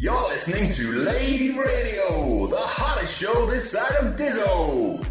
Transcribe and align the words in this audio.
You're 0.00 0.28
listening 0.28 0.70
to 0.70 0.92
Lave 1.00 1.58
Radio, 1.58 2.46
the 2.46 2.56
hottest 2.56 3.20
show 3.20 3.46
this 3.46 3.72
side 3.72 3.96
of 4.00 4.14
Diso. 4.14 5.04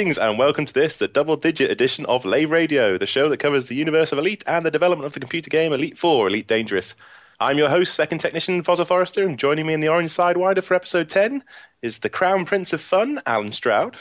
Greetings 0.00 0.16
and 0.16 0.38
welcome 0.38 0.64
to 0.64 0.72
this, 0.72 0.96
the 0.96 1.08
double 1.08 1.36
digit 1.36 1.70
edition 1.70 2.06
of 2.06 2.24
Lave 2.24 2.50
Radio, 2.50 2.96
the 2.96 3.06
show 3.06 3.28
that 3.28 3.36
covers 3.36 3.66
the 3.66 3.74
universe 3.74 4.12
of 4.12 4.18
Elite 4.18 4.42
and 4.46 4.64
the 4.64 4.70
development 4.70 5.04
of 5.04 5.12
the 5.12 5.20
computer 5.20 5.50
game 5.50 5.74
Elite 5.74 5.98
4, 5.98 6.28
Elite 6.28 6.46
Dangerous. 6.46 6.94
I'm 7.38 7.58
your 7.58 7.68
host, 7.68 7.94
second 7.94 8.20
technician 8.20 8.62
Fossil 8.62 8.86
Forrester, 8.86 9.26
and 9.26 9.38
joining 9.38 9.66
me 9.66 9.74
in 9.74 9.80
the 9.80 9.90
Orange 9.90 10.12
Sidewinder 10.12 10.64
for 10.64 10.72
episode 10.72 11.10
10 11.10 11.44
is 11.82 11.98
the 11.98 12.08
Crown 12.08 12.46
Prince 12.46 12.72
of 12.72 12.80
Fun, 12.80 13.20
Allen 13.26 13.52
Stroud. 13.52 13.94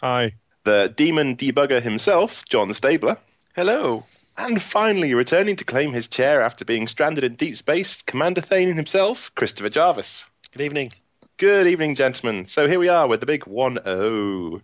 Hi. 0.00 0.36
The 0.64 0.88
Demon 0.88 1.36
Debugger 1.36 1.82
himself, 1.82 2.46
John 2.48 2.72
Stabler. 2.72 3.18
Hello. 3.54 4.04
And 4.38 4.60
finally, 4.60 5.12
returning 5.12 5.56
to 5.56 5.66
claim 5.66 5.92
his 5.92 6.08
chair 6.08 6.40
after 6.40 6.64
being 6.64 6.88
stranded 6.88 7.24
in 7.24 7.34
deep 7.34 7.58
space, 7.58 8.00
Commander 8.00 8.40
Thane 8.40 8.74
himself, 8.74 9.30
Christopher 9.34 9.68
Jarvis. 9.68 10.24
Good 10.52 10.62
evening. 10.62 10.92
Good 11.36 11.66
evening, 11.66 11.94
gentlemen. 11.94 12.46
So 12.46 12.66
here 12.66 12.78
we 12.78 12.88
are 12.88 13.06
with 13.06 13.20
the 13.20 13.26
big 13.26 13.46
1 13.46 13.80
0. 13.84 14.62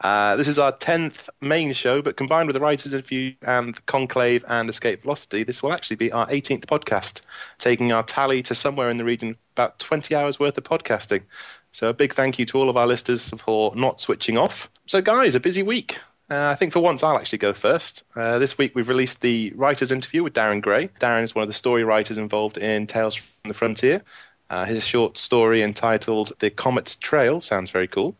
Uh, 0.00 0.36
this 0.36 0.48
is 0.48 0.58
our 0.58 0.72
10th 0.72 1.28
main 1.40 1.72
show, 1.72 2.02
but 2.02 2.16
combined 2.16 2.46
with 2.48 2.54
the 2.54 2.60
writers' 2.60 2.92
interview 2.92 3.34
and 3.42 3.84
Conclave 3.86 4.44
and 4.46 4.68
Escape 4.68 5.02
Velocity, 5.02 5.42
this 5.42 5.62
will 5.62 5.72
actually 5.72 5.96
be 5.96 6.12
our 6.12 6.26
18th 6.26 6.66
podcast, 6.66 7.22
taking 7.58 7.92
our 7.92 8.02
tally 8.02 8.42
to 8.42 8.54
somewhere 8.54 8.90
in 8.90 8.98
the 8.98 9.04
region 9.04 9.36
about 9.54 9.78
20 9.78 10.14
hours 10.14 10.38
worth 10.38 10.58
of 10.58 10.64
podcasting. 10.64 11.22
So 11.72 11.88
a 11.88 11.94
big 11.94 12.14
thank 12.14 12.38
you 12.38 12.46
to 12.46 12.58
all 12.58 12.68
of 12.68 12.76
our 12.76 12.86
listeners 12.86 13.30
for 13.38 13.74
not 13.74 14.00
switching 14.00 14.38
off. 14.38 14.70
So, 14.86 15.00
guys, 15.00 15.34
a 15.34 15.40
busy 15.40 15.62
week. 15.62 15.98
Uh, 16.28 16.48
I 16.48 16.56
think 16.56 16.72
for 16.72 16.80
once 16.80 17.02
I'll 17.02 17.18
actually 17.18 17.38
go 17.38 17.52
first. 17.52 18.02
Uh, 18.14 18.38
this 18.38 18.58
week 18.58 18.74
we've 18.74 18.88
released 18.88 19.20
the 19.20 19.52
writers' 19.54 19.92
interview 19.92 20.22
with 20.22 20.34
Darren 20.34 20.60
Gray. 20.60 20.88
Darren 21.00 21.22
is 21.22 21.34
one 21.34 21.42
of 21.42 21.48
the 21.48 21.54
story 21.54 21.84
writers 21.84 22.18
involved 22.18 22.58
in 22.58 22.86
Tales 22.86 23.16
from 23.16 23.26
the 23.44 23.54
Frontier. 23.54 24.02
Uh, 24.50 24.64
his 24.64 24.84
short 24.84 25.18
story 25.18 25.62
entitled 25.62 26.32
The 26.38 26.50
Comet's 26.50 26.96
Trail 26.96 27.40
sounds 27.40 27.70
very 27.70 27.88
cool. 27.88 28.16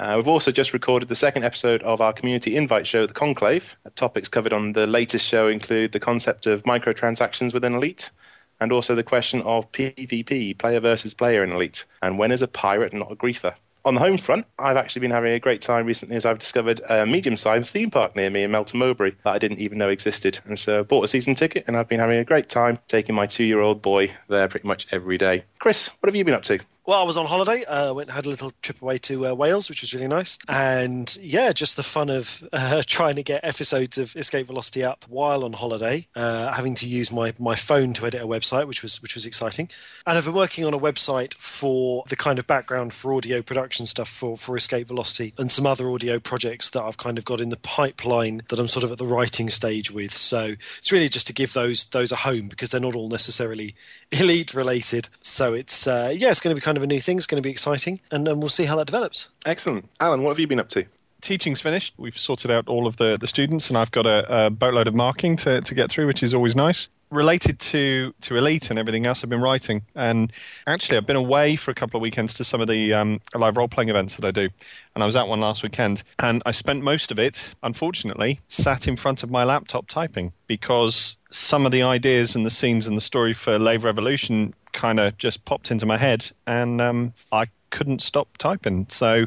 Uh, 0.00 0.14
we've 0.16 0.28
also 0.28 0.50
just 0.50 0.72
recorded 0.72 1.10
the 1.10 1.14
second 1.14 1.44
episode 1.44 1.82
of 1.82 2.00
our 2.00 2.14
community 2.14 2.56
invite 2.56 2.86
show, 2.86 3.04
The 3.04 3.12
Conclave. 3.12 3.76
Topics 3.96 4.30
covered 4.30 4.54
on 4.54 4.72
the 4.72 4.86
latest 4.86 5.26
show 5.26 5.48
include 5.48 5.92
the 5.92 6.00
concept 6.00 6.46
of 6.46 6.62
microtransactions 6.62 7.52
within 7.52 7.74
Elite, 7.74 8.10
and 8.58 8.72
also 8.72 8.94
the 8.94 9.02
question 9.02 9.42
of 9.42 9.70
PvP, 9.72 10.56
player 10.56 10.80
versus 10.80 11.12
player 11.12 11.44
in 11.44 11.52
Elite, 11.52 11.84
and 12.00 12.18
when 12.18 12.32
is 12.32 12.40
a 12.40 12.48
pirate 12.48 12.94
not 12.94 13.12
a 13.12 13.14
griefer? 13.14 13.54
On 13.84 13.94
the 13.94 14.00
home 14.00 14.16
front, 14.16 14.46
I've 14.58 14.78
actually 14.78 15.00
been 15.00 15.10
having 15.10 15.32
a 15.32 15.40
great 15.40 15.60
time 15.60 15.84
recently 15.84 16.16
as 16.16 16.24
I've 16.24 16.38
discovered 16.38 16.80
a 16.86 17.04
medium-sized 17.06 17.70
theme 17.70 17.90
park 17.90 18.16
near 18.16 18.30
me 18.30 18.42
in 18.42 18.50
Melton 18.50 18.78
Mowbray 18.78 19.12
that 19.24 19.34
I 19.34 19.38
didn't 19.38 19.60
even 19.60 19.78
know 19.78 19.88
existed. 19.88 20.38
And 20.44 20.58
so 20.58 20.80
I 20.80 20.82
bought 20.82 21.04
a 21.04 21.08
season 21.08 21.34
ticket 21.34 21.64
and 21.66 21.76
I've 21.76 21.88
been 21.88 22.00
having 22.00 22.18
a 22.18 22.24
great 22.24 22.50
time 22.50 22.78
taking 22.88 23.14
my 23.14 23.26
two-year-old 23.26 23.80
boy 23.80 24.12
there 24.28 24.48
pretty 24.48 24.68
much 24.68 24.86
every 24.92 25.16
day. 25.16 25.44
Chris, 25.58 25.88
what 26.00 26.08
have 26.08 26.14
you 26.14 26.24
been 26.26 26.34
up 26.34 26.42
to? 26.44 26.58
Well, 26.86 26.98
I 26.98 27.04
was 27.04 27.18
on 27.18 27.26
holiday. 27.26 27.62
Uh, 27.64 27.92
went 27.92 28.10
had 28.10 28.24
a 28.26 28.30
little 28.30 28.52
trip 28.62 28.80
away 28.80 28.96
to 28.98 29.28
uh, 29.28 29.34
Wales, 29.34 29.68
which 29.68 29.82
was 29.82 29.92
really 29.92 30.08
nice. 30.08 30.38
And 30.48 31.16
yeah, 31.20 31.52
just 31.52 31.76
the 31.76 31.82
fun 31.82 32.08
of 32.08 32.42
uh, 32.52 32.82
trying 32.86 33.16
to 33.16 33.22
get 33.22 33.44
episodes 33.44 33.98
of 33.98 34.16
Escape 34.16 34.46
Velocity 34.46 34.82
up 34.82 35.04
while 35.08 35.44
on 35.44 35.52
holiday, 35.52 36.06
uh, 36.16 36.52
having 36.52 36.74
to 36.76 36.88
use 36.88 37.12
my, 37.12 37.34
my 37.38 37.54
phone 37.54 37.92
to 37.94 38.06
edit 38.06 38.22
a 38.22 38.26
website, 38.26 38.66
which 38.66 38.82
was 38.82 39.02
which 39.02 39.14
was 39.14 39.26
exciting. 39.26 39.68
And 40.06 40.16
I've 40.16 40.24
been 40.24 40.34
working 40.34 40.64
on 40.64 40.72
a 40.72 40.78
website 40.78 41.34
for 41.34 42.02
the 42.08 42.16
kind 42.16 42.38
of 42.38 42.46
background 42.46 42.94
for 42.94 43.14
audio 43.14 43.42
production 43.42 43.84
stuff 43.84 44.08
for 44.08 44.36
for 44.36 44.56
Escape 44.56 44.88
Velocity 44.88 45.34
and 45.38 45.52
some 45.52 45.66
other 45.66 45.90
audio 45.90 46.18
projects 46.18 46.70
that 46.70 46.82
I've 46.82 46.96
kind 46.96 47.18
of 47.18 47.24
got 47.26 47.40
in 47.40 47.50
the 47.50 47.56
pipeline 47.58 48.42
that 48.48 48.58
I'm 48.58 48.68
sort 48.68 48.84
of 48.84 48.92
at 48.92 48.98
the 48.98 49.06
writing 49.06 49.50
stage 49.50 49.90
with. 49.90 50.14
So 50.14 50.54
it's 50.78 50.90
really 50.90 51.10
just 51.10 51.26
to 51.26 51.34
give 51.34 51.52
those 51.52 51.84
those 51.86 52.10
a 52.10 52.16
home 52.16 52.48
because 52.48 52.70
they're 52.70 52.80
not 52.80 52.96
all 52.96 53.10
necessarily 53.10 53.74
elite 54.12 54.54
related. 54.54 55.08
So 55.20 55.52
it's 55.52 55.86
uh, 55.86 56.12
yeah, 56.16 56.30
it's 56.30 56.40
going 56.40 56.54
to 56.54 56.60
be 56.60 56.64
kind 56.64 56.78
of 56.78 56.79
a 56.82 56.86
new 56.86 57.00
thing. 57.00 57.16
It's 57.16 57.26
going 57.26 57.42
to 57.42 57.46
be 57.46 57.50
exciting, 57.50 58.00
and, 58.10 58.26
and 58.28 58.40
we'll 58.40 58.48
see 58.48 58.64
how 58.64 58.76
that 58.76 58.86
develops. 58.86 59.28
Excellent. 59.46 59.88
Allen, 60.00 60.22
what 60.22 60.30
have 60.30 60.38
you 60.38 60.46
been 60.46 60.60
up 60.60 60.68
to? 60.70 60.84
Teaching's 61.20 61.60
finished. 61.60 61.94
We've 61.98 62.16
sorted 62.18 62.50
out 62.50 62.68
all 62.68 62.86
of 62.86 62.96
the, 62.96 63.18
the 63.20 63.26
students, 63.26 63.68
and 63.68 63.76
I've 63.76 63.90
got 63.90 64.06
a, 64.06 64.46
a 64.46 64.50
boatload 64.50 64.88
of 64.88 64.94
marking 64.94 65.36
to, 65.38 65.60
to 65.60 65.74
get 65.74 65.90
through, 65.90 66.06
which 66.06 66.22
is 66.22 66.32
always 66.32 66.56
nice. 66.56 66.88
Related 67.10 67.58
to, 67.58 68.14
to 68.22 68.36
Elite 68.36 68.70
and 68.70 68.78
everything 68.78 69.04
else, 69.04 69.22
I've 69.22 69.28
been 69.28 69.40
writing. 69.40 69.82
And 69.96 70.32
actually, 70.66 70.96
I've 70.96 71.06
been 71.06 71.16
away 71.16 71.56
for 71.56 71.72
a 71.72 71.74
couple 71.74 71.98
of 71.98 72.02
weekends 72.02 72.34
to 72.34 72.44
some 72.44 72.60
of 72.60 72.68
the 72.68 72.94
um, 72.94 73.20
live 73.34 73.56
role 73.56 73.68
playing 73.68 73.88
events 73.88 74.16
that 74.16 74.24
I 74.24 74.30
do. 74.30 74.48
And 74.94 75.02
I 75.02 75.06
was 75.06 75.16
at 75.16 75.26
one 75.26 75.40
last 75.40 75.62
weekend. 75.62 76.04
And 76.20 76.40
I 76.46 76.52
spent 76.52 76.84
most 76.84 77.10
of 77.10 77.18
it, 77.18 77.52
unfortunately, 77.64 78.38
sat 78.48 78.86
in 78.86 78.96
front 78.96 79.24
of 79.24 79.30
my 79.30 79.42
laptop 79.42 79.88
typing 79.88 80.32
because 80.46 81.16
some 81.30 81.66
of 81.66 81.72
the 81.72 81.82
ideas 81.82 82.36
and 82.36 82.46
the 82.46 82.50
scenes 82.50 82.86
and 82.86 82.96
the 82.96 83.02
story 83.02 83.34
for 83.34 83.58
Lave 83.58 83.84
Revolution 83.84 84.54
kind 84.72 85.00
of 85.00 85.16
just 85.18 85.44
popped 85.44 85.70
into 85.70 85.86
my 85.86 85.96
head. 85.96 86.30
And 86.46 86.80
um, 86.80 87.14
I 87.32 87.46
couldn't 87.70 88.02
stop 88.02 88.36
typing. 88.38 88.86
So 88.88 89.26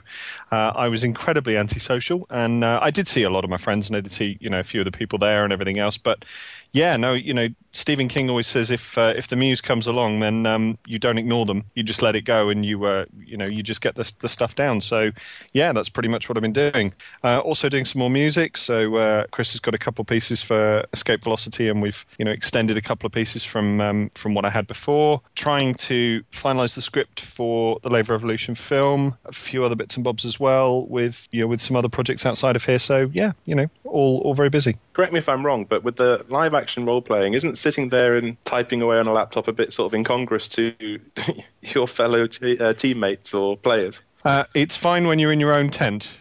uh, 0.52 0.72
I 0.76 0.88
was 0.90 1.04
incredibly 1.04 1.58
antisocial, 1.58 2.28
and 2.30 2.64
uh, 2.64 2.80
I 2.82 2.92
did 2.92 3.08
see 3.08 3.24
a 3.24 3.30
lot 3.30 3.44
of 3.44 3.50
my 3.50 3.58
friends, 3.58 3.88
and 3.88 3.96
I 3.96 4.02
did 4.02 4.12
see 4.12 4.38
you 4.40 4.50
know 4.50 4.60
a 4.60 4.64
few 4.64 4.82
of 4.82 4.86
the 4.86 4.92
people 4.92 5.20
there 5.20 5.44
and 5.44 5.52
everything 5.52 5.80
else. 5.80 5.98
But 5.98 6.26
yeah, 6.74 6.98
no, 6.98 7.14
you 7.14 7.34
know 7.34 7.48
Stephen 7.74 8.08
King 8.08 8.30
always 8.30 8.46
says 8.46 8.70
if 8.70 8.98
uh, 9.00 9.14
if 9.16 9.28
the 9.28 9.36
muse 9.36 9.60
comes 9.60 9.88
along, 9.88 10.20
then 10.20 10.46
um, 10.46 10.78
you 10.86 11.00
don't 11.00 11.18
ignore 11.18 11.46
them. 11.46 11.64
You 11.74 11.82
just 11.82 12.04
let 12.04 12.16
it 12.16 12.22
go, 12.22 12.50
and 12.50 12.64
you 12.64 12.86
uh, 12.86 13.06
you 13.18 13.36
know 13.36 13.48
you 13.48 13.64
just 13.64 13.82
get 13.82 13.96
the, 13.96 14.12
the 14.22 14.30
stuff 14.30 14.54
down. 14.54 14.80
So 14.80 15.12
yeah, 15.54 15.74
that's 15.74 15.90
pretty 15.90 16.10
much 16.10 16.30
what 16.30 16.38
I've 16.38 16.44
been 16.44 16.54
doing. 16.54 16.94
Uh, 17.24 17.40
also 17.40 17.70
doing 17.70 17.86
some 17.86 18.00
more 18.00 18.12
music. 18.12 18.58
So 18.58 18.96
uh, 18.96 19.26
Chris 19.32 19.54
has 19.54 19.60
got 19.60 19.74
a 19.74 19.80
couple 19.80 20.06
pieces 20.06 20.42
for 20.42 20.86
Escape 20.94 21.24
Velocity, 21.24 21.68
and 21.68 21.82
we've 21.82 22.06
you 22.20 22.26
know 22.26 22.32
extended 22.32 22.78
a 22.78 22.82
couple 22.82 23.08
of 23.08 23.12
pieces 23.12 23.44
from 23.44 23.82
um, 23.82 24.12
from 24.14 24.36
what 24.36 24.46
I 24.46 24.52
had 24.52 24.68
before. 24.68 25.22
Trying 25.34 25.74
to 25.76 26.24
finalise 26.32 26.76
the 26.76 26.82
script 26.82 27.22
for 27.22 27.80
the 27.82 27.90
Lave 27.90 28.10
Revolution 28.10 28.54
film, 28.54 29.18
a 29.26 29.34
few 29.34 29.64
other 29.64 29.76
bits 29.76 29.96
and 29.96 30.04
bobs 30.04 30.26
as 30.26 30.40
well, 30.40 30.86
with 30.86 31.28
you 31.32 31.42
know 31.42 31.48
with 31.48 31.62
some 31.62 31.76
other 31.76 31.90
projects 31.90 32.24
outside 32.24 32.56
of 32.56 32.64
here. 32.64 32.80
So 32.80 33.10
yeah, 33.14 33.32
you 33.46 33.56
know 33.56 33.68
all 33.84 34.20
all 34.20 34.36
very 34.36 34.50
busy. 34.50 34.78
Correct 34.94 35.12
me 35.12 35.20
if 35.20 35.28
I'm 35.28 35.46
wrong, 35.46 35.66
but 35.66 35.84
with 35.84 35.96
the 35.96 36.24
live 36.30 36.54
action 36.54 36.86
role 36.86 37.02
playing, 37.02 37.34
isn't 37.34 37.58
sitting 37.58 37.90
there 37.90 38.16
and 38.16 38.40
typing 38.46 38.82
away 38.82 39.00
on 39.00 39.08
a 39.08 39.12
laptop 39.12 39.48
a 39.48 39.54
bit 39.54 39.74
sort 39.74 39.92
of 39.92 39.96
incongruous 39.96 40.48
to 40.50 41.00
your 41.62 41.88
fellow 41.88 42.28
t- 42.28 42.60
uh, 42.60 42.74
teammates 42.74 43.34
or 43.34 43.58
players? 43.58 44.02
Uh, 44.24 44.46
it's 44.54 44.76
fine 44.76 45.08
when 45.08 45.20
you're 45.20 45.34
in 45.34 45.40
your 45.40 45.56
own 45.56 45.70
tent. 45.70 46.12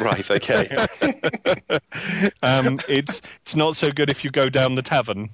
Right. 0.00 0.28
Okay. 0.30 0.68
um, 2.42 2.78
it's 2.88 3.22
it's 3.42 3.56
not 3.56 3.76
so 3.76 3.90
good 3.90 4.10
if 4.10 4.24
you 4.24 4.30
go 4.30 4.48
down 4.48 4.74
the 4.74 4.82
tavern 4.82 5.30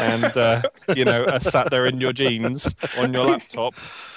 and 0.00 0.24
uh, 0.36 0.62
you 0.94 1.04
know 1.04 1.24
are 1.24 1.40
sat 1.40 1.70
there 1.70 1.86
in 1.86 2.00
your 2.00 2.12
jeans 2.12 2.74
on 2.98 3.12
your 3.12 3.26
laptop 3.26 3.74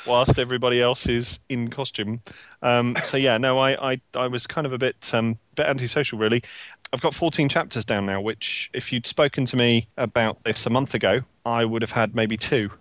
whilst 0.07 0.39
everybody 0.39 0.81
else 0.81 1.07
is 1.07 1.39
in 1.49 1.69
costume. 1.69 2.21
Um, 2.61 2.95
so 3.03 3.17
yeah, 3.17 3.37
no, 3.37 3.59
I, 3.59 3.91
I 3.91 4.01
I 4.15 4.27
was 4.27 4.47
kind 4.47 4.65
of 4.65 4.73
a 4.73 4.77
bit 4.77 5.09
um, 5.13 5.37
bit 5.55 5.67
antisocial 5.67 6.17
really. 6.17 6.43
I've 6.91 7.01
got 7.01 7.13
14 7.13 7.49
chapters 7.49 7.85
down 7.85 8.05
now, 8.05 8.19
which 8.21 8.69
if 8.73 8.91
you'd 8.91 9.05
spoken 9.05 9.45
to 9.45 9.55
me 9.55 9.87
about 9.97 10.43
this 10.43 10.65
a 10.65 10.69
month 10.69 10.93
ago, 10.93 11.21
I 11.45 11.63
would 11.65 11.81
have 11.81 11.91
had 11.91 12.15
maybe 12.15 12.35
two. 12.37 12.71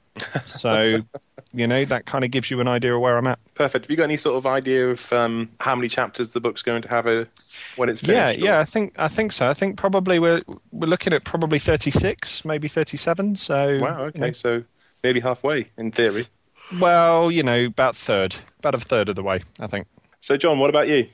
So, 0.45 1.03
you 1.53 1.67
know, 1.67 1.85
that 1.85 2.07
kind 2.07 2.25
of 2.25 2.31
gives 2.31 2.51
you 2.51 2.61
an 2.61 2.69
idea 2.69 2.95
of 2.95 3.01
where 3.01 3.19
I'm 3.19 3.27
at. 3.27 3.39
Perfect. 3.55 3.85
Have 3.85 3.91
you 3.91 3.97
got 3.97 4.05
any 4.05 4.17
sort 4.17 4.37
of 4.37 4.47
idea 4.47 4.89
of 4.91 5.13
um, 5.13 5.51
how 5.61 5.75
many 5.77 5.89
chapters 5.89 6.31
the 6.31 6.41
book's 6.41 6.63
going 6.63 6.83
to 6.83 6.89
have 6.89 7.07
a, 7.07 7.29
when 7.77 7.89
it's 7.91 8.03
Yeah, 8.03 8.27
finished? 8.29 8.41
or- 8.41 8.45
yeah, 8.47 8.59
I 8.61 8.65
think 8.65 8.95
I 8.99 9.09
think 9.09 9.33
so. 9.33 9.49
I 9.49 9.55
think 9.55 9.77
probably 9.77 10.19
we're 10.19 10.43
we're 10.73 10.89
looking 10.89 11.13
at 11.13 11.25
probably 11.25 11.59
36, 11.59 12.45
maybe 12.45 12.67
37. 12.69 13.37
So 13.37 13.79
Wow. 13.81 13.99
you 14.01 14.05
Okay. 14.07 14.19
know, 14.19 14.33
So 14.33 14.65
nearly 15.05 15.21
halfway 15.21 15.69
in 15.77 15.93
theory. 15.93 16.27
well, 16.81 17.31
you 17.31 17.43
know, 17.43 17.67
about 17.67 17.95
third, 17.95 18.37
about 18.59 18.75
a 18.75 18.79
third 18.79 19.09
of 19.09 19.17
the 19.17 19.23
way, 19.23 19.43
I 19.61 19.67
think. 19.67 19.87
So 20.21 20.37
John, 20.37 20.59
what 20.59 20.71
about 20.71 20.89
you? 20.89 21.07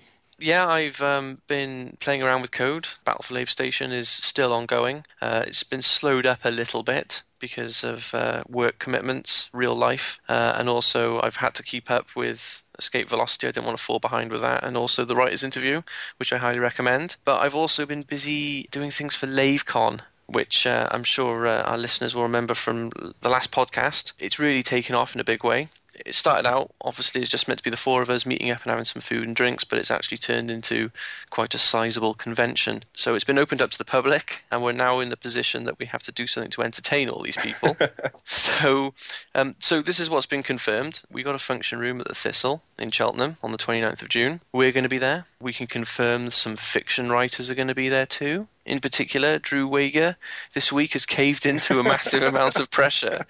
Yeah, 0.45 0.67
I've 0.69 1.01
um, 1.01 1.41
been 1.47 1.97
playing 2.01 2.23
around 2.23 2.43
with 2.43 2.53
code. 2.53 2.87
Battle 3.07 3.23
for 3.23 3.33
Lave 3.33 3.49
Station 3.49 3.93
is 3.93 4.11
still 4.11 4.53
ongoing. 4.53 5.07
Uh, 5.23 5.45
it's 5.47 5.63
been 5.63 5.81
slowed 5.81 6.27
up 6.27 6.45
a 6.45 6.51
little 6.51 6.83
bit 6.83 7.23
because 7.39 7.83
of 7.83 8.13
uh, 8.13 8.43
work 8.47 8.79
commitments, 8.79 9.49
real 9.55 9.75
life, 9.75 10.21
uh, 10.29 10.53
and 10.59 10.69
also 10.69 11.19
I've 11.23 11.37
had 11.37 11.55
to 11.55 11.63
keep 11.63 11.91
up 11.91 12.15
with 12.15 12.63
Escape 12.79 13.09
Velocity. 13.09 13.47
I 13.47 13.53
didn't 13.53 13.65
want 13.65 13.79
to 13.79 13.83
fall 13.83 14.01
behind 14.01 14.31
with 14.31 14.43
that, 14.43 14.65
and 14.65 14.77
also 14.77 15.07
the 15.07 15.17
writer's 15.17 15.45
interview, 15.45 15.81
which 16.19 16.31
I 16.31 16.37
highly 16.37 16.59
recommend. 16.59 17.17
But 17.25 17.41
I've 17.41 17.55
also 17.55 17.87
been 17.87 18.03
busy 18.03 18.69
doing 18.71 18.91
things 18.91 19.15
for 19.15 19.27
LaveCon, 19.27 20.01
which 20.27 20.67
uh, 20.67 20.89
I'm 20.91 21.05
sure 21.05 21.47
uh, 21.47 21.63
our 21.63 21.79
listeners 21.79 22.15
will 22.15 22.25
remember 22.25 22.53
from 22.53 22.91
the 23.23 23.31
last 23.31 23.51
podcast. 23.51 24.13
It's 24.19 24.39
really 24.39 24.63
taken 24.63 24.95
off 24.95 25.15
in 25.15 25.23
a 25.23 25.25
big 25.25 25.43
way. 25.43 25.69
It 26.05 26.15
started 26.15 26.47
out 26.47 26.73
obviously 26.81 27.23
as 27.23 27.29
just 27.29 27.49
meant 27.49 27.59
to 27.59 27.65
be 27.65 27.71
the 27.71 27.77
four 27.77 28.03
of 28.03 28.11
us 28.11 28.27
meeting 28.27 28.51
up 28.51 28.63
and 28.63 28.71
having 28.71 28.85
some 28.85 29.03
food 29.03 29.27
and 29.27 29.37
drinks, 29.37 29.65
but 29.65 29.79
it's 29.79 29.91
actually 29.91 30.19
turned 30.19 30.51
into 30.51 30.91
quite 31.31 31.55
a 31.55 31.59
sizable 31.59 32.15
convention. 32.15 32.83
So 32.95 33.15
it's 33.15 33.25
been 33.25 33.39
opened 33.39 33.63
up 33.63 33.71
to 33.71 33.79
the 33.79 33.85
public, 33.85 34.45
and 34.51 34.63
we're 34.63 34.73
now 34.73 35.01
in 35.01 35.09
the 35.09 35.17
position 35.17 35.65
that 35.65 35.79
we 35.79 35.87
have 35.87 36.03
to 36.05 36.13
do 36.13 36.27
something 36.27 36.51
to 36.53 36.63
entertain 36.63 37.09
all 37.09 37.23
these 37.23 37.37
people. 37.37 37.77
so, 38.25 38.95
um, 39.35 39.55
so 39.59 39.83
this 39.83 40.01
is 40.01 40.11
what's 40.11 40.27
been 40.27 40.43
confirmed. 40.43 41.03
We 41.11 41.23
got 41.23 41.35
a 41.35 41.39
function 41.41 41.79
room 41.79 42.01
at 42.01 42.09
the 42.09 42.15
Thistle 42.15 42.63
in 42.79 42.91
Cheltenham 42.91 43.37
on 43.43 43.53
the 43.53 43.59
29th 43.59 44.03
of 44.03 44.09
June. 44.09 44.41
We're 44.53 44.73
going 44.73 44.85
to 44.85 44.89
be 44.89 44.99
there. 44.99 45.25
We 45.41 45.53
can 45.53 45.67
confirm 45.67 46.31
some 46.31 46.57
fiction 46.57 47.11
writers 47.11 47.51
are 47.51 47.55
going 47.55 47.69
to 47.69 47.75
be 47.75 47.89
there 47.89 48.07
too 48.07 48.49
in 48.67 48.81
particular, 48.81 49.39
Drew 49.39 49.69
Wagar, 49.69 50.17
this 50.55 50.73
week 50.73 50.95
has 50.95 51.05
caved 51.07 51.47
into 51.47 51.79
a 51.79 51.83
massive 51.83 52.23
amount 52.35 52.59
of 52.61 52.71
pressure 52.71 53.25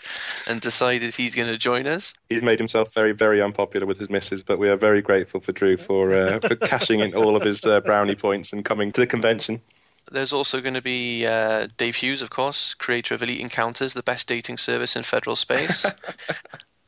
and 0.48 0.60
decided 0.60 1.14
he's 1.14 1.34
going 1.34 1.48
to 1.48 1.58
join 1.58 1.86
us. 1.86 2.14
He's 2.28 2.42
made 2.42 2.58
himself 2.58 2.94
very, 2.94 3.12
very 3.12 3.42
unpopular 3.42 3.86
with 3.86 3.98
his 3.98 4.10
missus, 4.10 4.42
but 4.42 4.58
we 4.58 4.68
are 4.68 4.76
very 4.76 5.02
grateful 5.02 5.40
for 5.40 5.52
Drew 5.52 5.76
for, 5.76 6.12
uh, 6.12 6.38
for 6.38 6.56
cashing 6.56 7.00
in 7.00 7.14
all 7.14 7.36
of 7.36 7.42
his 7.42 7.64
uh, 7.64 7.80
brownie 7.80 8.14
points 8.14 8.52
and 8.52 8.64
coming 8.64 8.92
to 8.92 9.00
the 9.00 9.06
convention. 9.06 9.60
There's 10.12 10.32
also 10.32 10.60
going 10.60 10.74
to 10.74 10.82
be 10.82 11.26
uh, 11.26 11.68
Dave 11.78 11.96
Hughes, 11.96 12.22
of 12.22 12.30
course, 12.30 12.74
creator 12.74 13.14
of 13.14 13.22
Elite 13.22 13.40
Encounters, 13.40 13.94
the 13.94 14.02
best 14.02 14.28
dating 14.28 14.58
service 14.58 14.96
in 14.96 15.02
federal 15.02 15.36
space. 15.36 15.86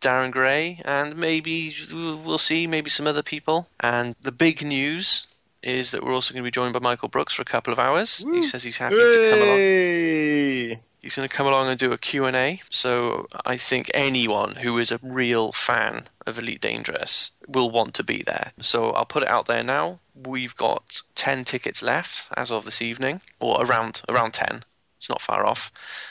Darren 0.03 0.31
Gray, 0.31 0.81
and 0.85 1.17
maybe 1.17 1.75
we'll 1.91 2.39
see, 2.39 2.67
maybe 2.67 2.91
some 2.91 3.07
other 3.07 3.23
people. 3.23 3.67
And 3.81 4.15
the 4.21 4.31
big 4.31 4.63
news 4.63 5.36
is 5.63 5.91
that 5.91 6.03
we're 6.03 6.15
also 6.15 6.33
going 6.33 6.43
to 6.43 6.47
be 6.47 6.51
joined 6.51 6.73
by 6.73 6.81
Michael 6.81 7.09
Brookes 7.09 7.35
for 7.35 7.43
a 7.43 7.47
couple 7.47 7.73
of 7.73 7.79
hours. 7.79 8.23
Woo. 8.25 8.35
He 8.35 8.43
says 8.43 8.63
he's 8.63 8.77
happy 8.77 8.95
Hooray. 8.97 9.13
to 9.13 9.31
come 9.31 9.43
along. 9.43 10.83
He's 11.01 11.15
going 11.15 11.29
to 11.29 11.35
come 11.35 11.47
along 11.47 11.69
and 11.69 11.79
do 11.79 11.93
a 11.93 11.99
Q&A. 11.99 12.61
So 12.71 13.29
I 13.45 13.57
think 13.57 13.91
anyone 13.95 14.57
who 14.57 14.77
is 14.79 14.91
a 14.91 14.99
real 15.03 15.53
fan 15.53 16.05
of 16.27 16.39
Elite 16.39 16.61
Dangerous 16.61 17.31
will 17.47 17.71
want 17.71 17.95
to 17.95 18.03
be 18.03 18.23
there. 18.25 18.53
So 18.61 18.91
I'll 18.91 19.05
put 19.07 19.23
it 19.23 19.29
out 19.29 19.47
there 19.47 19.63
now. 19.63 20.01
We've 20.15 20.57
got 20.57 21.03
10 21.15 21.45
tickets 21.45 21.83
left 21.83 22.29
as 22.37 22.51
of 22.51 22.65
this 22.65 22.83
evening, 22.83 23.21
or 23.39 23.63
around 23.65 24.03
around 24.09 24.33
10. 24.33 24.65
It's 24.99 25.09
not 25.09 25.21
far 25.21 25.47
off. 25.47 25.71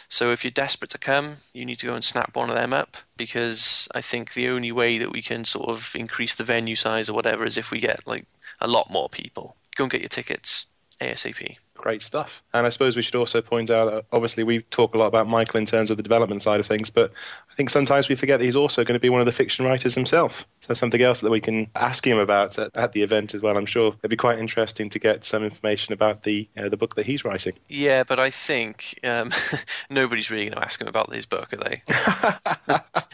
So 0.10 0.32
if 0.32 0.44
you're 0.44 0.52
desperate 0.52 0.92
to 0.92 0.98
come, 0.98 1.38
you 1.54 1.66
need 1.66 1.80
to 1.80 1.88
go 1.88 1.96
and 1.96 2.04
snap 2.04 2.36
one 2.36 2.50
of 2.50 2.56
them 2.56 2.74
up 2.74 2.98
because 3.18 3.88
I 3.96 4.02
think 4.02 4.34
the 4.34 4.50
only 4.50 4.72
way 4.72 4.98
that 5.00 5.12
we 5.12 5.22
can 5.22 5.44
sort 5.44 5.70
of 5.70 5.92
increase 5.96 6.36
the 6.36 6.44
venue 6.44 6.76
size 6.76 7.10
or 7.10 7.14
whatever 7.14 7.46
is 7.46 7.58
if 7.58 7.72
we 7.72 7.80
get 7.80 8.06
like 8.06 8.26
a 8.62 8.68
lot 8.68 8.92
more 8.92 9.10
people. 9.10 9.56
Go 9.76 9.86
and 9.86 9.92
get 9.92 10.02
your 10.02 10.10
tickets 10.10 10.66
ASAP. 11.02 11.58
Great 11.76 12.02
stuff. 12.02 12.42
And 12.54 12.66
I 12.66 12.70
suppose 12.70 12.96
we 12.96 13.02
should 13.02 13.16
also 13.16 13.42
point 13.42 13.70
out 13.70 13.92
that 13.92 14.06
obviously 14.12 14.44
we 14.44 14.62
talk 14.62 14.96
a 14.96 14.98
lot 14.98 15.08
about 15.08 15.28
Michael 15.28 15.60
in 15.60 15.66
terms 15.66 15.92
of 15.92 15.98
the 15.98 16.04
development 16.04 16.42
side 16.42 16.60
of 16.60 16.66
things, 16.66 16.90
but 16.90 17.12
I 17.52 17.56
think 17.56 17.70
sometimes 17.70 18.10
we 18.10 18.16
forget 18.16 18.40
that 18.40 18.46
he's 18.46 18.56
also 18.56 18.84
going 18.84 18.96
to 18.96 19.00
be 19.00 19.10
one 19.10 19.22
of 19.22 19.26
the 19.26 19.32
fiction 19.32 19.66
writers 19.66 19.94
himself. 19.94 20.46
So 20.62 20.74
something 20.74 21.02
else 21.02 21.22
that 21.22 21.30
we 21.30 21.42
can 21.42 21.68
ask 21.76 22.06
him 22.06 22.18
about 22.18 22.58
at, 22.58 22.76
at 22.76 22.92
the 22.94 23.04
event 23.04 23.34
as 23.34 23.42
well. 23.42 23.58
I'm 23.58 23.66
sure 23.66 23.90
it'd 24.00 24.10
be 24.10 24.18
quite 24.18 24.40
interesting 24.40 24.90
to 24.90 25.00
get 25.00 25.24
some 25.24 25.44
information 25.44 25.94
about 25.94 26.24
the 26.24 26.50
you 26.56 26.62
know, 26.62 26.70
the 26.70 26.78
book 26.78 26.96
that 26.96 27.06
he's 27.06 27.24
writing. 27.24 27.54
Yeah, 27.68 28.04
but 28.04 28.20
I 28.20 28.30
think 28.30 29.00
um, 29.04 29.32
nobody's 29.90 30.32
really 30.32 30.46
going 30.46 30.60
to 30.60 30.66
ask 30.66 30.82
him 30.82 30.88
about 30.88 31.14
his 31.14 31.26
book, 31.26 31.54
are 31.54 31.58
they? 31.58 31.84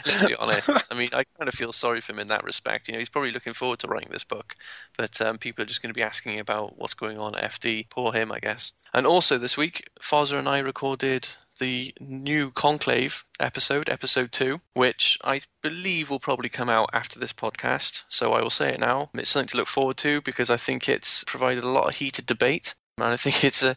Let's 0.05 0.25
be 0.25 0.35
honest. 0.35 0.69
I 0.69 0.95
mean, 0.95 1.09
I 1.13 1.23
kind 1.37 1.47
of 1.47 1.53
feel 1.53 1.73
sorry 1.73 2.01
for 2.01 2.13
him 2.13 2.19
in 2.19 2.29
that 2.29 2.43
respect. 2.43 2.87
You 2.87 2.93
know, 2.93 2.99
he's 2.99 3.09
probably 3.09 3.31
looking 3.31 3.53
forward 3.53 3.79
to 3.79 3.87
writing 3.87 4.09
this 4.11 4.23
book, 4.23 4.55
but 4.97 5.19
um, 5.21 5.37
people 5.37 5.63
are 5.63 5.67
just 5.67 5.81
going 5.81 5.89
to 5.89 5.97
be 5.97 6.03
asking 6.03 6.39
about 6.39 6.77
what's 6.77 6.93
going 6.93 7.17
on 7.17 7.35
at 7.35 7.51
FD. 7.51 7.89
Poor 7.89 8.11
him, 8.13 8.31
I 8.31 8.39
guess. 8.39 8.50
And 8.94 9.07
also 9.07 9.38
this 9.38 9.56
week, 9.57 9.89
Fozzer 10.01 10.38
and 10.38 10.50
I 10.50 10.59
recorded 10.59 11.27
the 11.59 11.94
new 12.00 12.51
Conclave 12.51 13.24
episode, 13.39 13.89
episode 13.89 14.31
two, 14.31 14.59
which 14.74 15.18
I 15.24 15.42
believe 15.62 16.09
will 16.09 16.19
probably 16.19 16.50
come 16.50 16.69
out 16.69 16.89
after 16.92 17.19
this 17.19 17.33
podcast. 17.33 18.03
So 18.09 18.33
I 18.33 18.42
will 18.42 18.50
say 18.50 18.69
it 18.69 18.80
now. 18.80 19.09
It's 19.13 19.30
something 19.30 19.50
to 19.50 19.57
look 19.57 19.68
forward 19.68 19.98
to 19.98 20.21
because 20.21 20.50
I 20.50 20.57
think 20.57 20.89
it's 20.89 21.24
provided 21.24 21.63
a 21.63 21.69
lot 21.69 21.88
of 21.88 21.95
heated 21.95 22.25
debate, 22.25 22.75
and 22.98 23.06
I 23.06 23.18
think 23.18 23.44
it's 23.44 23.63
a, 23.63 23.75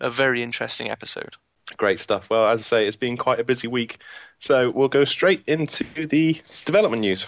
a 0.00 0.10
very 0.10 0.42
interesting 0.42 0.90
episode. 0.90 1.36
Great 1.76 1.98
stuff. 1.98 2.28
Well, 2.30 2.46
as 2.46 2.60
I 2.60 2.62
say, 2.62 2.86
it's 2.86 2.96
been 2.96 3.16
quite 3.16 3.40
a 3.40 3.44
busy 3.44 3.68
week. 3.68 3.98
So 4.38 4.70
we'll 4.70 4.88
go 4.88 5.04
straight 5.04 5.42
into 5.46 5.84
the 5.94 6.40
development 6.64 7.00
news. 7.00 7.26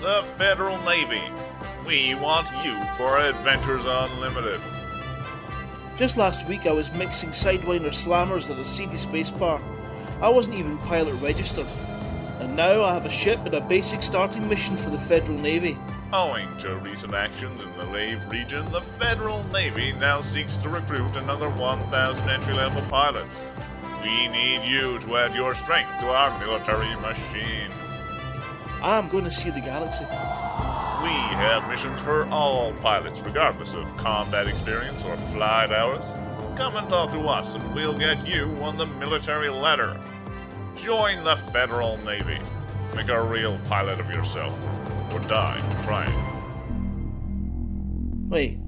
The 0.00 0.24
Federal 0.38 0.78
Navy. 0.82 1.22
We 1.86 2.14
want 2.14 2.48
you 2.64 2.76
for 2.96 3.18
Adventures 3.18 3.84
Unlimited. 3.86 4.60
Just 5.98 6.16
last 6.16 6.46
week 6.46 6.64
I 6.64 6.70
was 6.70 6.92
mixing 6.92 7.30
Sidewinder 7.30 7.88
slammers 7.88 8.50
at 8.50 8.58
a 8.60 8.64
seedy 8.64 8.96
space 8.96 9.32
bar. 9.32 9.60
I 10.22 10.28
wasn't 10.28 10.54
even 10.54 10.78
pilot 10.78 11.20
registered. 11.20 11.66
And 12.38 12.54
now 12.54 12.84
I 12.84 12.94
have 12.94 13.04
a 13.04 13.10
ship 13.10 13.40
and 13.44 13.54
a 13.54 13.60
basic 13.60 14.04
starting 14.04 14.48
mission 14.48 14.76
for 14.76 14.90
the 14.90 14.98
Federal 15.00 15.36
Navy. 15.36 15.76
Owing 16.12 16.56
to 16.58 16.76
recent 16.76 17.14
actions 17.14 17.60
in 17.60 17.76
the 17.76 17.86
Lave 17.86 18.24
region, 18.30 18.64
the 18.66 18.80
Federal 18.80 19.42
Navy 19.48 19.90
now 19.90 20.22
seeks 20.22 20.56
to 20.58 20.68
recruit 20.68 21.16
another 21.16 21.50
1,000 21.50 22.30
entry 22.30 22.54
level 22.54 22.82
pilots. 22.82 23.34
We 24.00 24.28
need 24.28 24.62
you 24.70 25.00
to 25.00 25.16
add 25.16 25.34
your 25.34 25.56
strength 25.56 25.98
to 25.98 26.10
our 26.10 26.38
military 26.38 26.94
machine. 27.00 27.72
I'm 28.82 29.08
going 29.08 29.24
to 29.24 29.30
see 29.30 29.50
the 29.50 29.60
galaxy. 29.60 30.04
We 30.04 31.14
have 31.38 31.68
missions 31.68 32.00
for 32.00 32.26
all 32.28 32.72
pilots, 32.74 33.20
regardless 33.20 33.74
of 33.74 33.84
combat 33.96 34.46
experience 34.46 35.02
or 35.04 35.16
flight 35.32 35.70
hours. 35.70 36.04
Come 36.56 36.76
and 36.76 36.88
talk 36.88 37.12
to 37.12 37.20
us, 37.28 37.54
and 37.54 37.74
we'll 37.74 37.96
get 37.96 38.26
you 38.26 38.44
on 38.62 38.76
the 38.76 38.86
military 38.86 39.48
ladder. 39.48 39.98
Join 40.76 41.24
the 41.24 41.36
Federal 41.52 41.96
Navy. 42.04 42.38
Make 42.94 43.08
a 43.08 43.22
real 43.22 43.58
pilot 43.64 44.00
of 44.00 44.10
yourself, 44.10 44.54
or 45.12 45.20
die 45.20 45.60
trying. 45.84 46.14
Wait, 48.28 48.58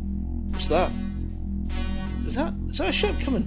what's 0.50 0.68
that? 0.68 0.90
Is 2.26 2.34
that 2.34 2.54
is 2.68 2.78
that 2.78 2.88
a 2.88 2.92
ship 2.92 3.18
coming? 3.20 3.44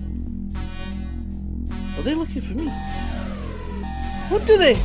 Are 1.98 2.04
they 2.04 2.16
looking 2.16 2.42
for 2.42 2.54
me? 2.54 2.68
What 4.30 4.46
do 4.46 4.58
they? 4.58 4.76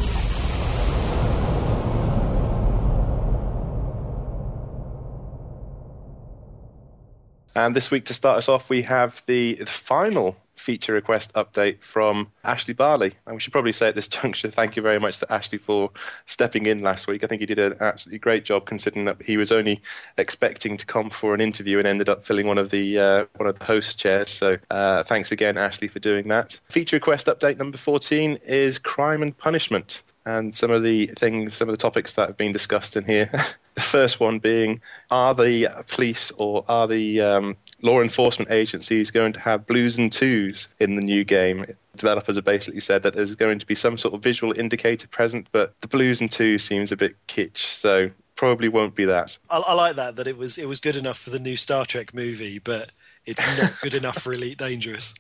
And 7.58 7.74
this 7.74 7.90
week, 7.90 8.04
to 8.04 8.14
start 8.14 8.38
us 8.38 8.48
off, 8.48 8.70
we 8.70 8.82
have 8.82 9.20
the, 9.26 9.54
the 9.54 9.66
final 9.66 10.36
feature 10.54 10.92
request 10.92 11.32
update 11.32 11.80
from 11.80 12.30
Ashley 12.44 12.72
Barley. 12.72 13.14
And 13.26 13.34
we 13.34 13.40
should 13.40 13.52
probably 13.52 13.72
say 13.72 13.88
at 13.88 13.96
this 13.96 14.06
juncture, 14.16 14.48
thank 14.48 14.76
you 14.76 14.82
very 14.82 15.00
much 15.00 15.18
to 15.18 15.32
Ashley 15.32 15.58
for 15.58 15.90
stepping 16.24 16.66
in 16.66 16.82
last 16.82 17.08
week. 17.08 17.24
I 17.24 17.26
think 17.26 17.40
he 17.40 17.46
did 17.46 17.58
an 17.58 17.74
absolutely 17.80 18.20
great 18.20 18.44
job 18.44 18.64
considering 18.64 19.06
that 19.06 19.20
he 19.22 19.36
was 19.36 19.50
only 19.50 19.82
expecting 20.16 20.76
to 20.76 20.86
come 20.86 21.10
for 21.10 21.34
an 21.34 21.40
interview 21.40 21.78
and 21.78 21.88
ended 21.88 22.08
up 22.08 22.24
filling 22.24 22.46
one 22.46 22.58
of 22.58 22.70
the 22.70 22.96
uh, 22.96 23.26
one 23.34 23.48
of 23.48 23.58
the 23.58 23.64
host 23.64 23.98
chairs. 23.98 24.30
So 24.30 24.58
uh, 24.70 25.02
thanks 25.02 25.32
again, 25.32 25.58
Ashley, 25.58 25.88
for 25.88 25.98
doing 25.98 26.28
that. 26.28 26.60
Feature 26.68 26.94
request 26.94 27.26
update 27.26 27.58
number 27.58 27.76
14 27.76 28.38
is 28.46 28.78
crime 28.78 29.20
and 29.20 29.36
punishment 29.36 30.04
and 30.28 30.54
some 30.54 30.70
of 30.70 30.82
the 30.82 31.06
things, 31.06 31.54
some 31.54 31.68
of 31.68 31.72
the 31.72 31.80
topics 31.80 32.12
that 32.12 32.28
have 32.28 32.36
been 32.36 32.52
discussed 32.52 32.96
in 32.96 33.04
here. 33.04 33.32
the 33.78 33.84
first 33.84 34.18
one 34.18 34.40
being, 34.40 34.80
are 35.08 35.36
the 35.36 35.68
police 35.86 36.32
or 36.32 36.64
are 36.68 36.88
the 36.88 37.20
um, 37.20 37.56
law 37.80 38.00
enforcement 38.00 38.50
agencies 38.50 39.12
going 39.12 39.32
to 39.32 39.40
have 39.40 39.68
blues 39.68 39.98
and 39.98 40.12
twos 40.12 40.66
in 40.80 40.96
the 40.96 41.02
new 41.02 41.22
game? 41.22 41.64
Developers 41.94 42.34
have 42.34 42.44
basically 42.44 42.80
said 42.80 43.04
that 43.04 43.14
there's 43.14 43.36
going 43.36 43.60
to 43.60 43.66
be 43.66 43.76
some 43.76 43.96
sort 43.96 44.14
of 44.14 44.22
visual 44.22 44.52
indicator 44.58 45.06
present, 45.06 45.46
but 45.52 45.80
the 45.80 45.86
blues 45.86 46.20
and 46.20 46.28
twos 46.28 46.64
seems 46.64 46.90
a 46.90 46.96
bit 46.96 47.14
kitsch, 47.28 47.58
so 47.58 48.10
probably 48.34 48.68
won't 48.68 48.96
be 48.96 49.04
that. 49.04 49.38
I, 49.48 49.58
I 49.58 49.74
like 49.74 49.94
that 49.94 50.16
that 50.16 50.26
it 50.26 50.36
was 50.36 50.58
it 50.58 50.66
was 50.66 50.80
good 50.80 50.96
enough 50.96 51.18
for 51.18 51.30
the 51.30 51.38
new 51.38 51.54
Star 51.54 51.84
Trek 51.84 52.12
movie, 52.12 52.58
but 52.58 52.90
it's 53.28 53.46
not 53.58 53.78
good 53.82 53.92
enough 53.92 54.16
for 54.18 54.32
Elite 54.32 54.56
Dangerous. 54.56 55.14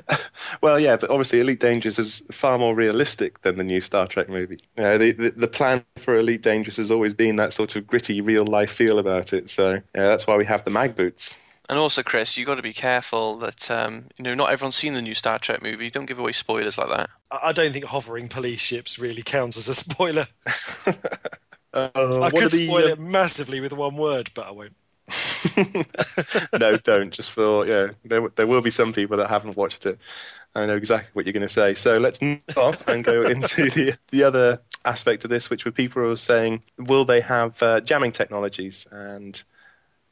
well, 0.60 0.80
yeah, 0.80 0.96
but 0.96 1.10
obviously 1.10 1.40
Elite 1.40 1.60
Dangerous 1.60 1.96
is 1.96 2.20
far 2.32 2.58
more 2.58 2.74
realistic 2.74 3.42
than 3.42 3.56
the 3.56 3.62
new 3.62 3.80
Star 3.80 4.08
Trek 4.08 4.28
movie. 4.28 4.58
You 4.76 4.82
know, 4.82 4.98
the, 4.98 5.12
the, 5.12 5.30
the 5.30 5.46
plan 5.46 5.84
for 5.98 6.16
Elite 6.16 6.42
Dangerous 6.42 6.76
has 6.78 6.90
always 6.90 7.14
been 7.14 7.36
that 7.36 7.52
sort 7.52 7.76
of 7.76 7.86
gritty, 7.86 8.20
real 8.20 8.44
life 8.44 8.72
feel 8.72 8.98
about 8.98 9.32
it. 9.32 9.48
So 9.48 9.74
yeah, 9.74 9.80
that's 9.94 10.26
why 10.26 10.36
we 10.36 10.44
have 10.44 10.64
the 10.64 10.72
mag 10.72 10.96
boots. 10.96 11.36
And 11.68 11.78
also, 11.78 12.02
Chris, 12.02 12.36
you've 12.36 12.48
got 12.48 12.56
to 12.56 12.62
be 12.62 12.72
careful 12.72 13.36
that 13.38 13.70
um, 13.70 14.06
you 14.18 14.24
know 14.24 14.34
not 14.34 14.50
everyone's 14.50 14.74
seen 14.74 14.94
the 14.94 15.02
new 15.02 15.14
Star 15.14 15.38
Trek 15.38 15.62
movie. 15.62 15.88
Don't 15.88 16.06
give 16.06 16.18
away 16.18 16.32
spoilers 16.32 16.76
like 16.76 16.88
that. 16.88 17.10
I 17.30 17.52
don't 17.52 17.72
think 17.72 17.84
hovering 17.84 18.28
police 18.28 18.60
ships 18.60 18.98
really 18.98 19.22
counts 19.22 19.56
as 19.56 19.68
a 19.68 19.74
spoiler. 19.74 20.26
uh, 21.72 21.88
I 21.94 22.30
could 22.30 22.50
the, 22.50 22.66
spoil 22.66 22.86
uh... 22.86 22.88
it 22.88 22.98
massively 22.98 23.60
with 23.60 23.72
one 23.72 23.96
word, 23.96 24.32
but 24.34 24.48
I 24.48 24.50
won't. 24.50 24.74
no, 26.58 26.76
don't. 26.76 27.12
Just 27.12 27.30
for 27.30 27.66
yeah, 27.66 27.88
there 28.04 28.28
there 28.28 28.46
will 28.46 28.62
be 28.62 28.70
some 28.70 28.92
people 28.92 29.18
that 29.18 29.28
haven't 29.28 29.56
watched 29.56 29.86
it. 29.86 29.98
I 30.54 30.66
know 30.66 30.76
exactly 30.76 31.10
what 31.14 31.24
you're 31.24 31.32
going 31.32 31.42
to 31.42 31.48
say. 31.48 31.74
So 31.74 31.98
let's 31.98 32.20
move 32.20 32.42
off 32.56 32.86
and 32.88 33.04
go 33.04 33.22
into 33.26 33.70
the 33.70 33.96
the 34.10 34.24
other 34.24 34.60
aspect 34.84 35.24
of 35.24 35.30
this, 35.30 35.50
which 35.50 35.64
were 35.64 35.72
people 35.72 36.02
were 36.02 36.16
saying, 36.16 36.62
will 36.78 37.04
they 37.04 37.20
have 37.20 37.62
uh, 37.62 37.80
jamming 37.80 38.12
technologies? 38.12 38.86
And 38.90 39.42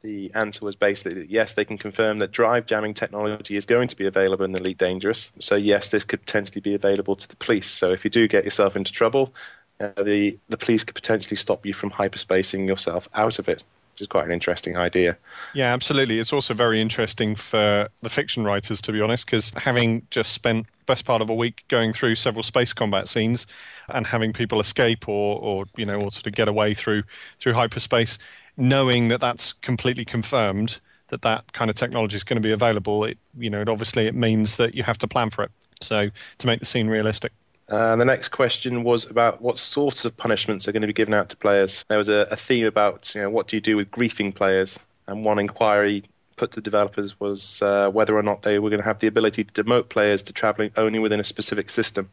the 0.01 0.31
answer 0.33 0.65
was 0.65 0.75
basically 0.75 1.21
that 1.21 1.29
yes, 1.29 1.53
they 1.53 1.65
can 1.65 1.77
confirm 1.77 2.19
that 2.19 2.31
drive 2.31 2.65
jamming 2.65 2.95
technology 2.95 3.55
is 3.55 3.65
going 3.65 3.89
to 3.89 3.95
be 3.95 4.07
available 4.07 4.45
in 4.45 4.55
Elite 4.55 4.77
Dangerous. 4.77 5.31
So 5.39 5.55
yes, 5.55 5.89
this 5.89 6.03
could 6.05 6.21
potentially 6.21 6.61
be 6.61 6.73
available 6.73 7.15
to 7.15 7.27
the 7.27 7.35
police. 7.35 7.69
So 7.69 7.91
if 7.91 8.03
you 8.03 8.09
do 8.09 8.27
get 8.27 8.43
yourself 8.43 8.75
into 8.75 8.91
trouble, 8.91 9.33
uh, 9.79 10.03
the 10.03 10.39
the 10.49 10.57
police 10.57 10.83
could 10.83 10.95
potentially 10.95 11.37
stop 11.37 11.65
you 11.65 11.73
from 11.73 11.91
hyperspacing 11.91 12.67
yourself 12.67 13.07
out 13.13 13.39
of 13.39 13.47
it, 13.47 13.63
is 14.01 14.07
quite 14.07 14.25
an 14.25 14.31
interesting 14.31 14.75
idea. 14.77 15.17
Yeah, 15.53 15.73
absolutely. 15.73 16.19
It's 16.19 16.33
also 16.33 16.53
very 16.53 16.81
interesting 16.81 17.35
for 17.35 17.87
the 18.01 18.09
fiction 18.09 18.43
writers, 18.43 18.81
to 18.81 18.91
be 18.91 19.01
honest, 19.01 19.25
because 19.25 19.51
having 19.51 20.05
just 20.11 20.33
spent 20.33 20.65
best 20.85 21.05
part 21.05 21.21
of 21.21 21.29
a 21.29 21.33
week 21.33 21.63
going 21.69 21.93
through 21.93 22.15
several 22.15 22.43
space 22.43 22.73
combat 22.73 23.07
scenes 23.07 23.47
and 23.89 24.05
having 24.05 24.33
people 24.33 24.59
escape 24.59 25.07
or, 25.07 25.39
or 25.39 25.65
you 25.77 25.85
know, 25.85 26.01
or 26.01 26.11
sort 26.11 26.27
of 26.27 26.33
get 26.33 26.47
away 26.47 26.73
through 26.73 27.03
through 27.39 27.53
hyperspace, 27.53 28.17
knowing 28.57 29.07
that 29.07 29.19
that's 29.19 29.53
completely 29.53 30.05
confirmed 30.05 30.79
that 31.09 31.21
that 31.21 31.51
kind 31.53 31.69
of 31.69 31.75
technology 31.75 32.15
is 32.15 32.23
going 32.23 32.41
to 32.41 32.45
be 32.45 32.51
available, 32.51 33.03
it 33.03 33.17
you 33.37 33.49
know, 33.49 33.61
it 33.61 33.69
obviously 33.69 34.07
it 34.07 34.15
means 34.15 34.55
that 34.57 34.75
you 34.75 34.83
have 34.83 34.97
to 34.97 35.07
plan 35.07 35.29
for 35.29 35.43
it. 35.43 35.51
So 35.81 36.09
to 36.39 36.47
make 36.47 36.59
the 36.59 36.65
scene 36.65 36.87
realistic. 36.87 37.31
Uh, 37.71 37.95
the 37.95 38.03
next 38.03 38.29
question 38.29 38.83
was 38.83 39.09
about 39.09 39.41
what 39.41 39.57
sorts 39.57 40.03
of 40.03 40.17
punishments 40.17 40.67
are 40.67 40.73
going 40.73 40.81
to 40.81 40.87
be 40.87 40.93
given 40.93 41.13
out 41.13 41.29
to 41.29 41.37
players. 41.37 41.85
There 41.87 41.97
was 41.97 42.09
a, 42.09 42.27
a 42.29 42.35
theme 42.35 42.65
about 42.65 43.15
you 43.15 43.21
know, 43.21 43.29
what 43.29 43.47
do 43.47 43.55
you 43.55 43.61
do 43.61 43.77
with 43.77 43.89
griefing 43.89 44.35
players, 44.35 44.77
and 45.07 45.23
one 45.23 45.39
inquiry 45.39 46.03
put 46.35 46.51
to 46.51 46.59
developers 46.59 47.17
was 47.17 47.61
uh, 47.61 47.89
whether 47.89 48.17
or 48.17 48.23
not 48.23 48.41
they 48.41 48.59
were 48.59 48.69
going 48.69 48.81
to 48.81 48.85
have 48.85 48.99
the 48.99 49.07
ability 49.07 49.45
to 49.45 49.63
demote 49.63 49.87
players 49.87 50.23
to 50.23 50.33
traveling 50.33 50.71
only 50.75 50.99
within 50.99 51.21
a 51.21 51.23
specific 51.23 51.69
system. 51.69 52.09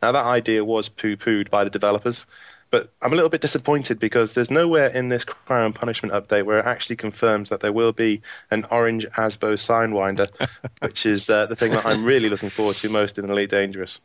Now 0.00 0.12
that 0.12 0.24
idea 0.24 0.64
was 0.64 0.88
poo-pooed 0.88 1.50
by 1.50 1.64
the 1.64 1.70
developers, 1.70 2.24
but 2.70 2.90
I'm 3.02 3.12
a 3.12 3.16
little 3.16 3.28
bit 3.28 3.42
disappointed 3.42 3.98
because 3.98 4.32
there's 4.32 4.50
nowhere 4.50 4.86
in 4.86 5.10
this 5.10 5.26
crime 5.26 5.66
and 5.66 5.74
punishment 5.74 6.14
update 6.14 6.46
where 6.46 6.60
it 6.60 6.64
actually 6.64 6.96
confirms 6.96 7.50
that 7.50 7.60
there 7.60 7.72
will 7.72 7.92
be 7.92 8.22
an 8.50 8.64
orange 8.70 9.04
ASBO 9.04 9.54
Sidewinder, 9.58 10.30
which 10.80 11.04
is 11.04 11.28
uh, 11.28 11.44
the 11.44 11.56
thing 11.56 11.72
that 11.72 11.84
I'm 11.84 12.06
really 12.06 12.30
looking 12.30 12.48
forward 12.48 12.76
to 12.76 12.88
most 12.88 13.18
in 13.18 13.28
Elite 13.28 13.50
Dangerous 13.50 14.00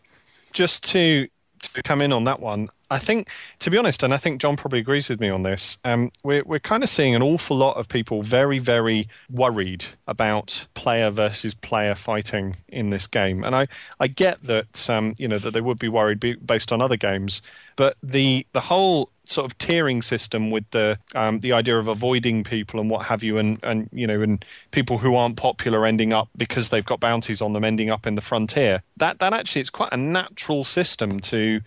just 0.58 0.84
to 0.86 1.28
to 1.62 1.84
come 1.84 2.02
in 2.02 2.12
on 2.12 2.24
that 2.24 2.40
one, 2.40 2.70
I 2.90 3.00
think, 3.00 3.30
to 3.60 3.70
be 3.70 3.78
honest, 3.78 4.04
and 4.04 4.14
I 4.14 4.18
think 4.18 4.42
John 4.42 4.56
probably 4.56 4.80
agrees 4.80 5.10
with 5.10 5.20
me 5.20 5.30
on 5.30 5.44
this, 5.44 5.78
um, 5.84 6.12
we're, 6.24 6.44
we're 6.46 6.60
kind 6.60 6.84
of 6.84 6.90
seeing 6.90 7.16
an 7.16 7.22
awful 7.22 7.58
lot 7.58 7.78
of 7.78 7.90
people 7.90 8.22
very, 8.22 8.60
very 8.60 9.10
worried 9.30 9.86
about 10.08 10.66
player 10.74 11.10
versus 11.10 11.54
player 11.54 11.96
fighting 11.96 12.56
in 12.70 12.90
this 12.90 13.08
game. 13.08 13.44
And 13.44 13.56
I, 13.56 13.68
I 14.00 14.08
get 14.08 14.42
that, 14.44 14.90
um, 14.90 15.16
you 15.18 15.28
know, 15.28 15.40
that 15.40 15.52
they 15.52 15.62
would 15.62 15.80
be 15.80 15.90
worried 15.90 16.46
based 16.46 16.72
on 16.72 16.82
other 16.82 16.98
games, 16.98 17.42
but 17.76 17.98
the, 18.02 18.46
the 18.54 18.62
whole 18.62 19.10
sort 19.30 19.46
of 19.46 19.58
tiering 19.58 20.04
system 20.04 20.50
with 20.50 20.64
the 20.72 20.98
um, 21.14 21.40
the 21.42 21.54
idea 21.54 21.78
of 21.78 21.88
avoiding 21.88 22.44
people 22.44 22.80
and 22.80 22.90
what 22.90 23.06
have 23.06 23.24
you, 23.24 23.38
and 23.38 23.60
and 23.64 23.90
you 23.92 24.08
know, 24.08 24.22
and 24.22 24.44
people 24.72 24.98
who 24.98 25.16
aren't 25.16 25.36
popular 25.36 25.86
ending 25.86 26.14
up 26.14 26.30
because 26.38 26.70
they've 26.70 26.86
got 26.86 27.00
bounties 27.00 27.42
on 27.42 27.54
them 27.54 27.64
ending 27.64 27.90
up 27.90 28.08
in 28.08 28.16
the 28.16 28.22
frontier. 28.22 28.82
That 28.98 29.20
that 29.20 29.34
actually 29.34 29.62
it's 29.62 29.70
quite 29.70 29.92
a 29.92 29.98
natural 29.98 30.64
system 30.64 31.20
to 31.22 31.62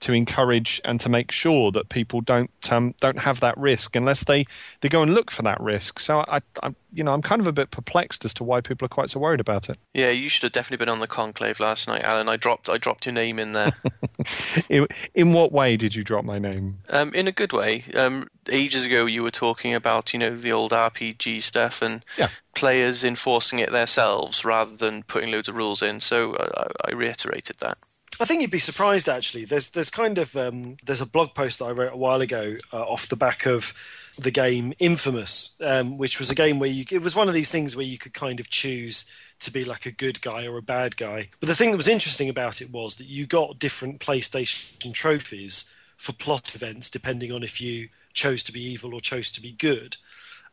to 0.00 0.12
encourage 0.12 0.80
and 0.84 1.00
to 1.00 1.08
make 1.08 1.32
sure 1.32 1.72
that 1.72 1.88
people 1.88 2.20
don't 2.20 2.50
um, 2.70 2.94
don't 3.00 3.18
have 3.18 3.40
that 3.40 3.56
risk 3.56 3.96
unless 3.96 4.24
they, 4.24 4.46
they 4.80 4.88
go 4.88 5.02
and 5.02 5.14
look 5.14 5.30
for 5.30 5.42
that 5.42 5.60
risk. 5.60 5.98
So 6.00 6.20
I, 6.20 6.40
I 6.62 6.74
you 6.92 7.04
know 7.04 7.12
I'm 7.12 7.22
kind 7.22 7.40
of 7.40 7.46
a 7.46 7.52
bit 7.52 7.70
perplexed 7.70 8.24
as 8.24 8.34
to 8.34 8.44
why 8.44 8.60
people 8.60 8.86
are 8.86 8.90
quite 8.90 9.10
so 9.10 9.20
worried 9.20 9.40
about 9.40 9.68
it. 9.68 9.78
Yeah, 9.94 10.10
you 10.10 10.28
should 10.28 10.42
have 10.44 10.52
definitely 10.52 10.84
been 10.84 10.92
on 10.92 11.00
the 11.00 11.06
conclave 11.06 11.60
last 11.60 11.88
night, 11.88 12.04
Allen. 12.04 12.28
I 12.28 12.36
dropped 12.36 12.68
I 12.68 12.78
dropped 12.78 13.06
your 13.06 13.14
name 13.14 13.38
in 13.38 13.52
there. 13.52 13.72
in, 14.68 14.86
in, 15.14 15.32
what 15.32 15.52
way 15.52 15.76
did 15.76 15.94
you 15.94 16.02
drop 16.02 16.24
my 16.24 16.38
name? 16.38 16.78
Um, 16.88 17.14
in 17.14 17.28
a 17.28 17.32
good 17.32 17.52
way. 17.52 17.84
Um, 17.94 18.28
ages 18.48 18.84
ago, 18.84 19.06
you 19.06 19.22
were 19.22 19.30
talking 19.30 19.74
about 19.74 20.12
you 20.12 20.18
know 20.18 20.36
the 20.36 20.52
old 20.52 20.72
RPG 20.72 21.42
stuff 21.42 21.82
and 21.82 22.04
yeah. 22.18 22.28
players 22.54 23.04
enforcing 23.04 23.58
it 23.58 23.70
themselves 23.72 24.44
rather 24.44 24.76
than 24.76 25.02
putting 25.02 25.30
loads 25.30 25.48
of 25.48 25.56
rules 25.56 25.82
in. 25.82 26.00
So 26.00 26.34
I, 26.36 26.90
I 26.90 26.94
reiterated 26.94 27.56
that. 27.58 27.78
I 28.18 28.24
think 28.24 28.40
you'd 28.40 28.50
be 28.50 28.58
surprised 28.58 29.08
actually. 29.08 29.44
There's 29.44 29.68
there's 29.70 29.90
kind 29.90 30.18
of 30.18 30.34
um, 30.36 30.76
there's 30.84 31.00
a 31.00 31.06
blog 31.06 31.34
post 31.34 31.58
that 31.58 31.66
I 31.66 31.72
wrote 31.72 31.92
a 31.92 31.96
while 31.96 32.20
ago 32.20 32.56
uh, 32.72 32.82
off 32.82 33.08
the 33.08 33.16
back 33.16 33.46
of 33.46 33.74
the 34.18 34.30
game 34.30 34.72
Infamous, 34.78 35.50
um, 35.60 35.98
which 35.98 36.18
was 36.18 36.30
a 36.30 36.34
game 36.34 36.58
where 36.58 36.70
you 36.70 36.84
it 36.90 37.02
was 37.02 37.14
one 37.14 37.28
of 37.28 37.34
these 37.34 37.50
things 37.50 37.76
where 37.76 37.84
you 37.84 37.98
could 37.98 38.14
kind 38.14 38.40
of 38.40 38.48
choose 38.48 39.04
to 39.40 39.50
be 39.50 39.64
like 39.64 39.84
a 39.84 39.90
good 39.90 40.20
guy 40.22 40.46
or 40.46 40.56
a 40.56 40.62
bad 40.62 40.96
guy. 40.96 41.28
But 41.40 41.48
the 41.48 41.54
thing 41.54 41.70
that 41.70 41.76
was 41.76 41.88
interesting 41.88 42.28
about 42.28 42.62
it 42.62 42.70
was 42.70 42.96
that 42.96 43.06
you 43.06 43.26
got 43.26 43.58
different 43.58 44.00
PlayStation 44.00 44.94
trophies 44.94 45.66
for 45.96 46.12
plot 46.12 46.54
events 46.54 46.90
depending 46.90 47.32
on 47.32 47.42
if 47.42 47.60
you 47.60 47.88
chose 48.14 48.42
to 48.44 48.52
be 48.52 48.62
evil 48.62 48.94
or 48.94 49.00
chose 49.00 49.30
to 49.32 49.42
be 49.42 49.52
good. 49.52 49.96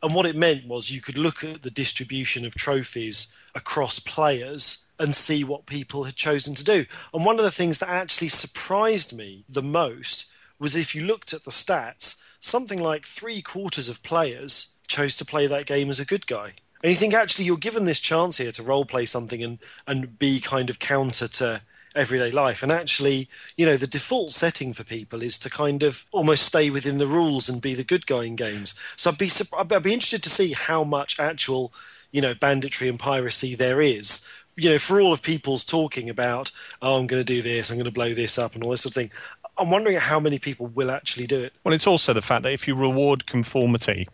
And 0.03 0.13
what 0.13 0.25
it 0.25 0.36
meant 0.36 0.67
was 0.67 0.91
you 0.91 1.01
could 1.01 1.17
look 1.17 1.43
at 1.43 1.62
the 1.62 1.72
distribution 1.72 2.45
of 2.45 2.53
trophies 2.53 3.33
across 3.55 4.00
players 4.00 4.79
and 5.00 5.15
see 5.15 5.43
what 5.43 5.65
people 5.65 6.03
had 6.03 6.15
chosen 6.15 6.53
to 6.55 6.63
do. 6.63 6.86
And 7.13 7.25
one 7.25 7.39
of 7.39 7.45
the 7.45 7.51
things 7.51 7.79
that 7.79 7.89
actually 7.89 8.27
surprised 8.27 9.15
me 9.15 9.45
the 9.48 9.63
most 9.63 10.29
was 10.60 10.75
if 10.75 10.93
you 10.93 11.05
looked 11.05 11.33
at 11.33 11.45
the 11.45 11.51
stats, 11.51 12.17
something 12.41 12.79
like 12.79 13.05
three 13.05 13.41
quarters 13.41 13.88
of 13.88 14.03
players 14.03 14.74
chose 14.88 15.15
to 15.17 15.25
play 15.25 15.48
that 15.48 15.65
game 15.65 15.89
as 15.89 16.01
a 16.01 16.05
good 16.05 16.27
guy. 16.27 16.53
And 16.83 16.89
you 16.89 16.98
think 16.98 17.13
actually 17.13 17.45
you're 17.45 17.57
given 17.57 17.86
this 17.86 18.01
chance 18.01 18.38
here 18.38 18.51
to 18.51 18.63
role 18.63 18.86
play 18.86 19.05
something 19.05 19.41
and, 19.41 19.57
and 19.88 20.19
be 20.19 20.41
kind 20.41 20.69
of 20.69 20.79
counter 20.79 21.27
to 21.27 21.62
everyday 21.96 22.32
life. 22.32 22.64
And 22.64 22.72
actually, 22.72 23.30
you 23.58 23.66
know, 23.66 23.78
the 23.78 23.88
default 23.88 24.32
setting 24.32 24.74
for 24.74 24.84
people 24.84 25.22
is 25.22 25.38
to 25.40 25.50
kind 25.50 25.84
of 25.84 26.06
almost 26.12 26.44
stay 26.44 26.70
within 26.70 26.98
the 26.98 27.08
rules 27.08 27.50
and 27.50 27.62
be 27.62 27.74
the 27.74 27.84
good 27.84 28.06
guy 28.06 28.24
in 28.24 28.36
games. 28.36 28.76
So 28.96 29.10
I'd 29.10 29.18
be 29.18 29.30
I'd 29.58 29.84
be 29.84 29.94
interested 29.94 30.24
to 30.24 30.30
see 30.30 30.54
how 30.54 30.84
much 30.84 31.20
actual, 31.20 31.74
you 32.12 32.22
know, 32.22 32.34
banditry 32.34 32.90
and 32.90 33.00
piracy 33.00 33.56
there 33.56 33.82
is 33.82 34.26
you 34.56 34.70
know, 34.70 34.78
for 34.78 35.02
all 35.02 35.12
of 35.12 35.22
people's 35.22 35.64
talking 35.64 36.12
about, 36.12 36.52
oh, 36.82 37.00
I'm 37.00 37.08
going 37.08 37.20
to 37.20 37.24
do 37.24 37.42
this, 37.42 37.72
I'm 37.72 37.78
going 37.78 37.86
to 37.86 37.92
blow 37.92 38.14
this 38.14 38.38
up, 38.38 38.54
and 38.54 38.64
all 38.64 38.72
this 38.72 38.82
sort 38.82 38.92
of 38.92 38.96
thing, 38.96 39.12
I'm 39.58 39.70
wondering 39.70 39.98
how 39.98 40.20
many 40.20 40.40
people 40.40 40.68
will 40.68 40.90
actually 40.90 41.28
do 41.28 41.44
it. 41.44 41.54
Well, 41.64 41.74
it's 41.74 41.86
also 41.86 42.14
the 42.14 42.22
fact 42.22 42.44
that 42.44 42.54
if 42.54 42.68
you 42.68 42.76
reward 42.76 43.28
conformity, 43.28 44.08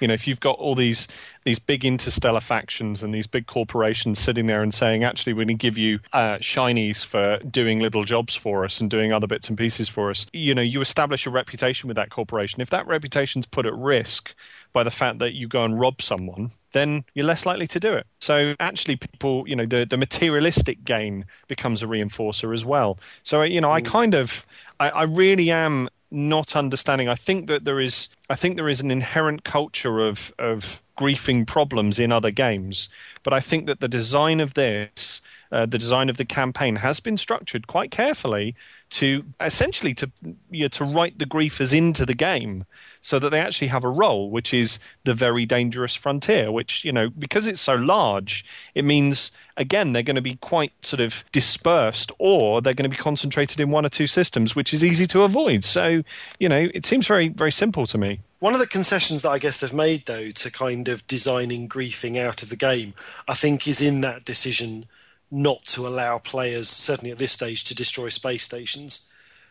you 0.00 0.08
know, 0.08 0.14
if 0.14 0.26
you've 0.26 0.40
got 0.40 0.58
all 0.58 0.74
these 0.74 1.06
these 1.46 1.60
big 1.60 1.84
interstellar 1.84 2.40
factions 2.40 3.04
and 3.04 3.14
these 3.14 3.28
big 3.28 3.46
corporations 3.46 4.18
sitting 4.18 4.46
there 4.46 4.64
and 4.64 4.74
saying, 4.74 5.04
actually, 5.04 5.32
we're 5.32 5.44
going 5.44 5.56
to 5.56 5.66
give 5.66 5.78
you 5.78 6.00
uh, 6.12 6.38
shinies 6.38 7.04
for 7.04 7.38
doing 7.48 7.78
little 7.78 8.02
jobs 8.02 8.34
for 8.34 8.64
us 8.64 8.80
and 8.80 8.90
doing 8.90 9.12
other 9.12 9.28
bits 9.28 9.48
and 9.48 9.56
pieces 9.56 9.88
for 9.88 10.10
us, 10.10 10.26
you 10.32 10.56
know, 10.56 10.60
you 10.60 10.80
establish 10.80 11.24
a 11.24 11.30
reputation 11.30 11.86
with 11.86 11.94
that 11.96 12.10
corporation. 12.10 12.60
If 12.60 12.70
that 12.70 12.88
reputation's 12.88 13.46
put 13.46 13.64
at 13.64 13.74
risk 13.74 14.34
by 14.72 14.82
the 14.82 14.90
fact 14.90 15.20
that 15.20 15.34
you 15.34 15.46
go 15.46 15.62
and 15.64 15.78
rob 15.78 16.02
someone, 16.02 16.50
then 16.72 17.04
you're 17.14 17.24
less 17.24 17.46
likely 17.46 17.68
to 17.68 17.78
do 17.78 17.94
it. 17.94 18.08
So 18.20 18.56
actually, 18.58 18.96
people, 18.96 19.48
you 19.48 19.54
know, 19.54 19.66
the, 19.66 19.86
the 19.88 19.96
materialistic 19.96 20.82
gain 20.82 21.26
becomes 21.46 21.80
a 21.80 21.86
reinforcer 21.86 22.52
as 22.52 22.64
well. 22.64 22.98
So, 23.22 23.42
you 23.42 23.60
know, 23.60 23.70
I 23.70 23.82
mm. 23.82 23.86
kind 23.86 24.16
of, 24.16 24.44
I, 24.80 24.90
I 24.90 25.02
really 25.04 25.52
am 25.52 25.88
not 26.10 26.56
understanding. 26.56 27.08
I 27.08 27.14
think 27.14 27.46
that 27.46 27.64
there 27.64 27.80
is, 27.80 28.08
I 28.28 28.34
think 28.34 28.56
there 28.56 28.68
is 28.68 28.80
an 28.80 28.90
inherent 28.90 29.44
culture 29.44 30.00
of 30.00 30.32
of 30.38 30.82
griefing 30.96 31.46
problems 31.46 31.98
in 31.98 32.12
other 32.12 32.30
games, 32.30 32.88
but 33.22 33.32
I 33.32 33.40
think 33.40 33.66
that 33.66 33.80
the 33.80 33.88
design 33.88 34.40
of 34.40 34.54
this, 34.54 35.22
uh, 35.52 35.66
the 35.66 35.78
design 35.78 36.08
of 36.08 36.16
the 36.16 36.24
campaign, 36.24 36.76
has 36.76 37.00
been 37.00 37.16
structured 37.16 37.66
quite 37.66 37.90
carefully 37.90 38.54
to 38.90 39.24
essentially 39.40 39.94
to 39.94 40.10
you 40.50 40.62
know, 40.62 40.68
to 40.68 40.84
write 40.84 41.18
the 41.18 41.26
griefers 41.26 41.76
into 41.76 42.06
the 42.06 42.14
game 42.14 42.64
so 43.06 43.20
that 43.20 43.30
they 43.30 43.38
actually 43.38 43.68
have 43.68 43.84
a 43.84 43.88
role, 43.88 44.30
which 44.30 44.52
is 44.52 44.80
the 45.04 45.14
very 45.14 45.46
dangerous 45.46 45.94
frontier, 45.94 46.50
which, 46.50 46.84
you 46.84 46.90
know, 46.90 47.08
because 47.10 47.46
it's 47.46 47.60
so 47.60 47.76
large, 47.76 48.44
it 48.74 48.84
means, 48.84 49.30
again, 49.56 49.92
they're 49.92 50.02
going 50.02 50.16
to 50.16 50.20
be 50.20 50.34
quite 50.34 50.72
sort 50.84 50.98
of 50.98 51.22
dispersed 51.30 52.10
or 52.18 52.60
they're 52.60 52.74
going 52.74 52.90
to 52.90 52.96
be 52.96 53.00
concentrated 53.00 53.60
in 53.60 53.70
one 53.70 53.86
or 53.86 53.88
two 53.88 54.08
systems, 54.08 54.56
which 54.56 54.74
is 54.74 54.82
easy 54.82 55.06
to 55.06 55.22
avoid. 55.22 55.62
So, 55.62 56.02
you 56.40 56.48
know, 56.48 56.68
it 56.74 56.84
seems 56.84 57.06
very, 57.06 57.28
very 57.28 57.52
simple 57.52 57.86
to 57.86 57.96
me. 57.96 58.18
One 58.40 58.54
of 58.54 58.60
the 58.60 58.66
concessions 58.66 59.22
that 59.22 59.30
I 59.30 59.38
guess 59.38 59.60
they've 59.60 59.72
made, 59.72 60.06
though, 60.06 60.30
to 60.30 60.50
kind 60.50 60.88
of 60.88 61.06
designing 61.06 61.68
griefing 61.68 62.18
out 62.18 62.42
of 62.42 62.48
the 62.48 62.56
game, 62.56 62.92
I 63.28 63.34
think 63.34 63.68
is 63.68 63.80
in 63.80 64.00
that 64.00 64.24
decision 64.24 64.84
not 65.30 65.64
to 65.66 65.86
allow 65.86 66.18
players, 66.18 66.68
certainly 66.68 67.12
at 67.12 67.18
this 67.18 67.30
stage, 67.30 67.62
to 67.64 67.74
destroy 67.76 68.08
space 68.08 68.42
stations 68.42 69.06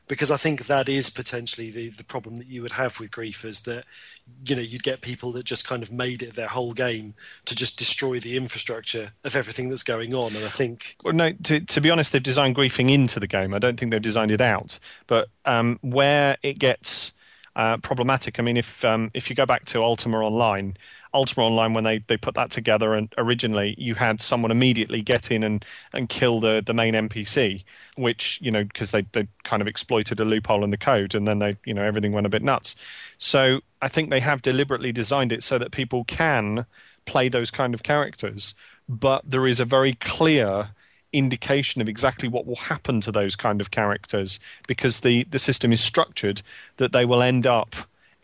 because 0.08 0.32
I 0.32 0.38
think 0.38 0.68
that 0.68 0.88
is 0.88 1.10
potentially 1.10 1.72
the, 1.72 1.90
the 1.90 2.04
problem 2.04 2.36
that 2.38 2.48
you 2.48 2.62
would 2.62 2.72
have 2.74 3.00
with 3.00 3.12
griefers 3.12 3.64
that 3.64 3.86
you 4.48 4.56
know 4.56 4.62
you'd 4.62 4.84
get 4.84 5.02
people 5.02 5.32
that 5.34 5.46
just 5.46 5.68
kind 5.68 5.84
of 5.84 5.92
made 5.92 6.22
it 6.22 6.36
their 6.36 6.48
whole 6.48 6.74
game 6.74 7.14
to 7.46 7.56
just 7.56 7.78
destroy 7.78 8.20
the 8.20 8.38
infrastructure 8.38 9.12
of 9.24 9.36
everything 9.36 9.70
that's 9.70 9.84
going 9.84 10.14
on. 10.14 10.36
And 10.36 10.46
I 10.46 10.50
think 10.50 10.96
well 11.04 11.14
no 11.14 11.32
to, 11.44 11.60
to 11.60 11.82
be 11.82 11.90
honest 11.90 12.12
they've 12.12 12.22
designed 12.24 12.56
griefing 12.56 12.92
into 12.92 13.20
the 13.20 13.28
game. 13.28 13.54
I 13.54 13.60
don't 13.60 13.80
think 13.80 13.92
they've 13.92 14.02
designed 14.02 14.32
it 14.32 14.42
out. 14.42 14.80
But 15.08 15.30
um, 15.46 15.80
where 15.82 16.38
it 16.44 16.60
gets 16.60 17.14
uh, 17.56 17.78
problematic 17.78 18.40
I 18.40 18.44
mean 18.44 18.58
if 18.58 18.84
um, 18.86 19.12
if 19.14 19.30
you 19.30 19.36
go 19.36 19.46
back 19.46 19.66
to 19.66 19.84
Ultima 19.84 20.20
Online 20.20 20.78
Ultima 21.16 21.46
Online, 21.46 21.74
when 21.74 21.84
they, 21.86 22.00
they 22.08 22.18
put 22.18 22.36
that 22.36 22.52
together, 22.52 22.94
and 22.94 23.12
originally 23.18 23.74
you 23.78 23.96
had 23.96 24.22
someone 24.22 24.52
immediately 24.52 25.02
get 25.02 25.32
in 25.32 25.44
and, 25.44 25.64
and 25.94 26.10
kill 26.10 26.42
the, 26.42 26.62
the 26.64 26.74
main 26.74 26.94
NPC, 26.94 27.64
which 27.96 28.38
you 28.42 28.52
know 28.52 28.64
because 28.64 28.92
they 28.92 29.04
they 29.14 29.28
kind 29.44 29.62
of 29.62 29.68
exploited 29.68 30.20
a 30.20 30.26
loophole 30.26 30.64
in 30.64 30.70
the 30.70 30.78
code, 30.78 31.16
and 31.16 31.28
then 31.28 31.40
they 31.40 31.58
you 31.66 31.74
know 31.74 31.84
everything 31.84 32.12
went 32.12 32.28
a 32.28 32.30
bit 32.30 32.44
nuts. 32.44 32.76
So 33.18 33.62
I 33.82 33.88
think 33.88 34.10
they 34.10 34.20
have 34.20 34.42
deliberately 34.42 34.92
designed 34.92 35.32
it 35.32 35.42
so 35.42 35.58
that 35.58 35.72
people 35.72 36.04
can 36.04 36.66
play 37.06 37.30
those 37.30 37.50
kind 37.50 37.74
of 37.74 37.84
characters, 37.84 38.54
but 38.90 39.24
there 39.26 39.48
is 39.48 39.60
a 39.60 39.66
very 39.66 39.96
clear 39.96 40.70
indication 41.14 41.82
of 41.82 41.88
exactly 41.88 42.28
what 42.28 42.46
will 42.46 42.58
happen 42.58 43.00
to 43.00 43.12
those 43.12 43.38
kind 43.38 43.62
of 43.62 43.72
characters 43.72 44.40
because 44.68 45.00
the, 45.00 45.24
the 45.32 45.40
system 45.40 45.72
is 45.72 45.80
structured 45.80 46.42
that 46.76 46.92
they 46.92 47.06
will 47.06 47.22
end 47.22 47.48
up 47.48 47.74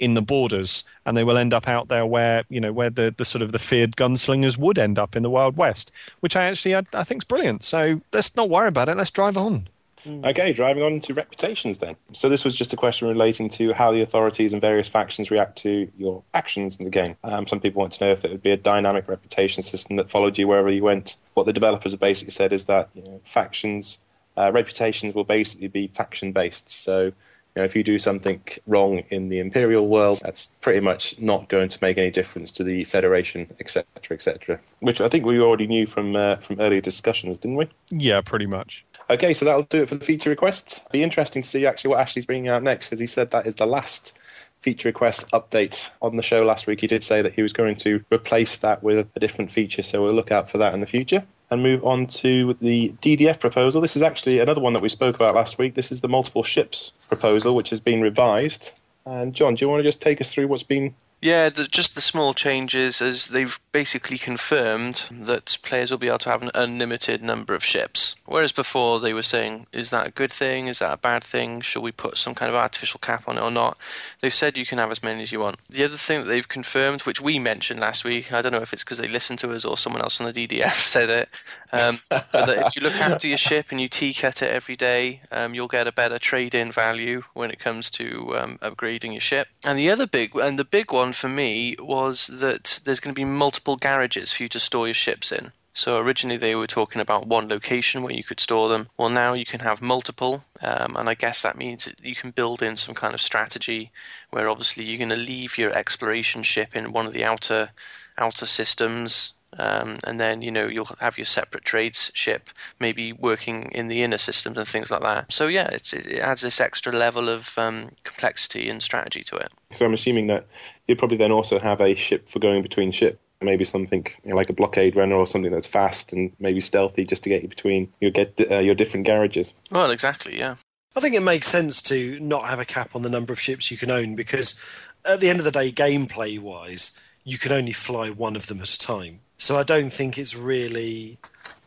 in 0.01 0.15
the 0.15 0.21
borders 0.21 0.83
and 1.05 1.15
they 1.15 1.23
will 1.23 1.37
end 1.37 1.53
up 1.53 1.67
out 1.67 1.87
there 1.87 2.05
where 2.05 2.43
you 2.49 2.59
know 2.59 2.73
where 2.73 2.89
the, 2.89 3.13
the 3.17 3.23
sort 3.23 3.43
of 3.43 3.51
the 3.51 3.59
feared 3.59 3.95
gunslingers 3.95 4.57
would 4.57 4.77
end 4.77 4.99
up 4.99 5.15
in 5.15 5.23
the 5.23 5.29
wild 5.29 5.55
west 5.55 5.91
which 6.19 6.35
i 6.35 6.43
actually 6.43 6.75
i, 6.75 6.83
I 6.91 7.05
think 7.05 7.21
is 7.21 7.25
brilliant 7.25 7.63
so 7.63 8.01
let's 8.11 8.35
not 8.35 8.49
worry 8.49 8.67
about 8.67 8.89
it 8.89 8.97
let's 8.97 9.11
drive 9.11 9.37
on 9.37 9.69
Okay, 10.07 10.53
driving 10.53 10.81
on 10.81 10.99
to 11.01 11.13
reputations 11.13 11.77
then. 11.77 11.95
So 12.13 12.27
this 12.27 12.43
was 12.43 12.55
just 12.55 12.73
a 12.73 12.75
question 12.75 13.07
relating 13.07 13.49
to 13.49 13.71
how 13.71 13.91
the 13.91 14.01
authorities 14.01 14.51
and 14.51 14.59
various 14.59 14.87
factions 14.87 15.29
react 15.29 15.59
to 15.59 15.91
your 15.95 16.23
actions 16.33 16.77
in 16.77 16.85
the 16.85 16.91
game. 16.91 17.17
Um, 17.23 17.45
some 17.45 17.59
people 17.59 17.81
want 17.81 17.93
to 17.93 18.05
know 18.05 18.11
if 18.13 18.25
it 18.25 18.31
would 18.31 18.41
be 18.41 18.49
a 18.49 18.57
dynamic 18.57 19.07
reputation 19.07 19.61
system 19.61 19.97
that 19.97 20.09
followed 20.09 20.39
you 20.39 20.47
wherever 20.47 20.71
you 20.71 20.83
went. 20.83 21.17
What 21.35 21.45
the 21.45 21.53
developers 21.53 21.91
have 21.91 21.99
basically 21.99 22.31
said 22.31 22.51
is 22.51 22.65
that 22.65 22.89
you 22.95 23.03
know, 23.03 23.21
factions, 23.25 23.99
uh, 24.35 24.51
reputations 24.51 25.13
will 25.13 25.23
basically 25.23 25.67
be 25.67 25.87
faction 25.87 26.31
based. 26.31 26.71
So 26.71 27.11
you 27.55 27.61
know, 27.61 27.65
if 27.65 27.75
you 27.75 27.83
do 27.83 27.99
something 27.99 28.41
wrong 28.65 28.99
in 29.09 29.29
the 29.29 29.39
Imperial 29.39 29.87
world, 29.87 30.19
that's 30.23 30.47
pretty 30.61 30.79
much 30.79 31.19
not 31.19 31.49
going 31.49 31.69
to 31.69 31.79
make 31.81 31.97
any 31.97 32.11
difference 32.11 32.53
to 32.53 32.63
the 32.63 32.83
Federation, 32.85 33.53
etc., 33.59 33.85
etc. 34.11 34.59
Which 34.79 35.01
I 35.01 35.09
think 35.09 35.25
we 35.25 35.39
already 35.39 35.67
knew 35.67 35.87
from 35.87 36.15
uh, 36.15 36.37
from 36.37 36.59
earlier 36.59 36.81
discussions, 36.81 37.39
didn't 37.39 37.57
we? 37.57 37.69
yeah 37.89 38.21
pretty 38.21 38.45
much 38.45 38.85
Okay, 39.11 39.33
so 39.33 39.43
that'll 39.43 39.63
do 39.63 39.83
it 39.83 39.89
for 39.89 39.95
the 39.95 40.05
feature 40.05 40.29
requests. 40.29 40.85
Be 40.89 41.03
interesting 41.03 41.41
to 41.41 41.49
see 41.49 41.65
actually 41.65 41.89
what 41.89 41.99
Ashley's 41.99 42.25
bringing 42.25 42.47
out 42.47 42.63
next 42.63 42.87
because 42.87 42.99
he 42.99 43.07
said 43.07 43.31
that 43.31 43.45
is 43.45 43.55
the 43.55 43.65
last 43.65 44.13
feature 44.61 44.89
request 44.89 45.31
update 45.31 45.89
on 46.01 46.15
the 46.15 46.23
show 46.23 46.43
last 46.45 46.67
week. 46.67 46.81
He 46.81 46.87
did 46.87 47.03
say 47.03 47.21
that 47.21 47.33
he 47.33 47.41
was 47.41 47.53
going 47.53 47.75
to 47.77 48.03
replace 48.11 48.57
that 48.57 48.83
with 48.83 49.07
a 49.15 49.19
different 49.19 49.51
feature, 49.51 49.83
so 49.83 50.03
we'll 50.03 50.13
look 50.13 50.31
out 50.31 50.49
for 50.49 50.59
that 50.59 50.73
in 50.73 50.79
the 50.79 50.87
future. 50.87 51.23
And 51.49 51.63
move 51.63 51.83
on 51.83 52.07
to 52.07 52.55
the 52.61 52.93
DDF 53.01 53.39
proposal. 53.39 53.81
This 53.81 53.97
is 53.97 54.01
actually 54.01 54.39
another 54.39 54.61
one 54.61 54.73
that 54.73 54.81
we 54.81 54.87
spoke 54.87 55.15
about 55.15 55.35
last 55.35 55.57
week. 55.57 55.73
This 55.75 55.91
is 55.91 55.99
the 55.99 56.07
multiple 56.07 56.43
ships 56.43 56.93
proposal, 57.09 57.55
which 57.55 57.71
has 57.71 57.81
been 57.81 58.01
revised. 58.01 58.71
And 59.05 59.33
John, 59.33 59.55
do 59.55 59.65
you 59.65 59.69
want 59.69 59.79
to 59.79 59.83
just 59.83 60.01
take 60.01 60.21
us 60.21 60.31
through 60.31 60.47
what's 60.47 60.63
been 60.63 60.95
Yeah, 61.21 61.49
the, 61.49 61.65
just 61.65 61.93
the 61.93 62.01
small 62.01 62.33
changes 62.33 62.99
as 62.99 63.27
they've 63.27 63.59
basically 63.71 64.17
confirmed 64.17 65.05
that 65.11 65.59
players 65.61 65.91
will 65.91 65.99
be 65.99 66.07
able 66.07 66.17
to 66.19 66.31
have 66.31 66.41
an 66.41 66.49
unlimited 66.55 67.21
number 67.21 67.53
of 67.53 67.63
ships. 67.63 68.15
Whereas 68.25 68.51
before 68.51 68.99
they 68.99 69.13
were 69.13 69.21
saying, 69.21 69.67
is 69.71 69.91
that 69.91 70.07
a 70.07 70.11
good 70.11 70.31
thing? 70.31 70.65
Is 70.65 70.79
that 70.79 70.93
a 70.93 70.97
bad 70.97 71.23
thing? 71.23 71.61
Should 71.61 71.83
we 71.83 71.91
put 71.91 72.17
some 72.17 72.33
kind 72.33 72.49
of 72.49 72.55
artificial 72.55 72.99
cap 72.99 73.27
on 73.27 73.37
it 73.37 73.41
or 73.41 73.51
not? 73.51 73.77
They've 74.21 74.33
said 74.33 74.57
you 74.57 74.65
can 74.65 74.79
have 74.79 74.89
as 74.89 75.03
many 75.03 75.21
as 75.21 75.31
you 75.31 75.39
want. 75.39 75.57
The 75.69 75.83
other 75.83 75.95
thing 75.95 76.21
that 76.21 76.25
they've 76.25 76.47
confirmed, 76.47 77.01
which 77.01 77.21
we 77.21 77.37
mentioned 77.37 77.79
last 77.79 78.03
week, 78.03 78.33
I 78.33 78.41
don't 78.41 78.51
know 78.51 78.61
if 78.61 78.73
it's 78.73 78.83
because 78.83 78.97
they 78.97 79.07
listened 79.07 79.39
to 79.39 79.53
us 79.53 79.63
or 79.63 79.77
someone 79.77 80.01
else 80.01 80.19
on 80.19 80.31
the 80.31 80.47
DDF 80.47 80.71
said 80.87 81.09
it, 81.11 81.29
um, 81.71 81.99
but 82.09 82.31
that 82.31 82.67
if 82.67 82.75
you 82.75 82.81
look 82.81 82.95
after 82.95 83.27
your 83.27 83.37
ship 83.37 83.67
and 83.69 83.79
you 83.79 83.87
T-cut 83.87 84.41
it 84.41 84.51
every 84.51 84.75
day, 84.75 85.21
um, 85.31 85.53
you'll 85.53 85.67
get 85.67 85.87
a 85.87 85.91
better 85.91 86.17
trade-in 86.17 86.71
value 86.71 87.23
when 87.33 87.51
it 87.51 87.59
comes 87.59 87.89
to 87.91 88.37
um, 88.37 88.57
upgrading 88.57 89.11
your 89.11 89.21
ship. 89.21 89.47
And 89.63 89.77
the 89.77 89.91
other 89.91 90.07
big, 90.07 90.35
and 90.35 90.57
the 90.57 90.65
big 90.65 90.91
one 90.91 91.10
for 91.13 91.29
me 91.29 91.75
was 91.79 92.27
that 92.27 92.81
there's 92.83 92.99
going 92.99 93.13
to 93.13 93.19
be 93.19 93.25
multiple 93.25 93.75
garages 93.75 94.31
for 94.31 94.43
you 94.43 94.49
to 94.49 94.59
store 94.59 94.87
your 94.87 94.93
ships 94.93 95.31
in. 95.31 95.51
So 95.73 95.97
originally 95.97 96.37
they 96.37 96.55
were 96.55 96.67
talking 96.67 97.01
about 97.01 97.27
one 97.27 97.47
location 97.47 98.03
where 98.03 98.13
you 98.13 98.23
could 98.23 98.39
store 98.39 98.67
them. 98.67 98.89
Well, 98.97 99.09
now 99.09 99.33
you 99.33 99.45
can 99.45 99.61
have 99.61 99.81
multiple, 99.81 100.43
um, 100.61 100.97
and 100.97 101.07
I 101.07 101.13
guess 101.13 101.41
that 101.41 101.57
means 101.57 101.85
that 101.85 102.03
you 102.03 102.13
can 102.13 102.31
build 102.31 102.61
in 102.61 102.75
some 102.75 102.93
kind 102.93 103.13
of 103.13 103.21
strategy 103.21 103.91
where 104.31 104.49
obviously 104.49 104.83
you're 104.83 104.97
going 104.97 105.09
to 105.09 105.15
leave 105.15 105.57
your 105.57 105.71
exploration 105.71 106.43
ship 106.43 106.75
in 106.75 106.91
one 106.91 107.05
of 107.05 107.13
the 107.13 107.23
outer 107.23 107.71
outer 108.17 108.45
systems. 108.45 109.33
Um, 109.59 109.99
and 110.05 110.19
then 110.19 110.41
you 110.41 110.51
know 110.51 110.67
you'll 110.67 110.89
have 110.99 111.17
your 111.17 111.25
separate 111.25 111.65
trades 111.65 112.11
ship, 112.13 112.49
maybe 112.79 113.11
working 113.11 113.63
in 113.73 113.87
the 113.87 114.01
inner 114.01 114.17
systems 114.17 114.57
and 114.57 114.67
things 114.67 114.91
like 114.91 115.01
that. 115.01 115.31
So 115.31 115.47
yeah, 115.47 115.67
it's, 115.67 115.93
it 115.93 116.19
adds 116.19 116.41
this 116.41 116.61
extra 116.61 116.93
level 116.93 117.27
of 117.29 117.57
um, 117.57 117.89
complexity 118.03 118.69
and 118.69 118.81
strategy 118.81 119.23
to 119.25 119.35
it. 119.35 119.51
So 119.73 119.85
I'm 119.85 119.93
assuming 119.93 120.27
that 120.27 120.47
you'd 120.87 120.99
probably 120.99 121.17
then 121.17 121.31
also 121.31 121.59
have 121.59 121.81
a 121.81 121.95
ship 121.95 122.29
for 122.29 122.39
going 122.39 122.61
between 122.61 122.91
ships 122.91 123.19
Maybe 123.43 123.65
something 123.65 124.05
you 124.23 124.29
know, 124.29 124.35
like 124.35 124.51
a 124.51 124.53
blockade 124.53 124.95
runner 124.95 125.15
or 125.15 125.25
something 125.25 125.51
that's 125.51 125.67
fast 125.67 126.13
and 126.13 126.31
maybe 126.39 126.61
stealthy, 126.61 127.05
just 127.05 127.23
to 127.23 127.29
get 127.29 127.41
you 127.41 127.47
between 127.47 127.91
your 127.99 128.11
get 128.11 128.39
uh, 128.51 128.59
your 128.59 128.75
different 128.75 129.07
garages. 129.07 129.51
Well, 129.71 129.89
exactly, 129.89 130.37
yeah. 130.37 130.55
I 130.95 130.99
think 130.99 131.15
it 131.15 131.23
makes 131.23 131.47
sense 131.47 131.81
to 131.83 132.19
not 132.19 132.43
have 132.43 132.59
a 132.59 132.65
cap 132.65 132.95
on 132.95 133.01
the 133.01 133.09
number 133.09 133.33
of 133.33 133.39
ships 133.39 133.71
you 133.71 133.77
can 133.77 133.89
own 133.89 134.15
because 134.15 134.63
at 135.05 135.21
the 135.21 135.29
end 135.29 135.39
of 135.39 135.45
the 135.45 135.51
day, 135.51 135.71
gameplay 135.71 136.37
wise, 136.37 136.91
you 137.23 137.37
can 137.37 137.51
only 137.51 137.71
fly 137.71 138.09
one 138.09 138.35
of 138.35 138.47
them 138.47 138.61
at 138.61 138.73
a 138.73 138.77
time. 138.77 139.19
So 139.37 139.57
I 139.57 139.63
don't 139.63 139.91
think 139.91 140.17
it's 140.17 140.35
really. 140.35 141.17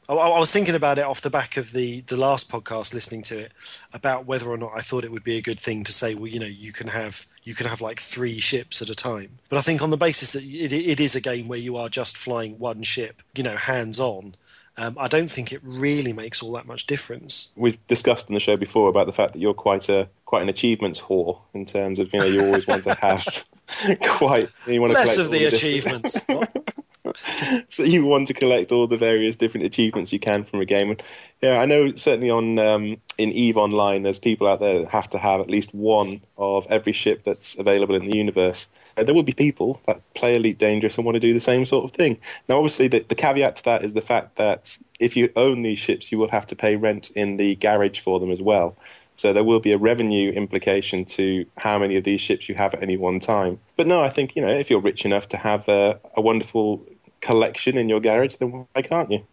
I, 0.08 0.14
I 0.14 0.38
was 0.38 0.52
thinking 0.52 0.74
about 0.74 0.98
it 0.98 1.04
off 1.04 1.22
the 1.22 1.30
back 1.30 1.56
of 1.56 1.72
the 1.72 2.00
the 2.02 2.16
last 2.16 2.50
podcast, 2.50 2.94
listening 2.94 3.22
to 3.22 3.38
it 3.38 3.52
about 3.92 4.26
whether 4.26 4.48
or 4.48 4.56
not 4.56 4.72
I 4.74 4.80
thought 4.80 5.04
it 5.04 5.12
would 5.12 5.24
be 5.24 5.36
a 5.36 5.42
good 5.42 5.58
thing 5.58 5.84
to 5.84 5.92
say, 5.92 6.14
well, 6.14 6.28
you 6.28 6.38
know, 6.38 6.46
you 6.46 6.72
can 6.72 6.88
have 6.88 7.26
you 7.42 7.54
can 7.54 7.66
have 7.66 7.80
like 7.80 8.00
three 8.00 8.40
ships 8.40 8.80
at 8.82 8.90
a 8.90 8.94
time. 8.94 9.38
But 9.48 9.58
I 9.58 9.62
think 9.62 9.82
on 9.82 9.90
the 9.90 9.96
basis 9.96 10.32
that 10.32 10.42
it, 10.42 10.72
it 10.72 11.00
is 11.00 11.14
a 11.14 11.20
game 11.20 11.48
where 11.48 11.58
you 11.58 11.76
are 11.76 11.88
just 11.88 12.16
flying 12.16 12.58
one 12.58 12.82
ship, 12.82 13.22
you 13.34 13.42
know, 13.42 13.56
hands 13.56 14.00
on. 14.00 14.34
Um, 14.76 14.96
I 14.98 15.06
don't 15.06 15.30
think 15.30 15.52
it 15.52 15.60
really 15.62 16.12
makes 16.12 16.42
all 16.42 16.52
that 16.52 16.66
much 16.66 16.86
difference. 16.86 17.48
We've 17.54 17.78
discussed 17.86 18.28
in 18.28 18.34
the 18.34 18.40
show 18.40 18.56
before 18.56 18.88
about 18.88 19.06
the 19.06 19.12
fact 19.12 19.32
that 19.32 19.38
you're 19.38 19.54
quite 19.54 19.88
a 19.88 20.08
quite 20.24 20.42
an 20.42 20.48
achievements 20.48 21.00
whore 21.00 21.40
in 21.52 21.64
terms 21.64 21.98
of 21.98 22.12
you 22.12 22.18
know 22.18 22.26
you 22.26 22.44
always 22.44 22.66
want 22.66 22.82
to 22.84 22.94
have 22.94 23.24
quite 24.02 24.48
you 24.66 24.80
want 24.80 24.92
to 24.92 24.98
Less 24.98 25.18
of 25.18 25.30
the 25.30 25.44
achievements. 25.44 26.20
so 27.68 27.82
you 27.82 28.04
want 28.04 28.28
to 28.28 28.34
collect 28.34 28.72
all 28.72 28.86
the 28.86 28.96
various 28.96 29.36
different 29.36 29.66
achievements 29.66 30.12
you 30.12 30.18
can 30.18 30.44
from 30.44 30.60
a 30.60 30.64
game. 30.64 30.90
And 30.90 31.02
yeah, 31.42 31.58
I 31.58 31.66
know 31.66 31.94
certainly 31.96 32.30
on 32.30 32.58
um, 32.58 32.96
in 33.18 33.32
Eve 33.32 33.56
Online, 33.56 34.02
there's 34.02 34.18
people 34.18 34.46
out 34.46 34.60
there 34.60 34.80
that 34.80 34.88
have 34.88 35.10
to 35.10 35.18
have 35.18 35.40
at 35.40 35.50
least 35.50 35.74
one 35.74 36.22
of 36.38 36.66
every 36.70 36.92
ship 36.92 37.22
that's 37.24 37.58
available 37.58 37.94
in 37.94 38.06
the 38.06 38.16
universe. 38.16 38.66
Uh, 38.96 39.04
there 39.04 39.14
will 39.14 39.22
be 39.22 39.32
people 39.32 39.80
that 39.86 40.00
play 40.14 40.36
Elite 40.36 40.58
Dangerous 40.58 40.96
and 40.96 41.04
want 41.04 41.16
to 41.16 41.20
do 41.20 41.34
the 41.34 41.40
same 41.40 41.66
sort 41.66 41.84
of 41.84 41.92
thing. 41.92 42.18
Now, 42.48 42.56
obviously, 42.56 42.88
the, 42.88 43.00
the 43.00 43.14
caveat 43.14 43.56
to 43.56 43.64
that 43.64 43.84
is 43.84 43.92
the 43.92 44.00
fact 44.00 44.36
that 44.36 44.78
if 44.98 45.16
you 45.16 45.30
own 45.36 45.62
these 45.62 45.78
ships, 45.78 46.10
you 46.10 46.18
will 46.18 46.30
have 46.30 46.46
to 46.46 46.56
pay 46.56 46.76
rent 46.76 47.10
in 47.10 47.36
the 47.36 47.54
garage 47.56 48.00
for 48.00 48.20
them 48.20 48.30
as 48.30 48.40
well. 48.40 48.76
So 49.14 49.32
there 49.32 49.44
will 49.44 49.60
be 49.60 49.72
a 49.72 49.78
revenue 49.78 50.32
implication 50.32 51.04
to 51.06 51.46
how 51.56 51.78
many 51.78 51.96
of 51.96 52.04
these 52.04 52.20
ships 52.20 52.48
you 52.48 52.54
have 52.56 52.74
at 52.74 52.82
any 52.82 52.96
one 52.96 53.20
time. 53.20 53.60
But 53.76 53.86
no, 53.86 54.02
I 54.02 54.10
think 54.10 54.34
you 54.36 54.42
know 54.42 54.48
if 54.48 54.70
you're 54.70 54.80
rich 54.80 55.04
enough 55.04 55.28
to 55.28 55.36
have 55.36 55.68
a, 55.68 56.00
a 56.16 56.20
wonderful 56.20 56.84
collection 57.20 57.78
in 57.78 57.88
your 57.88 58.00
garage, 58.00 58.36
then 58.36 58.66
why 58.72 58.82
can't 58.82 59.10
you? 59.10 59.26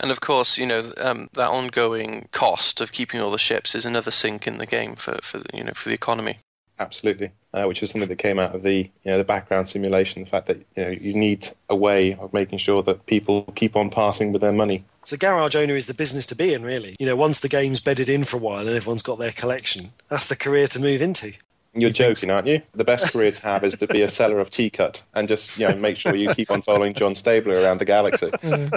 And 0.00 0.10
of 0.10 0.20
course, 0.20 0.58
you 0.58 0.66
know 0.66 0.92
um, 0.96 1.28
that 1.34 1.48
ongoing 1.48 2.28
cost 2.32 2.80
of 2.80 2.92
keeping 2.92 3.20
all 3.20 3.30
the 3.30 3.38
ships 3.38 3.74
is 3.74 3.84
another 3.84 4.10
sink 4.10 4.46
in 4.46 4.58
the 4.58 4.66
game 4.66 4.96
for, 4.96 5.18
for 5.22 5.40
you 5.54 5.62
know 5.62 5.72
for 5.74 5.88
the 5.88 5.94
economy. 5.94 6.36
Absolutely, 6.78 7.30
uh, 7.54 7.64
which 7.64 7.82
is 7.82 7.90
something 7.90 8.08
that 8.08 8.16
came 8.16 8.38
out 8.38 8.54
of 8.54 8.62
the 8.62 8.90
you 9.04 9.10
know 9.10 9.16
the 9.16 9.24
background 9.24 9.68
simulation. 9.68 10.24
The 10.24 10.30
fact 10.30 10.46
that 10.48 10.58
you 10.76 10.84
know 10.84 10.90
you 10.90 11.14
need 11.14 11.48
a 11.70 11.76
way 11.76 12.14
of 12.14 12.34
making 12.34 12.58
sure 12.58 12.82
that 12.82 13.06
people 13.06 13.44
keep 13.54 13.76
on 13.76 13.88
passing 13.88 14.32
with 14.32 14.42
their 14.42 14.52
money. 14.52 14.84
So 15.04 15.16
garage 15.16 15.54
owner 15.54 15.76
is 15.76 15.86
the 15.86 15.94
business 15.94 16.26
to 16.26 16.34
be 16.34 16.52
in, 16.52 16.62
really. 16.62 16.96
You 16.98 17.06
know, 17.06 17.16
once 17.16 17.40
the 17.40 17.48
game's 17.48 17.80
bedded 17.80 18.08
in 18.08 18.24
for 18.24 18.36
a 18.36 18.40
while 18.40 18.66
and 18.66 18.76
everyone's 18.76 19.02
got 19.02 19.18
their 19.18 19.32
collection, 19.32 19.92
that's 20.08 20.26
the 20.26 20.36
career 20.36 20.66
to 20.68 20.80
move 20.80 21.00
into. 21.00 21.32
You're 21.76 21.90
joking, 21.90 22.30
aren't 22.30 22.46
you? 22.46 22.62
The 22.74 22.84
best 22.84 23.12
career 23.12 23.30
to 23.30 23.46
have 23.46 23.62
is 23.64 23.76
to 23.78 23.86
be 23.86 24.02
a 24.02 24.08
seller 24.08 24.38
of 24.38 24.50
T-Cut 24.50 25.02
and 25.14 25.28
just 25.28 25.58
you 25.58 25.68
know 25.68 25.76
make 25.76 25.98
sure 25.98 26.14
you 26.14 26.34
keep 26.34 26.50
on 26.50 26.62
following 26.62 26.94
John 26.94 27.14
Stabler 27.14 27.60
around 27.60 27.78
the 27.78 27.84
galaxy. 27.84 28.30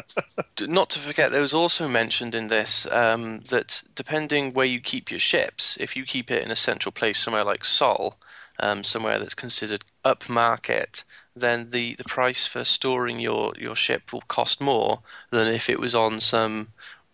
D- 0.55 0.67
Not 0.67 0.89
to 0.91 0.99
forget, 0.99 1.31
there 1.31 1.41
was 1.41 1.53
also 1.53 1.87
mentioned 1.87 2.35
in 2.35 2.47
this 2.47 2.85
um, 2.91 3.39
that 3.49 3.83
depending 3.95 4.53
where 4.53 4.65
you 4.65 4.79
keep 4.79 5.09
your 5.09 5.19
ships, 5.19 5.77
if 5.79 5.95
you 5.95 6.03
keep 6.03 6.29
it 6.29 6.43
in 6.43 6.51
a 6.51 6.55
central 6.55 6.91
place 6.91 7.19
somewhere 7.19 7.43
like 7.43 7.63
Sol, 7.63 8.17
um, 8.59 8.83
somewhere 8.83 9.19
that's 9.19 9.35
considered 9.35 9.83
upmarket, 10.03 11.03
then 11.35 11.71
the, 11.71 11.95
the 11.95 12.03
price 12.03 12.45
for 12.45 12.63
storing 12.63 13.19
your, 13.19 13.53
your 13.57 13.75
ship 13.75 14.11
will 14.11 14.21
cost 14.21 14.61
more 14.61 14.99
than 15.31 15.47
if 15.47 15.69
it 15.69 15.79
was 15.79 15.95
on 15.95 16.19
some 16.19 16.67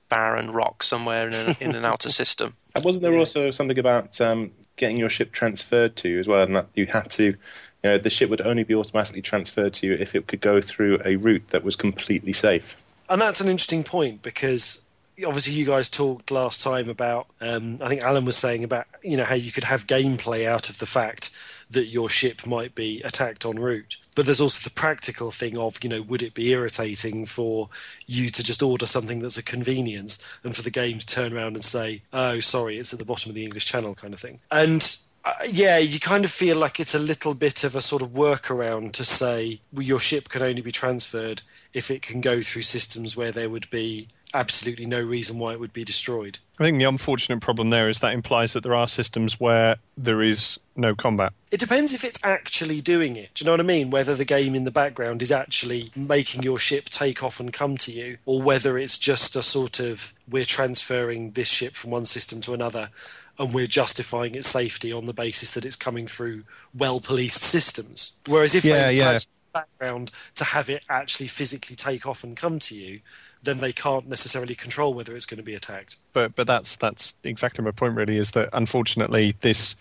barren 0.10 0.52
rock 0.52 0.84
somewhere 0.84 1.28
in, 1.28 1.34
a, 1.34 1.56
in 1.60 1.76
an 1.76 1.86
outer 1.86 2.10
system. 2.21 2.56
And 2.74 2.84
wasn't 2.84 3.04
there 3.04 3.17
also 3.17 3.52
something 3.52 3.80
about 3.80 4.19
um, 4.21 4.52
getting 4.78 4.98
your 4.98 5.10
ship 5.10 5.32
transferred 5.32 5.96
to 5.98 6.20
as 6.20 6.28
well, 6.28 6.44
and 6.44 6.56
that 6.56 6.68
you 6.76 6.86
had 6.86 7.10
to, 7.12 7.24
you 7.24 7.36
know, 7.84 7.98
the 7.98 8.10
ship 8.10 8.30
would 8.30 8.42
only 8.42 8.64
be 8.64 8.76
automatically 8.76 9.22
transferred 9.22 9.74
to 9.76 9.88
you 9.88 9.94
if 9.94 10.16
it 10.16 10.28
could 10.28 10.42
go 10.42 10.62
through 10.62 11.00
a 11.04 11.16
route 11.16 11.50
that 11.50 11.64
was 11.64 11.76
completely 11.76 12.34
safe. 12.34 12.76
And 13.10 13.22
that's 13.22 13.42
an 13.42 13.48
interesting 13.48 13.84
point 13.84 14.22
because 14.22 14.82
obviously 15.25 15.54
you 15.54 15.65
guys 15.65 15.89
talked 15.89 16.32
last 16.32 16.62
time 16.62 16.89
about 16.89 17.28
um, 17.41 17.78
I 17.82 17.88
think 17.88 18.01
Allen 18.01 18.25
was 18.25 18.38
saying 18.38 18.63
about 18.63 18.88
you 19.04 19.17
know 19.17 19.23
how 19.23 19.36
you 19.36 19.51
could 19.51 19.63
have 19.63 19.88
gameplay 19.88 20.45
out 20.45 20.69
of 20.69 20.80
the 20.80 20.86
fact 20.86 21.32
that 21.71 21.88
your 21.88 22.10
ship 22.10 22.45
might 22.45 22.75
be 22.75 23.01
attacked 23.04 23.45
en 23.45 23.60
route. 23.60 23.97
But 24.15 24.25
there's 24.25 24.41
also 24.41 24.63
the 24.63 24.73
practical 24.73 25.30
thing 25.30 25.58
of, 25.58 25.78
you 25.84 25.89
know, 25.89 26.01
would 26.04 26.21
it 26.21 26.34
be 26.34 26.51
irritating 26.51 27.25
for 27.25 27.69
you 28.08 28.30
to 28.30 28.43
just 28.43 28.63
order 28.63 28.86
something 28.86 29.19
that's 29.19 29.38
a 29.38 29.43
convenience 29.43 30.19
and 30.43 30.56
for 30.56 30.62
the 30.62 30.71
game 30.71 30.99
to 30.99 31.06
turn 31.06 31.34
around 31.34 31.56
and 31.56 31.63
say, 31.63 32.01
oh, 32.13 32.39
sorry, 32.39 32.78
it's 32.78 32.93
at 32.93 32.99
the 32.99 33.06
bottom 33.06 33.30
of 33.30 33.36
the 33.36 33.43
English 33.43 33.65
channel 33.65 33.93
kind 33.93 34.13
of 34.13 34.19
thing. 34.19 34.39
And 34.51 34.95
Uh, 35.26 35.34
yeah, 35.52 35.80
you 35.80 36.00
kind 36.00 36.24
of 36.24 36.30
feel 36.30 36.56
like 36.56 36.80
it's 36.80 36.94
a 36.94 37.00
little 37.00 37.34
bit 37.34 37.64
of 37.64 37.76
a 37.76 37.82
sort 37.82 38.04
of 38.04 38.10
workaround 38.10 38.92
to 38.92 39.04
say 39.04 39.60
well, 39.74 39.82
your 39.82 40.00
ship 40.00 40.30
can 40.30 40.44
only 40.44 40.62
be 40.62 40.72
transferred 40.72 41.42
if 41.74 41.90
it 41.90 42.04
can 42.04 42.22
go 42.22 42.44
through 42.44 42.62
systems 42.62 43.18
where 43.18 43.32
there 43.32 43.50
would 43.50 43.68
be 43.72 44.08
absolutely 44.36 44.86
no 44.86 45.02
reason 45.02 45.40
why 45.40 45.54
it 45.54 45.60
would 45.60 45.74
be 45.74 45.84
destroyed. 45.84 46.38
I 46.60 46.64
think 46.64 46.78
the 46.78 46.84
unfortunate 46.84 47.42
problem 47.42 47.70
there 47.70 47.90
is 47.90 48.00
that 48.00 48.14
implies 48.14 48.54
that 48.54 48.64
there 48.64 48.76
are 48.76 48.88
systems 48.88 49.40
where 49.40 49.78
there 49.98 50.22
is 50.22 50.60
no 50.76 50.94
combat. 50.94 51.34
It 51.52 51.60
depends 51.60 51.94
if 51.94 52.04
it's 52.04 52.20
actually 52.24 52.82
doing 52.82 53.16
it. 53.16 53.34
Do 53.34 53.44
you 53.44 53.46
know 53.46 53.54
what 53.54 53.62
I 53.62 53.64
mean? 53.64 53.90
Whether 53.90 54.14
the 54.14 54.26
game 54.26 54.54
in 54.56 54.66
the 54.66 54.72
background 54.72 55.22
is 55.22 55.32
actually 55.32 55.90
making 55.96 56.44
your 56.44 56.60
ship 56.60 56.90
take 56.90 57.24
off 57.24 57.40
and 57.40 57.52
come 57.52 57.78
to 57.78 57.92
you, 57.92 58.18
or 58.26 58.42
whether 58.42 58.78
it's 58.78 58.98
just 58.98 59.36
a 59.36 59.42
sort 59.42 59.80
of 59.80 60.14
we're 60.30 60.46
transferring 60.46 61.32
this 61.32 61.48
ship 61.48 61.76
from 61.76 61.92
one 61.92 62.06
system 62.06 62.42
to 62.42 62.54
another 62.54 62.90
and 63.38 63.54
we're 63.54 63.67
justifying 63.67 64.36
its 64.36 64.48
safety 64.48 64.93
on 64.93 65.06
the 65.06 65.13
basis 65.13 65.54
that 65.54 65.65
it's 65.65 65.76
coming 65.76 66.08
through 66.08 66.43
well 66.78 67.00
policed 67.00 67.41
systems. 67.41 68.12
Whereas 68.28 68.56
if 68.56 68.63
Yeah, 68.63 68.88
they 68.88 68.95
yeah. 68.95 69.13
the 69.13 69.26
background 69.54 70.12
to 70.36 70.43
have 70.43 70.69
it 70.69 70.84
actually 70.89 71.28
physically 71.28 71.76
take 71.76 72.06
off 72.06 72.24
and 72.24 72.36
come 72.36 72.60
to 72.60 72.76
you, 72.76 73.00
then 73.43 73.58
they 73.60 73.71
can't 73.71 74.08
necessarily 74.08 74.56
control 74.56 74.93
whether 74.93 75.15
it's 75.15 75.26
going 75.26 75.38
to 75.38 75.43
be 75.43 75.56
attacked. 75.56 75.98
But 76.13 76.36
but 76.36 76.48
that's 76.48 76.76
that's 76.78 77.13
exactly 77.24 77.63
my 77.63 77.71
point. 77.71 77.95
Really, 77.95 78.17
is 78.17 78.32
that 78.32 78.50
unfortunately 78.54 79.36
this 79.41 79.76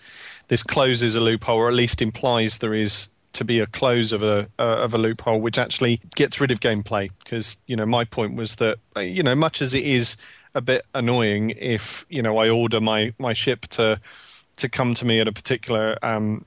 this 0.48 0.62
closes 0.62 1.16
a 1.16 1.20
loophole, 1.20 1.58
or 1.58 1.68
at 1.68 1.74
least 1.74 2.02
implies 2.02 2.58
there 2.58 2.74
is 2.74 3.08
to 3.32 3.44
be 3.44 3.58
a 3.60 3.66
close 3.66 4.12
of 4.12 4.22
a 4.22 4.48
uh, 4.58 4.62
of 4.62 4.94
a 4.94 4.98
loophole, 4.98 5.40
which 5.40 5.58
actually 5.58 6.00
gets 6.14 6.40
rid 6.40 6.50
of 6.50 6.60
gameplay. 6.60 7.10
Because 7.22 7.56
you 7.66 7.76
know 7.76 7.86
my 7.86 8.04
point 8.04 8.34
was 8.34 8.56
that 8.56 8.78
you 8.96 9.22
know 9.22 9.34
much 9.34 9.62
as 9.62 9.74
it 9.74 9.84
is 9.84 10.16
a 10.54 10.60
bit 10.60 10.86
annoying 10.94 11.50
if 11.50 12.04
you 12.08 12.22
know 12.22 12.38
I 12.38 12.48
order 12.48 12.80
my 12.80 13.12
my 13.18 13.32
ship 13.32 13.66
to 13.68 14.00
to 14.56 14.68
come 14.68 14.94
to 14.94 15.04
me 15.04 15.20
at 15.20 15.28
a 15.28 15.32
particular 15.32 15.98
um, 16.02 16.44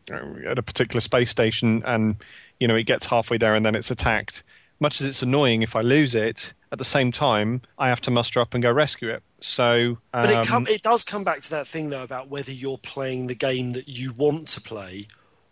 at 0.47 0.57
a 0.57 0.63
particular 0.63 1.01
space 1.01 1.29
station, 1.29 1.83
and 1.85 2.15
you 2.59 2.67
know 2.67 2.75
it 2.75 2.83
gets 2.83 3.05
halfway 3.05 3.37
there 3.37 3.55
and 3.55 3.65
then 3.65 3.75
it's 3.75 3.91
attacked. 3.91 4.43
Much 4.79 5.01
as 5.01 5.07
it's 5.07 5.23
annoying 5.23 5.63
if 5.63 5.75
I 5.75 5.81
lose 5.81 6.13
it, 6.13 6.53
at 6.71 6.77
the 6.77 6.85
same 6.85 7.11
time 7.11 7.61
I 7.79 7.89
have 7.89 8.01
to 8.01 8.11
muster 8.11 8.39
up 8.39 8.53
and 8.53 8.61
go 8.61 8.71
rescue 8.71 9.09
it. 9.09 9.23
So, 9.39 9.97
um, 10.13 10.21
But 10.21 10.29
it, 10.29 10.47
come, 10.47 10.67
it 10.67 10.81
does 10.81 11.03
come 11.03 11.23
back 11.23 11.41
to 11.41 11.49
that 11.51 11.67
thing, 11.67 11.89
though, 11.89 12.03
about 12.03 12.29
whether 12.29 12.51
you're 12.51 12.77
playing 12.77 13.27
the 13.27 13.35
game 13.35 13.71
that 13.71 13.87
you 13.87 14.13
want 14.13 14.47
to 14.49 14.61
play 14.61 15.07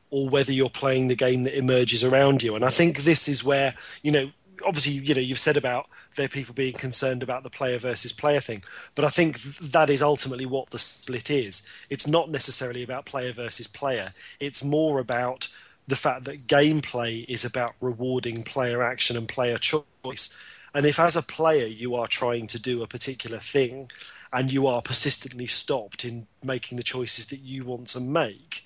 or 0.09 0.29
whether 0.29 0.51
you're 0.51 0.69
playing 0.69 1.07
the 1.07 1.15
game 1.15 1.43
that 1.43 1.57
emerges 1.57 2.03
around 2.03 2.43
you. 2.43 2.55
And 2.55 2.63
I 2.63 2.69
think 2.69 2.99
this 2.99 3.27
is 3.27 3.43
where, 3.43 3.73
you 4.01 4.11
know, 4.11 4.31
obviously, 4.65 4.93
you 4.93 5.15
know, 5.15 5.21
you've 5.21 5.39
said 5.39 5.57
about 5.57 5.87
there 6.15 6.27
people 6.27 6.53
being 6.53 6.73
concerned 6.73 7.23
about 7.23 7.43
the 7.43 7.49
player 7.49 7.77
versus 7.77 8.13
player 8.13 8.39
thing, 8.39 8.61
but 8.93 9.05
I 9.05 9.09
think 9.09 9.41
that 9.41 9.89
is 9.89 10.01
ultimately 10.01 10.45
what 10.45 10.69
the 10.69 10.79
split 10.79 11.29
is. 11.29 11.63
It's 11.89 12.07
not 12.07 12.29
necessarily 12.29 12.83
about 12.83 13.05
player 13.05 13.31
versus 13.31 13.67
player, 13.67 14.13
it's 14.39 14.63
more 14.63 14.99
about 14.99 15.47
the 15.87 15.95
fact 15.95 16.25
that 16.25 16.47
gameplay 16.47 17.25
is 17.29 17.45
about 17.45 17.75
rewarding 17.79 18.43
player 18.43 18.81
action 18.81 19.17
and 19.17 19.29
player 19.29 19.57
choice. 19.57 20.29
And 20.73 20.85
if, 20.85 20.99
as 20.99 21.15
a 21.15 21.21
player, 21.21 21.67
you 21.67 21.95
are 21.95 22.07
trying 22.07 22.47
to 22.47 22.59
do 22.59 22.81
a 22.81 22.87
particular 22.87 23.37
thing 23.37 23.89
and 24.33 24.51
you 24.51 24.67
are 24.67 24.81
persistently 24.81 25.47
stopped 25.47 26.03
in 26.03 26.27
making 26.43 26.77
the 26.77 26.83
choices 26.83 27.27
that 27.27 27.39
you 27.39 27.63
want 27.63 27.87
to 27.87 27.99
make, 27.99 28.65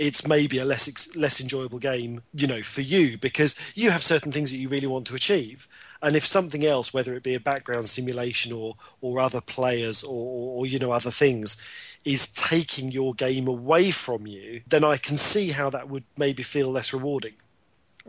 it's 0.00 0.26
maybe 0.26 0.58
a 0.58 0.64
less 0.64 1.14
less 1.14 1.40
enjoyable 1.42 1.78
game, 1.78 2.22
you 2.32 2.46
know, 2.46 2.62
for 2.62 2.80
you 2.80 3.18
because 3.18 3.54
you 3.74 3.90
have 3.90 4.02
certain 4.02 4.32
things 4.32 4.50
that 4.50 4.56
you 4.56 4.66
really 4.68 4.86
want 4.86 5.06
to 5.08 5.14
achieve, 5.14 5.68
and 6.02 6.16
if 6.16 6.26
something 6.26 6.64
else, 6.64 6.94
whether 6.94 7.14
it 7.14 7.22
be 7.22 7.34
a 7.34 7.40
background 7.40 7.84
simulation 7.84 8.50
or 8.50 8.76
or 9.02 9.20
other 9.20 9.42
players 9.42 10.02
or, 10.02 10.14
or, 10.14 10.58
or 10.60 10.66
you 10.66 10.78
know 10.78 10.90
other 10.90 11.10
things, 11.10 11.62
is 12.06 12.32
taking 12.32 12.90
your 12.90 13.12
game 13.14 13.46
away 13.46 13.90
from 13.90 14.26
you, 14.26 14.62
then 14.66 14.84
I 14.84 14.96
can 14.96 15.18
see 15.18 15.50
how 15.50 15.68
that 15.70 15.90
would 15.90 16.04
maybe 16.16 16.42
feel 16.42 16.70
less 16.70 16.94
rewarding. 16.94 17.34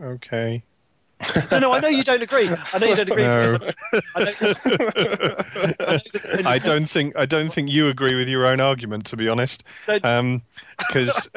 okay. 0.01 0.63
No, 1.51 1.59
no, 1.59 1.71
I 1.71 1.79
know 1.79 1.87
you 1.87 2.03
don't 2.03 2.23
agree. 2.23 2.49
I 2.73 2.77
know 2.79 2.87
you 2.87 2.95
don't 2.95 3.09
agree. 3.09 3.23
No. 3.23 3.57
I 4.15 4.23
know, 4.23 4.33
I 4.41 4.49
know 4.49 4.53
that 4.75 6.41
I 6.45 6.57
don't 6.59 6.89
think 6.89 7.15
I 7.17 7.25
don't 7.25 7.51
think 7.51 7.69
you 7.69 7.87
agree 7.87 8.15
with 8.15 8.27
your 8.27 8.45
own 8.47 8.59
argument, 8.59 9.05
to 9.07 9.17
be 9.17 9.29
honest. 9.29 9.63
Because 9.85 10.03
um, 10.03 10.41
because 10.87 11.29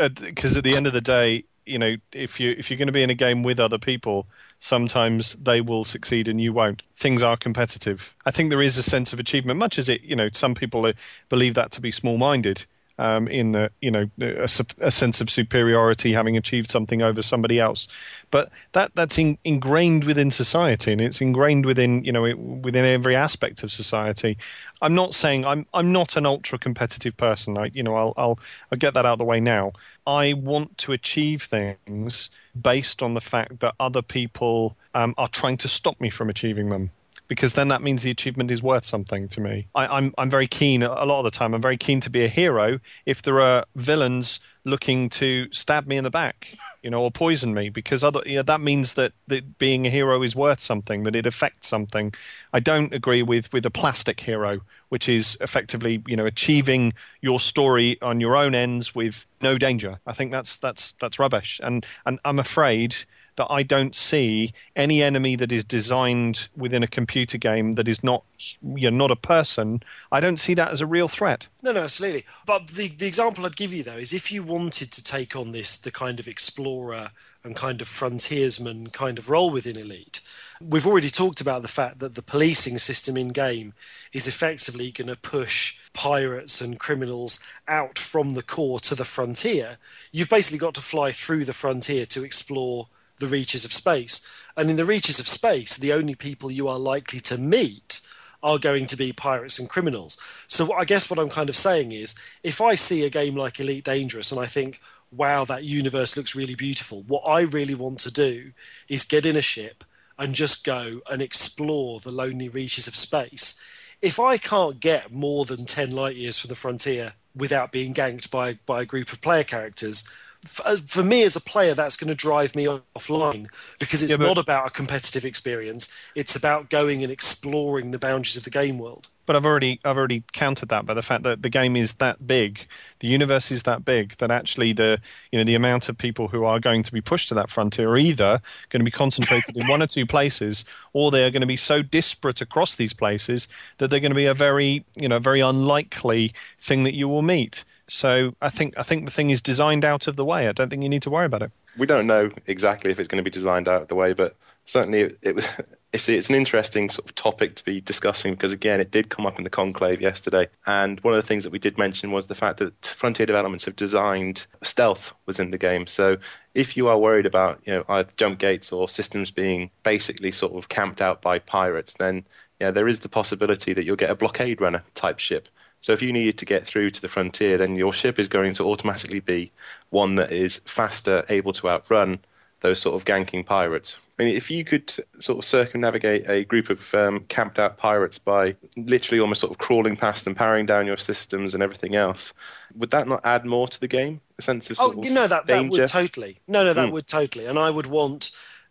at 0.56 0.64
the 0.64 0.74
end 0.76 0.86
of 0.86 0.92
the 0.92 1.00
day, 1.00 1.44
you 1.66 1.78
know, 1.78 1.96
if 2.12 2.40
you 2.40 2.54
if 2.56 2.70
you're 2.70 2.78
going 2.78 2.88
to 2.88 2.92
be 2.92 3.02
in 3.02 3.10
a 3.10 3.14
game 3.14 3.42
with 3.42 3.60
other 3.60 3.78
people, 3.78 4.26
sometimes 4.58 5.34
they 5.34 5.60
will 5.60 5.84
succeed 5.84 6.28
and 6.28 6.40
you 6.40 6.52
won't. 6.52 6.82
Things 6.96 7.22
are 7.22 7.36
competitive. 7.36 8.14
I 8.24 8.30
think 8.30 8.50
there 8.50 8.62
is 8.62 8.78
a 8.78 8.82
sense 8.82 9.12
of 9.12 9.18
achievement, 9.18 9.58
much 9.58 9.78
as 9.78 9.88
it, 9.88 10.02
you 10.02 10.16
know, 10.16 10.28
some 10.32 10.54
people 10.54 10.90
believe 11.28 11.54
that 11.54 11.72
to 11.72 11.80
be 11.80 11.92
small-minded. 11.92 12.64
Um, 12.96 13.26
in 13.26 13.50
the 13.50 13.72
you 13.80 13.90
know 13.90 14.08
a, 14.20 14.48
a 14.78 14.90
sense 14.92 15.20
of 15.20 15.28
superiority, 15.28 16.12
having 16.12 16.36
achieved 16.36 16.70
something 16.70 17.02
over 17.02 17.22
somebody 17.22 17.58
else, 17.58 17.88
but 18.30 18.52
that 18.70 18.92
that's 18.94 19.18
in, 19.18 19.36
ingrained 19.42 20.04
within 20.04 20.30
society, 20.30 20.92
and 20.92 21.00
it's 21.00 21.20
ingrained 21.20 21.66
within 21.66 22.04
you 22.04 22.12
know 22.12 22.24
it, 22.24 22.38
within 22.38 22.84
every 22.84 23.16
aspect 23.16 23.64
of 23.64 23.72
society. 23.72 24.38
I'm 24.80 24.94
not 24.94 25.12
saying 25.12 25.44
I'm 25.44 25.66
I'm 25.74 25.90
not 25.90 26.16
an 26.16 26.24
ultra 26.24 26.56
competitive 26.56 27.16
person. 27.16 27.58
I 27.58 27.72
you 27.74 27.82
know 27.82 27.96
I'll 27.96 28.14
I'll 28.16 28.38
I'll 28.70 28.78
get 28.78 28.94
that 28.94 29.04
out 29.04 29.14
of 29.14 29.18
the 29.18 29.24
way 29.24 29.40
now. 29.40 29.72
I 30.06 30.34
want 30.34 30.78
to 30.78 30.92
achieve 30.92 31.42
things 31.42 32.30
based 32.60 33.02
on 33.02 33.14
the 33.14 33.20
fact 33.20 33.60
that 33.60 33.74
other 33.80 34.02
people 34.02 34.76
um, 34.94 35.14
are 35.18 35.28
trying 35.28 35.56
to 35.58 35.68
stop 35.68 36.00
me 36.00 36.10
from 36.10 36.30
achieving 36.30 36.68
them. 36.68 36.90
Because 37.26 37.54
then 37.54 37.68
that 37.68 37.82
means 37.82 38.02
the 38.02 38.10
achievement 38.10 38.50
is 38.50 38.62
worth 38.62 38.84
something 38.84 39.28
to 39.28 39.40
me. 39.40 39.66
I, 39.74 39.86
I'm 39.86 40.14
I'm 40.18 40.30
very 40.30 40.46
keen 40.46 40.82
a 40.82 41.04
lot 41.04 41.20
of 41.20 41.24
the 41.24 41.30
time. 41.30 41.54
I'm 41.54 41.62
very 41.62 41.78
keen 41.78 42.00
to 42.00 42.10
be 42.10 42.24
a 42.24 42.28
hero 42.28 42.80
if 43.06 43.22
there 43.22 43.40
are 43.40 43.64
villains 43.76 44.40
looking 44.64 45.10
to 45.10 45.46
stab 45.52 45.86
me 45.86 45.96
in 45.96 46.04
the 46.04 46.10
back, 46.10 46.48
you 46.82 46.90
know, 46.90 47.02
or 47.02 47.10
poison 47.10 47.54
me. 47.54 47.68
Because 47.70 48.04
other 48.04 48.20
you 48.26 48.36
know, 48.36 48.42
that 48.42 48.60
means 48.60 48.94
that, 48.94 49.12
that 49.28 49.58
being 49.58 49.86
a 49.86 49.90
hero 49.90 50.22
is 50.22 50.36
worth 50.36 50.60
something, 50.60 51.04
that 51.04 51.16
it 51.16 51.26
affects 51.26 51.68
something. 51.68 52.12
I 52.52 52.60
don't 52.60 52.92
agree 52.92 53.22
with 53.22 53.52
with 53.52 53.64
a 53.64 53.70
plastic 53.70 54.20
hero, 54.20 54.60
which 54.90 55.08
is 55.08 55.38
effectively 55.40 56.02
you 56.06 56.16
know 56.16 56.26
achieving 56.26 56.92
your 57.22 57.40
story 57.40 57.98
on 58.02 58.20
your 58.20 58.36
own 58.36 58.54
ends 58.54 58.94
with 58.94 59.24
no 59.40 59.56
danger. 59.56 59.98
I 60.06 60.12
think 60.12 60.30
that's 60.30 60.58
that's 60.58 60.92
that's 61.00 61.18
rubbish, 61.18 61.60
and 61.62 61.86
and 62.04 62.18
I'm 62.24 62.38
afraid 62.38 62.96
that 63.36 63.46
I 63.50 63.62
don't 63.62 63.94
see 63.94 64.52
any 64.76 65.02
enemy 65.02 65.36
that 65.36 65.52
is 65.52 65.64
designed 65.64 66.48
within 66.56 66.82
a 66.82 66.88
computer 66.88 67.38
game 67.38 67.74
that 67.74 67.88
is 67.88 68.02
not 68.04 68.24
you 68.62 68.90
know, 68.90 68.96
not 68.96 69.10
a 69.10 69.16
person. 69.16 69.82
I 70.12 70.20
don't 70.20 70.38
see 70.38 70.54
that 70.54 70.70
as 70.70 70.80
a 70.80 70.86
real 70.86 71.08
threat. 71.08 71.46
No, 71.62 71.72
no, 71.72 71.84
absolutely. 71.84 72.24
But 72.46 72.68
the 72.68 72.88
the 72.88 73.06
example 73.06 73.46
I'd 73.46 73.56
give 73.56 73.72
you 73.72 73.82
though 73.82 73.96
is 73.96 74.12
if 74.12 74.30
you 74.30 74.42
wanted 74.42 74.90
to 74.92 75.02
take 75.02 75.36
on 75.36 75.52
this 75.52 75.76
the 75.76 75.90
kind 75.90 76.20
of 76.20 76.28
explorer 76.28 77.10
and 77.42 77.54
kind 77.54 77.80
of 77.80 77.88
frontiersman 77.88 78.88
kind 78.88 79.18
of 79.18 79.28
role 79.28 79.50
within 79.50 79.76
Elite, 79.76 80.20
we've 80.60 80.86
already 80.86 81.10
talked 81.10 81.40
about 81.40 81.62
the 81.62 81.68
fact 81.68 81.98
that 81.98 82.14
the 82.14 82.22
policing 82.22 82.78
system 82.78 83.16
in 83.16 83.28
game 83.28 83.74
is 84.12 84.26
effectively 84.26 84.90
going 84.90 85.08
to 85.08 85.16
push 85.16 85.76
pirates 85.92 86.60
and 86.60 86.80
criminals 86.80 87.40
out 87.68 87.98
from 87.98 88.30
the 88.30 88.42
core 88.42 88.80
to 88.80 88.94
the 88.94 89.04
frontier. 89.04 89.76
You've 90.12 90.30
basically 90.30 90.58
got 90.58 90.74
to 90.74 90.80
fly 90.80 91.12
through 91.12 91.44
the 91.44 91.52
frontier 91.52 92.06
to 92.06 92.24
explore 92.24 92.88
the 93.18 93.26
reaches 93.26 93.64
of 93.64 93.72
space. 93.72 94.20
And 94.56 94.70
in 94.70 94.76
the 94.76 94.84
reaches 94.84 95.18
of 95.18 95.28
space, 95.28 95.76
the 95.76 95.92
only 95.92 96.14
people 96.14 96.50
you 96.50 96.68
are 96.68 96.78
likely 96.78 97.20
to 97.20 97.38
meet 97.38 98.00
are 98.42 98.58
going 98.58 98.86
to 98.86 98.96
be 98.96 99.12
pirates 99.12 99.58
and 99.58 99.70
criminals. 99.70 100.18
So 100.48 100.74
I 100.74 100.84
guess 100.84 101.08
what 101.08 101.18
I'm 101.18 101.30
kind 101.30 101.48
of 101.48 101.56
saying 101.56 101.92
is 101.92 102.14
if 102.42 102.60
I 102.60 102.74
see 102.74 103.04
a 103.04 103.10
game 103.10 103.34
like 103.34 103.58
Elite 103.58 103.84
Dangerous 103.84 104.30
and 104.30 104.40
I 104.40 104.44
think, 104.46 104.80
wow, 105.10 105.44
that 105.46 105.64
universe 105.64 106.16
looks 106.16 106.34
really 106.34 106.54
beautiful, 106.54 107.02
what 107.04 107.22
I 107.26 107.42
really 107.42 107.74
want 107.74 107.98
to 108.00 108.12
do 108.12 108.52
is 108.88 109.04
get 109.04 109.24
in 109.24 109.36
a 109.36 109.42
ship 109.42 109.82
and 110.18 110.34
just 110.34 110.64
go 110.64 111.00
and 111.10 111.22
explore 111.22 111.98
the 111.98 112.12
lonely 112.12 112.48
reaches 112.48 112.86
of 112.86 112.94
space. 112.94 113.54
If 114.02 114.20
I 114.20 114.36
can't 114.36 114.78
get 114.78 115.10
more 115.10 115.46
than 115.46 115.64
10 115.64 115.92
light 115.92 116.16
years 116.16 116.38
from 116.38 116.48
the 116.48 116.54
frontier 116.54 117.14
without 117.34 117.72
being 117.72 117.94
ganked 117.94 118.30
by, 118.30 118.58
by 118.66 118.82
a 118.82 118.86
group 118.86 119.12
of 119.12 119.22
player 119.22 119.44
characters, 119.44 120.04
for, 120.44 120.66
uh, 120.66 120.76
for 120.86 121.02
me 121.02 121.22
as 121.24 121.36
a 121.36 121.40
player, 121.40 121.74
that's 121.74 121.96
going 121.96 122.08
to 122.08 122.14
drive 122.14 122.54
me 122.54 122.66
offline 122.96 123.46
because 123.78 124.02
it's 124.02 124.10
Yeah, 124.12 124.18
but- 124.18 124.26
not 124.26 124.38
about 124.38 124.66
a 124.66 124.70
competitive 124.70 125.24
experience. 125.24 125.88
It's 126.14 126.36
about 126.36 126.70
going 126.70 127.02
and 127.02 127.12
exploring 127.12 127.90
the 127.90 127.98
boundaries 127.98 128.36
of 128.36 128.44
the 128.44 128.50
game 128.50 128.78
world. 128.78 129.08
But 129.26 129.36
I've 129.36 129.46
already 129.46 129.80
I've 129.86 129.96
already 129.96 130.22
countered 130.34 130.68
that 130.68 130.84
by 130.84 130.92
the 130.92 131.00
fact 131.00 131.22
that 131.22 131.40
the 131.40 131.48
game 131.48 131.76
is 131.76 131.94
that 131.94 132.26
big, 132.26 132.66
the 133.00 133.08
universe 133.08 133.50
is 133.50 133.62
that 133.62 133.82
big 133.82 134.14
that 134.18 134.30
actually 134.30 134.74
the 134.74 135.00
you 135.32 135.38
know 135.38 135.44
the 135.44 135.54
amount 135.54 135.88
of 135.88 135.96
people 135.96 136.28
who 136.28 136.44
are 136.44 136.60
going 136.60 136.82
to 136.82 136.92
be 136.92 137.00
pushed 137.00 137.30
to 137.30 137.34
that 137.36 137.50
frontier 137.50 137.88
are 137.88 137.96
either 137.96 138.42
going 138.68 138.80
to 138.80 138.84
be 138.84 138.90
concentrated 138.90 139.56
in 139.56 139.66
one 139.66 139.82
or 139.82 139.86
two 139.86 140.04
places, 140.04 140.66
or 140.92 141.10
they 141.10 141.24
are 141.24 141.30
going 141.30 141.40
to 141.40 141.46
be 141.46 141.56
so 141.56 141.80
disparate 141.80 142.42
across 142.42 142.76
these 142.76 142.92
places 142.92 143.48
that 143.78 143.88
they're 143.88 143.98
going 144.00 144.10
to 144.10 144.14
be 144.16 144.26
a 144.26 144.34
very 144.34 144.84
you 144.94 145.08
know 145.08 145.18
very 145.18 145.40
unlikely 145.40 146.34
thing 146.60 146.84
that 146.84 146.94
you 146.94 147.08
will 147.08 147.22
meet. 147.22 147.64
So 147.88 148.34
I 148.40 148.50
think 148.50 148.74
I 148.76 148.82
think 148.82 149.04
the 149.04 149.10
thing 149.10 149.30
is 149.30 149.42
designed 149.42 149.84
out 149.84 150.06
of 150.06 150.16
the 150.16 150.24
way. 150.24 150.48
I 150.48 150.52
don't 150.52 150.70
think 150.70 150.82
you 150.82 150.88
need 150.88 151.02
to 151.02 151.10
worry 151.10 151.26
about 151.26 151.42
it. 151.42 151.50
we 151.76 151.86
don't 151.86 152.06
know 152.06 152.30
exactly 152.46 152.90
if 152.90 152.98
it's 152.98 153.08
going 153.08 153.22
to 153.22 153.28
be 153.28 153.30
designed 153.30 153.68
out 153.68 153.82
of 153.82 153.88
the 153.88 153.94
way, 153.94 154.12
but 154.14 154.36
certainly 154.64 155.00
it, 155.00 155.18
it 155.22 155.50
it's, 155.92 156.08
it's 156.08 156.28
an 156.28 156.34
interesting 156.34 156.90
sort 156.90 157.08
of 157.08 157.14
topic 157.14 157.54
to 157.56 157.64
be 157.64 157.80
discussing 157.80 158.34
because 158.34 158.52
again, 158.52 158.80
it 158.80 158.90
did 158.90 159.08
come 159.08 159.26
up 159.26 159.38
in 159.38 159.44
the 159.44 159.50
conclave 159.50 160.00
yesterday, 160.00 160.48
and 160.66 160.98
one 161.00 161.14
of 161.14 161.22
the 161.22 161.26
things 161.26 161.44
that 161.44 161.52
we 161.52 161.58
did 161.58 161.78
mention 161.78 162.10
was 162.10 162.26
the 162.26 162.34
fact 162.34 162.58
that 162.58 162.84
Frontier 162.84 163.26
Developments 163.26 163.66
have 163.66 163.76
designed 163.76 164.46
stealth 164.62 165.12
was 165.26 165.38
in 165.38 165.50
the 165.50 165.58
game. 165.58 165.86
So 165.86 166.16
if 166.54 166.76
you 166.76 166.88
are 166.88 166.98
worried 166.98 167.26
about 167.26 167.60
you 167.64 167.74
know 167.74 167.84
either 167.88 168.10
jump 168.16 168.38
gates 168.38 168.72
or 168.72 168.88
systems 168.88 169.30
being 169.30 169.70
basically 169.82 170.32
sort 170.32 170.54
of 170.54 170.68
camped 170.68 171.00
out 171.00 171.22
by 171.22 171.38
pirates, 171.38 171.94
then 171.98 172.24
yeah, 172.60 172.70
there 172.70 172.88
is 172.88 173.00
the 173.00 173.08
possibility 173.08 173.72
that 173.74 173.84
you'll 173.84 173.96
get 173.96 174.10
a 174.10 174.14
blockade 174.14 174.60
runner 174.60 174.84
type 174.94 175.18
ship. 175.18 175.48
So 175.84 175.92
if 175.92 176.00
you 176.00 176.14
needed 176.14 176.38
to 176.38 176.46
get 176.46 176.66
through 176.66 176.92
to 176.92 177.02
the 177.02 177.10
frontier, 177.10 177.58
then 177.58 177.76
your 177.76 177.92
ship 177.92 178.18
is 178.18 178.28
going 178.28 178.54
to 178.54 178.64
automatically 178.64 179.20
be 179.20 179.52
one 179.90 180.14
that 180.14 180.32
is 180.32 180.62
faster, 180.64 181.26
able 181.28 181.52
to 181.52 181.68
outrun 181.68 182.20
those 182.60 182.80
sort 182.80 182.94
of 182.94 183.04
ganking 183.04 183.44
pirates. 183.44 183.98
I 184.18 184.24
mean, 184.24 184.34
if 184.34 184.50
you 184.50 184.64
could 184.64 184.90
sort 185.20 185.40
of 185.40 185.44
circumnavigate 185.44 186.26
a 186.26 186.42
group 186.44 186.70
of 186.70 186.94
um, 186.94 187.26
camped 187.28 187.58
out 187.58 187.76
pirates 187.76 188.16
by 188.16 188.56
literally 188.78 189.20
almost 189.20 189.42
sort 189.42 189.50
of 189.52 189.58
crawling 189.58 189.94
past 189.94 190.26
and 190.26 190.34
powering 190.34 190.64
down 190.64 190.86
your 190.86 190.96
systems 190.96 191.52
and 191.52 191.62
everything 191.62 191.94
else, 191.94 192.32
would 192.74 192.92
that 192.92 193.06
not 193.06 193.20
add 193.22 193.44
more 193.44 193.68
to 193.68 193.78
the 193.78 193.86
game? 193.86 194.22
A 194.38 194.42
sense 194.42 194.70
of 194.70 194.80
Oh, 194.80 195.04
you 195.04 195.10
know 195.10 195.28
that 195.28 195.46
that 195.48 195.58
danger? 195.58 195.70
would 195.70 195.86
totally. 195.86 196.38
No, 196.48 196.64
no, 196.64 196.72
that 196.72 196.88
Mm. 196.88 196.92
would 196.92 197.06
totally. 197.06 197.44
And 197.44 197.58
I 197.58 197.68
would 197.68 197.88
want, 197.88 198.30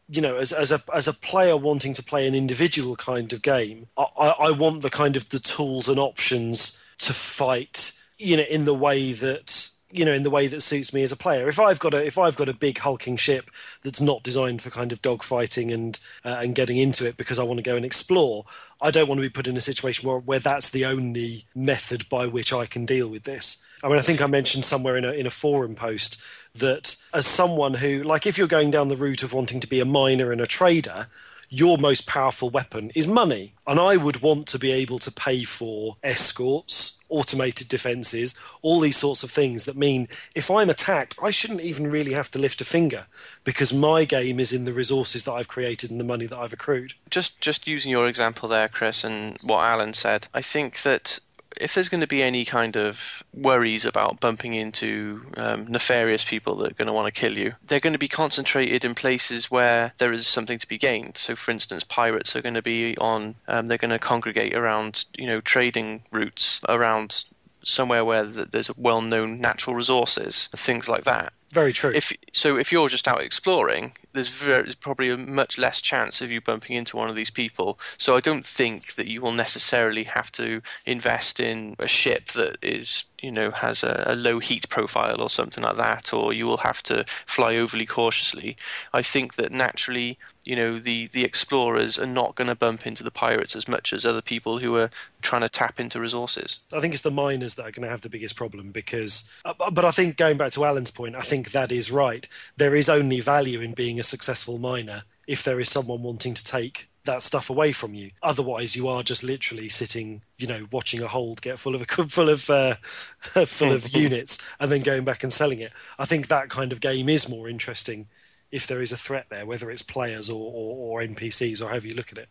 you 0.09 0.23
know, 0.23 0.37
as 0.37 0.51
as 0.51 0.71
a 0.71 0.81
as 0.91 1.07
a 1.07 1.13
player 1.13 1.57
wanting 1.57 1.93
to 1.93 2.01
play 2.01 2.27
an 2.27 2.33
individual 2.33 2.95
kind 2.95 3.31
of 3.33 3.43
game, 3.43 3.85
I, 3.99 4.05
I 4.17 4.27
I 4.47 4.51
want 4.51 4.81
the 4.81 4.89
kind 4.89 5.15
of 5.15 5.29
the 5.29 5.37
tools 5.37 5.87
and 5.87 5.99
options 5.99 6.79
to 7.03 7.13
fight, 7.13 7.91
you 8.17 8.37
know, 8.37 8.43
in 8.43 8.65
the 8.65 8.73
way 8.73 9.13
that 9.13 9.69
you 9.93 10.05
know 10.05 10.13
in 10.13 10.23
the 10.23 10.29
way 10.29 10.47
that 10.47 10.61
suits 10.61 10.91
me 10.91 11.03
as 11.03 11.11
a 11.11 11.15
player. 11.15 11.47
If 11.47 11.59
I've 11.59 11.79
got 11.79 11.93
a 11.93 12.05
if 12.05 12.17
I've 12.17 12.35
got 12.35 12.49
a 12.49 12.53
big 12.53 12.79
hulking 12.79 13.15
ship 13.15 13.51
that's 13.83 14.01
not 14.01 14.23
designed 14.23 14.61
for 14.61 14.71
kind 14.71 14.91
of 14.91 15.01
dogfighting 15.01 15.73
and 15.73 15.99
uh, 16.25 16.39
and 16.41 16.55
getting 16.55 16.77
into 16.77 17.07
it 17.07 17.15
because 17.15 17.39
I 17.39 17.43
want 17.43 17.59
to 17.59 17.63
go 17.63 17.75
and 17.75 17.85
explore, 17.85 18.45
I 18.81 18.89
don't 18.89 19.07
want 19.07 19.19
to 19.19 19.27
be 19.27 19.29
put 19.29 19.47
in 19.47 19.55
a 19.55 19.61
situation 19.61 20.07
where 20.07 20.19
where 20.19 20.39
that's 20.39 20.71
the 20.71 20.85
only 20.85 21.45
method 21.55 22.09
by 22.09 22.25
which 22.25 22.51
I 22.51 22.65
can 22.65 22.85
deal 22.85 23.07
with 23.07 23.23
this. 23.23 23.57
I 23.83 23.87
mean, 23.87 23.99
I 23.99 24.01
think 24.01 24.21
I 24.21 24.27
mentioned 24.27 24.65
somewhere 24.65 24.97
in 24.97 25.05
a 25.05 25.11
in 25.11 25.27
a 25.27 25.31
forum 25.31 25.75
post 25.75 26.19
that 26.55 26.95
as 27.13 27.27
someone 27.27 27.75
who 27.75 28.01
like 28.03 28.25
if 28.25 28.37
you're 28.37 28.47
going 28.47 28.71
down 28.71 28.87
the 28.87 28.95
route 28.95 29.23
of 29.23 29.33
wanting 29.33 29.59
to 29.59 29.67
be 29.67 29.79
a 29.79 29.85
miner 29.85 30.31
and 30.31 30.41
a 30.41 30.47
trader 30.47 31.05
your 31.53 31.77
most 31.77 32.07
powerful 32.07 32.49
weapon 32.49 32.91
is 32.95 33.07
money. 33.07 33.53
And 33.67 33.79
I 33.79 33.95
would 33.95 34.21
want 34.21 34.47
to 34.47 34.59
be 34.59 34.71
able 34.71 34.97
to 34.99 35.11
pay 35.11 35.43
for 35.43 35.95
escorts, 36.03 36.97
automated 37.09 37.67
defenses, 37.67 38.33
all 38.63 38.79
these 38.79 38.97
sorts 38.97 39.21
of 39.21 39.29
things 39.29 39.65
that 39.65 39.77
mean 39.77 40.07
if 40.33 40.49
I'm 40.49 40.69
attacked, 40.69 41.15
I 41.21 41.29
shouldn't 41.29 41.61
even 41.61 41.85
really 41.87 42.13
have 42.13 42.31
to 42.31 42.39
lift 42.39 42.59
a 42.61 42.65
finger 42.65 43.05
because 43.43 43.71
my 43.71 44.03
game 44.03 44.39
is 44.39 44.51
in 44.51 44.65
the 44.65 44.73
resources 44.73 45.25
that 45.25 45.33
I've 45.33 45.47
created 45.47 45.91
and 45.91 45.99
the 45.99 46.05
money 46.05 46.25
that 46.25 46.37
I've 46.37 46.53
accrued. 46.53 46.93
just 47.11 47.39
just 47.39 47.67
using 47.67 47.91
your 47.91 48.07
example 48.07 48.49
there, 48.49 48.67
Chris, 48.67 49.03
and 49.03 49.37
what 49.43 49.63
Allen 49.63 49.93
said, 49.93 50.27
I 50.33 50.41
think 50.41 50.81
that 50.81 51.19
if 51.59 51.73
there's 51.73 51.89
going 51.89 52.01
to 52.01 52.07
be 52.07 52.23
any 52.23 52.45
kind 52.45 52.75
of 52.75 53.23
worries 53.33 53.85
about 53.85 54.19
bumping 54.19 54.53
into 54.53 55.21
um, 55.37 55.67
nefarious 55.67 56.23
people 56.23 56.55
that 56.57 56.71
are 56.71 56.75
going 56.75 56.87
to 56.87 56.93
want 56.93 57.13
to 57.13 57.19
kill 57.19 57.37
you, 57.37 57.53
they're 57.67 57.79
going 57.79 57.93
to 57.93 57.99
be 57.99 58.07
concentrated 58.07 58.85
in 58.85 58.95
places 58.95 59.49
where 59.51 59.93
there 59.97 60.13
is 60.13 60.27
something 60.27 60.57
to 60.57 60.67
be 60.67 60.77
gained. 60.77 61.17
So, 61.17 61.35
for 61.35 61.51
instance, 61.51 61.83
pirates 61.83 62.35
are 62.35 62.41
going 62.41 62.55
to 62.55 62.61
be 62.61 62.97
on, 62.97 63.35
um, 63.47 63.67
they're 63.67 63.77
going 63.77 63.91
to 63.91 63.99
congregate 63.99 64.55
around, 64.55 65.05
you 65.17 65.27
know, 65.27 65.41
trading 65.41 66.03
routes 66.11 66.61
around 66.69 67.25
somewhere 67.63 68.05
where 68.05 68.23
there's 68.25 68.75
well-known 68.77 69.39
natural 69.39 69.75
resources, 69.75 70.49
and 70.51 70.59
things 70.59 70.87
like 70.87 71.03
that. 71.03 71.33
Very 71.53 71.71
true. 71.71 71.91
if 71.93 72.11
so 72.31 72.57
if 72.57 72.71
you're 72.71 72.89
just 72.89 73.07
out 73.07 73.21
exploring 73.21 73.91
there's, 74.13 74.27
very, 74.27 74.63
there's 74.63 74.73
probably 74.73 75.11
a 75.11 75.17
much 75.17 75.59
less 75.59 75.81
chance 75.81 76.19
of 76.19 76.31
you 76.31 76.41
bumping 76.41 76.75
into 76.75 76.97
one 76.97 77.09
of 77.09 77.15
these 77.15 77.29
people. 77.29 77.79
So 77.99 78.15
i 78.15 78.19
don't 78.19 78.45
think 78.45 78.95
that 78.95 79.07
you 79.07 79.21
will 79.21 79.33
necessarily 79.33 80.03
have 80.03 80.31
to 80.33 80.63
invest 80.87 81.39
in 81.39 81.75
a 81.77 81.87
ship 81.87 82.29
that 82.29 82.57
is 82.63 83.05
you 83.21 83.31
know 83.31 83.51
has 83.51 83.83
a, 83.83 84.03
a 84.07 84.15
low 84.15 84.39
heat 84.39 84.67
profile 84.69 85.21
or 85.21 85.29
something 85.29 85.63
like 85.63 85.77
that 85.77 86.11
or 86.11 86.33
you 86.33 86.47
will 86.47 86.57
have 86.57 86.81
to 86.83 87.05
fly 87.27 87.55
overly 87.55 87.85
cautiously. 87.85 88.57
I 88.91 89.03
think 89.03 89.35
that 89.35 89.51
naturally 89.51 90.17
you 90.45 90.55
know 90.55 90.77
the 90.79 91.07
the 91.07 91.23
explorers 91.23 91.97
are 91.97 92.05
not 92.05 92.35
going 92.35 92.47
to 92.47 92.55
bump 92.55 92.85
into 92.85 93.03
the 93.03 93.11
pirates 93.11 93.55
as 93.55 93.67
much 93.67 93.93
as 93.93 94.05
other 94.05 94.21
people 94.21 94.57
who 94.57 94.75
are 94.75 94.89
trying 95.21 95.41
to 95.41 95.49
tap 95.49 95.79
into 95.79 95.99
resources 95.99 96.59
I 96.73 96.79
think 96.79 96.93
it's 96.93 97.03
the 97.03 97.11
miners 97.11 97.55
that 97.55 97.63
are 97.63 97.71
going 97.71 97.83
to 97.83 97.89
have 97.89 98.01
the 98.01 98.09
biggest 98.09 98.35
problem 98.35 98.71
because, 98.71 99.29
uh, 99.45 99.53
but 99.71 99.85
I 99.85 99.91
think 99.91 100.17
going 100.17 100.37
back 100.37 100.51
to 100.53 100.65
Allen's 100.65 100.91
point, 100.91 101.15
I 101.15 101.21
think 101.21 101.51
that 101.51 101.71
is 101.71 101.91
right. 101.91 102.27
There 102.57 102.75
is 102.75 102.89
only 102.89 103.19
value 103.19 103.61
in 103.61 103.73
being 103.73 103.99
a 103.99 104.03
successful 104.03 104.57
miner 104.57 105.03
if 105.27 105.43
there 105.43 105.59
is 105.59 105.69
someone 105.69 106.03
wanting 106.03 106.33
to 106.33 106.43
take 106.43 106.87
that 107.05 107.23
stuff 107.23 107.49
away 107.49 107.71
from 107.71 107.93
you. 107.93 108.11
Otherwise, 108.21 108.75
you 108.75 108.87
are 108.87 109.03
just 109.03 109.23
literally 109.23 109.67
sitting, 109.69 110.21
you 110.37 110.47
know, 110.47 110.67
watching 110.71 111.01
a 111.01 111.07
hold 111.07 111.41
get 111.41 111.59
full 111.59 111.75
of 111.75 111.85
full 112.09 112.29
of 112.29 112.49
uh, 112.49 112.75
full 113.45 113.71
of 113.71 113.89
units 113.95 114.37
and 114.59 114.71
then 114.71 114.81
going 114.81 115.03
back 115.03 115.23
and 115.23 115.33
selling 115.33 115.59
it. 115.59 115.73
I 115.99 116.05
think 116.05 116.27
that 116.27 116.49
kind 116.49 116.71
of 116.71 116.81
game 116.81 117.09
is 117.09 117.27
more 117.29 117.49
interesting 117.49 118.07
if 118.53 118.67
there 118.67 118.81
is 118.81 118.91
a 118.91 118.97
threat 118.97 119.25
there, 119.31 119.47
whether 119.47 119.71
it's 119.71 119.81
players 119.81 120.29
or, 120.29 120.39
or, 120.39 121.01
or 121.01 121.05
NPCs 121.05 121.59
or 121.59 121.69
however 121.69 121.87
you 121.87 121.95
look 121.95 122.11
at 122.11 122.19
it. 122.19 122.29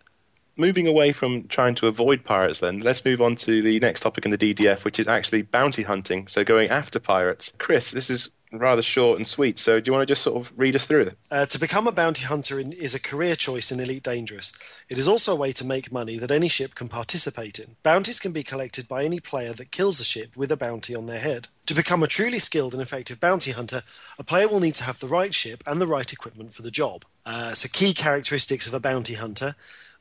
moving 0.56 0.86
away 0.86 1.10
from 1.10 1.48
trying 1.48 1.74
to 1.74 1.88
avoid 1.88 2.24
pirates, 2.24 2.60
then 2.60 2.78
let's 2.78 3.04
move 3.04 3.20
on 3.20 3.34
to 3.34 3.60
the 3.60 3.80
next 3.80 4.00
topic 4.00 4.24
in 4.24 4.30
the 4.30 4.38
DDF, 4.38 4.84
which 4.84 5.00
is 5.00 5.08
actually 5.08 5.42
bounty 5.42 5.82
hunting. 5.82 6.28
So 6.28 6.44
going 6.44 6.70
after 6.70 7.00
pirates. 7.00 7.52
Chris, 7.58 7.90
this 7.90 8.08
is 8.08 8.30
rather 8.52 8.82
short 8.82 9.18
and 9.18 9.26
sweet. 9.26 9.58
So 9.58 9.80
do 9.80 9.88
you 9.88 9.92
want 9.92 10.02
to 10.02 10.12
just 10.12 10.22
sort 10.22 10.36
of 10.36 10.52
read 10.56 10.76
us 10.76 10.86
through 10.86 11.02
it? 11.02 11.18
Uh, 11.30 11.46
to 11.46 11.58
become 11.58 11.86
a 11.86 11.92
bounty 11.92 12.24
hunter 12.24 12.58
in, 12.58 12.72
is 12.72 12.94
a 12.94 13.00
career 13.00 13.34
choice 13.34 13.72
in 13.72 13.80
Elite 13.80 14.02
Dangerous. 14.02 14.52
It 14.88 14.98
is 14.98 15.08
also 15.08 15.32
a 15.32 15.36
way 15.36 15.52
to 15.52 15.64
make 15.64 15.92
money 15.92 16.18
that 16.18 16.30
any 16.30 16.48
ship 16.48 16.74
can 16.74 16.88
participate 16.88 17.58
in. 17.58 17.76
Bounties 17.82 18.20
can 18.20 18.32
be 18.32 18.42
collected 18.42 18.88
by 18.88 19.04
any 19.04 19.20
player 19.20 19.52
that 19.52 19.70
kills 19.70 20.00
a 20.00 20.04
ship 20.04 20.36
with 20.36 20.52
a 20.52 20.56
bounty 20.56 20.94
on 20.94 21.06
their 21.06 21.20
head. 21.20 21.48
To 21.66 21.74
become 21.74 22.02
a 22.02 22.08
truly 22.08 22.38
skilled 22.38 22.72
and 22.72 22.82
effective 22.82 23.20
bounty 23.20 23.52
hunter, 23.52 23.82
a 24.18 24.24
player 24.24 24.48
will 24.48 24.60
need 24.60 24.74
to 24.76 24.84
have 24.84 25.00
the 25.00 25.08
right 25.08 25.34
ship 25.34 25.62
and 25.66 25.80
the 25.80 25.86
right 25.86 26.12
equipment 26.12 26.52
for 26.52 26.62
the 26.62 26.70
job. 26.70 27.04
Uh, 27.24 27.52
so, 27.52 27.68
key 27.72 27.94
characteristics 27.94 28.66
of 28.66 28.74
a 28.74 28.80
bounty 28.80 29.14
hunter 29.14 29.54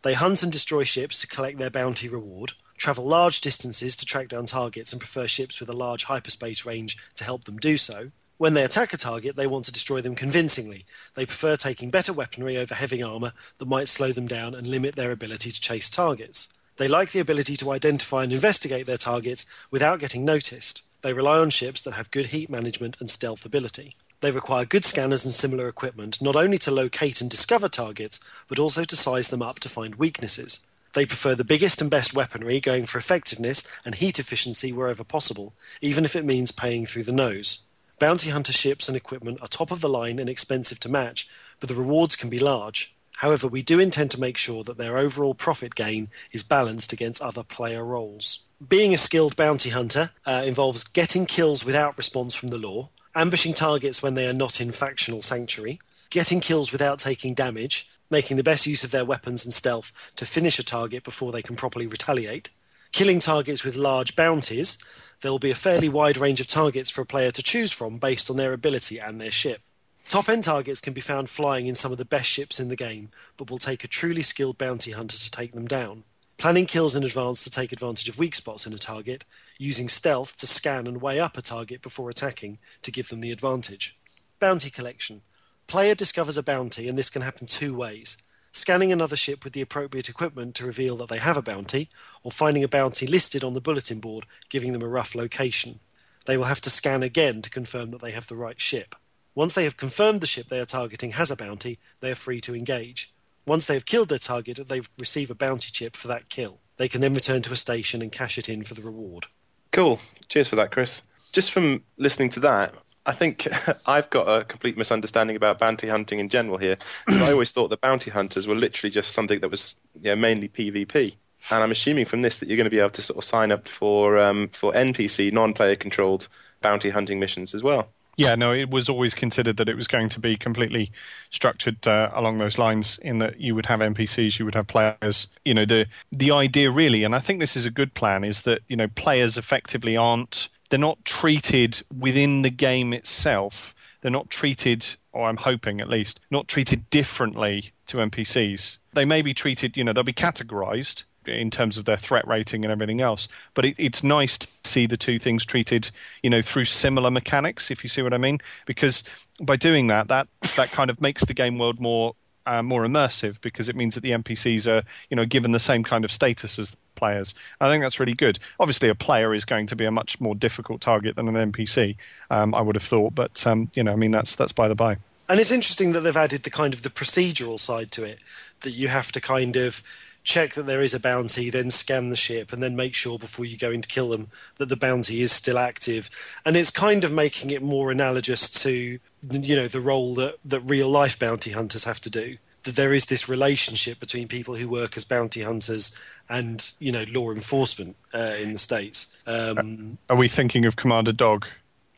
they 0.03 0.13
hunt 0.13 0.41
and 0.41 0.51
destroy 0.51 0.83
ships 0.83 1.21
to 1.21 1.27
collect 1.27 1.59
their 1.59 1.69
bounty 1.69 2.09
reward, 2.09 2.53
travel 2.77 3.05
large 3.05 3.41
distances 3.41 3.95
to 3.97 4.05
track 4.05 4.29
down 4.29 4.45
targets, 4.45 4.91
and 4.91 4.99
prefer 4.99 5.27
ships 5.27 5.59
with 5.59 5.69
a 5.69 5.73
large 5.73 6.05
hyperspace 6.05 6.65
range 6.65 6.97
to 7.15 7.23
help 7.23 7.43
them 7.43 7.57
do 7.57 7.77
so. 7.77 8.11
When 8.41 8.55
they 8.55 8.63
attack 8.63 8.91
a 8.91 8.97
target, 8.97 9.35
they 9.35 9.45
want 9.45 9.65
to 9.65 9.71
destroy 9.71 10.01
them 10.01 10.15
convincingly. 10.15 10.83
They 11.13 11.27
prefer 11.27 11.55
taking 11.55 11.91
better 11.91 12.11
weaponry 12.11 12.57
over 12.57 12.73
heavy 12.73 13.03
armor 13.03 13.33
that 13.59 13.67
might 13.67 13.87
slow 13.87 14.13
them 14.13 14.25
down 14.25 14.55
and 14.55 14.65
limit 14.65 14.95
their 14.95 15.11
ability 15.11 15.51
to 15.51 15.61
chase 15.61 15.91
targets. 15.91 16.49
They 16.77 16.87
like 16.87 17.11
the 17.11 17.19
ability 17.19 17.55
to 17.57 17.69
identify 17.69 18.23
and 18.23 18.33
investigate 18.33 18.87
their 18.87 18.97
targets 18.97 19.45
without 19.69 19.99
getting 19.99 20.25
noticed. 20.25 20.81
They 21.03 21.13
rely 21.13 21.37
on 21.37 21.51
ships 21.51 21.83
that 21.83 21.93
have 21.93 22.09
good 22.09 22.25
heat 22.25 22.49
management 22.49 22.97
and 22.99 23.11
stealth 23.11 23.45
ability. 23.45 23.95
They 24.21 24.31
require 24.31 24.65
good 24.65 24.85
scanners 24.85 25.23
and 25.23 25.31
similar 25.31 25.67
equipment, 25.67 26.19
not 26.19 26.35
only 26.35 26.57
to 26.57 26.71
locate 26.71 27.21
and 27.21 27.29
discover 27.29 27.67
targets, 27.67 28.19
but 28.47 28.57
also 28.57 28.83
to 28.85 28.95
size 28.95 29.29
them 29.29 29.43
up 29.43 29.59
to 29.59 29.69
find 29.69 29.93
weaknesses. 29.93 30.61
They 30.93 31.05
prefer 31.05 31.35
the 31.35 31.43
biggest 31.43 31.79
and 31.79 31.91
best 31.91 32.15
weaponry, 32.15 32.59
going 32.59 32.87
for 32.87 32.97
effectiveness 32.97 33.63
and 33.85 33.93
heat 33.93 34.17
efficiency 34.17 34.73
wherever 34.73 35.03
possible, 35.03 35.53
even 35.79 36.05
if 36.05 36.15
it 36.15 36.25
means 36.25 36.51
paying 36.51 36.87
through 36.87 37.03
the 37.03 37.11
nose. 37.11 37.59
Bounty 38.01 38.31
hunter 38.31 38.51
ships 38.51 38.87
and 38.87 38.97
equipment 38.97 39.39
are 39.43 39.47
top 39.47 39.69
of 39.69 39.79
the 39.79 39.87
line 39.87 40.17
and 40.17 40.27
expensive 40.27 40.79
to 40.79 40.89
match, 40.89 41.29
but 41.59 41.69
the 41.69 41.75
rewards 41.75 42.15
can 42.15 42.31
be 42.31 42.39
large. 42.39 42.95
However, 43.17 43.47
we 43.47 43.61
do 43.61 43.79
intend 43.79 44.09
to 44.09 44.19
make 44.19 44.37
sure 44.37 44.63
that 44.63 44.79
their 44.79 44.97
overall 44.97 45.35
profit 45.35 45.75
gain 45.75 46.07
is 46.33 46.41
balanced 46.41 46.91
against 46.91 47.21
other 47.21 47.43
player 47.43 47.85
roles. 47.85 48.39
Being 48.67 48.95
a 48.95 48.97
skilled 48.97 49.35
bounty 49.35 49.69
hunter 49.69 50.09
uh, 50.25 50.41
involves 50.43 50.83
getting 50.83 51.27
kills 51.27 51.63
without 51.63 51.95
response 51.95 52.33
from 52.33 52.47
the 52.47 52.57
law, 52.57 52.89
ambushing 53.13 53.53
targets 53.53 54.01
when 54.01 54.15
they 54.15 54.27
are 54.27 54.33
not 54.33 54.59
in 54.59 54.71
factional 54.71 55.21
sanctuary, 55.21 55.79
getting 56.09 56.39
kills 56.39 56.71
without 56.71 56.97
taking 56.97 57.35
damage, 57.35 57.87
making 58.09 58.35
the 58.35 58.41
best 58.41 58.65
use 58.65 58.83
of 58.83 58.89
their 58.89 59.05
weapons 59.05 59.45
and 59.45 59.53
stealth 59.53 60.11
to 60.15 60.25
finish 60.25 60.57
a 60.57 60.63
target 60.63 61.03
before 61.03 61.31
they 61.31 61.43
can 61.43 61.55
properly 61.55 61.85
retaliate, 61.85 62.49
killing 62.93 63.19
targets 63.19 63.63
with 63.63 63.75
large 63.75 64.15
bounties. 64.15 64.79
There 65.21 65.31
will 65.31 65.39
be 65.39 65.51
a 65.51 65.55
fairly 65.55 65.87
wide 65.87 66.17
range 66.17 66.41
of 66.41 66.47
targets 66.47 66.89
for 66.89 67.01
a 67.01 67.05
player 67.05 67.31
to 67.31 67.43
choose 67.43 67.71
from 67.71 67.97
based 67.97 68.29
on 68.29 68.37
their 68.37 68.53
ability 68.53 68.99
and 68.99 69.21
their 69.21 69.31
ship. 69.31 69.61
Top 70.09 70.27
end 70.27 70.43
targets 70.43 70.81
can 70.81 70.93
be 70.93 71.01
found 71.01 71.29
flying 71.29 71.67
in 71.67 71.75
some 71.75 71.91
of 71.91 71.99
the 71.99 72.05
best 72.05 72.27
ships 72.27 72.59
in 72.59 72.69
the 72.69 72.75
game, 72.75 73.09
but 73.37 73.49
will 73.49 73.59
take 73.59 73.83
a 73.83 73.87
truly 73.87 74.23
skilled 74.23 74.57
bounty 74.57 74.91
hunter 74.91 75.15
to 75.15 75.31
take 75.31 75.51
them 75.53 75.67
down. 75.67 76.03
Planning 76.37 76.65
kills 76.65 76.95
in 76.95 77.03
advance 77.03 77.43
to 77.43 77.51
take 77.51 77.71
advantage 77.71 78.09
of 78.09 78.17
weak 78.17 78.33
spots 78.33 78.65
in 78.65 78.73
a 78.73 78.77
target, 78.77 79.23
using 79.59 79.87
stealth 79.87 80.35
to 80.37 80.47
scan 80.47 80.87
and 80.87 81.01
weigh 81.01 81.19
up 81.19 81.37
a 81.37 81.41
target 81.41 81.83
before 81.83 82.09
attacking 82.09 82.57
to 82.81 82.91
give 82.91 83.09
them 83.09 83.21
the 83.21 83.31
advantage. 83.31 83.95
Bounty 84.39 84.71
collection. 84.71 85.21
Player 85.67 85.93
discovers 85.93 86.37
a 86.37 86.43
bounty, 86.43 86.89
and 86.89 86.97
this 86.97 87.11
can 87.11 87.21
happen 87.21 87.45
two 87.45 87.75
ways 87.75 88.17
scanning 88.51 88.91
another 88.91 89.15
ship 89.15 89.43
with 89.43 89.53
the 89.53 89.61
appropriate 89.61 90.09
equipment 90.09 90.55
to 90.55 90.65
reveal 90.65 90.97
that 90.97 91.09
they 91.09 91.17
have 91.17 91.37
a 91.37 91.41
bounty, 91.41 91.89
or 92.23 92.31
finding 92.31 92.63
a 92.63 92.67
bounty 92.67 93.07
listed 93.07 93.43
on 93.43 93.53
the 93.53 93.61
bulletin 93.61 93.99
board, 93.99 94.25
giving 94.49 94.73
them 94.73 94.81
a 94.81 94.87
rough 94.87 95.15
location. 95.15 95.79
They 96.25 96.37
will 96.37 96.45
have 96.45 96.61
to 96.61 96.69
scan 96.69 97.03
again 97.03 97.41
to 97.41 97.49
confirm 97.49 97.89
that 97.91 98.01
they 98.01 98.11
have 98.11 98.27
the 98.27 98.35
right 98.35 98.59
ship. 98.59 98.95
Once 99.33 99.53
they 99.53 99.63
have 99.63 99.77
confirmed 99.77 100.21
the 100.21 100.27
ship 100.27 100.47
they 100.47 100.59
are 100.59 100.65
targeting 100.65 101.11
has 101.11 101.31
a 101.31 101.35
bounty, 101.35 101.79
they 102.01 102.11
are 102.11 102.15
free 102.15 102.41
to 102.41 102.55
engage. 102.55 103.11
once 103.45 103.65
they've 103.65 103.85
killed 103.85 104.09
their 104.09 104.19
target, 104.19 104.67
they 104.67 104.81
receive 104.99 105.31
a 105.31 105.35
bounty 105.35 105.71
chip 105.71 105.95
for 105.95 106.07
that 106.07 106.29
kill. 106.29 106.59
They 106.77 106.87
can 106.87 107.01
then 107.01 107.13
return 107.13 107.41
to 107.43 107.53
a 107.53 107.55
station 107.55 108.01
and 108.01 108.11
cash 108.11 108.37
it 108.37 108.49
in 108.49 108.63
for 108.63 108.73
the 108.73 108.81
reward. 108.81 109.25
Cool. 109.71 109.99
Cheers 110.29 110.47
for 110.47 110.57
that, 110.57 110.71
Chris. 110.71 111.01
Just 111.31 111.51
from 111.51 111.83
listening 111.97 112.29
to 112.31 112.41
that, 112.41 112.75
I 113.05 113.13
think 113.13 113.47
I've 113.85 114.09
got 114.09 114.27
a 114.27 114.43
complete 114.43 114.77
misunderstanding 114.77 115.35
about 115.35 115.59
bounty 115.59 115.87
hunting 115.87 116.19
in 116.19 116.29
general 116.29 116.57
here. 116.57 116.77
I 117.07 117.31
always 117.31 117.51
thought 117.51 117.69
that 117.69 117.81
bounty 117.81 118.11
hunters 118.11 118.47
were 118.47 118.55
literally 118.55 118.91
just 118.91 119.13
something 119.13 119.39
that 119.39 119.49
was 119.49 119.75
yeah, 120.01 120.15
mainly 120.15 120.49
PvP. 120.49 121.15
And 121.49 121.63
I'm 121.63 121.71
assuming 121.71 122.05
from 122.05 122.21
this 122.21 122.39
that 122.39 122.47
you're 122.47 122.57
going 122.57 122.65
to 122.65 122.71
be 122.71 122.79
able 122.79 122.91
to 122.91 123.01
sort 123.01 123.17
of 123.17 123.23
sign 123.23 123.51
up 123.51 123.67
for 123.67 124.19
um, 124.19 124.49
for 124.49 124.73
NPC, 124.73 125.31
non-player 125.31 125.75
controlled 125.75 126.27
bounty 126.61 126.89
hunting 126.89 127.19
missions 127.19 127.55
as 127.55 127.63
well. 127.63 127.89
Yeah, 128.17 128.35
no, 128.35 128.53
it 128.53 128.69
was 128.69 128.89
always 128.89 129.15
considered 129.15 129.57
that 129.57 129.69
it 129.69 129.75
was 129.75 129.87
going 129.87 130.09
to 130.09 130.19
be 130.19 130.35
completely 130.37 130.91
structured 131.31 131.87
uh, 131.87 132.11
along 132.13 132.37
those 132.37 132.57
lines. 132.57 132.99
In 133.01 133.19
that 133.19 133.39
you 133.39 133.55
would 133.55 133.65
have 133.65 133.79
NPCs, 133.79 134.37
you 134.37 134.45
would 134.45 134.53
have 134.53 134.67
players. 134.67 135.27
You 135.45 135.55
know, 135.55 135.65
the 135.65 135.87
the 136.11 136.31
idea 136.31 136.69
really, 136.69 137.03
and 137.03 137.15
I 137.15 137.19
think 137.19 137.39
this 137.39 137.55
is 137.55 137.65
a 137.65 137.71
good 137.71 137.93
plan, 137.93 138.23
is 138.23 138.43
that 138.43 138.61
you 138.67 138.75
know 138.75 138.87
players 138.89 139.37
effectively 139.37 139.97
aren't 139.97 140.49
they're 140.71 140.79
not 140.79 141.03
treated 141.05 141.83
within 141.99 142.41
the 142.41 142.49
game 142.49 142.93
itself. 142.93 143.75
They're 144.01 144.09
not 144.09 144.29
treated, 144.29 144.85
or 145.11 145.27
I'm 145.27 145.37
hoping 145.37 145.81
at 145.81 145.89
least, 145.89 146.21
not 146.31 146.47
treated 146.47 146.89
differently 146.89 147.73
to 147.87 147.97
NPCs. 147.97 148.77
They 148.93 149.05
may 149.05 149.21
be 149.21 149.33
treated, 149.33 149.75
you 149.75 149.83
know, 149.83 149.91
they'll 149.91 150.03
be 150.03 150.13
categorized 150.13 151.03
in 151.25 151.51
terms 151.51 151.77
of 151.77 151.85
their 151.85 151.97
threat 151.97 152.25
rating 152.25 152.63
and 152.63 152.71
everything 152.71 153.01
else. 153.01 153.27
But 153.53 153.65
it, 153.65 153.75
it's 153.77 154.01
nice 154.01 154.37
to 154.39 154.47
see 154.63 154.87
the 154.87 154.97
two 154.97 155.19
things 155.19 155.45
treated, 155.45 155.91
you 156.23 156.29
know, 156.29 156.41
through 156.41 156.65
similar 156.65 157.11
mechanics, 157.11 157.69
if 157.69 157.83
you 157.83 157.89
see 157.89 158.01
what 158.01 158.13
I 158.13 158.17
mean. 158.17 158.39
Because 158.65 159.03
by 159.41 159.57
doing 159.57 159.87
that, 159.87 160.07
that 160.07 160.29
that 160.55 160.71
kind 160.71 160.89
of 160.89 161.01
makes 161.01 161.25
the 161.25 161.33
game 161.33 161.59
world 161.59 161.81
more 161.81 162.15
uh, 162.45 162.63
more 162.63 162.83
immersive 162.83 163.39
because 163.41 163.69
it 163.69 163.75
means 163.75 163.95
that 163.95 164.01
the 164.01 164.11
NPCs 164.11 164.67
are, 164.67 164.83
you 165.09 165.15
know, 165.15 165.25
given 165.25 165.51
the 165.51 165.59
same 165.59 165.83
kind 165.83 166.05
of 166.05 166.11
status 166.11 166.57
as 166.57 166.75
players. 167.01 167.33
I 167.59 167.67
think 167.67 167.83
that's 167.83 167.99
really 167.99 168.13
good. 168.13 168.37
Obviously, 168.59 168.89
a 168.89 168.95
player 168.95 169.33
is 169.33 169.43
going 169.43 169.65
to 169.67 169.75
be 169.75 169.85
a 169.85 169.91
much 169.91 170.21
more 170.21 170.35
difficult 170.35 170.81
target 170.81 171.15
than 171.15 171.27
an 171.27 171.51
NPC. 171.51 171.97
Um, 172.29 172.53
I 172.53 172.61
would 172.61 172.75
have 172.75 172.83
thought, 172.83 173.15
but 173.15 173.45
um, 173.47 173.71
you 173.75 173.83
know, 173.83 173.91
I 173.91 173.95
mean, 173.95 174.11
that's 174.11 174.35
that's 174.35 174.51
by 174.51 174.67
the 174.67 174.75
by. 174.75 174.97
And 175.27 175.39
it's 175.39 175.51
interesting 175.51 175.93
that 175.93 176.01
they've 176.01 176.15
added 176.15 176.43
the 176.43 176.51
kind 176.51 176.73
of 176.75 176.83
the 176.83 176.89
procedural 176.89 177.57
side 177.57 177.89
to 177.91 178.03
it, 178.03 178.19
that 178.59 178.71
you 178.71 178.87
have 178.89 179.11
to 179.13 179.21
kind 179.21 179.55
of 179.55 179.81
check 180.23 180.53
that 180.53 180.67
there 180.67 180.81
is 180.81 180.93
a 180.93 180.99
bounty, 180.99 181.49
then 181.49 181.71
scan 181.71 182.09
the 182.09 182.15
ship, 182.15 182.53
and 182.53 182.61
then 182.61 182.75
make 182.75 182.93
sure 182.93 183.17
before 183.17 183.45
you 183.45 183.57
go 183.57 183.71
in 183.71 183.81
to 183.81 183.89
kill 183.89 184.09
them 184.09 184.27
that 184.57 184.69
the 184.69 184.77
bounty 184.77 185.21
is 185.21 185.31
still 185.31 185.57
active. 185.57 186.09
And 186.45 186.55
it's 186.55 186.69
kind 186.69 187.03
of 187.03 187.11
making 187.11 187.49
it 187.49 187.63
more 187.63 187.91
analogous 187.91 188.47
to, 188.61 188.99
you 189.31 189.55
know, 189.55 189.67
the 189.67 189.81
role 189.81 190.13
that, 190.15 190.35
that 190.45 190.59
real 190.61 190.89
life 190.89 191.17
bounty 191.17 191.51
hunters 191.51 191.83
have 191.85 192.01
to 192.01 192.11
do. 192.11 192.37
That 192.63 192.75
there 192.75 192.93
is 192.93 193.07
this 193.07 193.27
relationship 193.27 193.99
between 193.99 194.27
people 194.27 194.55
who 194.55 194.69
work 194.69 194.95
as 194.95 195.03
bounty 195.03 195.41
hunters 195.41 195.91
and, 196.29 196.71
you 196.77 196.91
know, 196.91 197.05
law 197.11 197.31
enforcement 197.31 197.95
uh, 198.13 198.35
in 198.39 198.51
the 198.51 198.57
States. 198.59 199.07
Um, 199.25 199.97
Are 200.11 200.15
we 200.15 200.27
thinking 200.27 200.65
of 200.65 200.75
Commander 200.75 201.11
Dog? 201.11 201.47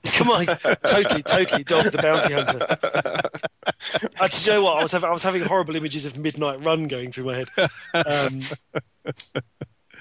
Come 0.05 0.29
on, 0.29 0.45
totally, 0.85 1.23
totally, 1.23 1.63
Dog 1.63 1.85
the 1.85 1.97
Bounty 2.01 2.33
Hunter. 2.33 4.09
Actually, 4.21 4.53
you 4.53 4.59
know 4.59 4.65
what? 4.65 4.77
I 4.77 4.81
was 4.81 4.91
having, 4.91 5.09
I 5.09 5.13
was 5.13 5.23
having 5.23 5.43
horrible 5.43 5.75
images 5.75 6.05
of 6.05 6.17
Midnight 6.17 6.63
Run 6.63 6.87
going 6.87 7.11
through 7.11 7.23
my 7.23 7.35
head. 7.35 7.49
Um, 7.93 8.41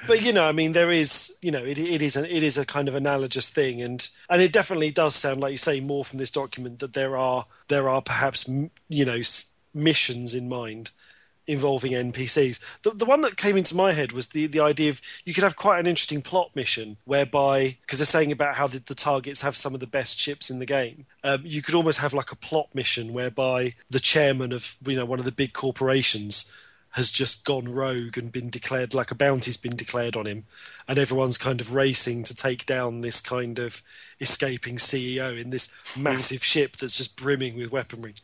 but 0.07 0.23
you 0.23 0.33
know, 0.33 0.45
I 0.45 0.53
mean, 0.53 0.73
there 0.73 0.91
is, 0.91 1.33
you 1.41 1.53
know, 1.53 1.65
it, 1.65 1.79
it 1.79 2.03
is, 2.03 2.17
a, 2.17 2.25
it 2.25 2.43
is 2.43 2.59
a 2.59 2.65
kind 2.65 2.89
of 2.89 2.97
analogous 2.97 3.49
thing, 3.49 3.81
and 3.81 4.09
and 4.29 4.43
it 4.43 4.53
definitely 4.53 4.91
does 4.91 5.15
sound 5.15 5.41
like 5.41 5.53
you 5.53 5.57
say 5.57 5.79
more 5.79 6.05
from 6.05 6.19
this 6.19 6.31
document 6.31 6.81
that 6.81 6.95
there 6.95 7.17
are 7.17 7.47
there 7.69 7.89
are 7.89 8.03
perhaps 8.03 8.49
you 8.89 9.05
know 9.05 9.19
s- 9.19 9.52
missions 9.75 10.35
in 10.35 10.49
mind 10.49 10.91
involving 11.47 11.93
NPCs. 11.93 12.61
The, 12.83 12.91
the 12.91 13.05
one 13.05 13.21
that 13.23 13.37
came 13.37 13.57
into 13.57 13.75
my 13.75 13.93
head 13.93 14.13
was 14.13 14.29
the, 14.29 14.47
the 14.47 14.61
idea 14.61 14.91
of 14.91 15.01
you 15.25 15.35
could 15.35 15.45
have 15.45 15.57
quite 15.57 15.81
an 15.81 15.87
interesting 15.87 16.23
plot 16.23 16.51
mission 16.55 16.97
whereby, 17.05 17.77
because 17.83 17.99
they're 17.99 18.07
saying 18.07 18.33
about 18.33 18.55
how 18.55 18.67
the, 18.67 18.79
the 18.81 18.95
targets 18.95 19.41
have 19.41 19.57
some 19.57 19.75
of 19.75 19.81
the 19.81 19.87
best 19.87 20.19
ships 20.19 20.51
in 20.51 20.59
the 20.59 20.67
game, 20.67 21.07
um, 21.25 21.41
you 21.45 21.63
could 21.63 21.75
almost 21.75 21.99
have 21.99 22.15
like 22.15 22.33
a 22.33 22.37
plot 22.37 22.69
mission 22.75 23.13
whereby 23.13 23.75
the 23.91 24.01
chairman 24.01 24.53
of 24.53 24.77
you 24.87 24.97
know 24.97 25.05
one 25.05 25.19
of 25.19 25.25
the 25.25 25.33
big 25.33 25.53
corporations 25.53 26.51
has 26.91 27.11
just 27.11 27.47
gone 27.47 27.65
rogue 27.65 28.19
and 28.19 28.33
been 28.33 28.51
declared 28.51 28.93
like 28.93 29.11
a 29.11 29.15
bounty's 29.15 29.57
been 29.57 29.75
declared 29.75 30.15
on 30.15 30.27
him 30.27 30.45
and 30.87 30.99
everyone's 30.99 31.39
kind 31.39 31.59
of 31.63 31.75
racing 31.75 32.23
to 32.23 32.35
take 32.35 32.67
down 32.67 33.01
this 33.01 33.23
kind 33.23 33.59
of 33.59 33.83
escaping 34.21 34.77
CEO 34.77 35.41
in 35.41 35.49
this 35.49 35.73
massive 35.97 36.45
ship 36.45 36.77
that's 36.77 36.99
just 36.99 37.17
brimming 37.17 37.57
with 37.57 37.73
weaponry 37.73 38.15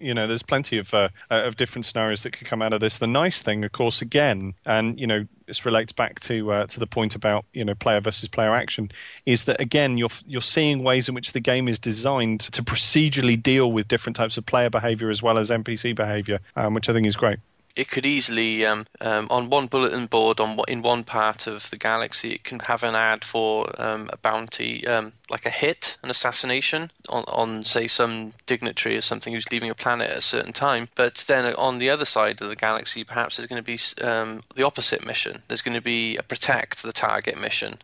you 0.00 0.14
know, 0.14 0.26
there's 0.26 0.42
plenty 0.42 0.78
of 0.78 0.92
uh, 0.94 1.08
of 1.30 1.56
different 1.56 1.86
scenarios 1.86 2.22
that 2.22 2.32
could 2.32 2.46
come 2.46 2.62
out 2.62 2.72
of 2.72 2.80
this. 2.80 2.98
The 2.98 3.06
nice 3.06 3.42
thing, 3.42 3.64
of 3.64 3.72
course, 3.72 4.02
again, 4.02 4.54
and 4.64 4.98
you 4.98 5.06
know, 5.06 5.26
this 5.46 5.64
relates 5.64 5.92
back 5.92 6.20
to 6.20 6.52
uh, 6.52 6.66
to 6.66 6.80
the 6.80 6.86
point 6.86 7.14
about 7.14 7.44
you 7.52 7.64
know 7.64 7.74
player 7.74 8.00
versus 8.00 8.28
player 8.28 8.54
action, 8.54 8.90
is 9.26 9.44
that 9.44 9.60
again 9.60 9.98
you're 9.98 10.10
you're 10.26 10.42
seeing 10.42 10.82
ways 10.82 11.08
in 11.08 11.14
which 11.14 11.32
the 11.32 11.40
game 11.40 11.68
is 11.68 11.78
designed 11.78 12.40
to 12.40 12.62
procedurally 12.62 13.40
deal 13.40 13.72
with 13.72 13.88
different 13.88 14.16
types 14.16 14.36
of 14.36 14.46
player 14.46 14.70
behavior 14.70 15.10
as 15.10 15.22
well 15.22 15.38
as 15.38 15.50
NPC 15.50 15.94
behavior, 15.94 16.40
um, 16.56 16.74
which 16.74 16.88
I 16.88 16.92
think 16.92 17.06
is 17.06 17.16
great 17.16 17.38
it 17.76 17.88
could 17.88 18.06
easily 18.06 18.66
um, 18.66 18.86
um, 19.00 19.26
on 19.30 19.50
one 19.50 19.66
bulletin 19.66 20.06
board 20.06 20.40
on 20.40 20.58
in 20.68 20.82
one 20.82 21.04
part 21.04 21.46
of 21.46 21.68
the 21.70 21.76
galaxy 21.76 22.32
it 22.32 22.44
can 22.44 22.58
have 22.60 22.82
an 22.82 22.94
ad 22.94 23.24
for 23.24 23.70
um, 23.80 24.08
a 24.12 24.16
bounty 24.16 24.86
um, 24.86 25.12
like 25.30 25.46
a 25.46 25.50
hit 25.50 25.96
an 26.02 26.10
assassination 26.10 26.90
on, 27.08 27.24
on 27.28 27.64
say 27.64 27.86
some 27.86 28.32
dignitary 28.46 28.96
or 28.96 29.00
something 29.00 29.32
who's 29.32 29.50
leaving 29.50 29.70
a 29.70 29.74
planet 29.74 30.10
at 30.10 30.18
a 30.18 30.22
certain 30.22 30.52
time. 30.52 30.88
But 30.94 31.24
then 31.26 31.54
on 31.54 31.78
the 31.78 31.90
other 31.90 32.04
side 32.04 32.40
of 32.42 32.48
the 32.48 32.56
galaxy 32.56 33.04
perhaps 33.04 33.36
there's 33.36 33.46
going 33.46 33.62
to 33.62 33.76
be 33.76 33.78
um, 34.04 34.42
the 34.54 34.64
opposite 34.64 35.06
mission. 35.06 35.40
There's 35.48 35.62
going 35.62 35.76
to 35.76 35.82
be 35.82 36.16
a 36.16 36.22
protect 36.22 36.82
the 36.82 36.92
target 36.92 37.40
mission 37.40 37.78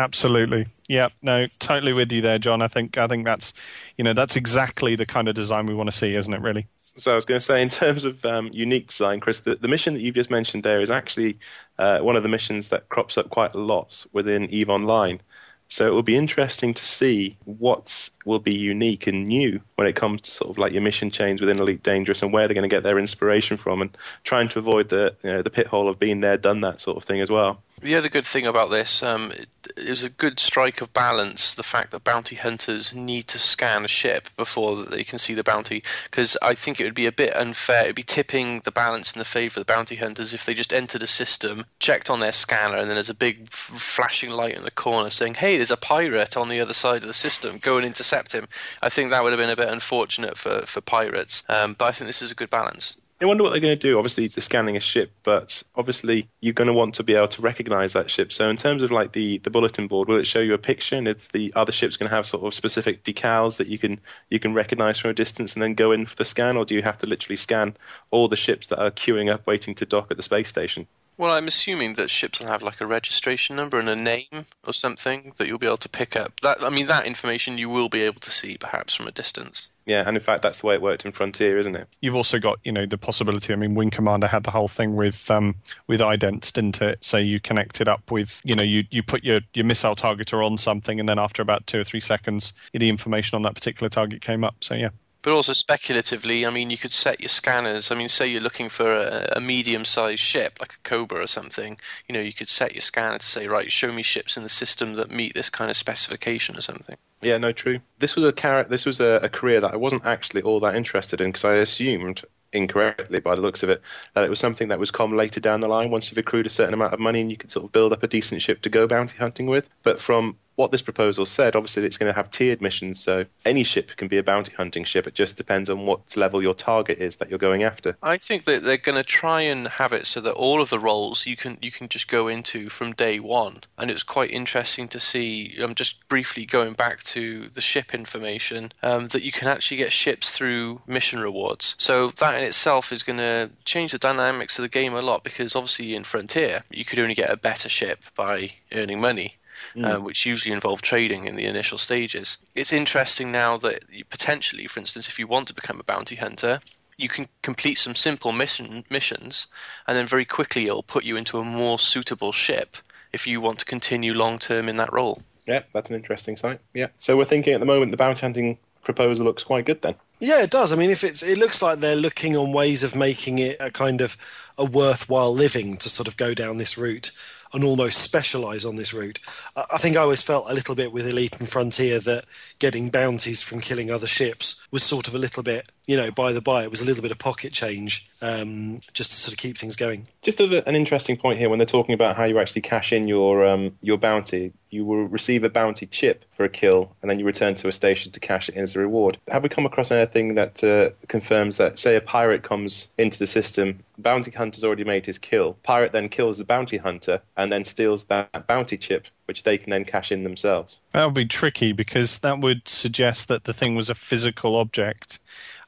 Absolutely. 0.00 0.66
Yeah, 0.88 1.10
no, 1.22 1.44
totally 1.58 1.92
with 1.92 2.10
you 2.10 2.22
there, 2.22 2.38
John. 2.38 2.62
I 2.62 2.68
think 2.68 2.96
I 2.96 3.06
think 3.06 3.26
that's 3.26 3.52
you 3.98 4.04
know 4.04 4.14
that's 4.14 4.36
exactly 4.36 4.96
the 4.96 5.04
kind 5.04 5.28
of 5.28 5.34
design 5.34 5.66
we 5.66 5.74
want 5.74 5.90
to 5.90 5.96
see, 5.96 6.14
isn't 6.14 6.32
it? 6.32 6.40
Really. 6.40 6.68
So 6.96 7.12
I 7.12 7.16
was 7.16 7.26
going 7.26 7.38
to 7.38 7.44
say, 7.44 7.62
in 7.62 7.68
terms 7.68 8.04
of 8.04 8.24
um, 8.24 8.50
unique 8.52 8.88
design, 8.88 9.20
Chris, 9.20 9.40
the, 9.40 9.56
the, 9.56 9.68
mission 9.68 9.94
that 9.94 10.00
you've 10.00 10.14
just 10.14 10.30
mentioned 10.30 10.64
there 10.64 10.80
is 10.80 10.90
actually 10.90 11.38
uh, 11.78 12.00
one 12.00 12.16
of 12.16 12.22
the 12.22 12.30
missions 12.30 12.70
that 12.70 12.88
crops 12.88 13.18
up 13.18 13.28
quite 13.28 13.54
a 13.54 13.60
lot 13.60 14.06
within 14.12 14.50
Eve 14.50 14.70
Online. 14.70 15.20
So 15.68 15.86
it 15.86 15.92
will 15.92 16.02
be 16.02 16.16
interesting 16.16 16.74
to 16.74 16.84
see 16.84 17.36
what 17.44 18.10
will 18.24 18.40
be 18.40 18.54
unique 18.54 19.06
and 19.06 19.28
new 19.28 19.60
when 19.76 19.86
it 19.86 19.94
comes 19.94 20.22
to 20.22 20.30
sort 20.32 20.50
of 20.50 20.58
like 20.58 20.72
your 20.72 20.82
mission 20.82 21.12
chains 21.12 21.40
within 21.40 21.60
Elite 21.60 21.84
Dangerous 21.84 22.22
and 22.22 22.32
where 22.32 22.48
they're 22.48 22.56
going 22.56 22.68
to 22.68 22.74
get 22.74 22.82
their 22.82 22.98
inspiration 22.98 23.56
from, 23.56 23.82
and 23.82 23.96
trying 24.24 24.48
to 24.48 24.58
avoid 24.58 24.88
the 24.88 25.14
you 25.22 25.30
know, 25.30 25.42
the 25.42 25.50
pit 25.50 25.68
hole 25.68 25.88
of 25.88 26.00
being 26.00 26.20
there, 26.20 26.38
done 26.38 26.62
that 26.62 26.80
sort 26.80 26.96
of 26.96 27.04
thing 27.04 27.20
as 27.20 27.30
well. 27.30 27.62
The 27.82 27.96
other 27.96 28.10
good 28.10 28.26
thing 28.26 28.44
about 28.44 28.70
this 28.70 29.02
um, 29.02 29.32
it, 29.32 29.48
it 29.76 29.88
was 29.88 30.02
a 30.02 30.10
good 30.10 30.38
strike 30.38 30.82
of 30.82 30.92
balance. 30.92 31.54
The 31.54 31.62
fact 31.62 31.92
that 31.92 32.04
bounty 32.04 32.36
hunters 32.36 32.94
need 32.94 33.26
to 33.28 33.38
scan 33.38 33.86
a 33.86 33.88
ship 33.88 34.28
before 34.36 34.84
they 34.84 35.02
can 35.02 35.18
see 35.18 35.32
the 35.32 35.42
bounty, 35.42 35.82
because 36.04 36.36
I 36.42 36.54
think 36.54 36.78
it 36.78 36.84
would 36.84 36.94
be 36.94 37.06
a 37.06 37.12
bit 37.12 37.34
unfair. 37.34 37.84
It'd 37.84 37.96
be 37.96 38.02
tipping 38.02 38.60
the 38.60 38.70
balance 38.70 39.12
in 39.12 39.18
the 39.18 39.24
favour 39.24 39.60
of 39.60 39.66
the 39.66 39.72
bounty 39.72 39.96
hunters 39.96 40.34
if 40.34 40.44
they 40.44 40.52
just 40.52 40.74
entered 40.74 41.02
a 41.02 41.06
system, 41.06 41.64
checked 41.78 42.10
on 42.10 42.20
their 42.20 42.32
scanner, 42.32 42.76
and 42.76 42.88
then 42.88 42.96
there's 42.96 43.08
a 43.08 43.14
big 43.14 43.42
f- 43.44 43.54
flashing 43.54 44.30
light 44.30 44.56
in 44.56 44.64
the 44.64 44.70
corner 44.70 45.08
saying, 45.08 45.34
"Hey, 45.34 45.56
there's 45.56 45.70
a 45.70 45.76
pirate 45.78 46.36
on 46.36 46.50
the 46.50 46.60
other 46.60 46.74
side 46.74 47.02
of 47.02 47.08
the 47.08 47.14
system. 47.14 47.58
Go 47.58 47.78
and 47.78 47.86
intercept 47.86 48.32
him." 48.32 48.46
I 48.82 48.90
think 48.90 49.10
that 49.10 49.22
would 49.22 49.32
have 49.32 49.40
been 49.40 49.50
a 49.50 49.56
bit 49.56 49.68
unfortunate 49.68 50.36
for 50.36 50.66
for 50.66 50.82
pirates, 50.82 51.42
um, 51.48 51.74
but 51.74 51.88
I 51.88 51.92
think 51.92 52.08
this 52.08 52.22
is 52.22 52.32
a 52.32 52.34
good 52.34 52.50
balance. 52.50 52.96
I 53.22 53.26
wonder 53.26 53.42
what 53.42 53.50
they're 53.50 53.60
going 53.60 53.76
to 53.76 53.80
do. 53.80 53.98
Obviously, 53.98 54.28
they're 54.28 54.42
scanning 54.42 54.78
a 54.78 54.80
ship, 54.80 55.12
but 55.22 55.62
obviously 55.74 56.28
you're 56.40 56.54
going 56.54 56.68
to 56.68 56.72
want 56.72 56.94
to 56.94 57.02
be 57.02 57.14
able 57.14 57.28
to 57.28 57.42
recognise 57.42 57.92
that 57.92 58.10
ship. 58.10 58.32
So, 58.32 58.48
in 58.48 58.56
terms 58.56 58.82
of 58.82 58.90
like 58.90 59.12
the, 59.12 59.38
the 59.38 59.50
bulletin 59.50 59.88
board, 59.88 60.08
will 60.08 60.18
it 60.18 60.26
show 60.26 60.40
you 60.40 60.54
a 60.54 60.58
picture, 60.58 60.96
and 60.96 61.06
it's 61.06 61.28
the 61.28 61.52
other 61.54 61.72
ship's 61.72 61.98
going 61.98 62.08
to 62.08 62.16
have 62.16 62.26
sort 62.26 62.44
of 62.44 62.54
specific 62.54 63.04
decals 63.04 63.58
that 63.58 63.66
you 63.66 63.78
can 63.78 64.00
you 64.30 64.40
can 64.40 64.54
recognise 64.54 64.98
from 64.98 65.10
a 65.10 65.14
distance, 65.14 65.54
and 65.54 65.62
then 65.62 65.74
go 65.74 65.92
in 65.92 66.06
for 66.06 66.16
the 66.16 66.24
scan, 66.24 66.56
or 66.56 66.64
do 66.64 66.74
you 66.74 66.82
have 66.82 66.98
to 66.98 67.06
literally 67.06 67.36
scan 67.36 67.76
all 68.10 68.28
the 68.28 68.36
ships 68.36 68.68
that 68.68 68.82
are 68.82 68.90
queuing 68.90 69.30
up 69.30 69.46
waiting 69.46 69.74
to 69.74 69.84
dock 69.84 70.10
at 70.10 70.16
the 70.16 70.22
space 70.22 70.48
station? 70.48 70.86
Well, 71.20 71.32
I'm 71.32 71.48
assuming 71.48 71.94
that 71.94 72.08
ships 72.08 72.40
will 72.40 72.46
have 72.46 72.62
like 72.62 72.80
a 72.80 72.86
registration 72.86 73.54
number 73.54 73.78
and 73.78 73.90
a 73.90 73.94
name 73.94 74.46
or 74.66 74.72
something 74.72 75.34
that 75.36 75.46
you'll 75.46 75.58
be 75.58 75.66
able 75.66 75.76
to 75.76 75.88
pick 75.90 76.16
up. 76.16 76.40
That 76.40 76.64
I 76.64 76.70
mean, 76.70 76.86
that 76.86 77.06
information 77.06 77.58
you 77.58 77.68
will 77.68 77.90
be 77.90 78.00
able 78.00 78.20
to 78.20 78.30
see 78.30 78.56
perhaps 78.56 78.94
from 78.94 79.06
a 79.06 79.12
distance. 79.12 79.68
Yeah, 79.90 80.04
and 80.06 80.16
in 80.16 80.22
fact, 80.22 80.42
that's 80.42 80.60
the 80.60 80.68
way 80.68 80.74
it 80.74 80.82
worked 80.82 81.04
in 81.04 81.10
Frontier, 81.10 81.58
isn't 81.58 81.74
it? 81.74 81.88
You've 82.00 82.14
also 82.14 82.38
got, 82.38 82.60
you 82.62 82.70
know, 82.70 82.86
the 82.86 82.96
possibility. 82.96 83.52
I 83.52 83.56
mean, 83.56 83.74
Wing 83.74 83.90
Commander 83.90 84.28
had 84.28 84.44
the 84.44 84.52
whole 84.52 84.68
thing 84.68 84.94
with 84.94 85.28
um, 85.28 85.56
with 85.88 85.98
idents, 85.98 86.52
didn't 86.52 86.80
it? 86.80 87.02
So 87.02 87.16
you 87.16 87.40
connect 87.40 87.80
it 87.80 87.88
up 87.88 88.08
with, 88.08 88.40
you 88.44 88.54
know, 88.54 88.62
you, 88.62 88.84
you 88.90 89.02
put 89.02 89.24
your, 89.24 89.40
your 89.52 89.64
missile 89.64 89.96
targeter 89.96 90.46
on 90.46 90.58
something, 90.58 91.00
and 91.00 91.08
then 91.08 91.18
after 91.18 91.42
about 91.42 91.66
two 91.66 91.80
or 91.80 91.82
three 91.82 91.98
seconds, 91.98 92.52
the 92.72 92.88
information 92.88 93.34
on 93.34 93.42
that 93.42 93.56
particular 93.56 93.88
target 93.88 94.22
came 94.22 94.44
up. 94.44 94.54
So 94.60 94.74
yeah. 94.74 94.90
But 95.22 95.32
also 95.32 95.52
speculatively, 95.52 96.46
I 96.46 96.50
mean, 96.50 96.70
you 96.70 96.78
could 96.78 96.92
set 96.92 97.20
your 97.20 97.28
scanners. 97.28 97.90
I 97.90 97.94
mean, 97.94 98.08
say 98.08 98.26
you're 98.26 98.40
looking 98.40 98.68
for 98.68 98.94
a, 98.94 99.34
a 99.36 99.40
medium-sized 99.40 100.20
ship, 100.20 100.58
like 100.60 100.72
a 100.72 100.88
Cobra 100.88 101.22
or 101.22 101.26
something. 101.26 101.78
You 102.08 102.14
know, 102.14 102.20
you 102.20 102.32
could 102.32 102.48
set 102.48 102.72
your 102.72 102.80
scanner 102.80 103.18
to 103.18 103.26
say, 103.26 103.46
right, 103.46 103.70
show 103.70 103.92
me 103.92 104.02
ships 104.02 104.36
in 104.36 104.42
the 104.42 104.48
system 104.48 104.94
that 104.94 105.10
meet 105.10 105.34
this 105.34 105.50
kind 105.50 105.70
of 105.70 105.76
specification 105.76 106.56
or 106.56 106.62
something. 106.62 106.96
Yeah, 107.20 107.36
no, 107.36 107.52
true. 107.52 107.80
This 107.98 108.16
was 108.16 108.24
a 108.24 108.32
car- 108.32 108.64
This 108.64 108.86
was 108.86 109.00
a, 109.00 109.20
a 109.22 109.28
career 109.28 109.60
that 109.60 109.74
I 109.74 109.76
wasn't 109.76 110.06
actually 110.06 110.42
all 110.42 110.60
that 110.60 110.74
interested 110.74 111.20
in 111.20 111.28
because 111.28 111.44
I 111.44 111.56
assumed 111.56 112.24
incorrectly 112.52 113.20
by 113.20 113.34
the 113.34 113.42
looks 113.42 113.62
of 113.62 113.70
it 113.70 113.80
that 114.14 114.24
it 114.24 114.30
was 114.30 114.40
something 114.40 114.68
that 114.68 114.78
was 114.78 114.90
come 114.90 115.16
later 115.16 115.38
down 115.40 115.60
the 115.60 115.68
line 115.68 115.90
once 115.90 116.10
you've 116.10 116.18
accrued 116.18 116.46
a 116.46 116.50
certain 116.50 116.74
amount 116.74 116.92
of 116.92 116.98
money 116.98 117.20
and 117.20 117.30
you 117.30 117.36
could 117.36 117.52
sort 117.52 117.64
of 117.64 117.72
build 117.72 117.92
up 117.92 118.02
a 118.02 118.08
decent 118.08 118.42
ship 118.42 118.62
to 118.62 118.68
go 118.68 118.88
bounty 118.88 119.16
hunting 119.18 119.46
with. 119.46 119.68
But 119.82 120.00
from 120.00 120.36
what 120.60 120.70
this 120.70 120.82
proposal 120.82 121.24
said, 121.24 121.56
obviously 121.56 121.84
it's 121.86 121.96
going 121.96 122.12
to 122.12 122.16
have 122.16 122.30
tiered 122.30 122.60
missions, 122.60 123.00
so 123.00 123.24
any 123.46 123.64
ship 123.64 123.96
can 123.96 124.08
be 124.08 124.18
a 124.18 124.22
bounty 124.22 124.52
hunting 124.54 124.84
ship. 124.84 125.06
It 125.06 125.14
just 125.14 125.38
depends 125.38 125.70
on 125.70 125.86
what 125.86 126.16
level 126.16 126.42
your 126.42 126.52
target 126.54 126.98
is 126.98 127.16
that 127.16 127.30
you're 127.30 127.38
going 127.38 127.62
after. 127.62 127.96
I 128.02 128.18
think 128.18 128.44
that 128.44 128.62
they're 128.62 128.76
going 128.76 128.98
to 128.98 129.02
try 129.02 129.40
and 129.40 129.66
have 129.68 129.94
it 129.94 130.06
so 130.06 130.20
that 130.20 130.34
all 130.34 130.60
of 130.60 130.68
the 130.68 130.78
roles 130.78 131.26
you 131.26 131.34
can 131.34 131.56
you 131.62 131.70
can 131.70 131.88
just 131.88 132.08
go 132.08 132.28
into 132.28 132.68
from 132.68 132.92
day 132.92 133.18
one, 133.20 133.60
and 133.78 133.90
it's 133.90 134.02
quite 134.02 134.30
interesting 134.30 134.86
to 134.88 135.00
see. 135.00 135.56
I'm 135.58 135.70
um, 135.70 135.74
just 135.74 136.06
briefly 136.08 136.44
going 136.44 136.74
back 136.74 137.02
to 137.04 137.48
the 137.48 137.62
ship 137.62 137.94
information 137.94 138.70
um, 138.82 139.08
that 139.08 139.22
you 139.22 139.32
can 139.32 139.48
actually 139.48 139.78
get 139.78 139.92
ships 139.92 140.30
through 140.30 140.82
mission 140.86 141.20
rewards. 141.20 141.74
So 141.78 142.10
that 142.10 142.34
in 142.34 142.44
itself 142.44 142.92
is 142.92 143.02
going 143.02 143.18
to 143.18 143.50
change 143.64 143.92
the 143.92 143.98
dynamics 143.98 144.58
of 144.58 144.62
the 144.62 144.68
game 144.68 144.92
a 144.92 145.00
lot 145.00 145.24
because 145.24 145.56
obviously 145.56 145.94
in 145.94 146.04
Frontier 146.04 146.62
you 146.70 146.84
could 146.84 146.98
only 146.98 147.14
get 147.14 147.30
a 147.30 147.36
better 147.36 147.70
ship 147.70 148.04
by 148.14 148.52
earning 148.72 149.00
money 149.00 149.36
mm. 149.74 149.84
uh, 149.84 150.00
which 150.00 150.26
usually 150.26 150.54
involve 150.54 150.82
trading 150.82 151.26
in 151.26 151.36
the 151.36 151.46
initial 151.46 151.78
stages. 151.78 152.38
It's 152.54 152.72
interesting 152.72 153.32
now 153.32 153.56
that 153.58 153.84
you 153.90 154.04
potentially, 154.04 154.66
for 154.66 154.80
instance, 154.80 155.08
if 155.08 155.18
you 155.18 155.26
want 155.26 155.48
to 155.48 155.54
become 155.54 155.80
a 155.80 155.84
bounty 155.84 156.16
hunter, 156.16 156.60
you 156.96 157.08
can 157.08 157.26
complete 157.42 157.76
some 157.76 157.94
simple 157.94 158.32
mission, 158.32 158.84
missions, 158.90 159.46
and 159.86 159.96
then 159.96 160.06
very 160.06 160.24
quickly 160.24 160.66
it'll 160.66 160.82
put 160.82 161.04
you 161.04 161.16
into 161.16 161.38
a 161.38 161.44
more 161.44 161.78
suitable 161.78 162.32
ship 162.32 162.76
if 163.12 163.26
you 163.26 163.40
want 163.40 163.58
to 163.58 163.64
continue 163.64 164.12
long 164.12 164.38
term 164.38 164.68
in 164.68 164.76
that 164.76 164.92
role. 164.92 165.22
Yeah, 165.46 165.62
that's 165.72 165.90
an 165.90 165.96
interesting 165.96 166.36
site. 166.36 166.60
Yeah. 166.74 166.88
So 166.98 167.16
we're 167.16 167.24
thinking 167.24 167.54
at 167.54 167.60
the 167.60 167.66
moment 167.66 167.90
the 167.90 167.96
bounty 167.96 168.20
hunting 168.20 168.58
proposal 168.82 169.24
looks 169.24 169.42
quite 169.42 169.64
good 169.64 169.82
then. 169.82 169.94
Yeah, 170.20 170.42
it 170.42 170.50
does. 170.50 170.72
I 170.72 170.76
mean, 170.76 170.90
if 170.90 171.02
it's, 171.02 171.22
it 171.22 171.38
looks 171.38 171.62
like 171.62 171.78
they're 171.78 171.96
looking 171.96 172.36
on 172.36 172.52
ways 172.52 172.82
of 172.82 172.94
making 172.94 173.38
it 173.38 173.56
a 173.58 173.70
kind 173.70 174.02
of 174.02 174.16
a 174.58 174.64
worthwhile 174.64 175.32
living 175.32 175.78
to 175.78 175.88
sort 175.88 176.06
of 176.06 176.16
go 176.16 176.34
down 176.34 176.58
this 176.58 176.76
route 176.76 177.10
and 177.52 177.64
almost 177.64 177.98
specialise 177.98 178.64
on 178.64 178.76
this 178.76 178.94
route. 178.94 179.18
I 179.56 179.78
think 179.78 179.96
I 179.96 180.00
always 180.00 180.22
felt 180.22 180.50
a 180.50 180.54
little 180.54 180.74
bit 180.74 180.92
with 180.92 181.06
Elite 181.06 181.38
and 181.38 181.48
Frontier 181.48 181.98
that 182.00 182.26
getting 182.58 182.90
bounties 182.90 183.42
from 183.42 183.60
killing 183.60 183.90
other 183.90 184.06
ships 184.06 184.60
was 184.70 184.82
sort 184.82 185.08
of 185.08 185.14
a 185.14 185.18
little 185.18 185.42
bit, 185.42 185.70
you 185.86 185.96
know, 185.96 186.10
by 186.10 186.32
the 186.32 186.40
by, 186.40 186.62
it 186.62 186.70
was 186.70 186.80
a 186.80 186.84
little 186.84 187.02
bit 187.02 187.10
of 187.10 187.18
pocket 187.18 187.52
change 187.52 188.08
um, 188.22 188.78
just 188.92 189.10
to 189.10 189.16
sort 189.16 189.32
of 189.32 189.38
keep 189.38 189.56
things 189.56 189.76
going. 189.76 190.06
Just 190.22 190.40
an 190.40 190.76
interesting 190.76 191.16
point 191.16 191.38
here 191.38 191.48
when 191.48 191.58
they're 191.58 191.66
talking 191.66 191.94
about 191.94 192.16
how 192.16 192.24
you 192.24 192.38
actually 192.38 192.62
cash 192.62 192.92
in 192.92 193.08
your 193.08 193.46
um, 193.46 193.76
your 193.80 193.98
bounty. 193.98 194.52
You 194.68 194.84
will 194.84 195.04
receive 195.04 195.42
a 195.42 195.48
bounty 195.48 195.86
chip 195.86 196.24
for 196.36 196.44
a 196.44 196.48
kill, 196.48 196.94
and 197.02 197.10
then 197.10 197.18
you 197.18 197.24
return 197.24 197.56
to 197.56 197.66
a 197.66 197.72
station 197.72 198.12
to 198.12 198.20
cash 198.20 198.48
it 198.48 198.54
in 198.54 198.62
as 198.62 198.76
a 198.76 198.78
reward. 198.78 199.18
Have 199.26 199.42
we 199.42 199.48
come 199.48 199.66
across 199.66 199.90
anything 199.90 200.36
that 200.36 200.62
uh, 200.62 200.90
confirms 201.08 201.56
that, 201.56 201.76
say, 201.76 201.96
a 201.96 202.00
pirate 202.00 202.44
comes 202.44 202.86
into 202.96 203.18
the 203.18 203.26
system, 203.26 203.80
bounty 203.98 204.30
hunter's 204.30 204.62
already 204.62 204.84
made 204.84 205.06
his 205.06 205.18
kill, 205.18 205.54
pirate 205.64 205.90
then 205.90 206.08
kills 206.08 206.38
the 206.38 206.44
bounty 206.44 206.76
hunter, 206.76 207.20
and 207.36 207.50
then 207.50 207.64
steals 207.64 208.04
that 208.04 208.46
bounty 208.46 208.78
chip, 208.78 209.06
which 209.24 209.42
they 209.42 209.58
can 209.58 209.70
then 209.70 209.84
cash 209.84 210.12
in 210.12 210.22
themselves? 210.22 210.78
That 210.92 211.04
would 211.04 211.14
be 211.14 211.26
tricky 211.26 211.72
because 211.72 212.18
that 212.18 212.38
would 212.38 212.68
suggest 212.68 213.26
that 213.26 213.42
the 213.44 213.52
thing 213.52 213.74
was 213.74 213.90
a 213.90 213.94
physical 213.96 214.54
object 214.54 215.18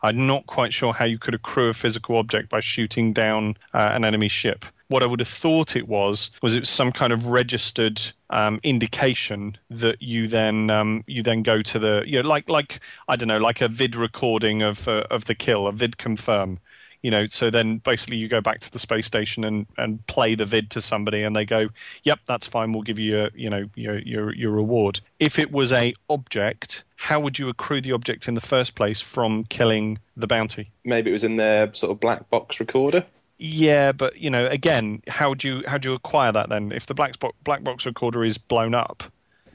I'm 0.03 0.27
not 0.27 0.47
quite 0.47 0.73
sure 0.73 0.93
how 0.93 1.05
you 1.05 1.19
could 1.19 1.35
accrue 1.35 1.69
a 1.69 1.75
physical 1.75 2.17
object 2.17 2.49
by 2.49 2.61
shooting 2.61 3.13
down 3.13 3.57
uh, 3.73 3.91
an 3.93 4.05
enemy 4.05 4.29
ship. 4.29 4.65
What 4.89 5.03
I 5.03 5.07
would 5.07 5.21
have 5.21 5.29
thought 5.29 5.75
it 5.77 5.89
was 5.89 6.31
was 6.43 6.55
it 6.55 6.61
was 6.61 6.69
some 6.69 6.93
kind 6.93 7.13
of 7.13 7.27
registered 7.27 8.01
um, 8.31 8.61
indication 8.63 9.57
that 9.71 10.03
you 10.03 10.29
then 10.29 10.69
um, 10.71 11.05
you 11.07 11.23
then 11.23 11.43
go 11.43 11.63
to 11.63 11.79
the 11.79 12.03
you 12.07 12.23
know 12.23 12.29
like 12.29 12.51
like 12.51 12.81
I 13.09 13.17
don't 13.17 13.29
know 13.29 13.39
like 13.39 13.61
a 13.63 13.69
vid 13.69 13.97
recording 13.97 14.63
of 14.63 14.87
uh, 14.89 15.05
of 15.11 15.25
the 15.25 15.35
kill, 15.35 15.67
a 15.67 15.73
vid 15.73 15.97
confirm 15.99 16.59
you 17.03 17.11
know 17.11 17.27
so 17.27 17.51
then 17.51 17.79
basically 17.79 18.17
you 18.17 18.29
go 18.29 18.41
back 18.41 18.61
to 18.61 18.71
the 18.71 18.79
space 18.79 19.07
station 19.07 19.45
and 19.45 19.67
and 19.77 20.05
play 20.07 20.35
the 20.35 20.47
vid 20.47 20.71
to 20.71 20.81
somebody 20.81 21.23
and 21.23 21.37
they 21.37 21.45
go 21.45 21.69
yep 22.05 22.19
that's 22.27 22.47
fine 22.47 22.73
we'll 22.73 22.83
give 22.83 22.99
you 22.99 23.17
your 23.17 23.31
you 23.35 23.51
know 23.51 23.69
your 23.75 23.99
your, 23.99 24.35
your 24.35 24.51
reward 24.51 25.01
if 25.21 25.39
it 25.39 25.53
was 25.53 25.73
a 25.73 25.95
object 26.09 26.85
how 26.97 27.21
would 27.21 27.39
you 27.39 27.49
accrue 27.49 27.81
the 27.81 27.93
object 27.93 28.29
in 28.29 28.35
the 28.35 28.41
first 28.41 28.75
place 28.75 29.01
from 29.01 29.45
killing 29.45 29.99
the 30.17 30.27
bounty 30.27 30.71
maybe 30.85 31.11
it 31.11 31.13
was 31.13 31.25
in 31.25 31.37
their 31.37 31.73
sort 31.75 31.91
of 31.91 32.01
black 32.01 32.29
box 32.31 32.59
recorder 32.61 33.05
yeah, 33.45 33.91
but 33.91 34.19
you 34.19 34.31
know, 34.31 34.47
again, 34.47 35.03
how 35.09 35.35
do 35.35 35.49
you 35.49 35.65
how 35.67 35.77
do 35.77 35.89
you 35.89 35.97
acquire 35.97 36.31
that 36.31 36.49
then? 36.49 36.71
If 36.71 36.87
the 36.87 36.95
black 36.95 37.19
box 37.19 37.37
black 37.43 37.65
box 37.65 37.85
recorder 37.85 38.25
is 38.25 38.39
blown 38.39 38.73
up, 38.73 39.03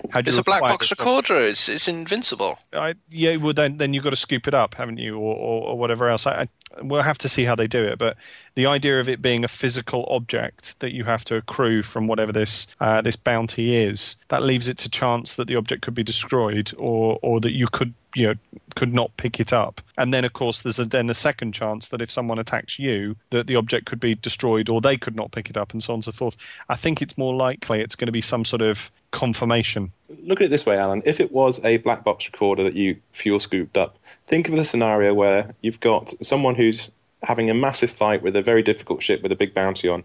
how 0.10 0.22
do 0.22 0.30
it's 0.30 0.38
a 0.38 0.44
black 0.44 0.62
box 0.62 0.92
recorder. 0.92 1.36
It's 1.36 1.68
it's 1.70 1.88
invincible. 1.88 2.60
I, 2.74 2.96
yeah, 3.10 3.38
well 3.38 3.54
then 3.54 3.78
then 3.78 3.94
you've 3.94 4.04
got 4.04 4.12
to 4.12 4.18
scoop 4.18 4.48
it 4.48 4.54
up, 4.54 4.76
haven't 4.76 4.98
you, 4.98 5.18
or 5.18 5.36
or, 5.36 5.70
or 5.70 5.78
whatever 5.78 6.10
else. 6.10 6.28
I, 6.28 6.42
I, 6.42 6.48
we'll 6.82 7.02
have 7.02 7.18
to 7.20 7.30
see 7.30 7.44
how 7.44 7.56
they 7.56 7.68
do 7.68 7.84
it, 7.84 7.98
but 7.98 8.18
the 8.56 8.66
idea 8.66 9.00
of 9.00 9.08
it 9.08 9.22
being 9.22 9.44
a 9.44 9.48
physical 9.48 10.08
object 10.10 10.76
that 10.80 10.94
you 10.94 11.04
have 11.04 11.24
to 11.26 11.36
accrue 11.36 11.84
from 11.84 12.08
whatever 12.08 12.32
this 12.32 12.68
uh, 12.80 13.02
this 13.02 13.16
bounty 13.16 13.76
is, 13.76 14.16
that 14.30 14.44
leaves 14.44 14.68
it 14.68 14.78
to 14.80 14.90
chance 14.90 15.36
that 15.36 15.48
the 15.48 15.56
object 15.56 15.82
could 15.82 15.94
be 15.94 16.04
destroyed, 16.04 16.74
or 16.78 17.20
or 17.22 17.40
that 17.40 17.52
you 17.52 17.68
could 17.68 17.94
you 18.16 18.28
know 18.28 18.34
could 18.76 18.94
not 18.94 19.16
pick 19.18 19.40
it 19.40 19.54
up. 19.54 19.82
And 19.98 20.14
then 20.14 20.26
of 20.26 20.34
course 20.34 20.62
there's 20.62 20.80
a, 20.80 20.86
then 20.86 21.10
a 21.10 21.14
second 21.14 21.54
chance 21.54 21.90
that 21.90 22.02
if 22.02 22.12
someone 22.12 22.40
attacks 22.40 22.80
you, 22.80 23.16
that 23.30 23.48
the 23.48 23.56
object 23.56 23.86
could 23.86 24.00
be 24.00 24.16
destroyed, 24.16 24.70
or 24.70 24.82
they 24.82 24.98
could 24.98 25.16
not 25.16 25.32
pick 25.32 25.50
it 25.50 25.58
up, 25.58 25.74
and 25.74 25.84
so 25.84 25.94
on 25.94 25.98
and 25.98 26.06
so 26.06 26.12
forth. 26.12 26.38
I 26.70 26.76
think 26.76 27.02
it's 27.02 27.18
more 27.18 27.36
likely 27.36 27.82
it's 27.82 27.96
going 27.96 28.08
to 28.08 28.12
be 28.12 28.22
some 28.22 28.46
sort 28.46 28.62
of 28.62 28.92
confirmation. 29.12 29.92
Look 30.10 30.42
at 30.42 30.46
it 30.46 30.50
this 30.50 30.66
way, 30.66 30.78
Allen. 30.78 31.04
If 31.06 31.20
it 31.20 31.32
was 31.32 31.64
a 31.64 31.78
black 31.78 32.04
box 32.04 32.28
recorder 32.28 32.64
that 32.64 32.76
you 32.76 32.98
fuel 33.12 33.40
scooped 33.40 33.78
up, 33.78 33.98
think 34.28 34.48
of 34.48 34.56
a 34.56 34.66
scenario 34.66 35.14
where 35.14 35.56
you've 35.62 35.80
got 35.80 36.14
someone 36.26 36.56
who's 36.56 36.92
having 37.24 37.50
a 37.50 37.54
massive 37.54 37.92
fight 37.92 38.22
with 38.22 38.36
a 38.36 38.42
very 38.42 38.62
difficult 38.62 39.02
ship 39.02 39.24
with 39.24 39.32
a 39.32 39.36
big 39.36 39.54
bounty 39.54 39.88
on. 39.88 40.04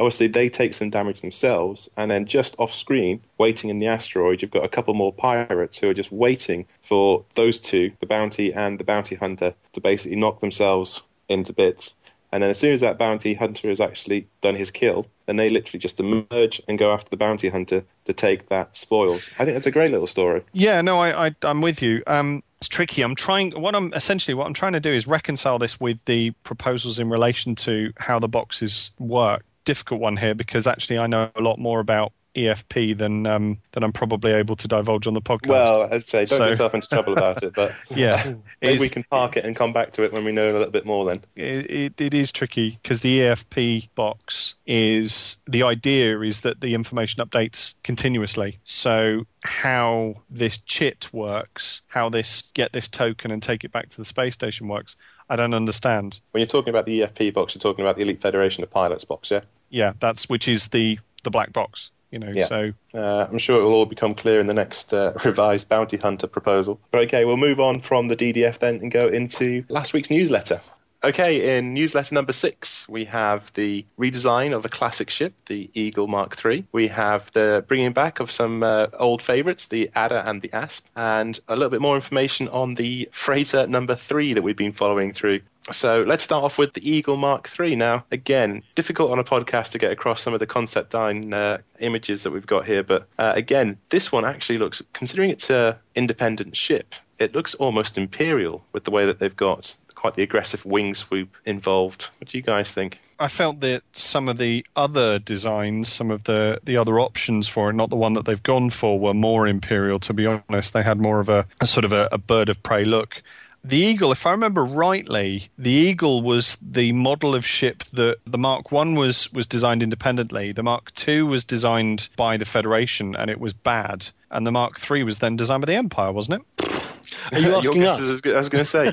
Obviously, 0.00 0.28
they 0.28 0.48
take 0.48 0.74
some 0.74 0.90
damage 0.90 1.20
themselves, 1.20 1.88
and 1.96 2.10
then 2.10 2.26
just 2.26 2.56
off 2.58 2.74
screen, 2.74 3.20
waiting 3.38 3.70
in 3.70 3.78
the 3.78 3.88
asteroid, 3.88 4.42
you've 4.42 4.50
got 4.50 4.64
a 4.64 4.68
couple 4.68 4.94
more 4.94 5.12
pirates 5.12 5.78
who 5.78 5.90
are 5.90 5.94
just 5.94 6.10
waiting 6.10 6.66
for 6.82 7.24
those 7.36 7.60
two, 7.60 7.92
the 8.00 8.06
bounty 8.06 8.52
and 8.52 8.78
the 8.78 8.84
bounty 8.84 9.14
hunter, 9.14 9.54
to 9.72 9.80
basically 9.80 10.16
knock 10.16 10.40
themselves 10.40 11.02
into 11.28 11.52
bits. 11.52 11.94
And 12.34 12.42
then 12.42 12.50
as 12.50 12.58
soon 12.58 12.72
as 12.72 12.80
that 12.80 12.98
bounty 12.98 13.32
hunter 13.32 13.68
has 13.68 13.80
actually 13.80 14.26
done 14.40 14.56
his 14.56 14.72
kill, 14.72 15.06
then 15.26 15.36
they 15.36 15.50
literally 15.50 15.78
just 15.78 16.00
emerge 16.00 16.60
and 16.66 16.76
go 16.76 16.92
after 16.92 17.08
the 17.08 17.16
bounty 17.16 17.48
hunter 17.48 17.84
to 18.06 18.12
take 18.12 18.48
that 18.48 18.74
spoils. 18.74 19.30
I 19.38 19.44
think 19.44 19.54
that's 19.54 19.68
a 19.68 19.70
great 19.70 19.92
little 19.92 20.08
story. 20.08 20.42
Yeah, 20.52 20.80
no, 20.80 20.98
I, 20.98 21.28
I 21.28 21.34
am 21.44 21.60
with 21.60 21.80
you. 21.80 22.02
Um, 22.08 22.42
it's 22.58 22.66
tricky. 22.68 23.02
I'm 23.02 23.14
trying. 23.14 23.52
What 23.52 23.76
I'm 23.76 23.92
essentially 23.94 24.34
what 24.34 24.48
I'm 24.48 24.52
trying 24.52 24.72
to 24.72 24.80
do 24.80 24.92
is 24.92 25.06
reconcile 25.06 25.60
this 25.60 25.78
with 25.78 25.96
the 26.06 26.32
proposals 26.42 26.98
in 26.98 27.08
relation 27.08 27.54
to 27.54 27.92
how 27.98 28.18
the 28.18 28.26
boxes 28.26 28.90
work. 28.98 29.44
Difficult 29.64 30.00
one 30.00 30.16
here 30.16 30.34
because 30.34 30.66
actually 30.66 30.98
I 30.98 31.06
know 31.06 31.30
a 31.36 31.40
lot 31.40 31.60
more 31.60 31.78
about 31.78 32.12
EFP 32.34 32.96
than 32.96 33.26
um, 33.26 33.58
than 33.72 33.82
I'm 33.82 33.92
probably 33.92 34.32
able 34.32 34.56
to 34.56 34.68
divulge 34.68 35.06
on 35.06 35.14
the 35.14 35.20
podcast. 35.20 35.48
Well, 35.48 35.88
I'd 35.92 36.08
say 36.08 36.24
don't 36.24 36.28
so, 36.28 36.38
get 36.38 36.48
yourself 36.48 36.74
into 36.74 36.88
trouble 36.88 37.12
about 37.12 37.42
it, 37.42 37.54
but 37.54 37.72
yeah, 37.90 38.34
maybe 38.62 38.80
we 38.80 38.88
can 38.88 39.04
park 39.04 39.36
it 39.36 39.44
and 39.44 39.54
come 39.54 39.72
back 39.72 39.92
to 39.92 40.04
it 40.04 40.12
when 40.12 40.24
we 40.24 40.32
know 40.32 40.50
a 40.50 40.52
little 40.52 40.70
bit 40.70 40.84
more. 40.84 41.04
Then 41.04 41.22
it, 41.36 41.70
it, 41.70 42.00
it 42.00 42.14
is 42.14 42.32
tricky 42.32 42.78
because 42.82 43.00
the 43.00 43.20
EFP 43.20 43.88
box 43.94 44.54
is 44.66 45.36
the 45.46 45.62
idea 45.62 46.20
is 46.20 46.40
that 46.40 46.60
the 46.60 46.74
information 46.74 47.24
updates 47.24 47.74
continuously. 47.82 48.58
So 48.64 49.26
how 49.44 50.16
this 50.30 50.58
chit 50.58 51.12
works, 51.12 51.82
how 51.86 52.08
this 52.08 52.44
get 52.54 52.72
this 52.72 52.88
token 52.88 53.30
and 53.30 53.42
take 53.42 53.64
it 53.64 53.72
back 53.72 53.90
to 53.90 53.96
the 53.96 54.04
space 54.04 54.34
station 54.34 54.68
works, 54.68 54.96
I 55.28 55.36
don't 55.36 55.54
understand. 55.54 56.20
When 56.32 56.40
you're 56.40 56.48
talking 56.48 56.70
about 56.70 56.86
the 56.86 57.00
EFP 57.00 57.32
box, 57.32 57.54
you're 57.54 57.60
talking 57.60 57.84
about 57.84 57.96
the 57.96 58.02
Elite 58.02 58.20
Federation 58.20 58.62
of 58.64 58.70
Pilots 58.70 59.04
box, 59.04 59.30
yeah? 59.30 59.40
Yeah, 59.70 59.92
that's 59.98 60.28
which 60.28 60.48
is 60.48 60.68
the 60.68 60.98
the 61.22 61.30
black 61.30 61.52
box. 61.52 61.90
You 62.14 62.20
know, 62.20 62.30
yeah. 62.32 62.46
so 62.46 62.72
uh, 62.94 63.26
I'm 63.28 63.38
sure 63.38 63.58
it 63.58 63.64
will 63.64 63.72
all 63.72 63.86
become 63.86 64.14
clear 64.14 64.38
in 64.38 64.46
the 64.46 64.54
next 64.54 64.94
uh, 64.94 65.14
revised 65.24 65.68
bounty 65.68 65.96
hunter 65.96 66.28
proposal. 66.28 66.78
But 66.92 67.06
okay, 67.06 67.24
we'll 67.24 67.36
move 67.36 67.58
on 67.58 67.80
from 67.80 68.06
the 68.06 68.14
DDF 68.14 68.60
then 68.60 68.76
and 68.76 68.90
go 68.92 69.08
into 69.08 69.64
last 69.68 69.92
week's 69.92 70.10
newsletter. 70.10 70.60
Okay, 71.04 71.58
in 71.58 71.74
newsletter 71.74 72.14
number 72.14 72.32
six, 72.32 72.88
we 72.88 73.04
have 73.04 73.52
the 73.52 73.84
redesign 73.98 74.56
of 74.56 74.64
a 74.64 74.70
classic 74.70 75.10
ship, 75.10 75.34
the 75.44 75.68
Eagle 75.74 76.06
Mark 76.06 76.42
III. 76.42 76.64
We 76.72 76.88
have 76.88 77.30
the 77.32 77.62
bringing 77.68 77.92
back 77.92 78.20
of 78.20 78.30
some 78.30 78.62
uh, 78.62 78.86
old 78.94 79.20
favourites, 79.20 79.66
the 79.66 79.90
Adder 79.94 80.16
and 80.16 80.40
the 80.40 80.54
Asp, 80.54 80.86
and 80.96 81.38
a 81.46 81.56
little 81.56 81.68
bit 81.68 81.82
more 81.82 81.96
information 81.96 82.48
on 82.48 82.72
the 82.72 83.10
freighter 83.12 83.66
number 83.66 83.96
three 83.96 84.32
that 84.32 84.40
we've 84.40 84.56
been 84.56 84.72
following 84.72 85.12
through. 85.12 85.40
So 85.72 86.00
let's 86.00 86.24
start 86.24 86.42
off 86.42 86.56
with 86.56 86.72
the 86.72 86.90
Eagle 86.90 87.18
Mark 87.18 87.50
III. 87.60 87.76
Now, 87.76 88.06
again, 88.10 88.62
difficult 88.74 89.12
on 89.12 89.18
a 89.18 89.24
podcast 89.24 89.72
to 89.72 89.78
get 89.78 89.92
across 89.92 90.22
some 90.22 90.32
of 90.32 90.40
the 90.40 90.46
concept 90.46 90.92
design 90.92 91.34
uh, 91.34 91.58
images 91.80 92.22
that 92.22 92.30
we've 92.30 92.46
got 92.46 92.64
here, 92.64 92.82
but 92.82 93.08
uh, 93.18 93.32
again, 93.36 93.76
this 93.90 94.10
one 94.10 94.24
actually 94.24 94.56
looks, 94.56 94.80
considering 94.94 95.28
it's 95.28 95.50
a 95.50 95.78
independent 95.94 96.56
ship, 96.56 96.94
it 97.18 97.34
looks 97.34 97.54
almost 97.54 97.98
imperial 97.98 98.64
with 98.72 98.84
the 98.84 98.90
way 98.90 99.06
that 99.06 99.18
they've 99.18 99.36
got 99.36 99.76
quite 100.04 100.16
the 100.16 100.22
aggressive 100.22 100.66
wing 100.66 100.92
swoop 100.92 101.34
involved. 101.46 102.10
What 102.18 102.28
do 102.28 102.36
you 102.36 102.42
guys 102.42 102.70
think? 102.70 103.00
I 103.18 103.28
felt 103.28 103.60
that 103.60 103.84
some 103.94 104.28
of 104.28 104.36
the 104.36 104.66
other 104.76 105.18
designs, 105.18 105.90
some 105.90 106.10
of 106.10 106.24
the, 106.24 106.60
the 106.62 106.76
other 106.76 107.00
options 107.00 107.48
for 107.48 107.70
it, 107.70 107.72
not 107.72 107.88
the 107.88 107.96
one 107.96 108.12
that 108.12 108.26
they've 108.26 108.42
gone 108.42 108.68
for, 108.68 109.00
were 109.00 109.14
more 109.14 109.46
imperial. 109.46 109.98
To 110.00 110.12
be 110.12 110.26
honest, 110.26 110.74
they 110.74 110.82
had 110.82 111.00
more 111.00 111.20
of 111.20 111.30
a, 111.30 111.46
a 111.62 111.66
sort 111.66 111.86
of 111.86 111.92
a, 111.92 112.10
a 112.12 112.18
bird 112.18 112.50
of 112.50 112.62
prey 112.62 112.84
look. 112.84 113.22
The 113.64 113.78
Eagle, 113.78 114.12
if 114.12 114.26
I 114.26 114.32
remember 114.32 114.62
rightly, 114.62 115.48
the 115.56 115.70
Eagle 115.70 116.20
was 116.20 116.58
the 116.60 116.92
model 116.92 117.34
of 117.34 117.46
ship 117.46 117.84
that 117.94 118.18
the 118.26 118.36
Mark 118.36 118.70
One 118.70 118.96
was 118.96 119.32
was 119.32 119.46
designed 119.46 119.82
independently. 119.82 120.52
The 120.52 120.62
Mark 120.62 120.94
Two 120.94 121.24
was 121.24 121.46
designed 121.46 122.10
by 122.14 122.36
the 122.36 122.44
Federation, 122.44 123.16
and 123.16 123.30
it 123.30 123.40
was 123.40 123.54
bad. 123.54 124.06
And 124.30 124.46
the 124.46 124.52
Mark 124.52 124.78
Three 124.78 125.02
was 125.02 125.20
then 125.20 125.36
designed 125.36 125.62
by 125.62 125.66
the 125.66 125.76
Empire, 125.76 126.12
wasn't 126.12 126.42
it? 126.42 126.83
Are 127.32 127.38
you 127.38 127.54
asking 127.56 127.84
us? 127.84 128.00
is 128.00 128.14
as 128.14 128.20
good- 128.20 128.34
I 128.34 128.38
was 128.38 128.48
going 128.48 128.64
to 128.64 128.70
say. 128.70 128.92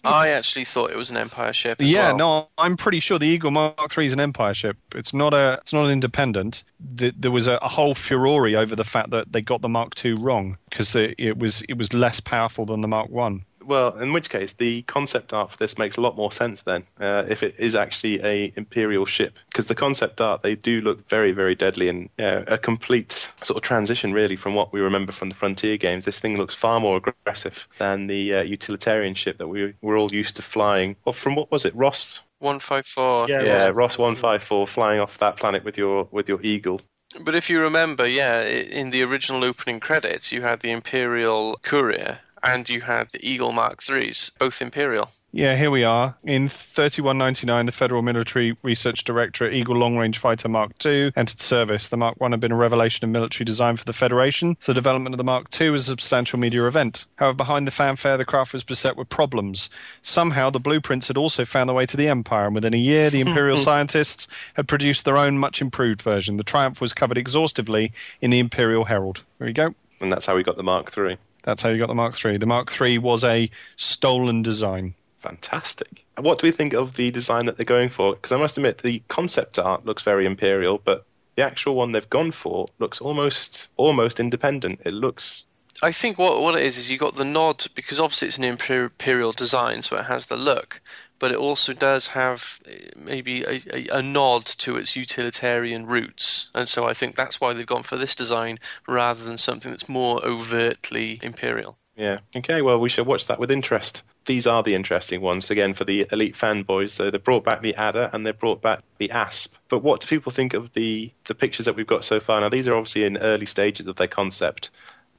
I 0.04 0.28
actually 0.28 0.64
thought 0.64 0.90
it 0.90 0.96
was 0.96 1.10
an 1.10 1.16
Empire 1.16 1.52
ship. 1.52 1.80
As 1.80 1.88
Yeah, 1.88 2.08
well. 2.08 2.16
no, 2.16 2.48
I'm 2.58 2.76
pretty 2.76 3.00
sure 3.00 3.18
the 3.18 3.26
Eagle 3.26 3.50
Mark 3.50 3.78
III 3.96 4.06
is 4.06 4.12
an 4.12 4.20
Empire 4.20 4.54
ship. 4.54 4.76
It's 4.94 5.12
not 5.14 5.34
a, 5.34 5.58
it's 5.62 5.72
not 5.72 5.84
an 5.84 5.90
independent. 5.90 6.64
The, 6.94 7.12
there 7.16 7.30
was 7.30 7.46
a, 7.46 7.54
a 7.62 7.68
whole 7.68 7.94
furore 7.94 8.42
over 8.56 8.74
the 8.74 8.84
fact 8.84 9.10
that 9.10 9.32
they 9.32 9.40
got 9.40 9.60
the 9.60 9.68
Mark 9.68 9.92
II 10.04 10.14
wrong 10.14 10.58
because 10.68 10.96
it 10.96 11.38
was 11.38 11.62
it 11.62 11.78
was 11.78 11.92
less 11.92 12.18
powerful 12.18 12.66
than 12.66 12.80
the 12.80 12.88
Mark 12.88 13.08
One. 13.08 13.44
Well, 13.64 13.98
in 13.98 14.12
which 14.12 14.30
case, 14.30 14.52
the 14.52 14.82
concept 14.82 15.32
art 15.32 15.52
for 15.52 15.56
this 15.56 15.78
makes 15.78 15.96
a 15.96 16.00
lot 16.00 16.16
more 16.16 16.32
sense 16.32 16.62
then, 16.62 16.84
uh, 17.00 17.24
if 17.28 17.42
it 17.42 17.56
is 17.58 17.74
actually 17.74 18.22
a 18.22 18.52
imperial 18.56 19.06
ship, 19.06 19.38
because 19.48 19.66
the 19.66 19.74
concept 19.74 20.20
art 20.20 20.42
they 20.42 20.54
do 20.54 20.80
look 20.80 21.08
very, 21.08 21.32
very 21.32 21.54
deadly 21.54 21.88
and 21.88 22.08
yeah, 22.18 22.42
a 22.46 22.58
complete 22.58 23.32
sort 23.42 23.56
of 23.56 23.62
transition 23.62 24.12
really 24.12 24.36
from 24.36 24.54
what 24.54 24.72
we 24.72 24.80
remember 24.80 25.12
from 25.12 25.28
the 25.28 25.34
Frontier 25.34 25.76
games. 25.76 26.04
This 26.04 26.20
thing 26.20 26.36
looks 26.36 26.54
far 26.54 26.80
more 26.80 26.96
aggressive 26.96 27.68
than 27.78 28.06
the 28.06 28.34
uh, 28.34 28.42
utilitarian 28.42 29.14
ship 29.14 29.38
that 29.38 29.48
we 29.48 29.74
were 29.80 29.96
all 29.96 30.12
used 30.12 30.36
to 30.36 30.42
flying. 30.42 30.96
Well, 31.04 31.12
from 31.12 31.34
what 31.34 31.50
was 31.50 31.64
it, 31.64 31.74
Ross? 31.74 32.20
One 32.38 32.58
five 32.58 32.86
four. 32.86 33.28
Yeah, 33.28 33.42
yeah, 33.42 33.66
Ross- 33.66 33.74
Ross 33.74 33.98
one 33.98 34.16
five 34.16 34.42
four, 34.42 34.66
flying 34.66 35.00
off 35.00 35.18
that 35.18 35.36
planet 35.36 35.64
with 35.64 35.78
your 35.78 36.08
with 36.10 36.28
your 36.28 36.40
eagle. 36.42 36.80
But 37.20 37.34
if 37.34 37.50
you 37.50 37.60
remember, 37.60 38.08
yeah, 38.08 38.40
in 38.42 38.90
the 38.90 39.02
original 39.02 39.44
opening 39.44 39.80
credits, 39.80 40.32
you 40.32 40.42
had 40.42 40.60
the 40.60 40.70
Imperial 40.70 41.58
Courier 41.62 42.20
and 42.44 42.68
you 42.68 42.80
had 42.80 43.10
the 43.10 43.26
Eagle 43.26 43.52
Mark 43.52 43.80
IIIs, 43.80 44.32
both 44.38 44.60
Imperial. 44.60 45.10
Yeah, 45.34 45.56
here 45.56 45.70
we 45.70 45.82
are. 45.82 46.14
In 46.24 46.48
3199, 46.48 47.64
the 47.64 47.72
Federal 47.72 48.02
Military 48.02 48.54
Research 48.62 49.04
Directorate 49.04 49.54
Eagle 49.54 49.76
Long 49.76 49.96
Range 49.96 50.18
Fighter 50.18 50.48
Mark 50.48 50.72
II 50.84 51.10
entered 51.16 51.40
service. 51.40 51.88
The 51.88 51.96
Mark 51.96 52.18
I 52.20 52.28
had 52.28 52.40
been 52.40 52.52
a 52.52 52.56
revelation 52.56 53.04
in 53.04 53.12
military 53.12 53.46
design 53.46 53.78
for 53.78 53.84
the 53.84 53.94
Federation, 53.94 54.58
so 54.60 54.72
the 54.72 54.74
development 54.74 55.14
of 55.14 55.18
the 55.18 55.24
Mark 55.24 55.48
II 55.58 55.70
was 55.70 55.82
a 55.82 55.92
substantial 55.92 56.38
media 56.38 56.66
event. 56.66 57.06
However, 57.16 57.36
behind 57.36 57.66
the 57.66 57.70
fanfare, 57.70 58.18
the 58.18 58.26
craft 58.26 58.52
was 58.52 58.62
beset 58.62 58.96
with 58.96 59.08
problems. 59.08 59.70
Somehow, 60.02 60.50
the 60.50 60.60
blueprints 60.60 61.08
had 61.08 61.16
also 61.16 61.46
found 61.46 61.68
their 61.68 61.76
way 61.76 61.86
to 61.86 61.96
the 61.96 62.08
Empire, 62.08 62.46
and 62.46 62.54
within 62.54 62.74
a 62.74 62.78
year, 62.78 63.08
the 63.08 63.20
Imperial 63.20 63.58
scientists 63.58 64.28
had 64.52 64.68
produced 64.68 65.06
their 65.06 65.16
own 65.16 65.38
much 65.38 65.62
improved 65.62 66.02
version. 66.02 66.36
The 66.36 66.44
Triumph 66.44 66.80
was 66.80 66.92
covered 66.92 67.16
exhaustively 67.16 67.92
in 68.20 68.30
the 68.30 68.38
Imperial 68.38 68.84
Herald. 68.84 69.22
There 69.38 69.48
you 69.48 69.54
go. 69.54 69.74
And 70.02 70.12
that's 70.12 70.26
how 70.26 70.36
we 70.36 70.42
got 70.42 70.56
the 70.56 70.62
Mark 70.62 70.96
III. 70.96 71.16
That's 71.42 71.62
how 71.62 71.70
you 71.70 71.78
got 71.78 71.88
the 71.88 71.94
Mark 71.94 72.24
III. 72.24 72.38
The 72.38 72.46
Mark 72.46 72.80
III 72.80 72.98
was 72.98 73.24
a 73.24 73.50
stolen 73.76 74.42
design. 74.42 74.94
Fantastic. 75.20 76.04
And 76.16 76.24
What 76.24 76.40
do 76.40 76.46
we 76.46 76.50
think 76.50 76.72
of 76.72 76.94
the 76.94 77.10
design 77.10 77.46
that 77.46 77.56
they're 77.56 77.64
going 77.64 77.88
for? 77.88 78.14
Because 78.14 78.32
I 78.32 78.36
must 78.36 78.56
admit, 78.56 78.78
the 78.78 79.02
concept 79.08 79.58
art 79.58 79.84
looks 79.84 80.02
very 80.02 80.26
imperial, 80.26 80.80
but 80.82 81.06
the 81.36 81.44
actual 81.44 81.74
one 81.74 81.92
they've 81.92 82.10
gone 82.10 82.30
for 82.30 82.68
looks 82.78 83.00
almost 83.00 83.68
almost 83.76 84.20
independent. 84.20 84.80
It 84.84 84.92
looks 84.92 85.46
I 85.82 85.90
think 85.92 86.18
what 86.18 86.40
what 86.40 86.54
it 86.54 86.64
is 86.64 86.78
is 86.78 86.90
you 86.90 86.98
got 86.98 87.16
the 87.16 87.24
nod 87.24 87.66
because 87.74 87.98
obviously 87.98 88.28
it's 88.28 88.38
an 88.38 88.44
imperial 88.44 89.32
design, 89.32 89.82
so 89.82 89.96
it 89.96 90.04
has 90.04 90.26
the 90.26 90.36
look, 90.36 90.80
but 91.22 91.30
it 91.30 91.38
also 91.38 91.72
does 91.72 92.08
have 92.08 92.58
eh, 92.68 92.88
maybe 92.96 93.44
a, 93.44 93.62
a, 93.72 93.98
a 93.98 94.02
nod 94.02 94.44
to 94.44 94.76
its 94.76 94.96
utilitarian 94.96 95.86
roots, 95.86 96.50
and 96.52 96.68
so 96.68 96.84
I 96.84 96.94
think 96.94 97.14
that's 97.14 97.40
why 97.40 97.52
they've 97.52 97.64
gone 97.64 97.84
for 97.84 97.96
this 97.96 98.16
design 98.16 98.58
rather 98.88 99.22
than 99.22 99.38
something 99.38 99.70
that's 99.70 99.88
more 99.88 100.20
overtly 100.24 101.20
imperial. 101.22 101.78
yeah. 101.94 102.18
Okay, 102.34 102.60
well 102.60 102.80
we 102.80 102.88
shall 102.88 103.04
watch 103.04 103.26
that 103.28 103.38
with 103.38 103.52
interest. 103.52 104.02
These 104.26 104.48
are 104.48 104.64
the 104.64 104.74
interesting 104.74 105.20
ones 105.20 105.48
again 105.50 105.74
for 105.74 105.84
the 105.84 106.08
elite 106.10 106.34
fanboys. 106.34 106.90
So 106.90 107.10
they 107.10 107.18
brought 107.18 107.44
back 107.44 107.62
the 107.62 107.76
Adder 107.76 108.10
and 108.12 108.26
they 108.26 108.32
brought 108.32 108.60
back 108.60 108.80
the 108.98 109.12
Asp. 109.12 109.54
But 109.68 109.78
what 109.78 110.00
do 110.00 110.08
people 110.08 110.32
think 110.32 110.54
of 110.54 110.72
the 110.72 111.12
the 111.26 111.36
pictures 111.36 111.66
that 111.66 111.76
we've 111.76 111.86
got 111.86 112.04
so 112.04 112.18
far? 112.18 112.40
Now 112.40 112.48
these 112.48 112.66
are 112.66 112.74
obviously 112.74 113.04
in 113.04 113.16
early 113.16 113.46
stages 113.46 113.86
of 113.86 113.94
their 113.94 114.08
concept. 114.08 114.70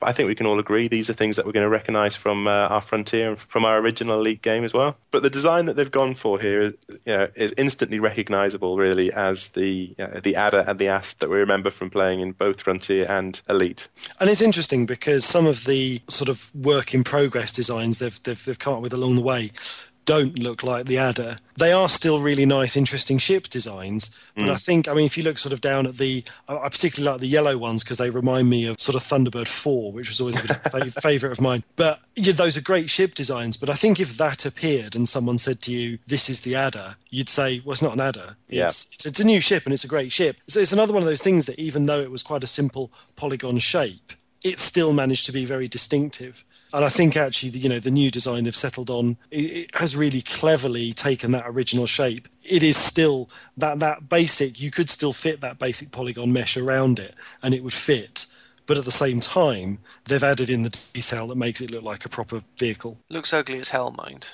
I 0.02 0.12
think 0.12 0.28
we 0.28 0.36
can 0.36 0.46
all 0.46 0.60
agree 0.60 0.88
these 0.88 1.10
are 1.10 1.14
things 1.14 1.38
that 1.38 1.46
we're 1.46 1.54
going 1.54 1.66
to 1.66 1.70
recognise 1.70 2.16
from 2.16 2.48
uh, 2.48 2.52
our 2.52 2.82
Frontier 2.82 3.30
and 3.30 3.40
from 3.40 3.66
our 3.66 3.78
original 3.78 4.20
Elite 4.20 4.42
game 4.42 4.64
as 4.64 4.74
well. 4.74 4.98
But 5.12 5.24
the 5.24 5.30
design 5.30 5.66
that 5.66 5.76
they've 5.76 5.90
gone 5.90 6.16
for 6.16 6.40
here 6.40 6.62
is, 6.62 6.74
you 6.90 7.18
know, 7.18 7.28
is 7.36 7.54
instantly 7.58 8.00
recognisable, 8.00 8.78
really, 8.78 9.12
as 9.12 9.50
the 9.50 9.96
the 10.24 10.36
Adder 10.36 10.64
and 10.68 10.80
the 10.80 10.90
Asp 10.90 11.20
that 11.20 11.30
we 11.30 11.38
remember 11.38 11.72
from 11.72 11.90
playing 11.90 12.20
in 12.20 12.32
both 12.32 12.62
Frontier 12.62 13.06
and 13.10 13.42
Elite. 13.50 13.88
And 14.20 14.30
it's 14.30 14.42
interesting 14.42 14.86
because 14.86 15.26
some 15.26 15.46
of 15.46 15.66
the 15.66 16.02
sort 16.08 16.30
of 16.30 16.54
work 16.56 16.94
in 16.94 17.04
progress 17.04 17.52
designs 17.52 18.00
they've, 18.00 18.22
they've, 18.24 18.44
they've 18.46 18.60
come 18.60 18.76
up 18.76 18.82
with 18.82 18.94
along 18.94 19.16
the 19.16 19.22
way 19.22 19.52
don't 20.06 20.38
look 20.40 20.64
like 20.64 20.86
the 20.86 20.98
Adder. 20.98 21.38
They 21.58 21.72
are 21.72 21.88
still 21.88 22.22
really 22.22 22.46
nice, 22.46 22.76
interesting 22.76 23.18
ship 23.18 23.48
designs. 23.48 24.10
But 24.36 24.50
I 24.50 24.54
mm. 24.54 24.66
think, 24.66 24.88
I 24.88 24.94
mean, 24.94 25.06
if 25.06 25.18
you 25.18 25.24
look 25.24 25.38
sort 25.38 25.54
of 25.54 25.62
down 25.62 25.86
at 25.86 25.98
the, 25.98 26.24
I 26.48 26.68
particularly 26.70 27.12
like 27.12 27.22
the 27.22 27.28
yellow 27.28 27.58
ones 27.58 27.84
because 27.84 27.98
they 27.98 28.10
remind 28.10 28.50
me 28.50 28.66
of 28.66 28.80
sort 28.80 28.96
of 28.96 29.04
Thunderbird 29.04 29.48
4, 29.48 29.92
which 29.92 30.10
was 30.10 30.20
always 30.20 30.38
a 30.40 30.48
bit 30.48 30.58
fa- 30.72 30.92
favourite 31.02 31.32
of 31.32 31.42
mine. 31.42 31.64
But 31.76 32.00
yeah, 32.16 32.34
those 32.34 32.58
are 32.58 32.62
great 32.62 32.90
ship 32.90 33.16
designs. 33.16 33.58
But 33.58 33.70
I 33.70 33.76
think 33.76 34.00
if 34.00 34.18
that 34.18 34.46
appeared 34.46 34.96
and 34.96 35.08
someone 35.08 35.38
said 35.38 35.62
to 35.62 35.72
you, 35.72 36.00
this 36.08 36.30
is 36.30 36.42
the 36.42 36.56
Adder, 36.56 36.96
you'd 37.10 37.30
say, 37.30 37.62
well, 37.64 37.74
it's 37.74 37.82
not 37.82 37.94
an 37.94 38.02
Adder. 38.02 38.36
Yeah. 38.50 38.66
It's, 38.66 38.88
it's, 38.94 39.06
it's 39.06 39.20
a 39.20 39.26
new 39.26 39.40
ship 39.40 39.66
and 39.66 39.74
it's 39.74 39.84
a 39.84 39.88
great 39.88 40.12
ship. 40.12 40.38
So 40.48 40.60
it's 40.60 40.74
another 40.74 40.94
one 40.94 41.04
of 41.04 41.08
those 41.08 41.22
things 41.22 41.46
that 41.46 41.60
even 41.60 41.84
though 41.84 42.00
it 42.00 42.12
was 42.12 42.24
quite 42.24 42.44
a 42.44 42.48
simple 42.48 42.92
polygon 43.16 43.60
shape, 43.60 44.14
it 44.44 44.60
still 44.60 44.94
managed 44.94 45.26
to 45.26 45.32
be 45.32 45.46
very 45.46 45.68
distinctive. 45.68 46.44
And 46.74 46.84
I 46.84 46.90
think 46.90 47.16
actually, 47.16 47.50
the, 47.50 47.60
you 47.60 47.70
know, 47.70 47.80
the 47.80 47.92
new 47.92 48.12
design 48.12 48.44
they've 48.44 48.56
settled 48.56 48.90
on 48.90 49.18
it, 49.32 49.38
it 49.38 49.76
has 49.76 49.96
really 49.96 50.22
cleverly 50.22 50.92
taken 50.94 51.32
that 51.32 51.46
original 51.48 51.86
shape. 51.86 52.28
It 52.50 52.64
is 52.64 52.78
still 52.78 53.30
that 53.58 53.80
that 53.80 54.10
basic. 54.10 54.60
You 54.60 54.72
could 54.72 54.90
still 54.90 55.14
fit 55.14 55.42
that 55.42 55.60
basic 55.60 55.92
polygon 55.92 56.34
mesh 56.34 56.58
around 56.58 57.00
it, 57.00 57.16
and 57.42 57.54
it 57.54 57.64
would 57.64 57.74
fit. 57.74 58.26
But 58.66 58.78
at 58.78 58.86
the 58.86 58.92
same 58.92 59.20
time, 59.20 59.80
they've 60.06 60.24
added 60.24 60.50
in 60.50 60.64
the 60.64 60.78
detail 60.94 61.28
that 61.28 61.36
makes 61.36 61.60
it 61.62 61.70
look 61.70 61.84
like 61.84 62.06
a 62.06 62.10
proper 62.10 62.42
vehicle. 62.58 62.98
Looks 63.10 63.34
ugly 63.34 63.60
as 63.60 63.70
hell, 63.70 63.92
mind. 63.92 64.28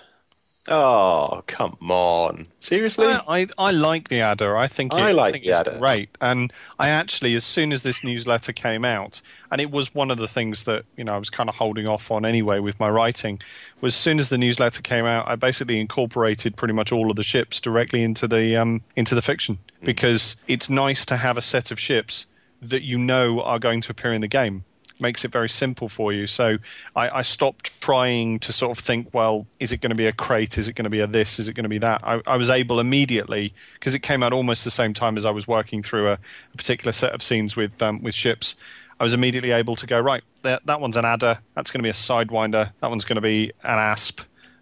Oh, 0.68 1.42
come 1.48 1.78
on. 1.90 2.48
Seriously? 2.60 3.08
I, 3.08 3.22
I, 3.28 3.48
I 3.58 3.72
like 3.72 4.10
the 4.10 4.22
Adder. 4.22 4.58
I 4.58 4.68
think 4.68 4.94
it, 4.94 5.02
I 5.02 5.12
like 5.14 5.34
think 5.34 5.46
the 5.46 5.52
it's 5.52 5.60
Adder. 5.60 5.78
great. 5.80 6.10
And 6.22 6.52
I 6.80 6.90
actually, 6.90 7.34
as 7.36 7.46
soon 7.46 7.72
as 7.72 7.82
this 7.82 8.04
newsletter 8.04 8.52
came 8.52 8.84
out, 8.84 9.22
and 9.52 9.62
it 9.62 9.72
was 9.72 9.96
one 9.96 10.12
of 10.12 10.18
the 10.18 10.28
things 10.28 10.66
that 10.66 10.86
you 10.98 11.04
know 11.04 11.14
I 11.14 11.18
was 11.18 11.30
kind 11.30 11.50
of 11.50 11.56
holding 11.56 11.88
off 11.88 12.12
on 12.12 12.26
anyway 12.26 12.60
with 12.60 12.80
my 12.80 12.90
writing, 12.90 13.42
was 13.82 13.94
as 13.94 14.00
soon 14.00 14.20
as 14.20 14.30
the 14.30 14.38
newsletter 14.38 14.82
came 14.82 15.06
out, 15.06 15.28
I 15.28 15.36
basically 15.36 15.80
incorporated 15.80 16.56
pretty 16.56 16.74
much 16.74 16.92
all 16.92 17.10
of 17.10 17.16
the 17.16 17.24
ships 17.24 17.60
directly 17.62 18.04
into 18.04 18.28
the 18.28 18.58
um, 18.58 18.82
into 18.96 19.16
the 19.16 19.22
fiction 19.22 19.58
because 19.82 20.36
it's 20.48 20.70
nice 20.70 21.06
to 21.06 21.18
have 21.18 21.38
a 21.38 21.42
set 21.42 21.72
of 21.72 21.80
ships 21.80 22.26
that 22.62 22.84
you 22.84 22.98
know 22.98 23.42
are 23.42 23.60
going 23.60 23.82
to 23.82 23.92
appear 23.92 24.12
in 24.12 24.22
the 24.22 24.28
game 24.28 24.66
makes 25.00 25.26
it 25.26 25.32
very 25.32 25.50
simple 25.50 25.90
for 25.90 26.12
you. 26.12 26.28
So 26.28 26.58
I, 26.96 27.10
I 27.10 27.22
stopped 27.22 27.80
trying 27.82 28.40
to 28.40 28.52
sort 28.52 28.78
of 28.78 28.84
think, 28.84 29.10
well, 29.14 29.48
is 29.60 29.72
it 29.72 29.82
going 29.82 29.92
to 29.92 29.96
be 29.96 30.08
a 30.08 30.14
crate? 30.14 30.58
Is 30.58 30.68
it 30.68 30.74
going 30.74 30.84
to 30.84 30.90
be 30.90 31.00
a 31.00 31.08
this? 31.08 31.40
Is 31.40 31.48
it 31.48 31.54
going 31.54 31.64
to 31.64 31.70
be 31.70 31.80
that? 31.80 32.02
I, 32.04 32.22
I 32.28 32.38
was 32.38 32.50
able 32.50 32.80
immediately 32.80 33.54
because 33.74 33.96
it 33.96 34.00
came 34.00 34.24
out 34.24 34.34
almost 34.34 34.64
the 34.64 34.72
same 34.72 34.94
time 34.94 35.18
as 35.18 35.26
I 35.26 35.32
was 35.32 35.48
working 35.48 35.84
through 35.84 36.10
a, 36.10 36.14
a 36.54 36.58
particular 36.58 36.92
set 36.92 37.14
of 37.14 37.24
scenes 37.24 37.56
with 37.56 37.82
um, 37.82 38.02
with 38.02 38.16
ships. 38.16 38.56
I 39.00 39.04
was 39.04 39.14
immediately 39.14 39.52
able 39.52 39.76
to 39.78 39.88
go 39.88 40.00
right. 40.00 40.24
That, 40.42 40.66
that 40.66 40.82
one's 40.82 40.98
an 40.98 41.06
adder. 41.06 41.40
That's 41.56 41.72
going 41.72 41.80
to 41.80 41.84
be 41.84 41.90
a 41.90 41.94
sidewinder. 41.94 42.72
That 42.82 42.90
one's 42.90 43.06
going 43.06 43.16
to 43.16 43.22
be 43.22 43.54
an 43.64 43.80
asp. 43.80 44.20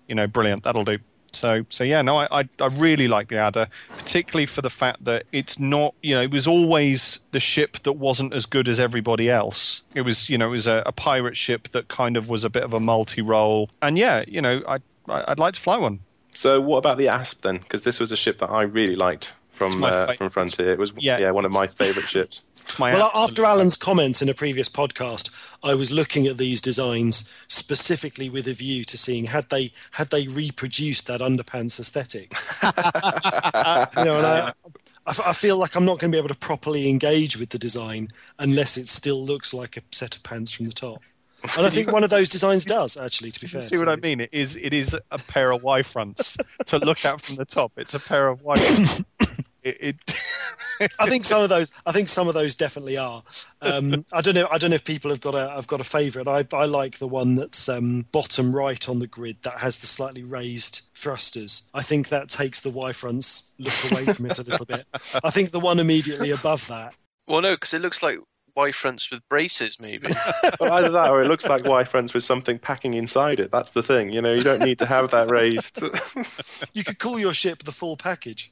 You 0.07 0.15
know, 0.15 0.27
brilliant. 0.27 0.63
That'll 0.63 0.85
do. 0.85 0.99
So, 1.37 1.65
so 1.69 1.83
yeah, 1.83 2.01
no, 2.01 2.17
I, 2.17 2.39
I, 2.39 2.49
I 2.59 2.67
really 2.67 3.07
like 3.07 3.29
the 3.29 3.37
Adder, 3.37 3.67
particularly 3.89 4.47
for 4.47 4.61
the 4.61 4.69
fact 4.69 5.03
that 5.05 5.25
it's 5.31 5.59
not, 5.59 5.93
you 6.01 6.15
know, 6.15 6.21
it 6.21 6.31
was 6.31 6.47
always 6.47 7.19
the 7.31 7.39
ship 7.39 7.77
that 7.83 7.93
wasn't 7.93 8.33
as 8.33 8.45
good 8.45 8.67
as 8.67 8.79
everybody 8.79 9.29
else. 9.29 9.83
It 9.93 10.01
was, 10.01 10.29
you 10.29 10.37
know, 10.37 10.47
it 10.47 10.51
was 10.51 10.67
a, 10.67 10.81
a 10.85 10.91
pirate 10.91 11.37
ship 11.37 11.67
that 11.73 11.89
kind 11.89 12.17
of 12.17 12.27
was 12.27 12.43
a 12.43 12.49
bit 12.49 12.63
of 12.63 12.73
a 12.73 12.79
multi-role, 12.79 13.69
and 13.81 13.97
yeah, 13.97 14.23
you 14.27 14.41
know, 14.41 14.61
I, 14.67 14.79
I 15.07 15.31
I'd 15.31 15.39
like 15.39 15.53
to 15.53 15.59
fly 15.59 15.77
one. 15.77 15.99
So 16.33 16.59
what 16.59 16.77
about 16.77 16.97
the 16.97 17.07
Asp 17.07 17.41
then? 17.41 17.57
Because 17.57 17.83
this 17.83 17.99
was 17.99 18.11
a 18.11 18.17
ship 18.17 18.39
that 18.39 18.49
I 18.49 18.63
really 18.63 18.95
liked 18.95 19.33
from 19.49 19.83
uh, 19.83 20.13
from 20.13 20.29
Frontier. 20.29 20.71
It 20.71 20.79
was 20.79 20.93
yeah. 20.97 21.17
Yeah. 21.17 21.31
one 21.31 21.45
of 21.45 21.53
my 21.53 21.67
favourite 21.67 22.07
ships. 22.07 22.41
My 22.79 22.91
Well, 22.93 23.07
absolute- 23.07 23.23
after 23.29 23.45
Allen's 23.45 23.75
comments 23.75 24.21
in 24.21 24.29
a 24.29 24.33
previous 24.33 24.69
podcast, 24.69 25.29
I 25.63 25.73
was 25.75 25.91
looking 25.91 26.27
at 26.27 26.37
these 26.37 26.61
designs 26.61 27.23
specifically 27.47 28.29
with 28.29 28.47
a 28.47 28.53
view 28.53 28.83
to 28.85 28.97
seeing 28.97 29.25
had 29.25 29.49
they 29.49 29.71
had 29.91 30.09
they 30.09 30.27
reproduced 30.27 31.07
that 31.07 31.21
underpants 31.21 31.79
aesthetic. 31.79 32.33
you 33.97 34.03
know, 34.05 34.17
and 34.17 34.25
I, 34.25 34.53
I 35.07 35.33
feel 35.33 35.57
like 35.57 35.75
I'm 35.75 35.85
not 35.85 35.99
going 35.99 36.11
to 36.11 36.15
be 36.15 36.19
able 36.19 36.27
to 36.29 36.35
properly 36.35 36.89
engage 36.89 37.37
with 37.37 37.49
the 37.49 37.57
design 37.59 38.09
unless 38.39 38.77
it 38.77 38.87
still 38.87 39.23
looks 39.25 39.53
like 39.53 39.77
a 39.77 39.81
set 39.91 40.15
of 40.15 40.23
pants 40.23 40.51
from 40.51 40.65
the 40.65 40.73
top. 40.73 41.01
And 41.55 41.65
I 41.65 41.69
think 41.69 41.91
one 41.91 42.03
of 42.03 42.09
those 42.09 42.27
designs 42.29 42.65
does, 42.65 42.97
actually. 42.97 43.31
To 43.31 43.39
be 43.39 43.47
fair, 43.47 43.61
See 43.61 43.77
what 43.77 43.87
I 43.87 43.95
mean? 43.95 44.21
It 44.21 44.29
is 44.31 44.55
it 44.55 44.73
is 44.73 44.97
a 45.11 45.17
pair 45.19 45.51
of 45.51 45.63
Y 45.63 45.83
fronts 45.83 46.35
to 46.65 46.79
look 46.79 47.05
at 47.05 47.21
from 47.21 47.35
the 47.35 47.45
top. 47.45 47.71
It's 47.77 47.93
a 47.93 47.99
pair 47.99 48.27
of 48.27 48.41
Y. 48.41 48.55
it, 49.67 49.97
it 50.79 50.91
I 50.99 51.09
think 51.09 51.25
some 51.25 51.41
of 51.41 51.49
those. 51.49 51.71
I 51.85 51.91
think 51.91 52.07
some 52.07 52.27
of 52.27 52.33
those 52.33 52.55
definitely 52.55 52.97
are. 52.97 53.23
Um, 53.61 54.05
I 54.13 54.21
don't 54.21 54.35
know. 54.35 54.47
I 54.51 54.57
don't 54.57 54.69
know 54.69 54.75
if 54.75 54.83
people 54.83 55.11
have 55.11 55.21
got 55.21 55.33
a. 55.33 55.51
I've 55.51 55.67
got 55.67 55.81
a 55.81 55.83
favourite. 55.83 56.27
I, 56.27 56.45
I 56.55 56.65
like 56.65 56.99
the 56.99 57.07
one 57.07 57.35
that's 57.35 57.67
um, 57.69 58.05
bottom 58.11 58.55
right 58.55 58.87
on 58.87 58.99
the 58.99 59.07
grid 59.07 59.37
that 59.43 59.57
has 59.57 59.79
the 59.79 59.87
slightly 59.87 60.23
raised 60.23 60.81
thrusters. 60.95 61.63
I 61.73 61.81
think 61.81 62.09
that 62.09 62.29
takes 62.29 62.61
the 62.61 62.69
Y 62.69 62.93
fronts 62.93 63.53
look 63.57 63.91
away 63.91 64.05
from 64.05 64.27
it 64.27 64.39
a 64.39 64.43
little 64.43 64.65
bit. 64.65 64.85
I 65.23 65.29
think 65.29 65.51
the 65.51 65.59
one 65.59 65.79
immediately 65.79 66.31
above 66.31 66.67
that. 66.67 66.95
Well, 67.27 67.41
no, 67.41 67.55
because 67.55 67.73
it 67.73 67.81
looks 67.81 68.01
like 68.01 68.19
Y 68.57 68.71
fronts 68.71 69.11
with 69.11 69.21
braces, 69.29 69.79
maybe. 69.79 70.07
well, 70.59 70.73
either 70.73 70.89
that 70.89 71.11
or 71.11 71.21
it 71.21 71.27
looks 71.27 71.45
like 71.45 71.63
Y 71.63 71.83
fronts 71.83 72.15
with 72.15 72.23
something 72.23 72.57
packing 72.57 72.95
inside 72.95 73.39
it. 73.39 73.51
That's 73.51 73.69
the 73.69 73.83
thing. 73.83 74.11
You 74.11 74.23
know, 74.23 74.33
you 74.33 74.41
don't 74.41 74.63
need 74.63 74.79
to 74.79 74.87
have 74.87 75.11
that 75.11 75.29
raised. 75.29 75.79
You 76.73 76.83
could 76.83 76.97
call 76.97 77.19
your 77.19 77.33
ship 77.33 77.63
the 77.63 77.71
full 77.71 77.97
package. 77.97 78.51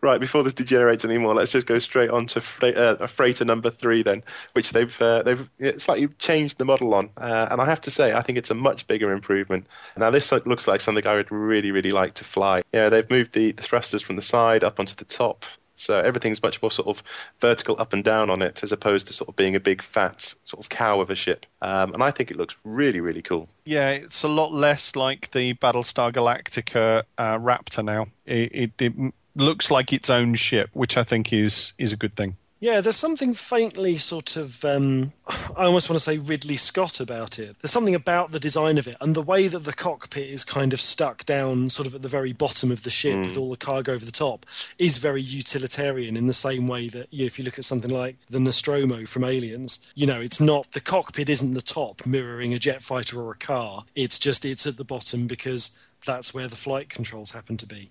right, 0.00 0.18
before 0.18 0.42
this 0.42 0.54
degenerates 0.54 1.04
anymore, 1.04 1.34
let's 1.34 1.52
just 1.52 1.66
go 1.66 1.78
straight 1.78 2.10
on 2.10 2.26
to 2.28 2.40
freight, 2.40 2.76
uh, 2.76 3.06
freighter 3.06 3.44
number 3.44 3.70
three 3.70 4.02
then, 4.02 4.22
which 4.54 4.72
they've 4.72 5.02
uh, 5.02 5.22
they've 5.22 5.48
slightly 5.78 6.08
changed 6.18 6.58
the 6.58 6.64
model 6.64 6.94
on, 6.94 7.10
uh, 7.16 7.48
and 7.50 7.60
I 7.60 7.66
have 7.66 7.82
to 7.82 7.90
say 7.90 8.12
I 8.14 8.22
think 8.22 8.38
it's 8.38 8.50
a 8.50 8.54
much 8.54 8.86
bigger 8.86 9.12
improvement. 9.12 9.66
Now 9.96 10.10
this 10.10 10.32
looks 10.32 10.66
like 10.66 10.80
something 10.80 11.06
I 11.06 11.16
would 11.16 11.30
really 11.30 11.70
really 11.70 11.92
like 11.92 12.14
to 12.14 12.24
fly. 12.24 12.62
Yeah, 12.72 12.88
they've 12.88 13.08
moved 13.10 13.32
the, 13.32 13.52
the 13.52 13.62
thrusters 13.62 14.02
from 14.02 14.16
the 14.16 14.22
side 14.22 14.64
up 14.64 14.80
onto 14.80 14.94
the 14.94 15.04
top. 15.04 15.44
So 15.80 15.98
everything's 15.98 16.42
much 16.42 16.60
more 16.60 16.70
sort 16.70 16.88
of 16.88 17.02
vertical 17.40 17.76
up 17.78 17.92
and 17.92 18.04
down 18.04 18.28
on 18.28 18.42
it, 18.42 18.62
as 18.62 18.70
opposed 18.70 19.06
to 19.06 19.12
sort 19.12 19.28
of 19.28 19.36
being 19.36 19.56
a 19.56 19.60
big 19.60 19.82
fat 19.82 20.34
sort 20.44 20.62
of 20.62 20.68
cow 20.68 21.00
of 21.00 21.10
a 21.10 21.14
ship. 21.14 21.46
Um, 21.62 21.94
and 21.94 22.02
I 22.02 22.10
think 22.10 22.30
it 22.30 22.36
looks 22.36 22.54
really, 22.64 23.00
really 23.00 23.22
cool. 23.22 23.48
yeah, 23.64 23.90
it's 23.90 24.22
a 24.22 24.28
lot 24.28 24.52
less 24.52 24.94
like 24.94 25.30
the 25.32 25.54
Battlestar 25.54 26.12
Galactica 26.12 27.04
uh, 27.16 27.38
Raptor 27.38 27.84
now. 27.84 28.08
It, 28.26 28.52
it, 28.52 28.70
it 28.78 29.14
looks 29.34 29.70
like 29.70 29.92
its 29.92 30.10
own 30.10 30.34
ship, 30.34 30.70
which 30.72 30.96
I 30.96 31.04
think 31.04 31.32
is 31.32 31.72
is 31.78 31.92
a 31.92 31.96
good 31.96 32.14
thing. 32.14 32.36
Yeah, 32.60 32.82
there's 32.82 32.96
something 32.96 33.32
faintly 33.32 33.96
sort 33.96 34.36
of, 34.36 34.62
um, 34.66 35.14
I 35.56 35.64
almost 35.64 35.88
want 35.88 35.98
to 35.98 36.04
say 36.04 36.18
Ridley 36.18 36.58
Scott 36.58 37.00
about 37.00 37.38
it. 37.38 37.56
There's 37.60 37.72
something 37.72 37.94
about 37.94 38.32
the 38.32 38.38
design 38.38 38.76
of 38.76 38.86
it 38.86 38.96
and 39.00 39.16
the 39.16 39.22
way 39.22 39.48
that 39.48 39.60
the 39.60 39.72
cockpit 39.72 40.28
is 40.28 40.44
kind 40.44 40.74
of 40.74 40.80
stuck 40.80 41.24
down 41.24 41.70
sort 41.70 41.86
of 41.86 41.94
at 41.94 42.02
the 42.02 42.08
very 42.08 42.34
bottom 42.34 42.70
of 42.70 42.82
the 42.82 42.90
ship 42.90 43.16
with 43.24 43.38
all 43.38 43.48
the 43.48 43.56
cargo 43.56 43.94
over 43.94 44.04
the 44.04 44.12
top 44.12 44.44
is 44.78 44.98
very 44.98 45.22
utilitarian 45.22 46.18
in 46.18 46.26
the 46.26 46.34
same 46.34 46.68
way 46.68 46.88
that 46.88 47.08
you 47.10 47.20
know, 47.20 47.26
if 47.26 47.38
you 47.38 47.46
look 47.46 47.58
at 47.58 47.64
something 47.64 47.90
like 47.90 48.16
the 48.28 48.38
Nostromo 48.38 49.06
from 49.06 49.24
Aliens, 49.24 49.78
you 49.94 50.06
know, 50.06 50.20
it's 50.20 50.38
not, 50.38 50.70
the 50.72 50.80
cockpit 50.80 51.30
isn't 51.30 51.54
the 51.54 51.62
top 51.62 52.04
mirroring 52.04 52.52
a 52.52 52.58
jet 52.58 52.82
fighter 52.82 53.22
or 53.22 53.32
a 53.32 53.36
car. 53.38 53.84
It's 53.94 54.18
just, 54.18 54.44
it's 54.44 54.66
at 54.66 54.76
the 54.76 54.84
bottom 54.84 55.26
because 55.26 55.70
that's 56.04 56.34
where 56.34 56.46
the 56.46 56.56
flight 56.56 56.90
controls 56.90 57.30
happen 57.30 57.56
to 57.56 57.66
be. 57.66 57.88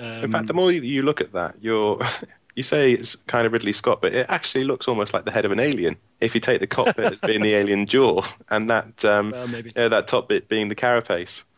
Um, 0.00 0.24
In 0.24 0.32
fact, 0.32 0.48
the 0.48 0.54
more 0.54 0.72
you 0.72 1.02
look 1.02 1.20
at 1.20 1.32
that, 1.32 1.54
you're. 1.60 2.00
You 2.54 2.62
say 2.62 2.92
it's 2.92 3.16
kind 3.26 3.46
of 3.46 3.52
Ridley 3.52 3.72
Scott, 3.72 4.00
but 4.00 4.12
it 4.14 4.26
actually 4.28 4.64
looks 4.64 4.88
almost 4.88 5.14
like 5.14 5.24
the 5.24 5.30
head 5.30 5.44
of 5.44 5.52
an 5.52 5.60
alien. 5.60 5.96
If 6.20 6.34
you 6.34 6.40
take 6.40 6.60
the 6.60 6.66
cockpit 6.66 7.12
as 7.12 7.20
being 7.20 7.42
the 7.42 7.54
alien 7.60 7.86
jaw, 7.86 8.22
and 8.48 8.68
that 8.70 9.04
um, 9.04 9.30
Well, 9.30 9.48
maybe. 9.48 9.72
uh, 9.76 9.88
that 9.88 10.08
top 10.08 10.28
bit 10.28 10.48
being 10.48 10.68
the 10.68 10.74
carapace. 10.74 11.44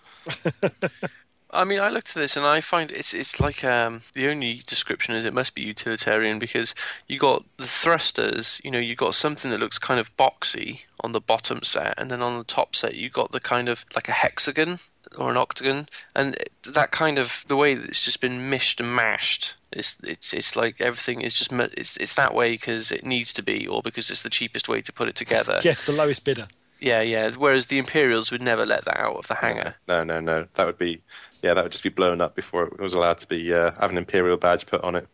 I 1.55 1.65
mean, 1.65 1.81
I 1.81 1.91
looked 1.91 2.09
at 2.09 2.15
this 2.15 2.39
and 2.39 2.47
I 2.47 2.63
find 2.63 2.91
it's 2.91 3.13
it's 3.13 3.39
like 3.39 3.63
um, 3.63 4.01
the 4.15 4.29
only 4.29 4.63
description 4.67 5.15
is 5.15 5.27
it 5.27 5.35
must 5.35 5.55
be 5.55 5.61
utilitarian 5.61 6.39
because 6.39 6.75
you 7.09 7.19
got 7.19 7.45
the 7.59 7.67
thrusters. 7.67 8.59
You 8.65 8.71
know, 8.71 8.79
you 8.79 8.97
got 8.97 9.15
something 9.15 9.51
that 9.51 9.61
looks 9.61 9.79
kind 9.79 10.01
of 10.01 10.17
boxy 10.17 10.81
on 11.01 11.13
the 11.13 11.21
bottom 11.21 11.63
set, 11.63 11.95
and 11.99 12.11
then 12.11 12.23
on 12.23 12.39
the 12.39 12.45
top 12.45 12.75
set 12.75 12.95
you 12.95 13.11
got 13.11 13.33
the 13.33 13.41
kind 13.41 13.69
of 13.69 13.85
like 13.95 14.09
a 14.09 14.13
hexagon 14.13 14.79
or 15.19 15.31
an 15.31 15.37
octagon, 15.37 15.89
and 16.15 16.39
that 16.69 16.91
kind 16.91 17.19
of 17.19 17.45
the 17.49 17.57
way 17.57 17.75
that 17.75 17.87
it's 17.87 18.03
just 18.05 18.23
been 18.23 18.49
mished 18.49 18.81
and 18.81 18.95
mashed. 18.97 19.55
It's 19.73 19.97
it's 20.03 20.33
it's 20.33 20.57
like 20.57 20.81
everything 20.81 21.23
is 21.23 21.35
just 21.35 21.53
it's 21.53 21.97
it's 21.97 22.15
that 22.15 22.35
way 22.35 22.53
because 22.53 22.91
it 22.91 23.05
needs 23.05 23.33
to 23.35 23.43
be, 23.43 23.67
or 23.67 23.83
because 23.83 24.11
it's 24.11 24.23
the 24.23 24.31
cheapest 24.31 24.69
way 24.69 24.83
to 24.83 24.93
put 24.93 25.09
it 25.09 25.17
together. 25.17 25.61
yes, 25.65 25.87
the 25.87 25.93
lowest 25.93 26.25
bidder. 26.25 26.49
Yeah, 26.83 27.01
yeah. 27.01 27.31
Whereas 27.31 27.67
the 27.67 27.79
Imperials 27.79 28.33
would 28.33 28.43
never 28.43 28.67
let 28.67 28.85
that 28.87 28.99
out 28.99 29.17
of 29.17 29.29
the 29.29 29.35
hangar. 29.35 29.77
No, 29.87 30.03
no, 30.03 30.21
no. 30.21 30.49
That 30.55 30.67
would 30.67 30.79
be, 30.79 31.01
yeah, 31.41 31.55
that 31.55 31.63
would 31.63 31.71
just 31.71 31.85
be 31.85 31.91
blown 31.91 32.21
up 32.21 32.35
before 32.35 32.65
it 32.65 32.81
was 32.81 32.95
allowed 32.95 33.19
to 33.19 33.29
be 33.29 33.55
uh, 33.55 33.71
have 33.79 33.91
an 33.91 33.99
imperial 33.99 34.37
badge 34.37 34.67
put 34.67 34.83
on 34.83 34.97
it. 34.97 35.07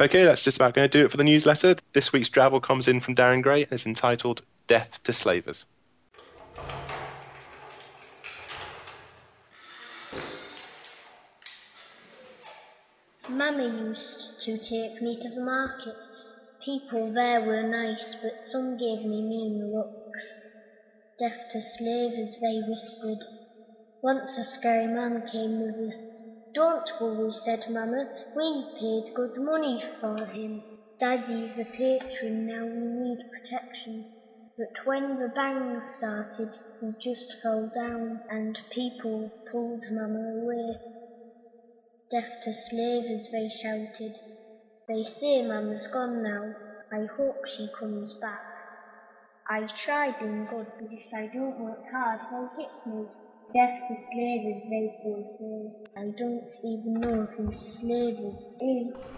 Okay, 0.00 0.24
that's 0.24 0.42
just 0.42 0.56
about 0.56 0.74
going 0.74 0.88
to 0.88 0.98
do 0.98 1.04
it 1.04 1.12
for 1.12 1.16
the 1.16 1.24
newsletter. 1.24 1.76
This 1.92 2.12
week's 2.12 2.28
travel 2.28 2.60
comes 2.60 2.88
in 2.88 2.98
from 2.98 3.14
Darren 3.14 3.42
Gray 3.42 3.62
and 3.62 3.72
it's 3.72 3.86
entitled 3.86 4.42
"Death 4.66 5.00
to 5.04 5.12
Slavers." 5.12 5.66
Mamma 13.26 13.64
used 13.64 14.34
to 14.40 14.58
take 14.58 15.00
me 15.00 15.16
to 15.16 15.30
the 15.30 15.40
market. 15.40 15.96
People 16.62 17.10
there 17.10 17.40
were 17.40 17.62
nice, 17.62 18.14
but 18.20 18.42
some 18.42 18.76
gave 18.76 19.02
me 19.02 19.22
mean 19.22 19.72
looks. 19.72 20.44
Deaf 21.18 21.34
to 21.48 21.62
slavers, 21.62 22.36
they 22.42 22.60
whispered. 22.60 23.24
Once 24.02 24.36
a 24.36 24.44
scary 24.44 24.88
man 24.88 25.24
came 25.24 25.58
with 25.58 25.74
us. 25.88 26.06
Don't 26.52 26.86
worry, 27.00 27.32
said 27.32 27.64
Mamma, 27.66 28.10
we 28.34 28.66
paid 28.78 29.04
good 29.14 29.32
money 29.38 29.80
for 29.80 30.22
him. 30.26 30.62
Daddy's 31.00 31.58
a 31.58 31.64
patron, 31.64 32.44
now 32.46 32.66
we 32.66 32.86
need 32.86 33.24
protection. 33.32 34.04
But 34.58 34.84
when 34.84 35.16
the 35.16 35.30
bang 35.34 35.80
started, 35.80 36.54
he 36.78 36.92
just 37.00 37.32
fell 37.40 37.70
down, 37.72 38.20
and 38.28 38.58
people 38.70 39.32
pulled 39.50 39.82
Mamma 39.90 40.42
away. 40.42 40.76
Deaf 42.14 42.40
to 42.42 42.52
slavers, 42.52 43.28
they 43.32 43.48
shouted. 43.48 44.16
They 44.86 45.02
say 45.02 45.44
Mamma's 45.44 45.88
gone 45.88 46.22
now. 46.22 46.54
I 46.92 47.06
hope 47.16 47.44
she 47.44 47.68
comes 47.76 48.12
back. 48.12 48.38
I 49.50 49.66
try 49.66 50.12
being 50.20 50.46
good, 50.46 50.68
but 50.78 50.92
if 50.92 51.12
I 51.12 51.26
don't 51.34 51.58
work 51.58 51.82
hard, 51.90 52.20
they'll 52.30 52.52
hit 52.56 52.86
me. 52.86 53.06
Deaf 53.52 53.88
to 53.88 53.96
slavers, 53.96 54.62
they 54.70 54.88
still 54.94 55.24
say. 55.24 55.72
I 55.96 56.12
don't 56.16 56.48
even 56.62 57.00
know 57.00 57.26
who 57.36 57.52
slavers 57.52 58.52
is. 58.60 59.10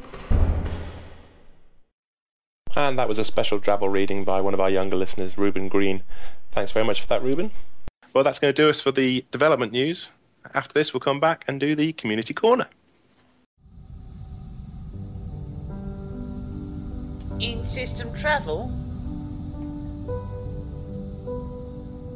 And 2.75 2.99
that 2.99 3.11
was 3.11 3.19
a 3.19 3.25
special 3.25 3.61
travel 3.61 3.91
reading 3.91 4.25
by 4.25 4.41
one 4.41 4.55
of 4.55 4.61
our 4.61 4.71
younger 4.71 4.97
listeners, 4.97 5.37
Ruben 5.37 5.69
Green. 5.69 6.03
Thanks 6.53 6.73
very 6.73 6.87
much 6.87 7.03
for 7.03 7.09
that, 7.09 7.23
Ruben. 7.23 7.51
Well, 8.15 8.25
that's 8.25 8.39
going 8.39 8.55
to 8.55 8.63
do 8.63 8.71
us 8.71 8.81
for 8.81 8.91
the 8.91 9.23
development 9.33 9.73
news. 9.73 10.09
After 10.55 10.73
this, 10.73 10.95
we'll 10.95 11.01
come 11.01 11.21
back 11.21 11.45
and 11.47 11.61
do 11.61 11.77
the 11.77 11.93
community 11.93 12.33
corner. 12.33 12.69
In 17.41 17.67
system 17.69 18.13
travel? 18.15 18.73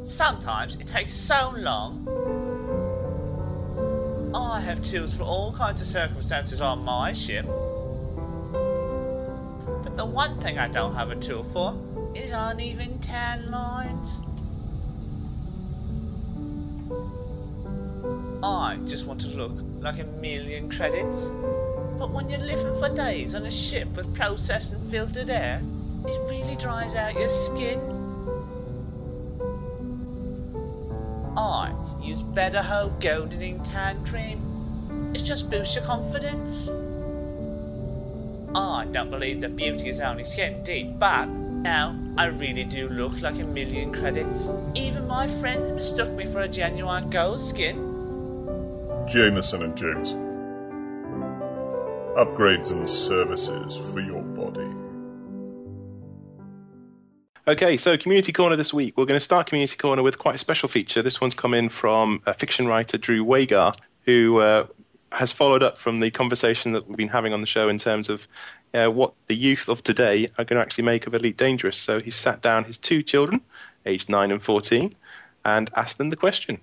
Sometimes 0.05 0.75
it 0.75 0.87
takes 0.87 1.13
so 1.13 1.53
long. 1.57 2.07
I 4.33 4.59
have 4.59 4.83
tools 4.83 5.13
for 5.13 5.23
all 5.23 5.53
kinds 5.53 5.81
of 5.81 5.87
circumstances 5.87 6.61
on 6.61 6.83
my 6.83 7.13
ship. 7.13 7.45
But 9.83 9.95
the 9.97 10.05
one 10.05 10.39
thing 10.39 10.57
I 10.57 10.67
don't 10.67 10.95
have 10.95 11.11
a 11.11 11.15
tool 11.15 11.43
for 11.53 11.75
is 12.15 12.31
uneven 12.31 12.99
tan 12.99 13.49
lines. 13.51 14.19
I 18.43 18.77
just 18.87 19.05
want 19.05 19.21
to 19.21 19.27
look 19.27 19.53
like 19.79 19.99
a 19.99 20.03
million 20.03 20.69
credits. 20.69 21.29
But 22.01 22.09
when 22.13 22.31
you're 22.31 22.39
living 22.39 22.79
for 22.79 22.89
days 22.89 23.35
on 23.35 23.45
a 23.45 23.51
ship 23.51 23.87
with 23.95 24.11
processed 24.15 24.73
and 24.73 24.89
filtered 24.89 25.29
air, 25.29 25.61
it 26.03 26.19
really 26.31 26.55
dries 26.55 26.95
out 26.95 27.13
your 27.13 27.29
skin. 27.29 27.79
I 31.37 31.71
use 32.01 32.23
Better 32.23 32.63
Hope 32.63 32.99
Goldening 32.99 33.63
Tan 33.71 34.03
Cream. 34.07 35.13
It 35.13 35.19
just 35.19 35.51
boosts 35.51 35.75
your 35.75 35.83
confidence. 35.83 36.69
I 38.55 38.87
don't 38.91 39.11
believe 39.11 39.41
that 39.41 39.55
beauty 39.55 39.89
is 39.89 39.99
only 39.99 40.23
skin 40.23 40.63
deep, 40.63 40.97
but 40.97 41.27
Now, 41.27 41.95
I 42.17 42.25
really 42.25 42.63
do 42.63 42.89
look 42.89 43.21
like 43.21 43.35
a 43.35 43.43
million 43.43 43.93
credits. 43.93 44.49
Even 44.73 45.07
my 45.07 45.27
friends 45.39 45.71
mistook 45.73 46.09
me 46.13 46.25
for 46.25 46.41
a 46.41 46.47
genuine 46.47 47.11
gold 47.11 47.41
skin. 47.41 47.75
Jameson 49.07 49.61
and 49.61 49.77
Jameson. 49.77 50.30
Upgrades 52.15 52.73
and 52.73 52.87
services 52.87 53.77
for 53.93 54.01
your 54.01 54.21
body. 54.21 54.67
Okay, 57.47 57.77
so 57.77 57.97
Community 57.97 58.33
Corner 58.33 58.57
this 58.57 58.73
week. 58.73 58.97
We're 58.97 59.05
going 59.05 59.19
to 59.19 59.23
start 59.23 59.47
Community 59.47 59.77
Corner 59.77 60.03
with 60.03 60.19
quite 60.19 60.35
a 60.35 60.37
special 60.37 60.67
feature. 60.67 61.01
This 61.01 61.21
one's 61.21 61.35
come 61.35 61.53
in 61.53 61.69
from 61.69 62.19
a 62.25 62.33
fiction 62.33 62.67
writer, 62.67 62.97
Drew 62.97 63.23
Wagar, 63.23 63.73
who 64.05 64.39
uh, 64.39 64.67
has 65.09 65.31
followed 65.31 65.63
up 65.63 65.77
from 65.77 66.01
the 66.01 66.11
conversation 66.11 66.73
that 66.73 66.85
we've 66.85 66.97
been 66.97 67.07
having 67.07 67.31
on 67.31 67.39
the 67.39 67.47
show 67.47 67.69
in 67.69 67.77
terms 67.77 68.09
of 68.09 68.27
uh, 68.73 68.87
what 68.87 69.13
the 69.27 69.35
youth 69.35 69.69
of 69.69 69.81
today 69.81 70.25
are 70.37 70.43
going 70.43 70.57
to 70.57 70.61
actually 70.61 70.83
make 70.83 71.07
of 71.07 71.13
Elite 71.13 71.37
Dangerous. 71.37 71.77
So 71.77 72.01
he 72.01 72.11
sat 72.11 72.41
down 72.41 72.65
his 72.65 72.77
two 72.77 73.03
children, 73.03 73.39
aged 73.85 74.09
9 74.09 74.31
and 74.31 74.43
14, 74.43 74.93
and 75.45 75.69
asked 75.75 75.97
them 75.97 76.09
the 76.09 76.17
question. 76.17 76.59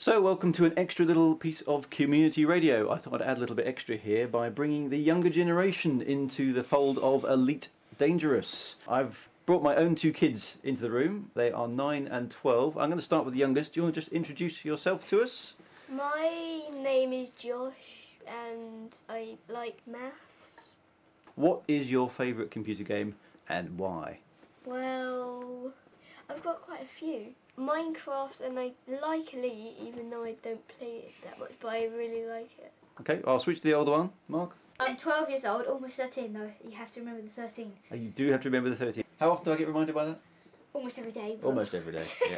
So, 0.00 0.20
welcome 0.20 0.52
to 0.52 0.64
an 0.64 0.74
extra 0.76 1.04
little 1.04 1.34
piece 1.34 1.60
of 1.62 1.90
community 1.90 2.44
radio. 2.44 2.88
I 2.88 2.98
thought 2.98 3.14
I'd 3.14 3.22
add 3.22 3.38
a 3.38 3.40
little 3.40 3.56
bit 3.56 3.66
extra 3.66 3.96
here 3.96 4.28
by 4.28 4.48
bringing 4.48 4.90
the 4.90 4.96
younger 4.96 5.28
generation 5.28 6.02
into 6.02 6.52
the 6.52 6.62
fold 6.62 7.00
of 7.00 7.24
Elite 7.24 7.68
Dangerous. 7.98 8.76
I've 8.86 9.28
brought 9.44 9.64
my 9.64 9.74
own 9.74 9.96
two 9.96 10.12
kids 10.12 10.56
into 10.62 10.82
the 10.82 10.90
room. 10.92 11.32
They 11.34 11.50
are 11.50 11.66
9 11.66 12.06
and 12.06 12.30
12. 12.30 12.78
I'm 12.78 12.90
going 12.90 13.00
to 13.00 13.04
start 13.04 13.24
with 13.24 13.34
the 13.34 13.40
youngest. 13.40 13.72
Do 13.72 13.80
you 13.80 13.82
want 13.82 13.96
to 13.96 14.00
just 14.00 14.12
introduce 14.12 14.64
yourself 14.64 15.04
to 15.08 15.20
us? 15.20 15.54
My 15.90 16.62
name 16.80 17.12
is 17.12 17.30
Josh 17.30 18.06
and 18.24 18.94
I 19.08 19.36
like 19.48 19.80
maths. 19.84 20.74
What 21.34 21.62
is 21.66 21.90
your 21.90 22.08
favourite 22.08 22.52
computer 22.52 22.84
game 22.84 23.16
and 23.48 23.76
why? 23.76 24.20
Well, 24.64 25.72
I've 26.30 26.44
got 26.44 26.62
quite 26.62 26.82
a 26.82 26.98
few. 27.00 27.34
Minecraft 27.58 28.40
and 28.44 28.58
I 28.58 28.72
like 29.02 29.34
Elite 29.34 29.76
even 29.82 30.10
though 30.10 30.24
I 30.24 30.34
don't 30.42 30.66
play 30.68 31.04
it 31.06 31.12
that 31.24 31.38
much, 31.38 31.52
but 31.60 31.68
I 31.68 31.86
really 31.86 32.24
like 32.26 32.50
it. 32.58 32.72
Okay, 33.00 33.20
I'll 33.26 33.38
switch 33.38 33.58
to 33.58 33.64
the 33.64 33.74
older 33.74 33.92
one. 33.92 34.10
Mark? 34.28 34.54
I'm 34.80 34.96
12 34.96 35.28
years 35.30 35.44
old, 35.44 35.62
almost 35.66 35.96
13 35.96 36.32
though. 36.32 36.50
You 36.64 36.76
have 36.76 36.92
to 36.92 37.00
remember 37.00 37.22
the 37.22 37.28
13. 37.28 37.72
Uh, 37.90 37.96
You 37.96 38.10
do 38.10 38.30
have 38.30 38.40
to 38.42 38.48
remember 38.48 38.70
the 38.70 38.76
13. 38.76 39.02
How 39.18 39.30
often 39.30 39.46
do 39.46 39.52
I 39.52 39.56
get 39.56 39.66
reminded 39.66 39.94
by 39.94 40.04
that? 40.04 40.20
Almost 40.72 40.98
every 40.98 41.12
day. 41.12 41.36
but- 41.40 41.48
Almost 41.48 41.74
every 41.74 41.92
day. 41.92 42.06
Yeah. 42.30 42.36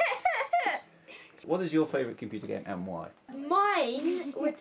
what 1.45 1.61
is 1.61 1.71
your 1.71 1.85
favourite 1.85 2.17
computer 2.17 2.47
game 2.47 2.63
and 2.65 2.87
why? 2.87 3.09
Mine 3.47 4.33
would 4.37 4.55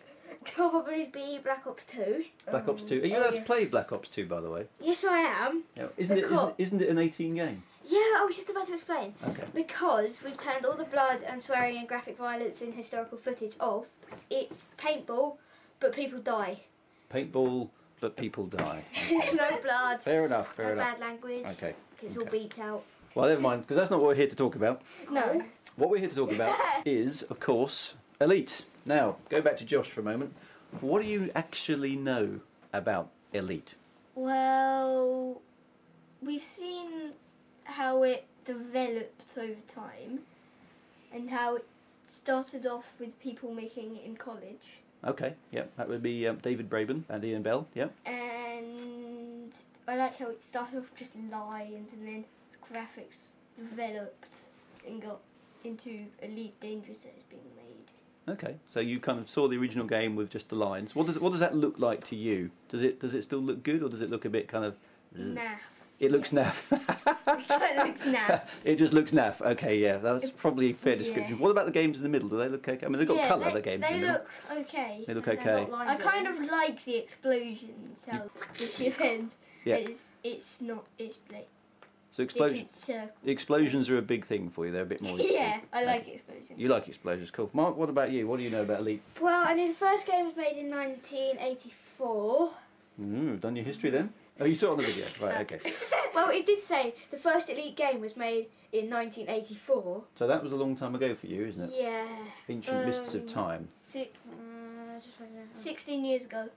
probably 0.45 1.07
be 1.07 1.39
Black 1.43 1.67
Ops 1.67 1.85
2. 1.85 2.25
Black 2.51 2.69
Ops 2.69 2.83
2. 2.85 3.01
Are 3.03 3.07
you 3.07 3.17
oh, 3.17 3.21
allowed 3.21 3.35
yeah. 3.35 3.41
to 3.41 3.47
play 3.47 3.65
Black 3.65 3.93
Ops 3.93 4.11
2, 4.11 4.27
by 4.27 4.41
the 4.43 4.51
way? 4.51 4.67
Yes, 4.81 5.05
I 5.05 5.19
am. 5.19 5.65
Yeah. 5.75 5.87
Isn't, 5.97 6.19
it, 6.19 6.23
Because- 6.23 6.53
isn't, 6.59 6.81
isn't 6.81 6.83
it 6.83 6.89
an 6.91 6.99
18 6.99 7.35
game? 7.35 7.63
Yeah, 7.91 7.99
I 8.21 8.25
was 8.25 8.37
just 8.37 8.49
about 8.49 8.67
to 8.67 8.73
explain. 8.75 9.15
Okay. 9.27 9.43
Because 9.53 10.21
we've 10.25 10.39
turned 10.39 10.65
all 10.65 10.77
the 10.77 10.85
blood 10.85 11.25
and 11.27 11.43
swearing 11.43 11.77
and 11.77 11.89
graphic 11.89 12.17
violence 12.17 12.61
and 12.61 12.73
historical 12.73 13.19
footage 13.19 13.55
off. 13.59 13.87
It's 14.31 14.69
paintball, 14.79 15.39
but 15.81 15.93
people 15.93 16.21
die. 16.21 16.61
Paintball, 17.13 17.69
but 18.01 18.17
people 18.17 18.47
die. 18.47 18.85
There's 19.11 19.35
no 19.35 19.59
blood. 19.61 20.01
Fair 20.03 20.25
enough, 20.25 20.55
fair 20.55 20.67
no 20.67 20.73
enough. 20.75 20.93
bad 20.93 21.01
language. 21.01 21.47
Okay, 21.47 21.75
It's 22.01 22.17
all 22.17 22.27
beat 22.27 22.57
out. 22.61 22.85
Well, 23.17 23.29
never 23.29 23.41
mind, 23.41 23.63
because 23.63 23.77
that's 23.77 23.91
not 23.91 23.99
what 23.99 24.07
we're 24.07 24.15
here 24.15 24.29
to 24.29 24.37
talk 24.37 24.55
about. 24.55 24.83
No. 25.11 25.43
What 25.75 25.91
we're 25.91 25.99
here 25.99 26.09
to 26.09 26.15
talk 26.15 26.31
about 26.33 26.57
is, 26.85 27.23
of 27.23 27.41
course, 27.41 27.95
Elite. 28.21 28.65
Now, 28.87 29.17
go 29.31 29.43
back 29.43 29.57
to 29.57 29.65
Josh 29.65 29.89
for 29.89 29.99
a 30.01 30.05
moment. 30.05 30.33
What 30.81 31.03
do 31.03 31.09
you 31.09 31.33
actually 31.35 31.97
know 31.97 32.39
about 32.73 33.11
Elite? 33.33 33.75
Well, 34.15 35.41
we've 36.23 36.45
seen 36.45 37.15
how 37.71 38.03
it 38.03 38.25
developed 38.45 39.37
over 39.39 39.55
time 39.69 40.21
and 41.13 41.31
how 41.31 41.57
it 41.57 41.67
started 42.11 42.67
off 42.67 42.85
with 42.99 43.19
people 43.21 43.55
making 43.55 43.97
it 43.97 44.05
in 44.05 44.17
college. 44.17 44.79
Okay, 45.05 45.35
yep, 45.51 45.71
that 45.77 45.89
would 45.89 46.03
be 46.03 46.27
um, 46.27 46.37
David 46.43 46.69
Braben 46.69 47.05
and 47.09 47.25
Ian 47.25 47.43
Bell, 47.43 47.67
yep. 47.75 47.95
And 48.05 49.53
I 49.89 49.97
like 49.97 50.19
how 50.19 50.29
it 50.29 50.45
started 50.45 50.79
off 50.79 50.91
just 50.97 51.13
lines 51.31 51.93
and 51.93 52.07
then 52.07 52.25
graphics 52.73 53.31
developed 53.57 54.37
and 54.87 55.03
got 55.03 55.21
into 55.65 56.05
Elite 56.23 56.59
Dangerous 56.61 56.99
that 56.99 57.15
is 57.17 57.25
being 57.29 57.43
made. 57.57 58.33
Okay, 58.33 58.57
so 58.69 58.81
you 58.81 59.01
kind 59.01 59.19
of 59.19 59.29
saw 59.29 59.49
the 59.49 59.57
original 59.57 59.87
game 59.87 60.15
with 60.17 60.31
just 60.31 60.49
the 60.49 60.55
lines. 60.55 60.95
What 60.95 61.07
does 61.07 61.19
what 61.19 61.31
does 61.31 61.41
that 61.41 61.57
look 61.57 61.79
like 61.79 62.05
to 62.07 62.17
you? 62.17 62.51
Does 62.69 62.83
it 62.83 63.01
does 63.01 63.15
it 63.15 63.23
still 63.23 63.41
look 63.41 63.63
good, 63.63 63.83
or 63.83 63.89
does 63.89 64.03
it 64.03 64.11
look 64.11 64.25
a 64.25 64.31
bit 64.31 64.47
kind 64.47 64.65
of? 64.65 64.77
Naff. 65.19 65.59
It 66.01 66.11
looks 66.11 66.31
naff. 66.31 66.55
it 66.73 67.77
looks 67.77 68.03
naff. 68.07 68.47
it 68.65 68.77
just 68.77 68.95
looks 68.95 69.13
naff. 69.13 69.43
Okay, 69.43 69.79
yeah, 69.79 69.99
that's 69.99 70.31
probably 70.31 70.71
a 70.71 70.75
fair 70.75 70.95
yeah. 70.95 71.03
description. 71.03 71.39
What 71.39 71.51
about 71.51 71.67
the 71.67 71.73
games 71.73 71.99
in 71.99 72.03
the 72.03 72.09
middle? 72.09 72.27
Do 72.31 72.39
they 72.39 72.49
look 72.49 72.67
okay? 72.67 72.87
I 72.87 72.89
mean, 72.89 72.99
they've 72.99 73.07
got 73.07 73.19
Yeah, 73.19 73.29
colour. 73.29 73.45
they, 73.45 73.53
The 73.53 73.61
games 73.61 73.83
They 73.83 73.95
in 73.95 74.01
the 74.01 74.07
middle. 74.07 74.23
look 74.49 74.59
okay. 74.67 75.05
They 75.07 75.13
look 75.15 75.25
They're 75.27 75.35
okay. 75.35 75.69
I 75.73 75.97
kind 75.97 76.27
of 76.27 76.41
like 76.41 76.83
the 76.87 76.97
explosions. 76.97 78.07
How 78.11 78.31
the 78.59 78.67
ship 78.67 78.99
ends. 79.01 79.37
Yeah. 79.67 79.75
It's 79.75 80.01
it's 80.25 80.63
not. 80.63 80.87
It's 80.99 81.21
like 81.31 81.49
So 82.13 82.23
explosions. 82.23 82.91
Explosions 83.27 83.91
are 83.91 83.99
a 83.99 84.03
big 84.03 84.25
thing 84.25 84.49
for 84.49 84.65
you. 84.65 84.73
They're 84.73 84.83
a 84.83 84.87
bit 84.87 85.03
more. 85.03 85.19
Yeah, 85.19 85.61
I 85.71 85.85
like 85.85 86.09
explosions. 86.09 86.59
You 86.59 86.69
like 86.69 86.89
explosions, 86.89 87.31
cool. 87.31 87.51
Mark, 87.53 87.77
what 87.77 87.91
about 87.91 88.11
you? 88.11 88.27
What 88.27 88.39
do 88.39 88.45
you 88.45 88.51
know 88.51 88.63
about 88.63 88.81
Elite? 88.81 89.03
Well, 89.21 89.47
I 89.47 89.53
know 89.53 89.67
the 89.67 89.75
first 89.75 90.07
game 90.07 90.25
was 90.25 90.35
made 90.35 90.57
in 90.57 90.71
1984. 90.71 92.51
Mm, 93.01 93.41
done 93.41 93.57
your 93.57 93.65
history 93.67 93.91
then? 93.91 94.13
Oh, 94.41 94.47
you 94.47 94.55
saw 94.55 94.69
it 94.69 94.71
on 94.73 94.77
the 94.79 94.85
video, 94.85 95.05
right? 95.21 95.41
Okay. 95.43 95.61
well, 96.15 96.31
it 96.31 96.47
did 96.47 96.63
say 96.63 96.95
the 97.11 97.19
first 97.19 97.51
Elite 97.51 97.77
game 97.77 98.01
was 98.01 98.17
made 98.17 98.47
in 98.73 98.89
1984. 98.89 100.03
So 100.15 100.27
that 100.27 100.43
was 100.43 100.53
a 100.53 100.57
long 100.57 100.75
time 100.75 100.95
ago 100.95 101.15
for 101.15 101.27
you, 101.27 101.45
isn't 101.45 101.63
it? 101.63 101.73
Yeah. 101.79 102.07
Ancient 102.49 102.87
mists 102.87 103.15
of 103.15 103.21
Um, 103.23 103.27
time. 103.29 103.69
Six, 103.75 104.17
uh, 104.31 104.99
just 105.05 105.21
writing 105.21 105.37
it 105.37 105.41
down. 105.47 105.55
16 105.55 106.05
years 106.07 106.25
ago. 106.25 106.49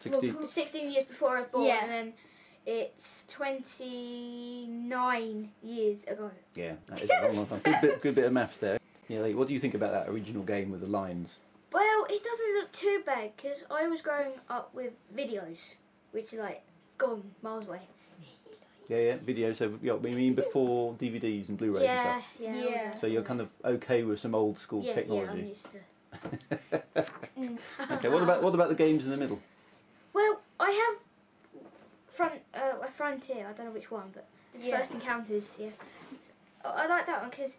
16 0.00 0.34
Well, 0.34 0.46
16 0.48 0.90
years 0.90 1.04
before 1.04 1.36
I 1.36 1.40
was 1.42 1.50
born, 1.50 1.66
Yeah. 1.66 1.84
and 1.84 1.92
then 1.92 2.12
it's 2.66 3.22
29 3.28 5.52
years 5.62 6.02
ago. 6.04 6.32
Yeah, 6.56 6.72
that 6.88 7.02
is 7.02 7.10
a 7.10 7.22
long, 7.28 7.36
long 7.36 7.46
time. 7.46 7.60
Good 7.60 7.80
bit, 7.80 8.02
good 8.02 8.14
bit 8.16 8.24
of 8.24 8.32
maths 8.32 8.58
there. 8.58 8.80
Yeah, 9.08 9.20
like, 9.20 9.36
what 9.36 9.46
do 9.46 9.54
you 9.54 9.60
think 9.60 9.74
about 9.74 9.92
that 9.92 10.08
original 10.08 10.42
game 10.42 10.72
with 10.72 10.80
the 10.80 10.88
lines? 10.88 11.36
Well, 11.72 12.04
it 12.10 12.24
doesn't 12.24 12.54
look 12.54 12.72
too 12.72 13.02
bad 13.06 13.36
because 13.36 13.62
I 13.70 13.86
was 13.86 14.00
growing 14.02 14.32
up 14.50 14.74
with 14.74 14.92
videos, 15.14 15.74
which 16.10 16.34
are 16.34 16.42
like 16.42 16.62
gone 17.02 17.22
miles 17.42 17.66
away. 17.66 17.80
Yeah, 18.88 18.98
yeah, 18.98 19.16
video. 19.16 19.52
So 19.52 19.78
you 19.82 19.94
we 19.96 20.14
mean 20.14 20.34
before 20.34 20.94
DVDs 20.94 21.48
and 21.48 21.56
Blu-rays 21.58 21.84
Yeah, 21.84 21.90
and 21.90 22.00
stuff. 22.00 22.24
yeah, 22.40 22.56
Yeah. 22.56 22.96
So 22.96 23.06
you're 23.06 23.22
kind 23.22 23.40
of 23.40 23.48
okay 23.64 24.02
with 24.02 24.20
some 24.20 24.34
old 24.34 24.58
school 24.58 24.82
Yeah, 24.82 24.88
yeah, 24.88 24.94
I'm 24.94 25.08
technology. 25.08 25.48
used 25.48 25.66
to. 25.72 25.78
okay, 27.94 28.08
what 28.08 28.22
about 28.22 28.42
what 28.42 28.54
about 28.54 28.68
the 28.68 28.74
games 28.74 29.04
in 29.04 29.10
the 29.10 29.16
middle? 29.16 29.40
Well, 30.12 30.40
I 30.60 30.70
have 30.70 30.96
front 32.10 32.40
uh, 32.54 32.84
a 32.86 32.90
frontier. 32.90 33.46
I 33.48 33.52
don't 33.52 33.66
know 33.66 33.72
which 33.72 33.90
one, 33.90 34.10
but 34.12 34.26
the 34.52 34.66
Yeah. 34.66 34.78
first 34.78 34.92
encounters. 34.92 35.56
Yeah, 35.58 35.70
I, 36.64 36.84
I 36.84 36.86
like 36.86 37.06
that 37.06 37.22
one 37.22 37.30
because 37.30 37.56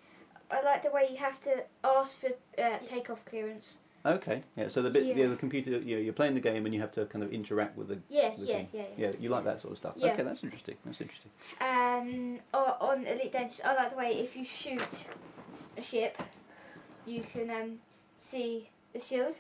I 0.51 0.61
like 0.61 0.83
the 0.83 0.91
way 0.91 1.07
you 1.09 1.17
have 1.17 1.39
to 1.41 1.63
ask 1.83 2.19
for 2.21 2.29
uh, 2.61 2.77
takeoff 2.87 3.25
clearance. 3.25 3.77
Okay, 4.05 4.43
yeah. 4.57 4.67
So 4.67 4.81
the 4.81 4.89
bit, 4.89 5.05
yeah, 5.05 5.15
Yeah. 5.15 5.27
the 5.27 5.37
computer, 5.37 5.71
you 5.71 5.95
know, 5.95 6.01
you're 6.01 6.13
playing 6.13 6.33
the 6.33 6.41
game 6.41 6.65
and 6.65 6.75
you 6.75 6.81
have 6.81 6.91
to 6.91 7.05
kind 7.05 7.23
of 7.23 7.31
interact 7.31 7.77
with 7.77 7.87
the. 7.87 7.99
Yeah, 8.09 8.33
the 8.37 8.45
yeah, 8.45 8.55
thing. 8.55 8.67
yeah, 8.73 8.83
yeah. 8.97 9.11
you 9.17 9.29
like 9.29 9.45
that 9.45 9.61
sort 9.61 9.71
of 9.71 9.77
stuff. 9.77 9.93
Yeah. 9.95 10.11
Okay, 10.11 10.23
that's 10.23 10.43
interesting. 10.43 10.75
That's 10.83 10.99
interesting. 10.99 11.31
Uh, 11.61 12.73
on 12.81 13.05
Elite 13.05 13.31
Dangerous, 13.31 13.61
I 13.63 13.73
like 13.75 13.91
the 13.91 13.97
way 13.97 14.11
if 14.19 14.35
you 14.35 14.43
shoot 14.43 15.07
a 15.77 15.81
ship, 15.81 16.21
you 17.05 17.23
can 17.23 17.49
um, 17.49 17.79
see 18.17 18.69
the 18.93 18.99
shield 18.99 19.35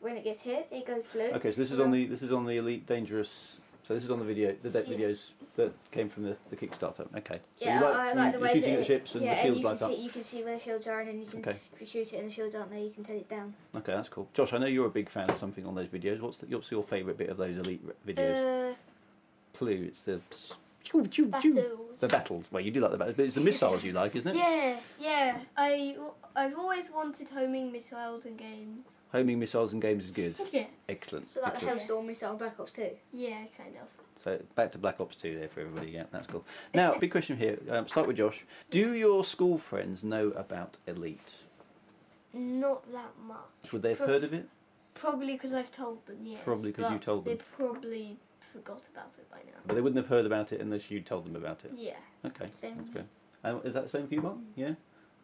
when 0.00 0.16
it 0.16 0.24
gets 0.24 0.42
hit. 0.42 0.68
It 0.70 0.86
goes 0.86 1.02
blue. 1.12 1.30
Okay, 1.32 1.50
so 1.50 1.60
this 1.60 1.72
is 1.72 1.80
on 1.80 1.90
the 1.90 2.06
this 2.06 2.22
is 2.22 2.32
on 2.32 2.46
the 2.46 2.56
Elite 2.56 2.86
Dangerous. 2.86 3.58
So 3.84 3.92
this 3.92 4.02
is 4.02 4.10
on 4.10 4.18
the 4.18 4.24
video, 4.24 4.56
the 4.62 4.70
de- 4.70 4.80
Yeah. 4.80 4.96
videos 4.96 5.24
that 5.56 5.70
came 5.90 6.08
from 6.08 6.22
the, 6.22 6.36
the 6.48 6.56
Kickstarter. 6.56 7.06
Okay. 7.18 7.38
So 7.58 7.66
yeah, 7.66 7.78
you 7.80 7.84
like, 7.84 7.94
I, 7.94 8.12
like 8.14 8.32
the 8.32 8.38
you're 8.38 8.48
way 8.48 8.54
shooting 8.54 8.72
at 8.72 8.78
the 8.78 8.84
ships 8.84 9.14
and 9.14 9.22
yeah, 9.22 9.34
the 9.34 9.42
shields 9.42 9.56
and 9.56 9.62
you 9.62 9.68
light 9.68 9.78
can 9.78 9.86
up. 9.90 9.92
see 9.94 10.02
you 10.02 10.10
can 10.10 10.22
see 10.24 10.42
where 10.42 10.56
the 10.56 10.64
shields 10.64 10.86
are, 10.86 11.00
and 11.00 11.08
then 11.10 11.20
you 11.20 11.26
can 11.26 11.40
Okay. 11.40 11.56
if 11.74 11.80
you 11.82 11.86
shoot 11.86 12.12
it 12.14 12.16
and 12.16 12.30
the 12.30 12.34
shields 12.34 12.54
aren't 12.54 12.70
there, 12.70 12.80
you 12.80 12.90
can 12.90 13.04
tell 13.04 13.14
it 13.16 13.28
down. 13.28 13.52
Okay, 13.76 13.92
that's 13.92 14.08
cool. 14.08 14.26
Josh, 14.32 14.54
I 14.54 14.58
know 14.58 14.66
you're 14.66 14.86
a 14.86 14.90
big 14.90 15.10
fan 15.10 15.28
of 15.28 15.36
something 15.36 15.66
on 15.66 15.74
those 15.74 15.88
videos. 15.88 16.20
What's 16.20 16.38
the, 16.38 16.46
what's 16.46 16.70
your 16.70 16.82
favourite 16.82 17.18
bit 17.18 17.28
of 17.28 17.36
those 17.36 17.58
Elite 17.58 17.86
videos? 18.06 18.72
Uh, 18.72 18.74
Clue. 19.52 19.84
It's 19.86 20.00
the. 20.02 20.20
Battles. 20.90 21.78
The 22.04 22.16
battles. 22.16 22.48
Well, 22.50 22.62
you 22.62 22.70
do 22.70 22.80
like 22.80 22.90
the 22.92 22.98
battles, 22.98 23.16
but 23.16 23.26
it's 23.26 23.34
the 23.34 23.40
missiles 23.40 23.82
you 23.84 23.92
like, 23.92 24.14
isn't 24.16 24.28
it? 24.28 24.36
Yeah, 24.36 24.78
yeah. 24.98 25.38
I 25.56 25.96
I've 26.36 26.56
always 26.58 26.90
wanted 26.90 27.28
homing 27.28 27.72
missiles 27.72 28.26
in 28.26 28.36
games. 28.36 28.86
Homing 29.12 29.38
missiles 29.38 29.72
and 29.72 29.80
games 29.80 30.04
is 30.04 30.10
good. 30.10 30.36
Yeah. 30.52 30.66
Excellent. 30.88 31.30
so 31.30 31.40
like 31.40 31.58
the 31.58 31.66
Excellent. 31.70 31.80
Hellstorm 31.88 32.06
missile, 32.06 32.36
Black 32.36 32.58
Ops 32.60 32.72
Two. 32.72 32.90
Yeah, 33.12 33.38
kind 33.56 33.74
of. 33.80 33.88
So 34.22 34.40
back 34.54 34.72
to 34.72 34.78
Black 34.78 35.00
Ops 35.00 35.16
2 35.16 35.38
there 35.38 35.48
for 35.48 35.60
everybody. 35.60 35.90
Yeah, 35.90 36.04
that's 36.10 36.26
cool. 36.28 36.44
Now, 36.72 36.96
big 36.98 37.10
question 37.10 37.36
here. 37.36 37.58
Um, 37.68 37.86
start 37.86 38.06
with 38.06 38.16
Josh. 38.16 38.46
Do 38.70 38.94
your 38.94 39.22
school 39.22 39.58
friends 39.58 40.02
know 40.02 40.28
about 40.28 40.78
Elite? 40.86 41.20
Not 42.32 42.90
that 42.92 43.10
much. 43.26 43.72
Would 43.72 43.82
they 43.82 43.90
have 43.90 43.98
Prob- 43.98 44.08
heard 44.08 44.24
of 44.24 44.32
it? 44.32 44.48
Probably 44.94 45.34
because 45.34 45.52
I've 45.52 45.70
told 45.70 46.06
them. 46.06 46.16
Yes. 46.24 46.40
Probably 46.42 46.70
because 46.72 46.90
you 46.90 46.98
told 46.98 47.26
them. 47.26 47.36
They 47.36 47.42
probably 47.56 48.16
forgot 48.54 48.82
about 48.92 49.12
it 49.18 49.28
by 49.30 49.38
now. 49.38 49.58
But 49.66 49.74
they 49.74 49.80
wouldn't 49.80 49.96
have 49.96 50.08
heard 50.08 50.26
about 50.26 50.52
it 50.52 50.60
unless 50.60 50.90
you 50.90 51.00
told 51.00 51.26
them 51.26 51.36
about 51.36 51.64
it. 51.64 51.72
Yeah. 51.76 51.92
Okay, 52.24 52.46
Same 52.60 52.76
that's 52.76 52.90
good. 52.90 53.06
And 53.42 53.64
is 53.64 53.74
that 53.74 53.82
the 53.82 53.88
same 53.88 54.06
for 54.06 54.14
you, 54.14 54.22
Mark? 54.22 54.36
Mm. 54.36 54.44
Yeah. 54.54 54.74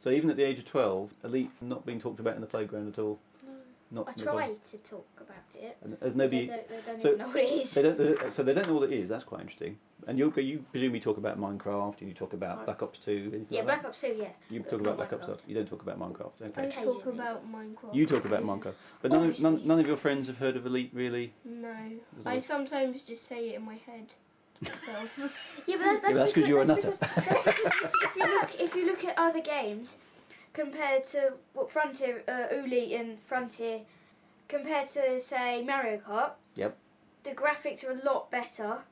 So 0.02 0.10
even 0.10 0.30
at 0.30 0.36
the 0.36 0.42
age 0.42 0.58
of 0.58 0.64
twelve, 0.64 1.10
elite 1.24 1.50
not 1.60 1.86
being 1.86 2.00
talked 2.00 2.20
about 2.20 2.34
in 2.34 2.40
the 2.40 2.46
playground 2.46 2.88
at 2.92 2.98
all. 2.98 3.18
Not 3.92 4.08
I 4.08 4.12
not 4.12 4.24
try 4.24 4.46
to 4.70 4.76
talk 4.78 5.06
about 5.20 5.36
it. 5.62 5.76
And 5.82 5.96
there's 6.00 6.14
nobody. 6.14 6.46
They 6.46 6.54
don't, 6.56 6.68
they 6.68 6.80
don't 6.92 7.02
so 7.02 7.10
know 7.16 7.26
what 7.26 7.36
it 7.36 7.48
is. 7.62 7.74
They 7.74 7.82
don't, 7.82 7.98
they- 7.98 8.30
so 8.30 8.42
they 8.44 8.54
don't 8.54 8.68
know 8.68 8.74
what 8.74 8.84
it 8.84 8.92
is. 8.92 9.08
That's 9.08 9.24
quite 9.24 9.40
interesting. 9.40 9.78
And 10.06 10.18
you 10.18 10.32
you 10.36 10.64
presumably 10.70 11.00
talk 11.00 11.16
about 11.18 11.38
Minecraft 11.40 12.00
and 12.00 12.08
you 12.08 12.14
talk 12.14 12.32
about 12.32 12.64
Black 12.64 12.82
Ops 12.82 13.00
Two. 13.00 13.30
anything 13.34 13.46
yeah, 13.50 13.58
like 13.62 13.82
Black? 13.82 13.84
Ops 13.86 14.00
2, 14.00 14.16
yeah. 14.18 14.28
You 14.48 14.60
talk 14.60 14.80
about 14.80 14.96
Black 14.96 15.12
Ops 15.12 15.22
Minecraft. 15.22 15.24
stuff. 15.24 15.40
You 15.46 15.54
don't 15.56 15.66
talk 15.68 15.82
about 15.82 15.98
Minecraft. 15.98 16.42
Okay. 16.42 16.66
I 16.78 16.84
talk 16.84 17.06
about 17.06 17.52
Minecraft. 17.52 17.94
You 17.94 18.06
talk 18.06 18.24
about 18.24 18.42
Minecraft, 18.44 18.74
but 19.02 19.10
none 19.10 19.24
of, 19.30 19.40
none, 19.40 19.60
none 19.66 19.80
of 19.80 19.86
your 19.86 19.96
friends 19.96 20.28
have 20.28 20.38
heard 20.38 20.56
of 20.56 20.64
Elite 20.66 20.90
really. 20.94 21.32
No. 21.44 21.74
There's 22.22 22.26
I 22.26 22.38
sometimes 22.38 23.02
just 23.02 23.26
say 23.26 23.50
it 23.50 23.56
in 23.56 23.62
my 23.64 23.76
head. 23.86 24.06
Yeah, 25.66 25.76
but 25.76 26.02
that's, 26.02 26.08
Yeah, 26.08 26.12
that's 26.14 26.32
'cause 26.32 26.48
you're 26.48 26.60
a 26.62 26.64
nutter. 26.66 26.96
if 27.00 28.16
you 28.16 28.24
look 28.26 28.60
if 28.60 28.74
you 28.76 28.86
look 28.86 29.04
at 29.04 29.14
other 29.18 29.40
games 29.40 29.96
compared 30.52 31.06
to 31.08 31.34
what 31.54 31.70
Frontier, 31.70 32.22
uh, 32.28 32.54
Uli 32.54 32.94
and 32.94 33.20
Frontier, 33.20 33.80
compared 34.48 34.88
to 34.90 35.20
say 35.20 35.62
Mario 35.62 35.98
Kart, 35.98 36.32
Yep. 36.56 36.76
the 37.22 37.30
graphics 37.30 37.84
are 37.84 37.92
a 37.92 38.02
lot 38.04 38.30
better. 38.30 38.82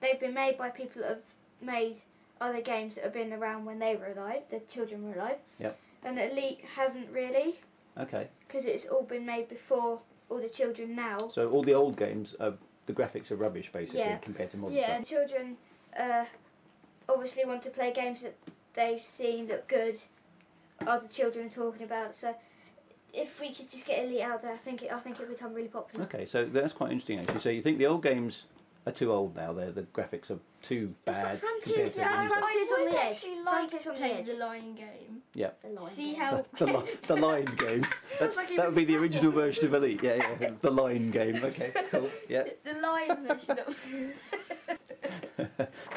They've 0.00 0.20
been 0.20 0.34
made 0.34 0.56
by 0.58 0.70
people 0.70 1.02
that 1.02 1.08
have 1.08 1.22
made 1.60 1.96
other 2.40 2.60
games 2.60 2.94
that 2.96 3.04
have 3.04 3.12
been 3.14 3.32
around 3.32 3.64
when 3.64 3.78
they 3.78 3.96
were 3.96 4.12
alive, 4.12 4.42
the 4.50 4.60
children 4.60 5.08
were 5.08 5.14
alive, 5.14 5.38
Yep. 5.58 5.78
and 6.04 6.18
Elite 6.18 6.60
hasn't 6.76 7.10
really 7.10 7.60
Okay. 7.98 8.28
because 8.46 8.66
it's 8.66 8.84
all 8.86 9.02
been 9.02 9.24
made 9.24 9.48
before 9.48 10.00
all 10.28 10.38
the 10.38 10.48
children 10.48 10.94
now. 10.94 11.28
So 11.28 11.50
all 11.50 11.62
the 11.62 11.72
old 11.74 11.96
games, 11.96 12.34
are, 12.38 12.54
the 12.86 12.92
graphics 12.92 13.30
are 13.30 13.36
rubbish 13.36 13.72
basically 13.72 14.00
Yeah. 14.00 14.18
compared 14.18 14.50
to 14.50 14.56
modern 14.58 14.76
Yeah, 14.76 14.84
stuff. 14.84 14.96
and 14.96 15.06
children 15.06 15.56
uh, 15.96 16.26
obviously 17.08 17.44
want 17.46 17.62
to 17.62 17.70
play 17.70 17.90
games 17.92 18.20
that 18.22 18.34
they've 18.74 19.02
seen 19.02 19.46
look 19.46 19.66
good. 19.66 19.98
Other 20.86 21.06
children 21.08 21.46
are 21.46 21.50
talking 21.50 21.82
about. 21.84 22.14
So 22.14 22.34
if 23.12 23.40
we 23.40 23.52
could 23.54 23.70
just 23.70 23.86
get 23.86 24.04
Elite 24.04 24.20
out 24.20 24.42
there, 24.42 24.52
I 24.52 24.56
think 24.56 24.82
it, 24.82 24.92
I 24.92 24.98
think 24.98 25.16
it 25.18 25.28
would 25.28 25.36
become 25.36 25.54
really 25.54 25.68
popular. 25.68 26.04
Okay, 26.06 26.26
so 26.26 26.44
that's 26.44 26.72
quite 26.72 26.90
interesting 26.90 27.20
actually. 27.20 27.40
So 27.40 27.48
you 27.50 27.62
think 27.62 27.78
the 27.78 27.86
old 27.86 28.02
games 28.02 28.44
are 28.86 28.92
too 28.92 29.10
old 29.10 29.34
now? 29.34 29.52
They're, 29.52 29.72
the 29.72 29.82
graphics 29.82 30.30
are 30.30 30.38
too 30.62 30.94
bad 31.04 31.40
Frontier, 31.40 31.74
compared 31.90 31.92
the 31.94 31.98
yeah. 32.00 32.28
Frontier's 32.28 32.68
on 32.78 32.84
the 32.84 32.90
edge. 33.04 33.16
actually 33.16 33.40
like 33.42 33.70
Frontier's 33.70 33.86
on 33.86 33.94
the 34.00 34.14
edge. 34.14 34.26
the 34.26 34.34
Lion 34.34 34.74
game. 34.74 35.22
Yeah. 35.34 35.50
See 35.88 36.14
how 36.14 36.44
The, 36.58 36.66
li- 36.66 36.90
the 37.06 37.16
line 37.16 37.44
game. 37.56 37.86
That's, 38.20 38.36
like 38.36 38.54
that 38.56 38.66
would 38.66 38.74
be 38.74 38.84
the 38.84 38.96
original 38.96 39.32
version 39.32 39.64
of 39.64 39.74
Elite. 39.74 40.02
Yeah, 40.02 40.36
yeah. 40.40 40.50
The 40.60 40.70
Lion 40.70 41.10
game. 41.10 41.36
Okay, 41.42 41.72
cool. 41.90 42.10
Yeah. 42.28 42.44
the 42.64 42.74
lion 42.74 43.26
version 43.26 43.58
of 43.58 43.76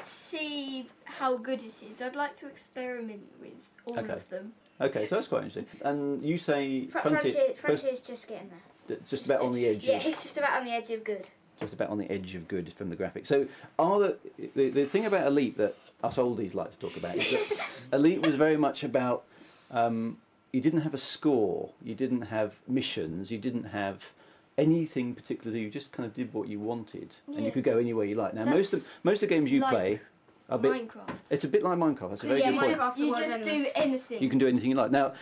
see 0.04 0.88
how 1.06 1.38
good 1.38 1.60
it 1.62 1.74
is. 1.92 2.02
I'd 2.02 2.16
like 2.16 2.36
to 2.38 2.48
experiment 2.48 3.24
with 3.42 3.54
all 3.86 4.00
Okay. 4.00 4.14
of 4.14 4.30
them. 4.30 4.54
Okay, 4.82 5.08
so 5.08 5.16
that's 5.16 5.28
quite 5.28 5.44
interesting. 5.44 5.66
And 5.84 6.24
you 6.24 6.38
say 6.38 6.88
Fr- 6.88 7.00
Frontier, 7.00 7.32
Frontier, 7.32 7.54
Frontier's 7.56 8.00
just 8.00 8.28
getting 8.28 8.50
there. 8.50 8.98
it's 8.98 9.10
just 9.10 9.26
about 9.26 9.42
on 9.42 9.54
the 9.54 9.66
edge. 9.68 9.86
Yeah, 9.86 9.98
of- 9.98 10.06
it's 10.06 10.24
just 10.24 10.38
about 10.38 10.54
on 10.60 10.66
the 10.66 10.72
edge 10.72 10.90
of 10.90 11.04
good. 11.04 11.28
just 11.60 11.74
about 11.74 11.90
on 11.90 11.98
the 11.98 12.10
edge 12.10 12.36
of 12.36 12.48
good 12.48 12.72
from 12.74 12.90
the 12.90 12.96
graphics. 12.96 13.28
So, 13.28 13.48
are 13.78 14.00
the, 14.00 14.18
the 14.56 14.70
the 14.70 14.86
thing 14.86 15.06
about 15.06 15.28
Elite 15.28 15.58
that 15.58 15.76
us 16.04 16.16
oldies 16.18 16.54
like 16.54 16.72
to 16.72 16.78
talk 16.80 16.96
about 16.98 17.16
is 17.18 17.30
that 17.30 17.84
Elite 17.94 18.26
was 18.26 18.36
very 18.36 18.56
much 18.58 18.84
about 18.84 19.26
um, 19.72 20.18
you 20.54 20.62
didn't 20.62 20.82
have 20.82 20.94
a 20.94 20.98
score, 21.00 21.72
you 21.84 21.94
didn't 21.96 22.24
have 22.24 22.58
missions, 22.68 23.30
you 23.32 23.38
didn't 23.38 23.66
have 23.66 24.12
anything 24.58 25.14
particular. 25.14 25.58
You 25.58 25.70
just 25.70 25.92
kind 25.92 26.06
of 26.08 26.14
did 26.14 26.34
what 26.34 26.48
you 26.48 26.60
wanted, 26.60 27.16
and 27.28 27.44
you 27.46 27.52
could 27.52 27.64
go 27.66 27.78
anywhere 27.78 28.06
you 28.06 28.16
like. 28.16 28.34
Now, 28.34 28.46
most 28.46 28.74
of 28.74 28.88
most 29.04 29.22
of 29.24 29.28
the 29.30 29.36
games 29.36 29.52
you 29.52 29.60
like 29.60 29.72
play 29.72 30.02
a 30.50 30.58
bit. 30.58 30.90
Minecraft. 30.90 31.16
It's 31.30 31.44
a 31.44 31.48
bit 31.48 31.64
like 31.64 31.78
Minecraft. 31.78 32.10
That's 32.10 32.24
a 32.24 32.28
very 32.28 32.40
yeah, 32.40 32.52
good 32.52 32.78
point. 32.78 32.98
You 32.98 33.16
just 33.16 33.44
do 33.44 33.66
anything. 33.76 34.22
You 34.22 34.30
can 34.30 34.40
do 34.40 34.48
anything 34.48 34.70
you 34.70 34.76
like. 34.76 34.92
Now, 34.92 35.14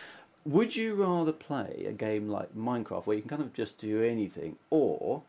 would 0.45 0.75
you 0.75 0.95
rather 0.95 1.31
play 1.31 1.85
a 1.87 1.91
game 1.91 2.29
like 2.29 2.55
Minecraft 2.55 3.05
where 3.05 3.15
you 3.15 3.21
can 3.21 3.29
kind 3.29 3.41
of 3.41 3.53
just 3.53 3.77
do 3.77 4.03
anything, 4.03 4.55
or 4.69 5.21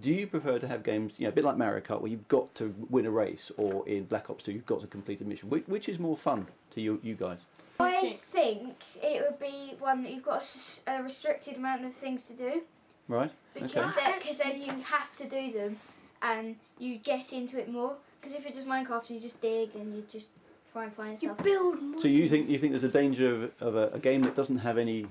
do 0.00 0.10
you 0.10 0.26
prefer 0.26 0.58
to 0.58 0.68
have 0.68 0.82
games, 0.82 1.12
you 1.18 1.24
know, 1.24 1.30
a 1.30 1.32
bit 1.32 1.44
like 1.44 1.56
Mario 1.56 1.80
Kart, 1.80 2.00
where 2.00 2.10
you've 2.10 2.28
got 2.28 2.54
to 2.56 2.74
win 2.88 3.06
a 3.06 3.10
race, 3.10 3.50
or 3.56 3.86
in 3.88 4.04
Black 4.04 4.30
Ops 4.30 4.44
2, 4.44 4.52
you've 4.52 4.66
got 4.66 4.80
to 4.80 4.86
complete 4.86 5.20
a 5.20 5.24
mission? 5.24 5.50
Which, 5.50 5.66
which 5.66 5.88
is 5.88 5.98
more 5.98 6.16
fun 6.16 6.46
to 6.72 6.80
you, 6.80 7.00
you 7.02 7.14
guys? 7.14 7.38
I 7.80 8.18
think 8.30 8.74
it 9.02 9.24
would 9.26 9.40
be 9.40 9.74
one 9.78 10.02
that 10.02 10.12
you've 10.12 10.24
got 10.24 10.46
a 10.86 11.02
restricted 11.02 11.56
amount 11.56 11.84
of 11.84 11.94
things 11.94 12.24
to 12.24 12.34
do 12.34 12.62
Right? 13.10 13.32
because 13.54 13.90
okay. 13.90 14.04
then, 14.04 14.20
cause 14.20 14.38
then 14.38 14.60
you 14.60 14.70
have 14.84 15.16
to 15.16 15.28
do 15.28 15.52
them 15.52 15.76
and 16.22 16.54
you 16.78 16.96
get 16.98 17.32
into 17.32 17.58
it 17.58 17.68
more. 17.68 17.96
Because 18.20 18.36
if 18.36 18.44
you're 18.44 18.52
just 18.52 18.66
Minecraft, 18.66 19.10
you 19.10 19.20
just 19.20 19.40
dig 19.40 19.74
and 19.74 19.96
you 19.96 20.04
just 20.12 20.26
try 20.72 20.84
and 20.84 20.92
find 20.92 21.18
stuff. 21.18 21.36
You 21.38 21.44
build 21.44 21.82
more. 21.82 22.00
So 22.00 22.08
you 22.08 22.28
think 22.28 22.48
you 22.48 22.58
think 22.58 22.72
there's 22.72 22.84
a 22.84 22.88
danger 22.88 23.34
of, 23.44 23.50
of 23.60 23.76
a, 23.76 23.88
a 23.94 23.98
game 23.98 24.22
that 24.22 24.34
doesn't 24.34 24.58
have 24.58 24.78
any 24.78 25.06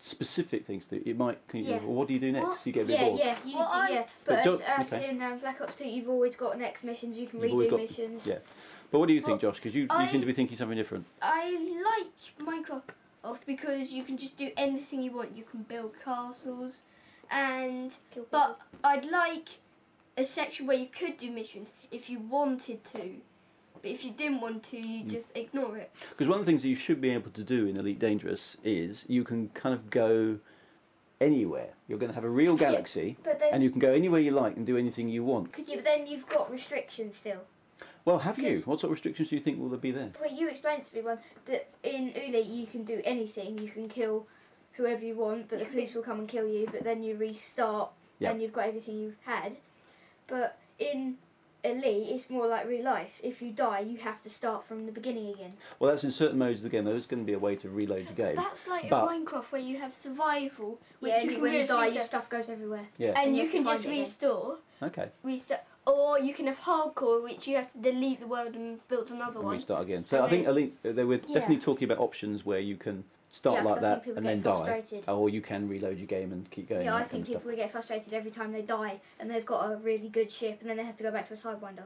specific 0.00 0.66
things 0.66 0.86
to 0.88 1.08
it 1.08 1.16
might? 1.16 1.46
Can 1.48 1.60
you, 1.60 1.66
Yeah. 1.70 1.76
well, 1.78 1.94
what 1.94 2.08
do 2.08 2.14
you 2.14 2.20
do 2.20 2.32
next? 2.32 2.44
Well, 2.46 2.58
you 2.64 2.72
get 2.72 2.82
a 2.82 2.86
bit 2.86 2.98
yeah, 3.00 3.04
bored. 3.08 3.20
yeah, 3.20 3.36
you 3.46 3.56
Well, 3.56 3.68
do, 3.70 3.76
I- 3.76 3.88
yeah. 3.90 4.06
But 4.26 4.34
But, 4.36 4.44
Jo- 4.44 4.60
as, 4.66 4.92
as 4.92 5.04
in 5.04 5.22
um, 5.22 5.38
Black 5.38 5.60
Ops 5.60 5.76
2, 5.76 5.88
you've 5.88 6.08
always 6.08 6.34
got 6.34 6.58
next 6.58 6.82
missions. 6.82 7.16
You 7.16 7.28
can 7.28 7.40
You've 7.40 7.52
redo 7.52 7.70
got- 7.70 7.80
missions. 7.80 8.26
Yeah. 8.26 8.38
But 8.90 8.98
what 8.98 9.06
do 9.06 9.14
you 9.14 9.20
think, 9.22 9.40
Josh? 9.40 9.56
Because 9.56 9.74
you, 9.74 9.82
you 9.82 9.88
I- 9.90 10.06
seem 10.08 10.20
to 10.20 10.26
be 10.26 10.32
thinking 10.32 10.58
something 10.58 10.76
different. 10.76 11.06
I 11.22 11.50
like 12.00 12.46
Minecraft 12.46 12.82
because 13.46 13.90
you 13.92 14.02
can 14.02 14.16
just 14.18 14.36
do 14.36 14.50
anything 14.56 15.02
you 15.02 15.12
want. 15.12 15.36
You 15.36 15.44
can 15.44 15.62
build 15.62 15.92
castles, 16.04 16.80
and 17.30 17.92
but 18.32 18.58
I'd 18.82 19.04
like 19.04 19.48
a 20.16 20.24
section 20.24 20.66
where 20.66 20.76
you 20.76 20.86
could 20.86 21.18
do 21.18 21.30
missions 21.30 21.72
if 21.90 22.08
you 22.10 22.18
wanted 22.18 22.84
to. 22.84 23.14
But 23.80 23.90
if 23.90 24.04
you 24.04 24.12
didn't 24.12 24.40
want 24.40 24.62
to, 24.64 24.76
you 24.78 25.04
Mm. 25.04 25.10
just 25.10 25.36
ignore 25.36 25.76
it. 25.76 25.90
Because 26.10 26.28
one 26.28 26.38
of 26.38 26.44
the 26.46 26.50
things 26.50 26.62
that 26.62 26.68
you 26.68 26.76
should 26.76 27.00
be 27.00 27.10
able 27.10 27.30
to 27.32 27.42
do 27.42 27.66
in 27.66 27.76
Elite 27.76 27.98
Dangerous 27.98 28.56
is 28.62 29.04
you 29.08 29.24
can 29.24 29.48
kind 29.50 29.74
of 29.74 29.90
go 29.90 30.38
anywhere. 31.20 31.70
You're 31.88 31.98
going 31.98 32.10
to 32.10 32.14
have 32.14 32.24
a 32.24 32.28
real 32.30 32.56
galaxy, 32.56 33.16
but 33.22 33.38
then- 33.38 33.52
and 33.54 33.62
you 33.62 33.70
can 33.70 33.78
go 33.80 33.92
anywhere 33.92 34.20
you 34.20 34.30
like 34.32 34.56
and 34.56 34.66
do 34.66 34.76
anything 34.76 35.08
you 35.08 35.24
want. 35.24 35.52
Could 35.52 35.68
you? 35.68 35.76
But 35.76 35.84
then 35.84 36.06
you've 36.06 36.28
got 36.28 36.50
restrictions 36.50 37.16
still. 37.16 37.40
Well, 38.04 38.18
have 38.18 38.38
you? 38.38 38.60
What 38.64 38.80
sort 38.80 38.84
of 38.84 38.90
restrictions 38.92 39.28
do 39.28 39.36
you 39.36 39.42
think 39.42 39.58
will 39.60 39.68
there 39.68 39.78
be 39.78 39.92
there? 39.92 40.10
Well, 40.20 40.32
you 40.32 40.48
explained 40.48 40.84
to 40.84 40.94
me 40.94 41.02
one 41.02 41.18
that 41.46 41.68
in 41.84 42.08
Uli 42.14 42.40
you 42.42 42.66
can 42.66 42.82
do 42.84 43.00
anything. 43.04 43.58
You 43.58 43.68
can 43.70 43.88
kill 43.88 44.26
whoever 44.72 45.04
you 45.04 45.14
want, 45.14 45.48
but 45.48 45.58
the 45.60 45.64
police 45.66 45.94
will 45.94 46.02
come 46.02 46.18
and 46.18 46.28
kill 46.28 46.46
you. 46.46 46.66
But 46.70 46.82
then 46.84 47.02
you 47.04 47.16
restart 47.16 47.90
Yeah. 48.18 48.30
and 48.30 48.42
you've 48.42 48.52
got 48.52 48.66
everything 48.66 48.98
you've 48.98 49.20
had. 49.24 49.56
But 50.32 50.56
in 50.78 51.18
Elite, 51.62 52.08
it's 52.08 52.30
more 52.30 52.46
like 52.46 52.66
real 52.66 52.84
life. 52.84 53.20
If 53.22 53.42
you 53.42 53.50
die, 53.50 53.80
you 53.80 53.98
have 53.98 54.22
to 54.22 54.30
start 54.30 54.64
from 54.64 54.86
the 54.86 54.92
beginning 54.92 55.28
again. 55.28 55.52
Well, 55.78 55.90
that's 55.90 56.04
in 56.04 56.10
certain 56.10 56.38
modes 56.38 56.60
of 56.60 56.62
the 56.62 56.68
game. 56.70 56.86
There's 56.86 57.04
going 57.04 57.22
to 57.22 57.26
be 57.26 57.34
a 57.34 57.38
way 57.38 57.54
to 57.56 57.68
reload 57.68 58.08
the 58.08 58.14
game. 58.14 58.36
That's 58.36 58.66
like 58.66 58.88
but, 58.88 59.12
in 59.12 59.26
Minecraft 59.26 59.44
where 59.52 59.60
you 59.60 59.76
have 59.76 59.92
survival, 59.92 60.80
which 61.00 61.10
yeah, 61.10 61.22
you 61.22 61.28
you 61.28 61.34
can 61.34 61.42
when 61.42 61.52
you 61.52 61.66
die, 61.66 61.88
your 61.88 62.02
stuff 62.02 62.30
goes 62.30 62.48
everywhere. 62.48 62.86
Yeah. 62.96 63.20
and 63.20 63.36
you 63.36 63.42
have 63.42 63.52
can 63.52 63.64
to 63.64 63.72
just 63.72 63.84
restore. 63.84 64.56
Okay. 64.82 65.10
Restart, 65.22 65.60
or 65.86 66.18
you 66.18 66.32
can 66.32 66.46
have 66.46 66.60
hardcore, 66.60 67.22
which 67.22 67.46
you 67.46 67.56
have 67.56 67.72
to 67.72 67.78
delete 67.78 68.20
the 68.20 68.26
world 68.26 68.54
and 68.54 68.86
build 68.88 69.10
another 69.10 69.38
And 69.40 69.46
one. 69.46 69.56
restart 69.56 69.82
again. 69.82 70.04
So 70.04 70.18
And 70.18 70.26
I 70.26 70.28
think 70.28 70.46
Elite, 70.46 70.76
uh, 70.84 70.92
they 70.92 71.04
were 71.04 71.16
Yeah. 71.16 71.34
definitely 71.34 71.58
talking 71.58 71.84
about 71.90 71.98
options 71.98 72.44
where 72.44 72.60
you 72.60 72.76
can 72.76 73.04
start 73.30 73.58
Yeah, 73.58 73.70
like 73.70 73.80
that 73.80 74.06
and 74.06 74.26
then 74.26 74.42
die, 74.42 74.84
or 75.08 75.28
you 75.28 75.40
can 75.40 75.68
reload 75.68 75.98
your 75.98 76.06
game 76.06 76.32
and 76.32 76.48
keep 76.50 76.68
going. 76.68 76.84
yeah, 76.84 76.94
I 76.94 77.04
think 77.04 77.26
people 77.26 77.50
get 77.52 77.72
frustrated 77.72 78.12
every 78.12 78.30
time 78.30 78.52
they 78.52 78.62
die, 78.62 79.00
and 79.18 79.30
they've 79.30 79.46
got 79.46 79.72
a 79.72 79.76
really 79.76 80.08
good 80.08 80.30
ship, 80.30 80.58
and 80.60 80.68
then 80.68 80.76
they 80.76 80.84
have 80.84 80.96
to 80.98 81.02
go 81.02 81.10
back 81.10 81.26
to 81.28 81.34
a 81.34 81.36
sidewinder. 81.36 81.84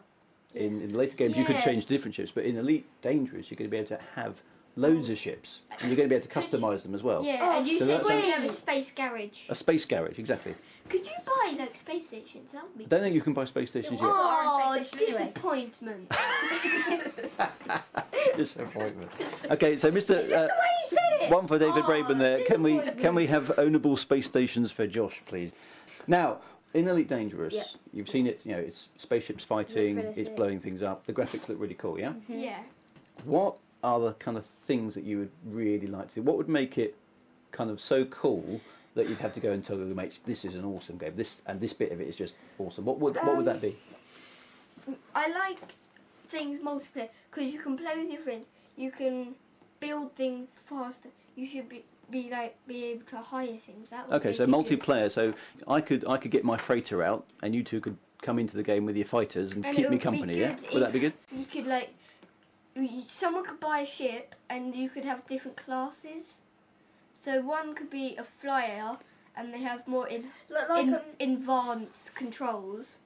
in, 0.54 0.80
in 0.80 0.94
later 0.94 1.16
games 1.16 1.36
you 1.36 1.44
could 1.44 1.58
change 1.58 1.86
different 1.86 2.14
ships, 2.14 2.32
but 2.32 2.44
in 2.44 2.56
Elite 2.56 2.86
Dangerous 3.02 3.50
you're 3.50 3.56
going 3.56 3.68
to 3.68 3.70
be 3.70 3.76
able 3.76 3.88
to 3.88 4.00
have 4.14 4.36
loads 4.76 5.08
of 5.08 5.18
ships, 5.18 5.60
and 5.80 5.88
you're 5.88 5.96
going 5.96 6.08
to 6.08 6.12
be 6.12 6.16
able 6.16 6.26
to 6.26 6.32
customise 6.32 6.82
them 6.82 6.94
as 6.94 7.02
well. 7.02 7.24
Yeah, 7.24 7.58
and 7.58 7.66
you 7.66 7.78
So 7.78 7.86
said 7.86 8.04
that's 8.04 8.26
you 8.26 8.32
have 8.32 8.44
a 8.44 8.48
space 8.48 8.90
garage. 8.90 9.40
a 9.48 9.54
space 9.54 9.84
garage, 9.84 10.18
exactly. 10.18 10.54
Could 10.88 11.06
you 11.06 11.12
buy 11.24 11.56
like 11.58 11.74
space 11.74 12.06
stations? 12.08 12.52
That 12.52 12.62
would 12.62 12.78
be. 12.78 12.84
I 12.84 12.88
don't 12.88 13.00
think 13.00 13.14
you 13.14 13.22
can 13.22 13.32
buy 13.32 13.46
space 13.46 13.70
stations 13.70 14.00
yet. 14.00 14.10
Oh, 14.12 14.78
Space 14.84 15.08
disappointment. 15.08 16.12
Disappointment. 18.36 19.10
Okay, 19.50 19.76
so 19.76 19.90
Mr. 19.90 20.16
Uh, 20.30 20.48
said 20.86 20.98
it. 21.22 21.30
one 21.30 21.46
for 21.46 21.58
David 21.58 21.84
Oh, 21.84 21.88
Braben 21.88 22.18
there. 22.18 22.42
Can 22.44 22.62
we 22.62 22.78
can 22.98 23.14
we 23.14 23.26
have 23.26 23.46
ownable 23.56 23.98
space 23.98 24.26
stations 24.26 24.70
for 24.70 24.86
Josh, 24.86 25.22
please? 25.26 25.52
Now, 26.06 26.38
in 26.74 26.86
Elite 26.86 27.08
Dangerous, 27.08 27.54
Yep. 27.54 27.66
you've 27.92 28.08
seen 28.08 28.26
it. 28.26 28.40
You 28.44 28.52
know, 28.52 28.58
it's 28.58 28.88
spaceships 28.98 29.44
fighting, 29.44 29.98
it's 29.98 30.28
blowing 30.28 30.60
things 30.60 30.82
up. 30.82 31.06
The 31.06 31.12
graphics 31.12 31.48
look 31.48 31.58
really 31.60 31.74
cool. 31.74 31.98
Yeah. 31.98 32.12
Yeah. 32.28 32.58
What 33.24 33.56
are 33.86 34.00
the 34.00 34.12
kind 34.14 34.36
of 34.36 34.44
things 34.64 34.94
that 34.94 35.04
you 35.04 35.18
would 35.20 35.30
really 35.46 35.86
like 35.86 36.08
to 36.08 36.14
see? 36.14 36.20
What 36.20 36.36
would 36.36 36.48
make 36.48 36.76
it 36.76 36.96
kind 37.52 37.70
of 37.70 37.80
so 37.80 38.04
cool 38.06 38.60
that 38.96 39.08
you'd 39.08 39.18
have 39.18 39.32
to 39.34 39.40
go 39.40 39.52
and 39.52 39.62
tell 39.62 39.76
your 39.76 39.86
mates, 39.86 40.18
"This 40.26 40.44
is 40.44 40.56
an 40.56 40.64
awesome 40.64 40.98
game. 40.98 41.14
This 41.14 41.40
and 41.46 41.60
this 41.60 41.72
bit 41.72 41.92
of 41.92 42.00
it 42.00 42.08
is 42.08 42.16
just 42.16 42.34
awesome." 42.58 42.84
What 42.84 42.98
would 42.98 43.14
what 43.16 43.36
would 43.36 43.46
that 43.46 43.60
be? 43.60 43.78
Um, 44.88 44.96
I 45.14 45.28
like 45.28 45.58
things 46.28 46.58
multiplayer 46.58 47.08
because 47.30 47.52
you 47.52 47.60
can 47.60 47.76
play 47.76 47.96
with 47.96 48.10
your 48.12 48.22
friends. 48.22 48.46
You 48.76 48.90
can 48.90 49.36
build 49.78 50.14
things 50.16 50.48
faster. 50.68 51.08
You 51.36 51.46
should 51.46 51.68
be 51.68 51.84
be 52.10 52.28
like 52.30 52.56
be 52.66 52.84
able 52.86 53.04
to 53.06 53.18
hire 53.18 53.56
things. 53.66 53.90
That 53.90 54.08
would 54.08 54.16
Okay, 54.16 54.32
so 54.32 54.46
good. 54.46 54.54
multiplayer. 54.54 55.10
So 55.10 55.32
I 55.68 55.80
could 55.80 56.04
I 56.08 56.16
could 56.16 56.32
get 56.32 56.44
my 56.44 56.56
freighter 56.56 57.04
out, 57.04 57.24
and 57.42 57.54
you 57.54 57.62
two 57.62 57.80
could 57.80 57.96
come 58.22 58.40
into 58.40 58.56
the 58.56 58.62
game 58.64 58.84
with 58.84 58.96
your 58.96 59.06
fighters 59.06 59.52
and, 59.52 59.64
And 59.64 59.76
keep 59.76 59.88
me 59.90 59.98
company. 59.98 60.38
Yeah, 60.40 60.56
would 60.72 60.82
that 60.82 60.92
be 60.92 60.98
good? 60.98 61.12
You 61.30 61.44
could 61.44 61.66
like, 61.66 61.90
someone 63.08 63.44
could 63.44 63.60
buy 63.60 63.80
a 63.80 63.86
ship, 63.86 64.34
and 64.50 64.74
you 64.74 64.88
could 64.88 65.04
have 65.04 65.26
different 65.26 65.56
classes. 65.56 66.34
So 67.14 67.40
one 67.40 67.74
could 67.74 67.90
be 67.90 68.16
a 68.16 68.24
flyer, 68.24 68.96
and 69.36 69.52
they 69.52 69.60
have 69.60 69.86
more 69.86 70.08
in, 70.08 70.24
Like- 70.48 70.68
like, 70.68 70.86
in 70.86 70.94
um, 70.94 71.00
advanced 71.20 72.14
controls 72.14 72.96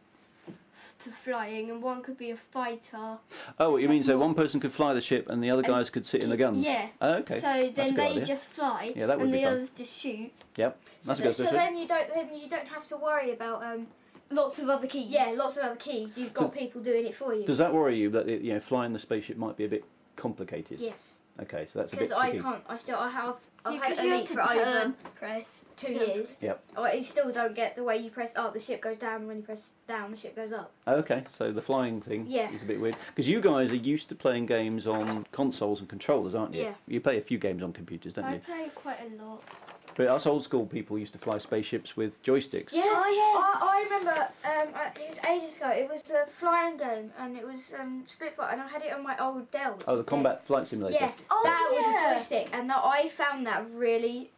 to 1.04 1.10
flying, 1.10 1.70
and 1.70 1.82
one 1.82 2.02
could 2.02 2.18
be 2.18 2.30
a 2.30 2.36
fighter. 2.36 3.16
Oh, 3.58 3.70
what 3.70 3.80
you 3.82 3.88
mean? 3.88 4.02
So 4.04 4.18
one 4.18 4.34
person 4.34 4.60
could 4.60 4.72
fly 4.72 4.92
the 4.92 5.00
ship 5.00 5.30
and 5.30 5.42
the 5.42 5.50
other 5.50 5.62
guys 5.62 5.88
could 5.88 6.04
sit 6.04 6.20
in 6.22 6.28
the 6.28 6.36
guns. 6.36 6.64
Yeah. 6.66 6.88
Oh, 7.00 7.14
okay. 7.14 7.40
So 7.40 7.46
That's 7.74 7.74
then 7.74 7.94
they 7.94 8.08
idea. 8.10 8.26
just 8.26 8.44
fly, 8.44 8.92
Yeah, 8.94 9.06
that 9.06 9.16
would 9.16 9.24
and 9.24 9.32
be 9.32 9.38
the 9.38 9.44
fun. 9.44 9.52
others 9.54 9.70
just 9.70 9.92
shoot. 9.98 10.30
Yep, 10.56 10.78
that's 11.04 11.20
a 11.20 11.22
good 11.22 11.34
so 11.34 11.44
then 11.44 11.78
you 11.78 11.88
don't 11.88 12.12
then 12.14 12.28
you 12.34 12.48
don't 12.48 12.68
have 12.68 12.86
to 12.88 12.96
worry 12.98 13.32
about 13.32 13.62
um 13.64 13.86
lots 14.30 14.58
of 14.58 14.68
other 14.68 14.86
keys. 14.86 15.08
Yeah, 15.08 15.32
lots 15.36 15.56
of 15.56 15.64
other 15.64 15.76
keys. 15.76 16.16
You've 16.16 16.34
got 16.34 16.54
people 16.54 16.80
doing 16.80 17.06
it 17.06 17.14
for 17.14 17.34
you. 17.34 17.44
Does 17.44 17.58
that 17.58 17.72
worry 17.72 17.96
you 17.96 18.10
that 18.10 18.28
you 18.28 18.52
know 18.54 18.60
flying 18.60 18.92
the 18.92 18.98
spaceship 18.98 19.36
might 19.36 19.56
be 19.56 19.64
a 19.64 19.68
bit 19.68 19.84
complicated? 20.16 20.78
Yes. 20.80 21.12
Okay, 21.40 21.66
so 21.72 21.78
that's 21.78 21.92
a 21.92 21.96
Because 21.96 22.10
bit 22.10 22.18
I 22.18 22.30
tricky. 22.30 22.42
can't. 22.42 22.62
I 22.68 22.76
still. 22.76 22.98
I 22.98 23.08
have. 23.10 23.36
I've 23.62 23.74
Yeah, 23.74 23.78
had 23.80 23.88
'cause 23.96 24.04
you 24.04 24.10
have 24.10 24.18
Elite 24.20 24.28
to 24.28 24.32
for 24.34 24.40
over 24.40 24.64
turn, 24.64 24.92
press 25.16 25.64
two 25.76 25.86
turn, 25.88 26.08
years. 26.08 26.36
Yep. 26.40 26.64
Oh, 26.78 26.82
I 26.82 27.02
still 27.02 27.30
don't 27.30 27.54
get 27.54 27.76
the 27.76 27.82
way 27.84 27.98
you 27.98 28.10
press 28.10 28.34
up, 28.34 28.54
the 28.54 28.58
ship 28.58 28.80
goes 28.80 28.96
down. 28.96 29.26
When 29.26 29.36
you 29.36 29.42
press 29.42 29.72
down, 29.86 30.10
the 30.12 30.16
ship 30.16 30.34
goes 30.34 30.50
up. 30.50 30.72
Oh, 30.86 30.94
okay, 30.96 31.24
so 31.36 31.52
the 31.52 31.60
flying 31.60 32.00
thing 32.00 32.24
Yeah. 32.26 32.50
is 32.50 32.62
a 32.62 32.64
bit 32.64 32.80
weird 32.80 32.96
because 33.08 33.28
you 33.28 33.42
guys 33.42 33.70
are 33.70 33.76
used 33.76 34.08
to 34.08 34.14
playing 34.14 34.46
games 34.46 34.86
on 34.86 35.26
consoles 35.30 35.80
and 35.80 35.90
controllers, 35.90 36.34
aren't 36.34 36.54
you? 36.54 36.62
Yeah. 36.62 36.74
You 36.86 37.02
play 37.02 37.18
a 37.18 37.20
few 37.20 37.36
games 37.36 37.62
on 37.62 37.74
computers, 37.74 38.14
don't 38.14 38.24
I 38.24 38.30
you? 38.36 38.36
I 38.36 38.50
play 38.50 38.70
quite 38.74 38.98
a 39.02 39.22
lot. 39.22 39.42
But 39.96 40.08
us 40.08 40.26
old 40.26 40.44
school 40.44 40.66
people 40.66 40.98
used 40.98 41.12
to 41.12 41.18
fly 41.18 41.38
spaceships 41.38 41.96
with 41.96 42.22
joysticks. 42.22 42.72
Yeah. 42.72 42.82
Oh 42.84 43.08
yeah. 43.08 43.40
I, 43.40 43.78
I 43.78 43.82
remember. 43.84 44.28
Um, 44.44 44.68
it 44.96 45.08
was 45.08 45.18
ages 45.28 45.56
ago. 45.56 45.70
It 45.70 45.90
was 45.90 46.02
a 46.10 46.26
flying 46.30 46.76
game, 46.76 47.10
and 47.18 47.36
it 47.36 47.46
was 47.46 47.72
um 47.78 48.04
Spitfire, 48.10 48.52
and 48.52 48.60
I 48.60 48.68
had 48.68 48.82
it 48.82 48.92
on 48.92 49.02
my 49.02 49.16
old 49.18 49.50
Dell. 49.50 49.76
Oh, 49.86 49.96
the 49.96 50.04
combat 50.04 50.46
flight 50.46 50.66
simulator. 50.66 50.98
Yeah. 51.00 51.12
oh, 51.30 51.40
that 51.44 51.68
was 51.72 51.84
a 51.84 52.14
joystick, 52.14 52.48
and 52.52 52.68
that, 52.70 52.80
I 52.82 53.08
found 53.08 53.46
that 53.46 53.66
really 53.72 54.30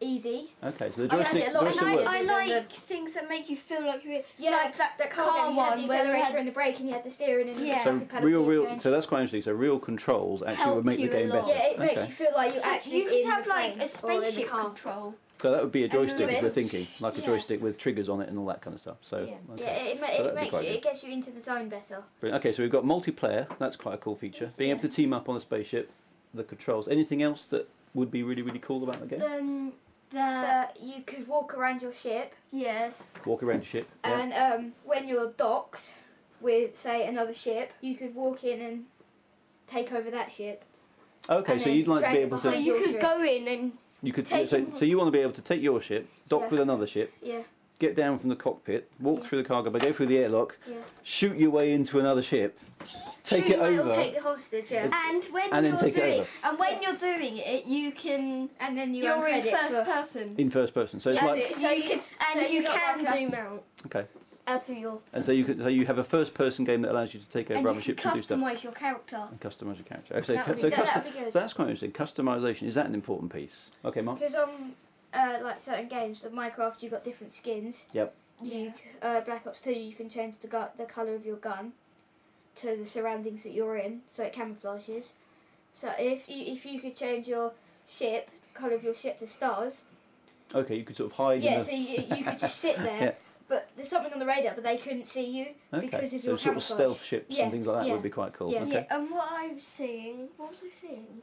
easy. 0.00 0.52
Okay, 0.62 0.90
so 0.94 1.06
the 1.06 1.14
I 1.14 1.22
joystick, 1.22 1.44
it 1.44 1.50
a 1.50 1.52
lot 1.52 1.64
joystick 1.64 1.82
And. 1.88 2.08
I, 2.08 2.18
I 2.18 2.22
like 2.22 2.72
things 2.72 3.12
that 3.14 3.28
make 3.28 3.48
you 3.50 3.56
feel 3.56 3.86
like 3.86 4.04
you're 4.04 4.22
Yeah, 4.38 4.50
like 4.52 4.76
that, 4.78 4.92
that 4.98 5.10
car, 5.10 5.28
car 5.30 5.46
game, 5.48 5.56
you 5.56 5.60
had 5.62 5.70
one 5.70 5.80
the 5.82 5.86
where 5.88 6.04
they 6.04 6.10
accelerator 6.10 6.24
had 6.26 6.34
and 6.36 6.48
the 6.48 6.52
brake, 6.52 6.78
and 6.80 6.88
you 6.88 6.94
had 6.94 7.04
the 7.04 7.10
steering 7.10 7.48
and 7.48 7.60
Yeah. 7.66 7.84
So 7.84 8.06
real, 8.20 8.44
real. 8.44 8.66
change. 8.66 8.82
So 8.82 8.90
that's 8.90 9.06
quite 9.06 9.20
interesting. 9.20 9.42
So 9.42 9.52
real 9.52 9.78
controls 9.78 10.42
actually 10.42 10.56
Help 10.56 10.76
would 10.76 10.84
make 10.84 10.98
the 11.00 11.08
game 11.08 11.30
better. 11.30 11.46
Yeah, 11.52 11.66
it 11.66 11.78
makes 11.78 11.92
okay. 11.94 12.06
you 12.06 12.12
feel 12.12 12.32
like 12.34 12.52
you're 12.52 12.62
So 12.62 12.68
actually 12.68 12.96
you 12.96 13.04
could 13.04 13.12
in 13.20 13.30
have 13.30 13.44
the 13.44 13.50
like 13.50 13.76
a 13.76 14.06
or 14.06 14.12
in 14.12 14.20
the 14.20 14.30
spaceship 14.30 14.48
control. 14.50 15.14
So 15.40 15.52
that 15.52 15.62
would 15.62 15.70
be 15.70 15.84
a 15.84 15.88
joystick, 15.88 16.26
the 16.26 16.36
as 16.36 16.42
we're 16.42 16.50
thinking, 16.50 16.84
like 16.98 17.16
a 17.16 17.20
Yeah. 17.20 17.26
joystick 17.26 17.62
with 17.62 17.78
triggers 17.78 18.08
on 18.08 18.20
it 18.20 18.28
and 18.28 18.36
all 18.38 18.46
that 18.46 18.60
kind 18.60 18.74
of 18.74 18.80
stuff. 18.80 18.96
So 19.02 19.18
Yeah. 19.18 19.54
okay. 19.54 19.64
Yeah, 19.64 19.92
it, 19.92 20.00
ma- 20.00 20.06
So 20.16 20.24
it 20.24 20.34
makes 20.34 20.52
you, 20.52 20.58
good. 20.60 20.66
it 20.68 20.82
gets 20.82 21.02
you 21.04 21.12
into 21.12 21.30
the 21.30 21.40
zone 21.40 21.68
better. 21.68 22.02
Brilliant. 22.20 22.42
Okay, 22.44 22.52
so 22.52 22.62
we've 22.62 22.72
got 22.72 22.82
multiplayer. 22.84 23.46
That's 23.60 23.76
quite 23.76 23.94
a 23.94 23.98
cool 23.98 24.16
feature. 24.16 24.50
Being 24.56 24.70
able 24.72 24.80
to 24.80 24.88
team 24.88 25.12
up 25.12 25.28
on 25.28 25.36
a 25.36 25.40
spaceship, 25.40 25.92
the 26.34 26.42
controls. 26.42 26.88
Anything 26.88 27.22
else 27.22 27.46
that 27.48 27.68
would 27.94 28.10
be 28.10 28.24
really, 28.24 28.42
really 28.42 28.58
cool 28.58 28.82
about 28.82 28.98
the 29.00 29.06
game? 29.06 29.22
Um, 29.22 29.72
the 30.10 30.16
That 30.16 30.78
you 30.80 31.02
could 31.06 31.26
walk 31.28 31.54
around 31.54 31.82
your 31.82 31.92
ship, 31.92 32.34
yes, 32.52 32.94
Walk 33.24 33.42
around 33.42 33.58
your 33.58 33.64
ship. 33.66 33.88
Yeah. 34.04 34.20
and 34.20 34.32
um, 34.34 34.72
when 34.84 35.06
you're 35.08 35.32
docked 35.32 35.94
with, 36.40 36.76
say, 36.76 37.06
another 37.06 37.34
ship, 37.34 37.72
you 37.80 37.94
could 37.96 38.14
walk 38.14 38.44
in 38.44 38.60
and 38.62 38.84
take 39.66 39.92
over 39.92 40.10
that 40.10 40.30
ship. 40.32 40.64
Okay, 41.28 41.58
so 41.58 41.68
you'd 41.68 41.88
like 41.88 42.04
to 42.04 42.10
be 42.12 42.18
able 42.18 42.36
it 42.36 42.40
so 42.40 42.50
to. 42.52 42.58
you 42.58 42.74
could 42.80 42.90
ship. 42.92 43.00
go 43.00 43.22
in 43.22 43.48
and 43.48 43.72
You 44.02 44.12
could. 44.12 44.24
take 44.26 44.48
So, 44.48 44.64
so 44.76 44.84
you 44.84 44.96
want 44.96 45.08
to 45.08 45.12
be 45.12 45.18
able 45.18 45.32
to 45.32 45.42
take 45.42 45.60
your 45.60 45.80
ship, 45.80 46.08
dock 46.28 46.42
Yeah. 46.42 46.48
with 46.48 46.60
another 46.60 46.86
ship, 46.86 47.12
Yeah, 47.22 47.42
get 47.78 47.94
down 47.94 48.18
from 48.18 48.28
the 48.28 48.36
cockpit, 48.36 48.90
walk 49.00 49.24
through 49.24 49.38
the 49.42 49.48
cargo 49.48 49.70
bay, 49.70 49.78
go 49.78 49.92
through 49.92 50.06
the 50.06 50.18
airlock, 50.18 50.56
yeah. 50.68 50.76
shoot 51.02 51.36
your 51.36 51.50
way 51.50 51.72
into 51.72 52.00
another 52.00 52.22
ship, 52.22 52.58
take 53.22 53.44
Shoot 53.44 53.52
it 53.54 53.58
over. 53.60 53.94
Take 53.94 54.14
the 54.14 54.20
hostage, 54.22 54.70
yeah. 54.70 54.90
and 55.10 55.22
when 55.32 55.52
And 55.52 55.64
then 55.64 55.72
you're 55.74 55.80
take 55.80 55.96
it 55.96 56.00
doing 56.00 56.20
over. 56.20 56.28
and 56.44 56.58
when 56.58 56.82
you're 56.82 56.96
doing 56.96 57.36
it, 57.38 57.66
you 57.66 57.92
can 57.92 58.50
And 58.60 58.76
then 58.76 58.94
you 58.94 59.04
you're 59.04 59.28
in 59.28 59.42
first 59.44 59.74
for- 59.76 59.84
person. 59.84 60.34
in 60.38 60.50
first 60.50 60.74
person. 60.74 60.98
So 60.98 61.10
it's 61.10 61.22
Yeah, 61.22 61.28
like 61.28 61.46
so- 61.46 61.54
So 61.54 61.70
you 61.70 61.82
you- 61.82 61.88
can 61.90 62.00
and 62.36 62.46
so 62.46 62.52
you 62.52 62.60
you 62.62 62.66
can 62.68 63.04
zoom 63.06 63.34
out 63.34 63.64
okay, 63.86 64.06
out 64.48 64.68
of 64.68 64.76
your 64.76 64.98
and 65.12 65.24
so 65.24 65.30
you 65.30 65.44
could 65.44 65.58
so 65.58 65.68
you 65.68 65.86
have 65.86 65.98
a 65.98 66.04
first 66.04 66.34
person 66.34 66.64
game 66.64 66.82
that 66.82 66.90
allows 66.90 67.14
you 67.14 67.20
to 67.20 67.28
take 67.28 67.50
over 67.50 67.58
and 67.58 67.66
other 67.68 67.76
you 67.78 67.82
can 67.82 67.94
ships 67.94 68.04
and 68.06 68.14
do 68.14 68.22
stuff. 68.22 68.38
customize 68.40 68.62
your 68.64 68.72
character. 68.72 69.22
And 69.30 69.40
customize 69.40 69.76
your 69.76 69.84
character. 69.84 70.14
Okay, 70.14 70.26
so, 70.26 70.32
That 70.34 70.46
so, 70.46 70.70
custom- 70.70 70.84
That'd 70.84 71.12
be 71.12 71.18
good. 71.20 71.32
so 71.32 71.38
that's 71.38 71.52
quite 71.52 71.64
interesting. 71.68 71.92
Customization 71.92 72.66
is 72.66 72.74
that 72.74 72.86
an 72.86 72.94
important 72.94 73.32
piece? 73.32 73.70
Okay, 73.84 74.00
Mark. 74.00 74.18
Because 74.18 74.34
on 74.34 74.72
uh, 75.14 75.38
like 75.42 75.60
certain 75.60 75.88
games, 75.88 76.22
of 76.24 76.32
Minecraft, 76.32 76.82
you 76.82 76.90
got 76.90 77.04
different 77.04 77.32
skins. 77.32 77.86
Yep. 77.92 78.14
You 78.42 78.72
uh, 79.02 79.20
Black 79.22 79.46
Ops 79.46 79.60
Two, 79.60 79.72
you 79.72 79.94
can 79.94 80.08
change 80.08 80.36
the 80.40 80.48
gu- 80.48 80.70
the 80.76 80.84
color 80.84 81.14
of 81.14 81.26
your 81.26 81.36
gun 81.36 81.72
to 82.56 82.76
the 82.76 82.86
surroundings 82.86 83.42
that 83.42 83.52
you're 83.52 83.76
in, 83.76 84.02
so 84.08 84.22
it 84.22 84.32
camouflages. 84.32 85.12
So 85.74 85.92
if 85.98 86.28
you 86.28 86.52
if 86.52 86.64
you 86.64 86.80
could 86.80 86.94
change 86.94 87.26
your 87.26 87.52
ship 87.88 88.30
color 88.54 88.74
of 88.74 88.84
your 88.84 88.94
ship 88.94 89.18
to 89.18 89.26
stars, 89.26 89.82
Okay, 90.54 90.76
you 90.76 90.84
could 90.84 90.96
sort 90.96 91.10
of 91.10 91.16
hide. 91.16 91.42
yeah, 91.42 91.52
in 91.52 91.58
the, 91.58 91.64
so 91.64 91.70
you, 91.72 92.16
you 92.16 92.24
could 92.24 92.38
just 92.38 92.56
sit 92.60 92.76
there. 92.76 93.00
Yeah. 93.02 93.12
But 93.48 93.70
there's 93.76 93.88
something 93.88 94.12
on 94.12 94.18
the 94.18 94.26
radar, 94.26 94.52
but 94.54 94.62
they 94.62 94.76
couldn't 94.76 95.08
see 95.08 95.24
you 95.24 95.46
okay. 95.72 95.86
because 95.86 96.12
of 96.12 96.20
so 96.22 96.28
your 96.28 96.38
sort 96.38 96.56
of 96.58 96.62
stealth 96.62 97.02
ships 97.02 97.34
Yeah, 97.34 97.44
and 97.44 97.52
things 97.52 97.66
like 97.66 97.78
that 97.80 97.86
yeah. 97.86 97.94
would 97.94 98.02
be 98.02 98.10
quite 98.10 98.34
cool. 98.34 98.52
Yeah. 98.52 98.60
Okay. 98.62 98.86
Yeah, 98.90 98.96
and 98.96 99.10
what 99.10 99.26
I 99.32 99.48
was 99.54 99.64
seeing, 99.64 100.28
what 100.36 100.50
was 100.50 100.62
I 100.66 100.70
seeing? 100.70 101.22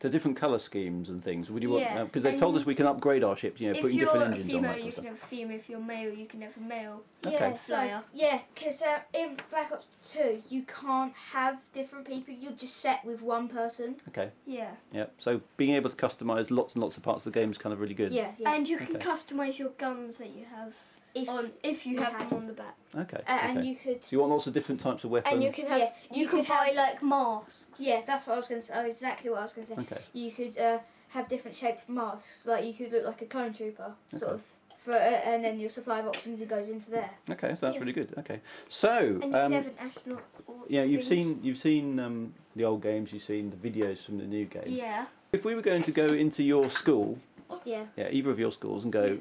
So 0.00 0.08
different 0.08 0.38
colour 0.38 0.58
schemes 0.58 1.10
and 1.10 1.22
things. 1.22 1.50
Would 1.50 1.62
you 1.62 1.68
want? 1.68 1.82
Yeah, 1.82 2.04
Because 2.04 2.22
they've 2.22 2.38
told 2.38 2.56
us 2.56 2.64
we 2.64 2.74
can 2.74 2.86
upgrade 2.86 3.22
our 3.22 3.36
ships. 3.36 3.60
You 3.60 3.66
know, 3.68 3.74
if 3.74 3.82
putting 3.82 3.98
you're 3.98 4.06
different 4.06 4.32
a 4.32 4.36
engines 4.36 4.54
on 4.54 4.60
female, 4.60 4.72
that 4.72 4.80
sort 4.80 4.84
you 4.84 4.88
of 4.88 4.94
can 4.94 5.04
stuff. 5.04 5.14
have 5.20 5.22
a 5.22 5.26
female. 5.26 5.56
If 5.58 5.68
you're 5.68 5.80
male, 5.80 6.14
you 6.14 6.26
can 6.26 6.40
have 6.40 6.56
a 6.56 6.60
male. 6.60 7.02
Okay. 7.26 7.36
Yeah, 7.50 7.58
so 7.58 8.00
yeah, 8.14 8.40
because 8.54 8.80
uh, 8.80 9.00
in 9.12 9.36
Black 9.50 9.70
Ops 9.72 9.86
Two, 10.10 10.42
you 10.48 10.62
can't 10.62 11.12
have 11.12 11.58
different 11.74 12.06
people. 12.06 12.32
You're 12.32 12.52
just 12.52 12.78
set 12.78 13.04
with 13.04 13.20
one 13.20 13.48
person. 13.48 13.96
Okay. 14.08 14.30
Yeah. 14.46 14.70
Yeah. 14.90 15.06
So 15.18 15.42
being 15.58 15.74
able 15.74 15.90
to 15.90 15.96
customise 15.96 16.50
lots 16.50 16.74
and 16.74 16.82
lots 16.82 16.96
of 16.96 17.02
parts 17.02 17.26
of 17.26 17.34
the 17.34 17.38
game 17.38 17.50
is 17.50 17.58
kind 17.58 17.74
of 17.74 17.80
really 17.80 17.92
good. 17.92 18.10
Yeah, 18.10 18.30
yeah. 18.38 18.54
And 18.54 18.66
you 18.66 18.78
can 18.78 18.96
Okay. 18.96 19.04
customize 19.06 19.58
your 19.58 19.70
guns 19.76 20.16
that 20.16 20.28
you 20.30 20.46
have 20.54 20.72
If 21.14 21.28
on 21.28 21.50
if 21.62 21.86
you 21.86 21.92
you 21.94 21.98
have 22.00 22.12
have- 22.14 22.28
them 22.30 22.38
on 22.38 22.46
the 22.46 22.52
back. 22.52 22.76
Okay. 22.96 23.18
Uh, 23.26 23.30
and 23.30 23.64
you 23.66 23.76
could 23.76 24.02
So 24.02 24.08
you 24.10 24.18
want 24.20 24.32
lots 24.32 24.46
of 24.46 24.52
different 24.54 24.80
types 24.80 25.04
of 25.04 25.10
weapons. 25.10 25.32
And 25.34 25.42
you 25.42 25.52
can 25.52 25.66
have 25.66 25.78
Yeah, 25.78 25.92
you, 26.12 26.22
you 26.22 26.28
can 26.28 26.40
could 26.40 26.48
buy 26.48 26.66
have- 26.66 26.76
like 26.76 27.02
masks. 27.02 27.80
Yeah, 27.80 28.02
that's 28.06 28.26
what 28.26 28.34
I 28.34 28.36
was 28.38 28.48
going 28.48 28.60
to 28.60 28.66
say. 28.66 28.74
Oh, 28.76 28.84
exactly 28.86 29.30
what 29.30 29.40
I 29.40 29.44
was 29.44 29.52
going 29.52 29.66
to 29.66 29.74
say. 29.74 29.80
Okay. 29.82 30.00
You 30.12 30.30
could 30.32 30.58
uh, 30.58 30.78
have 31.10 31.28
different 31.28 31.56
shaped 31.56 31.88
masks. 31.88 32.46
Like 32.46 32.64
you 32.64 32.74
could 32.74 32.92
look 32.92 33.06
like 33.06 33.22
a 33.22 33.26
clone 33.26 33.52
trooper, 33.52 33.92
sort 34.10 34.22
Okay. 34.22 34.32
of. 34.32 34.42
For, 34.78 34.92
uh, 34.94 34.96
and 34.96 35.44
then 35.44 35.60
your 35.60 35.68
supply 35.68 35.98
of 36.00 36.06
options 36.06 36.40
goes 36.48 36.70
into 36.70 36.90
there. 36.90 37.10
Okay, 37.28 37.50
so 37.54 37.66
that's 37.66 37.74
Yeah. 37.74 37.80
really 37.80 37.92
good. 37.92 38.14
Okay. 38.18 38.40
So. 38.68 39.20
And 39.22 39.24
you 39.24 39.36
um, 39.36 39.52
could 39.52 39.52
have 39.52 39.66
an 39.66 39.72
astronaut. 39.78 40.22
Or 40.46 40.54
yeah, 40.68 40.84
you've 40.84 41.02
thing. 41.04 41.34
seen 41.34 41.40
you've 41.42 41.58
seen 41.58 42.00
um, 42.00 42.32
the 42.56 42.64
old 42.64 42.82
games, 42.82 43.12
you've 43.12 43.22
seen 43.22 43.50
the 43.50 43.56
videos 43.56 43.98
from 43.98 44.16
the 44.18 44.24
new 44.24 44.46
game. 44.46 44.62
Yeah. 44.66 45.04
If 45.32 45.44
we 45.44 45.54
were 45.54 45.60
going 45.62 45.82
to 45.82 45.92
go 45.92 46.06
into 46.06 46.42
your 46.42 46.70
school, 46.70 47.18
Yeah. 47.66 47.84
yeah, 47.96 48.08
either 48.10 48.30
of 48.30 48.38
your 48.40 48.52
schools, 48.52 48.84
and 48.84 48.92
go, 48.92 49.18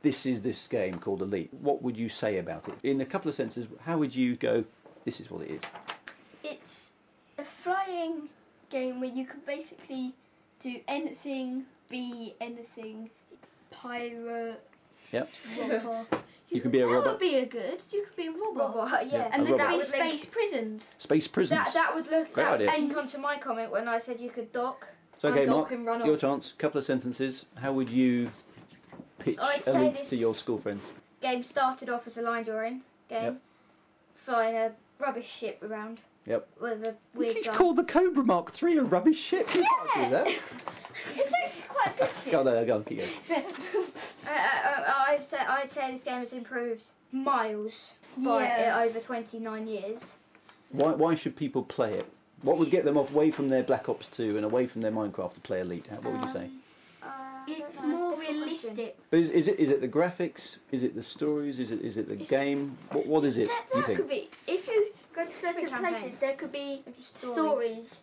this 0.00 0.26
is 0.26 0.42
this 0.42 0.66
game 0.68 0.98
called 0.98 1.22
Elite. 1.22 1.52
What 1.60 1.82
would 1.82 1.96
you 1.96 2.08
say 2.08 2.38
about 2.38 2.68
it? 2.68 2.74
In 2.82 3.00
a 3.00 3.06
couple 3.06 3.28
of 3.28 3.34
senses, 3.34 3.66
how 3.82 3.98
would 3.98 4.14
you 4.14 4.36
go? 4.36 4.64
This 5.04 5.20
is 5.20 5.30
what 5.30 5.42
it 5.42 5.50
is. 5.52 5.60
It's 6.44 6.90
a 7.38 7.44
flying 7.44 8.28
game 8.70 9.00
where 9.00 9.10
you 9.10 9.24
can 9.26 9.40
basically 9.46 10.14
do 10.60 10.80
anything, 10.88 11.64
be 11.88 12.34
anything, 12.40 13.10
pirate, 13.70 14.62
Yep. 15.12 15.30
robber. 15.58 16.04
You 16.48 16.60
can 16.60 16.70
be 16.70 16.78
a 16.78 16.86
robot. 16.86 17.04
that 17.04 17.10
would 17.10 17.18
be 17.18 17.34
a 17.38 17.44
good. 17.44 17.82
You 17.90 18.04
could 18.06 18.14
be 18.16 18.26
a 18.28 18.30
robot. 18.30 18.76
Robot, 18.76 19.10
yeah. 19.12 19.28
And 19.32 19.42
A 19.42 19.44
then 19.44 19.52
robot. 19.54 19.58
there 19.58 19.78
be 19.78 19.84
That 19.84 19.90
would 19.98 19.98
link- 20.06 20.20
space 20.20 20.24
prisons. 20.26 20.88
Space 20.98 21.26
prisons. 21.28 21.58
That, 21.64 21.74
that 21.74 21.94
would 21.94 22.06
look. 22.06 22.32
Great 22.32 22.44
that 22.44 22.52
idea. 22.54 22.66
would 22.70 22.78
link 22.80 22.96
onto 22.96 23.18
my 23.18 23.36
comment 23.36 23.72
when 23.72 23.88
I 23.88 23.98
said 23.98 24.20
you 24.20 24.30
could 24.30 24.52
dock. 24.52 24.86
so 25.20 25.28
okay, 25.30 25.44
dock 25.44 25.56
Mark, 25.56 25.72
and 25.72 25.84
run 25.84 26.04
your 26.06 26.14
off. 26.14 26.20
chance. 26.20 26.54
Couple 26.56 26.78
of 26.78 26.84
sentences. 26.84 27.46
How 27.56 27.72
would 27.72 27.88
you 27.90 28.30
pitch 29.26 29.38
I'd 29.40 29.64
say 29.64 29.74
Elite 29.76 29.94
this- 29.96 30.08
to 30.10 30.16
your 30.16 30.34
school 30.34 30.58
friends? 30.58 30.84
Game 31.20 31.42
started 31.42 31.88
off 31.88 32.06
as 32.06 32.16
a 32.18 32.22
line 32.22 32.44
drawing 32.44 32.82
game, 33.08 33.22
Yep. 33.24 33.36
flying 34.14 34.54
a 34.56 34.72
rubbish 34.98 35.28
ship 35.28 35.62
around 35.62 36.00
Yep. 36.26 36.46
with 36.60 36.86
a 36.86 36.94
weird 37.14 37.34
He's 37.36 37.46
gun. 37.46 37.56
called 37.56 37.76
the 37.76 37.84
Cobra 37.84 38.24
Mark 38.24 38.50
Three 38.50 38.76
a 38.78 38.82
rubbish 38.82 39.18
ship. 39.18 39.52
You 39.54 39.64
can't 39.94 40.04
do 40.04 40.10
that. 40.10 40.26
It's 41.14 41.32
actually 41.44 41.62
quite 41.68 41.94
a 41.94 41.98
good 41.98 42.08
ship. 42.24 42.32
Go 42.32 42.38
on, 42.40 42.46
there, 42.46 42.64
go 42.64 42.74
on, 42.76 42.84
keep 42.84 42.98
going. 42.98 43.10
Uh, 44.26 44.30
uh, 44.30 44.92
I'd 45.08 45.22
say 45.22 45.36
I'd 45.38 45.70
say 45.70 45.92
this 45.92 46.00
game 46.00 46.18
has 46.18 46.32
improved 46.32 46.82
miles 47.12 47.92
by 48.16 48.42
Yeah. 48.42 48.76
uh, 48.76 48.84
over 48.84 48.98
29 48.98 49.68
years. 49.68 50.00
Why, 50.72 50.92
why 50.94 51.14
should 51.14 51.36
people 51.36 51.62
play 51.62 51.92
it? 51.94 52.06
What 52.42 52.58
would 52.58 52.70
get 52.70 52.84
them 52.84 52.98
off 52.98 53.14
away 53.14 53.30
from 53.30 53.48
their 53.50 53.62
Black 53.62 53.88
Ops 53.88 54.08
2 54.08 54.34
and 54.36 54.44
away 54.44 54.66
from 54.66 54.80
their 54.82 54.90
Minecraft 54.90 55.34
to 55.34 55.40
play 55.40 55.60
Elite? 55.60 55.86
How- 55.88 55.96
What 55.98 56.14
would 56.14 56.24
you 56.26 56.32
say? 56.32 56.50
Uh, 57.06 57.12
It's 57.48 57.80
I 57.80 57.86
more 57.86 58.12
it's 58.12 58.22
a 58.22 58.26
difficult 58.26 58.42
question. 58.42 58.76
realistic. 58.76 58.98
But 59.10 59.18
is, 59.20 59.28
is 59.30 59.48
it 59.48 59.60
is 59.60 59.70
it 59.70 59.80
the 59.80 59.88
graphics? 59.88 60.56
Is 60.72 60.82
it 60.82 60.94
the 60.94 61.02
stories? 61.02 61.58
Is 61.58 61.70
it 61.70 61.80
is 61.82 61.96
it 61.96 62.08
the 62.08 62.16
game? 62.16 62.76
What 62.92 63.06
what 63.06 63.24
is 63.24 63.36
it? 63.38 63.48
That, 63.48 63.64
you 63.74 63.80
that 63.80 63.86
think? 63.86 63.98
could 63.98 64.08
be. 64.08 64.28
If 64.46 64.66
you 64.68 64.92
go 65.14 65.24
to 65.24 65.30
certain 65.32 65.68
places, 65.68 66.16
there 66.18 66.34
could 66.34 66.52
be 66.52 66.82
Story. 67.02 67.34
stories 67.34 68.00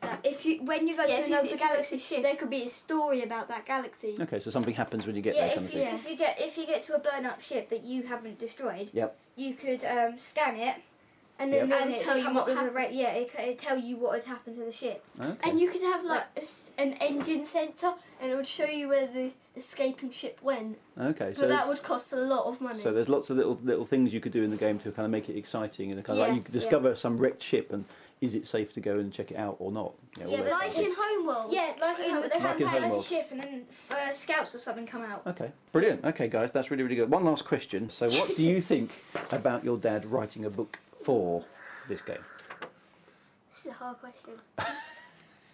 that 0.00 0.20
if 0.22 0.46
you 0.46 0.62
when 0.62 0.86
you 0.88 0.96
go 0.96 1.04
Yeah, 1.04 1.18
to 1.20 1.24
another 1.26 1.48
you 1.48 1.58
galaxy, 1.58 1.98
ship. 1.98 2.22
there 2.22 2.36
could 2.36 2.50
be 2.50 2.62
a 2.64 2.68
story 2.68 3.22
about 3.22 3.48
that 3.48 3.66
galaxy. 3.66 4.16
Okay, 4.20 4.38
so 4.40 4.50
something 4.50 4.74
happens 4.74 5.06
when 5.06 5.16
you 5.16 5.22
get 5.22 5.34
yeah, 5.34 5.46
there, 5.48 5.54
kind 5.56 5.66
if 5.66 5.74
you, 5.74 5.80
thing. 5.80 5.94
if 5.96 6.08
you 6.08 6.16
get 6.16 6.40
if 6.40 6.56
you 6.56 6.66
get 6.66 6.82
to 6.84 6.94
a 6.94 6.98
blown 7.00 7.26
up 7.26 7.40
ship 7.40 7.68
that 7.70 7.82
you 7.84 8.04
haven't 8.04 8.38
destroyed, 8.38 8.90
Yep. 8.92 9.16
you 9.36 9.54
could 9.54 9.84
um, 9.84 10.16
scan 10.18 10.54
it, 10.56 10.76
And 11.40 11.52
then 11.52 11.68
Yep. 11.68 11.68
they 11.68 11.82
and 11.82 11.90
would 11.90 11.98
it 12.00 12.02
tell 12.04 12.14
would 12.16 12.24
you 12.24 12.34
what 12.34 12.40
up 12.40 12.46
with 12.48 12.56
a 12.56 12.60
happened. 12.60 12.94
yeah, 12.94 13.12
it 13.12 13.30
would 13.48 13.58
tell 13.58 13.78
you 13.78 13.96
what 13.96 14.14
had 14.16 14.24
happened 14.24 14.56
to 14.58 14.64
the 14.64 14.72
ship. 14.72 15.04
Okay. 15.20 15.48
And 15.48 15.60
you 15.60 15.70
could 15.70 15.82
have 15.82 16.04
like 16.04 16.24
a 16.36 16.40
s 16.42 16.70
an 16.78 16.94
engine 16.94 17.44
sensor, 17.44 17.92
and 18.20 18.32
it 18.32 18.34
would 18.36 18.46
show 18.46 18.64
you 18.66 18.88
where 18.88 19.06
the 19.06 19.30
escaping 19.56 20.10
ship 20.10 20.38
went. 20.42 20.78
Okay, 21.00 21.34
so 21.34 21.42
but 21.42 21.48
that 21.48 21.66
would 21.68 21.82
cost 21.82 22.12
a 22.12 22.16
lot 22.16 22.46
of 22.46 22.60
money. 22.60 22.80
So 22.80 22.92
there's 22.92 23.08
lots 23.08 23.30
of 23.30 23.36
little 23.36 23.58
little 23.62 23.86
things 23.86 24.12
you 24.12 24.20
could 24.20 24.32
do 24.32 24.42
in 24.42 24.50
the 24.50 24.56
game 24.56 24.78
to 24.80 24.90
kind 24.90 25.04
of 25.06 25.10
make 25.12 25.28
it 25.28 25.36
exciting 25.36 25.92
and 25.92 26.04
kind 26.04 26.18
of 26.18 26.22
Yeah, 26.22 26.26
like 26.28 26.36
you 26.36 26.42
could 26.42 26.54
discover 26.54 26.96
some 26.96 27.18
wrecked 27.18 27.42
ship 27.42 27.72
and 27.72 27.84
is 28.20 28.34
it 28.34 28.48
safe 28.48 28.72
to 28.72 28.80
go 28.80 28.98
and 28.98 29.12
check 29.12 29.30
it 29.30 29.36
out 29.36 29.54
or 29.60 29.70
not? 29.70 29.92
You 30.16 30.24
know, 30.24 30.30
Yeah, 30.30 30.36
that 30.42 30.50
but 30.50 30.52
like 30.66 30.78
in. 30.78 30.92
Homeworld. 30.92 31.52
Yeah, 31.52 31.72
like 31.80 32.00
in 32.00 32.14
but 32.20 32.32
they 32.32 32.40
Like 32.40 32.58
have 32.58 32.60
a 32.60 32.80
Homeworld. 32.80 33.04
ship, 33.04 33.28
and 33.30 33.40
then 33.40 33.64
uh, 33.92 34.10
scouts 34.12 34.56
or 34.56 34.58
something 34.58 34.86
come 34.88 35.02
out. 35.02 35.22
Okay, 35.24 35.52
brilliant. 35.70 36.04
Okay, 36.04 36.26
guys, 36.26 36.50
that's 36.50 36.70
really 36.72 36.82
really 36.82 36.96
good. 36.96 37.10
One 37.10 37.24
last 37.24 37.44
question. 37.44 37.88
So, 37.90 38.10
what 38.10 38.34
do 38.36 38.42
you 38.42 38.60
think 38.60 38.90
about 39.30 39.62
your 39.64 39.76
dad 39.76 40.04
writing 40.06 40.44
a 40.44 40.50
book 40.50 40.80
for 41.02 41.44
this 41.88 42.02
game? 42.02 42.24
This 43.54 43.66
is 43.66 43.70
a 43.70 43.74
hard 43.74 43.96
question. 43.98 44.34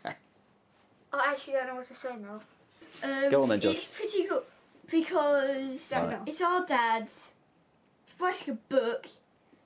I 0.05 1.31
actually 1.31 1.53
don't 1.53 1.69
know 1.69 1.75
what 1.77 1.89
to 1.89 1.95
say 1.95 2.17
now. 2.21 2.41
Um, 3.03 3.31
Go 3.31 3.43
on 3.43 3.49
then, 3.49 3.61
Josh. 3.61 3.75
It's 3.77 3.85
pretty 3.85 4.27
good 4.27 4.43
because 4.91 5.91
Don't 5.91 6.11
know. 6.11 6.23
it's 6.27 6.41
our 6.41 6.67
dad's 6.67 7.31
writing 8.19 8.55
a 8.55 8.75
book. 8.75 9.07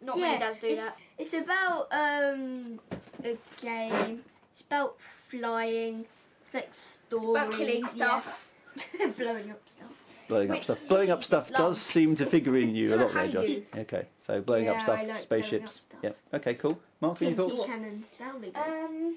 Not 0.00 0.18
Yeah, 0.18 0.26
many 0.26 0.38
dads 0.40 0.58
do 0.58 0.66
it's, 0.68 0.82
that. 0.82 0.96
It's 1.18 1.34
about 1.34 1.88
um 1.90 2.80
a 3.24 3.36
game. 3.60 4.22
It's 4.52 4.60
about 4.62 4.96
flying. 5.28 6.06
It's 6.42 6.54
like 6.54 6.68
stories. 6.72 7.30
About 7.30 7.52
killing 7.52 7.80
yeah. 7.80 7.88
stuff. 8.20 8.50
blowing 9.16 9.50
up 9.50 9.60
stuff. 9.66 9.97
Blowing 10.28 10.50
up 10.50 10.56
Which 10.56 10.64
stuff. 10.64 10.78
Blowing 10.88 11.10
up 11.10 11.24
stuff 11.24 11.50
love. 11.50 11.58
does 11.58 11.80
seem 11.80 12.14
to 12.16 12.26
figure 12.26 12.56
in 12.58 12.74
you 12.74 12.94
a 12.94 12.96
lot 12.96 13.12
there, 13.14 13.22
I 13.22 13.28
Josh. 13.28 13.46
do. 13.46 13.62
Okay, 13.78 14.06
so 14.20 14.40
blowing 14.40 14.68
up 14.68 14.76
Yeah, 14.76 14.82
stuff, 14.82 14.98
I 14.98 15.04
like 15.04 15.28
blowing 15.28 15.42
spaceships. 15.42 15.64
up 15.64 15.80
stuff. 15.80 15.98
Yep. 16.02 16.16
Okay, 16.34 16.54
cool. 16.54 16.78
Mark, 17.00 17.22
any 17.22 17.32
TNT 17.32 17.36
thoughts? 17.36 17.66
cannons. 17.66 18.16
That'll 18.18 18.40
be 18.40 18.50
good. 18.50 18.56
Um, 18.56 19.16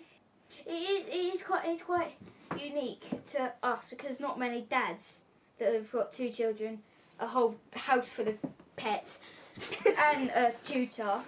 it 0.66 0.72
is 0.72 1.08
it 1.08 1.36
is 1.36 1.44
quite 1.44 1.64
it's 1.66 1.82
quite 1.82 2.14
unique 2.58 3.04
to 3.32 3.52
us 3.64 3.88
because 3.90 4.20
not 4.20 4.40
many 4.40 4.62
dads 4.64 5.20
that 5.60 5.74
have 5.74 5.92
got 5.92 6.14
two 6.14 6.30
children, 6.30 6.80
a 7.20 7.28
whole 7.28 7.56
house 7.74 8.08
full 8.10 8.28
of 8.30 8.36
pets, 8.78 9.20
and 10.06 10.30
a 10.30 10.54
tutor 10.64 11.22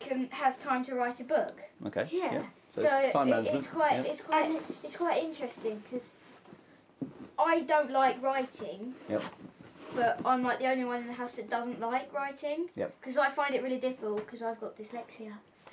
can 0.00 0.28
have 0.30 0.58
time 0.60 0.84
to 0.84 0.94
write 0.94 1.20
a 1.20 1.24
book. 1.24 1.60
Okay. 1.86 2.06
Yeah. 2.10 2.42
So, 2.74 2.82
So, 2.82 2.96
it's 2.98 3.12
time 3.12 3.28
it- 3.28 3.30
management. 3.30 3.56
it's 3.58 3.66
quite 3.66 3.92
Yep. 3.92 4.06
it's 4.06 4.20
quite 4.20 4.62
it's 4.84 4.96
quite 4.96 5.22
interesting 5.22 5.82
because 5.84 6.08
I 7.38 7.60
don't 7.60 7.90
like 7.90 8.20
writing. 8.22 8.94
Yep. 9.08 9.22
But 9.94 10.20
I'm 10.24 10.42
like 10.42 10.58
the 10.58 10.70
only 10.70 10.84
one 10.84 11.00
in 11.00 11.06
the 11.06 11.12
house 11.12 11.36
that 11.36 11.48
doesn't 11.48 11.80
like 11.80 12.12
writing. 12.12 12.68
Yep. 12.74 12.96
Because 13.00 13.16
I 13.16 13.30
find 13.30 13.54
it 13.54 13.62
really 13.62 13.78
difficult 13.78 14.18
because 14.18 14.42
I've 14.42 14.60
got 14.60 14.76
dyslexia. 14.76 15.32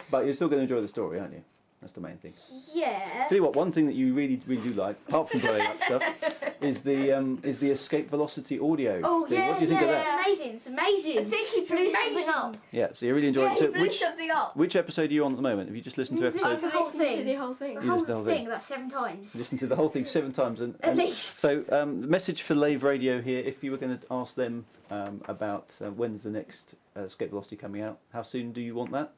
But 0.10 0.26
you're 0.26 0.34
still 0.34 0.48
going 0.48 0.60
to 0.60 0.64
enjoy 0.64 0.82
the 0.82 0.88
story, 0.88 1.20
aren't 1.20 1.34
you? 1.34 1.44
That's 1.86 1.94
the 1.94 2.02
main 2.02 2.18
thing. 2.18 2.34
Yeah. 2.74 3.28
Tell 3.30 3.36
you 3.36 3.44
what, 3.44 3.56
one 3.56 3.72
thing 3.72 3.86
that 3.86 3.94
you 3.94 4.16
really, 4.16 4.42
really 4.48 4.68
do 4.70 4.74
like, 4.74 4.98
apart 5.08 5.30
from 5.30 5.42
blowing 5.42 5.62
up 5.62 5.80
stuff, 5.84 6.04
is 6.62 6.82
the 6.82 7.12
um, 7.12 7.40
is 7.44 7.60
the 7.60 7.70
escape 7.70 8.10
velocity 8.10 8.60
audio. 8.60 9.02
Oh 9.04 9.28
thing. 9.28 9.38
yeah, 9.38 9.50
What 9.50 9.60
do 9.60 9.62
you 9.62 9.68
think 9.68 9.82
yeah, 9.82 9.88
of 9.88 9.92
that? 10.04 10.28
it's 10.28 10.40
amazing. 10.40 10.56
It's 10.56 10.68
amazing. 10.68 11.20
I 11.20 11.24
think 11.26 11.48
he 11.50 11.62
blew 11.76 11.92
something 11.92 12.30
up. 12.30 12.58
Yeah, 12.72 12.88
so 12.94 13.06
you 13.06 13.14
really 13.14 13.28
enjoy 13.28 13.44
Yeah, 13.44 13.48
it. 13.50 13.52
he 13.52 13.58
So 13.60 13.72
blew 13.72 13.82
which 13.82 14.00
something 14.00 14.32
up. 14.32 14.58
which 14.58 14.76
episode 14.76 15.12
are 15.12 15.14
you 15.14 15.26
on 15.26 15.32
at 15.34 15.36
the 15.38 15.44
moment? 15.44 15.70
Have 15.70 15.76
you 15.76 15.82
just 15.84 16.00
listened 16.00 16.18
to 16.22 16.26
episode? 16.26 16.44
I've 16.48 16.64
I've 16.66 16.74
listened 16.74 17.00
listened 17.02 17.02
to 17.02 17.18
to 17.18 17.24
the 17.24 17.36
whole 17.36 17.54
thing. 17.54 17.76
The 17.76 17.82
whole 17.86 18.00
the 18.04 18.16
whole 18.16 18.26
thing 18.26 18.36
thing. 18.38 18.48
about 18.48 18.64
seven 18.64 18.90
times. 18.90 19.36
Listened 19.36 19.60
to 19.60 19.68
the 19.68 19.76
whole 19.76 19.90
thing 19.90 20.06
seven 20.06 20.32
times, 20.32 20.60
and, 20.62 20.76
At 20.82 20.96
least. 20.98 21.40
So, 21.40 21.64
um, 21.72 22.02
the 22.02 22.08
message 22.08 22.42
for 22.42 22.56
Lave 22.56 22.82
Radio 22.82 23.22
here. 23.22 23.42
If 23.42 23.64
you 23.64 23.70
were 23.70 23.78
going 23.78 23.96
to 23.96 24.04
ask 24.10 24.34
them 24.34 24.66
um, 24.90 25.22
about 25.28 25.76
uh, 25.82 25.92
when's 25.92 26.24
the 26.24 26.32
next 26.32 26.74
uh, 26.98 27.02
Escape 27.02 27.30
Velocity 27.30 27.58
coming 27.58 27.84
out, 27.84 28.00
how 28.12 28.24
soon 28.24 28.52
do 28.54 28.60
you 28.62 28.74
want 28.74 28.92
that? 28.94 29.12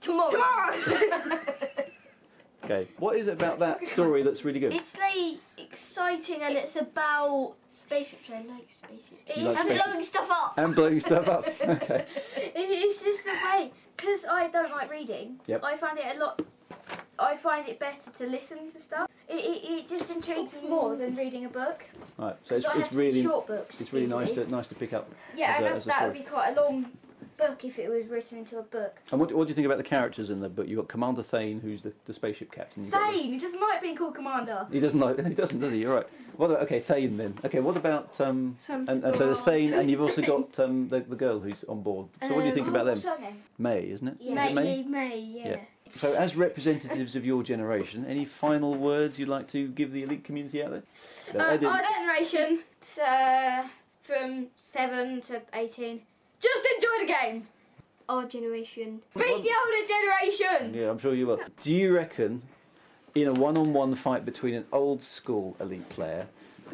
Tomorrow. 0.00 0.30
Tomorrow. 0.30 1.38
Okay, 2.64 2.86
what 2.98 3.16
is 3.16 3.28
it 3.28 3.32
about 3.32 3.60
that 3.60 3.86
story 3.86 4.22
that's 4.22 4.44
really 4.44 4.60
good? 4.60 4.74
It's 4.74 4.94
like 4.98 5.38
exciting 5.56 6.42
and 6.42 6.54
it's 6.54 6.76
about 6.76 7.54
spaceships. 7.70 8.24
I 8.30 8.42
like 8.42 8.68
spaceships. 8.70 9.36
You 9.38 9.44
like 9.44 9.56
and 9.56 9.64
spaceships. 9.64 9.84
blowing 9.86 10.04
stuff 10.04 10.30
up. 10.30 10.58
And 10.58 10.74
blowing 10.74 11.00
stuff 11.00 11.28
up. 11.28 11.46
Okay. 11.62 12.04
It- 12.36 12.52
it's 12.56 13.00
just 13.02 13.24
the 13.24 13.30
way 13.30 13.72
because 13.96 14.26
I 14.26 14.48
don't 14.48 14.70
like 14.70 14.90
reading. 14.90 15.40
Yep. 15.46 15.64
I 15.64 15.76
find 15.78 15.98
it 15.98 16.16
a 16.16 16.18
lot. 16.18 16.42
I 17.18 17.36
find 17.36 17.66
it 17.68 17.78
better 17.78 18.10
to 18.10 18.26
listen 18.26 18.70
to 18.70 18.78
stuff. 18.78 19.08
It, 19.30 19.36
it, 19.36 19.64
it 19.70 19.88
just 19.88 20.10
intrigues 20.10 20.52
me 20.52 20.68
more 20.68 20.94
than 20.94 21.14
reading 21.16 21.46
a 21.46 21.48
book. 21.48 21.84
Right, 22.18 22.36
so 22.44 22.56
it's, 22.56 22.64
So 22.64 22.70
I 22.70 22.72
have 22.74 22.80
it's 22.82 22.90
to 22.90 22.96
read 22.96 23.06
really 23.14 23.22
short 23.22 23.46
books, 23.46 23.80
It's 23.80 23.92
really 23.94 24.06
nice 24.06 24.28
usually. 24.28 24.46
to 24.46 24.52
nice 24.52 24.68
to 24.68 24.74
pick 24.74 24.92
up. 24.92 25.10
Yeah, 25.34 25.52
as 25.52 25.56
and 25.58 25.64
a, 25.64 25.68
that's, 25.68 25.78
as 25.80 25.84
a 25.86 25.88
that 25.88 26.02
would 26.02 26.12
story. 26.16 26.24
be 26.24 26.30
quite 26.30 26.56
a 26.56 26.60
long 26.60 26.86
book 27.38 27.64
if 27.64 27.78
it 27.78 27.88
was 27.88 28.06
written 28.08 28.38
into 28.38 28.58
a 28.58 28.62
book. 28.62 28.98
And 29.10 29.20
what, 29.20 29.32
what 29.32 29.44
do 29.44 29.48
you 29.48 29.54
think 29.54 29.64
about 29.66 29.78
the 29.78 29.84
characters 29.84 30.28
in 30.28 30.40
the 30.40 30.48
book? 30.48 30.66
You've 30.68 30.78
got 30.78 30.88
Commander 30.88 31.22
Thane, 31.22 31.60
who's 31.60 31.82
the, 31.82 31.92
the 32.04 32.12
spaceship 32.12 32.52
captain. 32.52 32.82
You've 32.84 32.92
got 32.92 33.10
the- 33.12 33.18
Thane, 33.18 33.32
he 33.32 33.38
doesn't 33.38 33.60
like 33.60 33.80
being 33.80 33.96
called 33.96 34.14
commander. 34.14 34.66
He 34.70 34.80
doesn't 34.80 35.00
like. 35.00 35.18
He 35.28 35.34
doesn't, 35.34 35.58
does 35.60 35.72
he? 35.72 35.78
You're 35.78 35.94
right. 35.94 36.06
What 36.36 36.50
about, 36.50 36.62
okay, 36.64 36.80
Thane 36.80 37.16
then. 37.16 37.34
Okay, 37.44 37.60
what 37.60 37.76
about 37.76 38.20
um? 38.20 38.56
And, 38.68 38.88
and 39.04 39.14
so 39.14 39.26
there's 39.26 39.40
Thane, 39.40 39.72
and 39.72 39.90
you've 39.90 40.00
also 40.02 40.20
got 40.22 40.58
um 40.64 40.88
the, 40.88 41.00
the 41.00 41.16
girl 41.16 41.38
who's 41.40 41.64
on 41.68 41.82
board. 41.82 42.08
So 42.22 42.34
what 42.34 42.40
do 42.42 42.46
you 42.48 42.52
think 42.54 42.66
Um, 42.68 42.74
about 42.74 42.84
them? 42.86 42.94
what's 42.94 43.04
her 43.04 43.18
name? 43.20 43.42
May, 43.58 43.88
isn't 43.90 44.06
it? 44.08 44.16
Yeah. 44.20 44.44
Is 44.44 44.50
it 44.50 44.54
May, 44.54 44.82
May, 44.82 45.18
yeah. 45.18 45.56
So 45.90 46.14
as 46.18 46.36
representatives 46.36 47.16
of 47.16 47.24
your 47.24 47.42
generation, 47.42 48.04
any 48.06 48.24
final 48.26 48.74
words 48.74 49.18
you'd 49.18 49.28
like 49.30 49.48
to 49.48 49.68
give 49.68 49.90
the 49.92 50.02
elite 50.02 50.22
community 50.22 50.62
out 50.62 50.70
there? 50.72 50.82
No, 51.34 51.40
Uh, 51.40 51.48
Ed- 51.54 51.64
our 51.64 51.82
generation, 51.82 52.60
uh, 53.02 53.62
from 54.02 54.48
7 54.60 55.22
to 55.22 55.40
18, 55.54 56.02
just 56.40 56.68
enjoy 56.76 56.88
the 57.00 57.06
game. 57.06 57.48
Our 58.08 58.24
generation. 58.24 59.00
Beat 59.14 59.24
the 59.24 59.32
older 59.34 59.86
generation! 59.86 60.74
Yeah, 60.74 60.90
I'm 60.90 60.98
sure 60.98 61.14
you 61.14 61.26
will. 61.26 61.40
Do 61.62 61.72
you 61.72 61.94
reckon, 61.94 62.42
in 63.14 63.28
a 63.28 63.32
one-on-one 63.32 63.94
fight 63.96 64.24
between 64.24 64.54
an 64.54 64.64
old 64.72 65.02
school 65.02 65.56
elite 65.60 65.88
player 65.90 66.26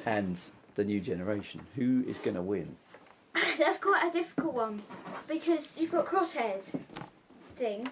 and 0.07 0.41
the 0.77 0.85
new 0.85 1.01
generation, 1.01 1.61
who 1.75 2.05
is 2.07 2.19
going 2.19 2.37
to 2.37 2.43
win? 2.43 2.77
That's 3.59 3.79
quite 3.79 4.09
a 4.09 4.12
difficult 4.12 4.55
one 4.55 4.83
because 5.27 5.77
you've 5.77 5.91
got 5.91 6.07
crosshairs 6.07 6.79
thing, 7.57 7.89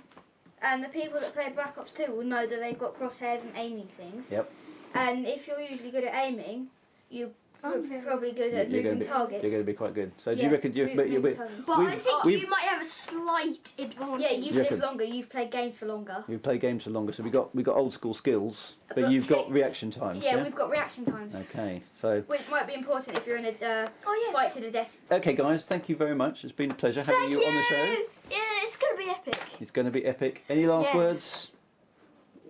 and 0.61 0.85
the 0.85 0.89
people 0.89 1.19
that 1.21 1.35
play 1.35 1.51
Black 1.53 1.77
Ops 1.79 1.91
2 1.93 2.13
will 2.13 2.25
know 2.25 2.47
that 2.47 2.61
they've 2.61 2.79
got 2.79 2.95
crosshairs 2.95 3.43
and 3.43 3.53
aiming 3.57 3.89
things. 3.97 4.31
Yep. 4.31 4.53
And 4.95 5.27
if 5.27 5.49
you're 5.49 5.61
usually 5.61 5.91
good 5.91 6.05
at 6.05 6.15
aiming, 6.15 6.69
you're 7.11 7.31
I'm 7.65 7.73
pro- 7.73 7.83
very 7.83 8.03
probably 8.03 8.33
good 8.33 8.55
at 8.55 8.71
You're 8.71 8.83
moving 8.83 8.85
going 8.85 8.99
to 8.99 9.05
be, 9.05 9.09
targets. 9.11 9.43
You're 9.43 9.51
going 9.53 9.63
to 9.63 9.67
be 9.67 9.73
quite 9.73 9.95
good. 9.95 10.11
So 10.19 10.35
do 10.35 10.43
you 10.43 10.51
reckon? 10.51 10.73
You, 10.75 10.87
move- 10.87 10.97
but 10.97 11.09
you, 11.09 11.21
moving 11.21 11.37
but 11.37 11.47
targets. 11.49 11.67
But 11.67 11.73
I 11.79 11.85
we've- 11.85 11.97
think 12.01 12.43
you 12.43 12.49
might 12.49 12.63
have 12.65 12.83
a 12.83 12.85
slight 12.85 13.73
advantage. 13.79 14.21
Yeah, 14.21 14.33
you've 14.33 14.55
You 14.57 14.63
lived 14.63 14.83
longer. 14.83 15.05
You've 15.05 15.29
played 15.31 15.51
games 15.53 15.79
for 15.79 15.87
longer. 15.87 16.25
You've 16.29 16.43
played 16.43 16.61
games 16.61 16.83
for 16.85 16.91
longer, 16.91 17.13
so 17.13 17.23
we 17.23 17.31
got 17.31 17.55
we 17.55 17.63
got 17.63 17.77
old 17.77 17.93
school 17.93 18.15
skills, 18.15 18.75
but, 18.89 18.97
But- 19.03 19.11
you've 19.13 19.29
got 19.29 19.51
reaction 19.59 19.91
times. 19.91 20.23
Yeah, 20.25 20.37
Yeah. 20.37 20.43
we've 20.43 20.55
got 20.55 20.71
reaction 20.71 21.05
times, 21.05 21.37
Okay, 21.37 21.83
so 21.95 22.21
which 22.27 22.49
might 22.51 22.67
be 22.67 22.75
important 22.75 23.17
if 23.17 23.27
you're 23.27 23.37
in 23.37 23.45
a 23.45 23.51
uh, 23.51 23.89
Oh, 24.07 24.25
yeah. 24.27 24.33
fight 24.33 24.53
to 24.53 24.61
the 24.61 24.71
death. 24.71 24.93
okay, 25.11 25.33
guys, 25.35 25.65
thank 25.65 25.89
you 25.89 25.95
very 25.97 26.15
much. 26.17 26.43
It's 26.45 26.53
been 26.53 26.71
a 26.71 26.75
pleasure 26.75 27.03
having 27.03 27.15
Thank 27.21 27.33
you, 27.33 27.45
on 27.47 27.55
the 27.55 27.63
show. 27.63 27.85
Yeah, 28.31 28.39
it's 28.63 28.77
gonna 28.77 28.97
be 28.97 29.09
epic. 29.09 29.39
It's 29.61 29.71
going 29.71 29.85
to 29.85 29.91
be 29.93 30.05
epic. 30.05 30.43
Any 30.49 30.67
last 30.67 30.89
Yeah. 30.93 30.97
words? 30.97 31.49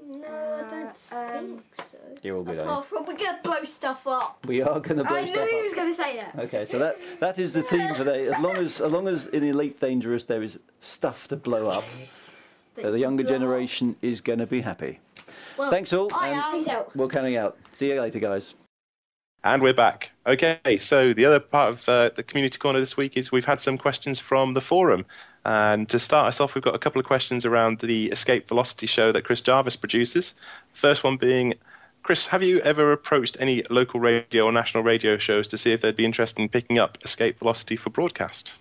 No, 0.07 0.27
I 0.27 0.71
don't 0.71 0.89
um, 1.13 1.47
think 1.47 1.63
so. 1.91 1.92
You're 2.23 2.37
all 2.37 2.45
good. 2.45 2.61
Apart 2.61 2.87
from 2.87 3.05
we're 3.05 3.17
gonna 3.17 3.41
blow 3.43 3.65
stuff 3.65 4.07
up. 4.07 4.47
We 4.47 4.63
are 4.63 4.79
going 4.79 4.99
to 4.99 5.05
blow 5.05 5.17
I 5.17 5.27
stuff 5.27 5.39
up. 5.39 5.43
I 5.43 5.51
knew 5.51 5.57
he 5.57 5.63
was 5.63 5.73
going 5.75 5.89
to 5.89 5.95
say 5.95 6.17
that. 6.17 6.39
Okay, 6.45 6.65
so 6.65 6.79
that 6.79 6.97
that 7.19 7.39
is 7.41 7.53
the 7.53 7.63
theme 7.63 7.89
for 7.89 8.05
today. 8.05 8.29
As 8.29 8.41
long 8.41 8.57
as 8.57 8.81
as 8.81 8.93
long 8.93 9.09
as 9.09 9.27
in 9.27 9.43
Elite 9.43 9.81
Dangerous 9.81 10.25
there 10.25 10.43
is 10.43 10.59
stuff 10.79 11.27
to 11.29 11.37
blow 11.37 11.67
up, 11.67 11.85
uh, 12.83 12.91
the 12.91 13.01
younger 13.01 13.25
generation 13.25 13.97
is 14.03 14.21
going 14.21 14.39
to 14.39 14.47
be 14.47 14.61
happy. 14.61 15.01
Well, 15.59 15.71
Thanks 15.71 15.93
all, 15.93 16.15
I 16.15 16.29
am. 16.29 16.53
Peace 16.53 16.69
out. 16.69 16.95
we're 16.97 17.09
coming 17.09 17.37
out. 17.37 17.59
See 17.73 17.93
you 17.93 18.01
later, 18.01 18.21
guys. 18.21 18.55
And 19.45 19.61
we're 19.61 19.75
back. 19.75 20.13
Okay, 20.25 20.79
so 20.81 21.13
the 21.13 21.25
other 21.25 21.41
part 21.41 21.71
of 21.71 21.89
uh, 21.89 22.11
the 22.15 22.23
community 22.23 22.59
corner 22.59 22.79
this 22.79 22.97
week 22.97 23.17
is 23.17 23.33
we've 23.33 23.45
had 23.45 23.59
some 23.59 23.77
questions 23.77 24.21
from 24.21 24.55
the 24.55 24.61
forum. 24.61 25.05
And 25.45 25.89
to 25.89 25.99
start 25.99 26.29
us 26.29 26.41
off, 26.41 26.55
we've 26.55 26.63
got 26.63 26.77
a 26.77 26.79
couple 26.79 27.01
of 27.01 27.07
questions 27.07 27.45
around 27.45 27.81
the 27.81 28.07
Escape 28.07 28.47
Velocity 28.47 28.87
show 28.87 29.11
that 29.11 29.25
Chris 29.25 29.41
Jarvis 29.41 29.75
produces. 29.75 30.35
First 30.75 31.03
one 31.03 31.17
being 31.17 31.55
Chris, 32.03 32.27
have 32.27 32.43
you 32.43 32.61
ever 32.61 32.93
approached 32.93 33.37
any 33.39 33.63
local 33.71 34.01
radio 34.01 34.45
or 34.45 34.53
national 34.53 34.83
radio 34.83 35.17
shows 35.19 35.49
to 35.49 35.59
see 35.59 35.73
if 35.73 35.81
they'd 35.81 35.97
be 35.97 36.05
interested 36.05 36.43
in 36.43 36.49
picking 36.49 36.79
up 36.79 36.99
Escape 37.05 37.39
Velocity 37.39 37.77
for 37.77 37.91
broadcast? 37.91 38.55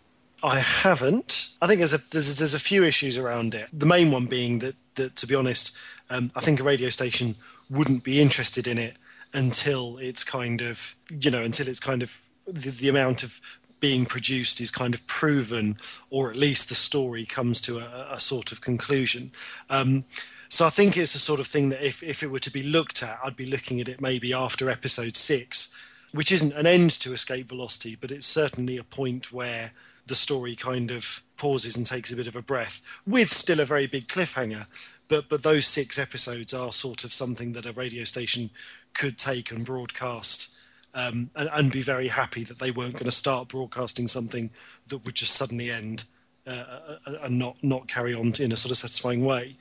I 0.43 0.59
haven't. 0.59 1.49
I 1.61 1.67
think 1.67 1.79
there's 1.79 1.93
a 1.93 2.01
there's, 2.09 2.37
there's 2.37 2.53
a 2.53 2.59
few 2.59 2.83
issues 2.83 3.17
around 3.17 3.53
it. 3.53 3.67
The 3.73 3.85
main 3.85 4.11
one 4.11 4.25
being 4.25 4.59
that, 4.59 4.75
that 4.95 5.15
to 5.17 5.27
be 5.27 5.35
honest, 5.35 5.75
um, 6.09 6.31
I 6.35 6.41
think 6.41 6.59
a 6.59 6.63
radio 6.63 6.89
station 6.89 7.35
wouldn't 7.69 8.03
be 8.03 8.19
interested 8.19 8.67
in 8.67 8.77
it 8.77 8.95
until 9.33 9.97
it's 9.97 10.23
kind 10.23 10.61
of 10.61 10.95
you 11.09 11.31
know 11.31 11.41
until 11.41 11.67
it's 11.67 11.79
kind 11.79 12.01
of 12.01 12.19
the, 12.47 12.71
the 12.71 12.89
amount 12.89 13.23
of 13.23 13.39
being 13.79 14.05
produced 14.05 14.61
is 14.61 14.71
kind 14.71 14.93
of 14.93 15.05
proven, 15.07 15.77
or 16.09 16.29
at 16.29 16.35
least 16.35 16.69
the 16.69 16.75
story 16.75 17.25
comes 17.25 17.59
to 17.61 17.79
a, 17.79 18.13
a 18.13 18.19
sort 18.19 18.51
of 18.51 18.61
conclusion. 18.61 19.31
Um, 19.69 20.05
So 20.51 20.65
I 20.65 20.69
think 20.69 20.97
it's 20.97 21.13
the 21.13 21.19
sort 21.19 21.39
of 21.39 21.47
thing 21.47 21.69
that 21.69 21.81
if, 21.81 22.03
if 22.03 22.23
it 22.23 22.29
were 22.29 22.39
to 22.39 22.51
be 22.51 22.61
looked 22.61 23.03
at, 23.03 23.17
I'd 23.23 23.37
be 23.37 23.45
looking 23.45 23.79
at 23.79 23.87
it 23.87 24.01
maybe 24.01 24.33
after 24.33 24.69
episode 24.69 25.15
six, 25.15 25.69
which 26.11 26.29
isn't 26.29 26.51
an 26.51 26.67
end 26.67 26.91
to 26.99 27.13
Escape 27.13 27.47
Velocity, 27.47 27.95
but 27.95 28.11
it's 28.11 28.25
certainly 28.25 28.75
a 28.75 28.83
point 28.83 29.31
where 29.31 29.71
the 30.07 30.13
story 30.13 30.57
kind 30.57 30.91
of 30.91 31.21
pauses 31.37 31.77
and 31.77 31.85
takes 31.85 32.11
a 32.11 32.17
bit 32.17 32.27
of 32.27 32.35
a 32.35 32.41
breath, 32.41 32.81
with 33.07 33.31
still 33.31 33.61
a 33.61 33.65
very 33.65 33.87
big 33.87 34.09
cliffhanger. 34.09 34.67
But 35.07 35.29
but 35.29 35.41
those 35.41 35.65
six 35.65 35.97
episodes 35.97 36.53
are 36.53 36.73
sort 36.73 37.05
of 37.05 37.13
something 37.13 37.53
that 37.53 37.65
a 37.65 37.71
radio 37.71 38.03
station 38.03 38.49
could 38.93 39.17
take 39.17 39.51
and 39.51 39.63
broadcast. 39.63 40.49
Um, 40.93 41.29
and, 41.37 41.49
and 41.53 41.71
be 41.71 41.81
very 41.81 42.09
happy 42.09 42.43
that 42.43 42.59
they 42.59 42.71
weren't 42.71 42.95
going 42.95 43.05
to 43.05 43.11
start 43.11 43.47
broadcasting 43.47 44.09
something 44.09 44.49
that 44.89 44.97
would 45.05 45.15
just 45.15 45.35
suddenly 45.35 45.71
end 45.71 46.03
uh, 46.45 46.97
and 47.21 47.39
not 47.39 47.55
not 47.63 47.87
carry 47.87 48.13
on 48.13 48.33
in 48.39 48.51
a 48.51 48.57
sort 48.57 48.71
of 48.71 48.77
satisfying 48.77 49.23
way. 49.23 49.55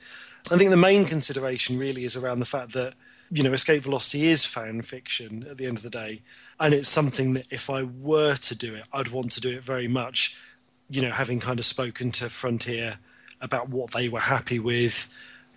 I 0.49 0.57
think 0.57 0.69
the 0.71 0.77
main 0.77 1.05
consideration 1.05 1.77
really 1.77 2.05
is 2.05 2.15
around 2.15 2.39
the 2.39 2.45
fact 2.45 2.73
that 2.73 2.93
you 3.29 3.43
know 3.43 3.53
Escape 3.53 3.83
Velocity 3.83 4.27
is 4.27 4.43
fan 4.43 4.81
fiction 4.81 5.45
at 5.49 5.57
the 5.57 5.65
end 5.65 5.77
of 5.77 5.83
the 5.83 5.89
day, 5.89 6.21
and 6.59 6.73
it's 6.73 6.89
something 6.89 7.33
that 7.33 7.47
if 7.49 7.69
I 7.69 7.83
were 7.83 8.35
to 8.35 8.55
do 8.55 8.75
it, 8.75 8.85
I'd 8.91 9.09
want 9.09 9.31
to 9.33 9.41
do 9.41 9.49
it 9.49 9.63
very 9.63 9.87
much. 9.87 10.35
You 10.89 11.01
know, 11.01 11.11
having 11.11 11.39
kind 11.39 11.59
of 11.59 11.65
spoken 11.65 12.11
to 12.13 12.29
Frontier 12.29 12.97
about 13.39 13.69
what 13.69 13.91
they 13.91 14.09
were 14.09 14.19
happy 14.19 14.59
with, 14.59 15.07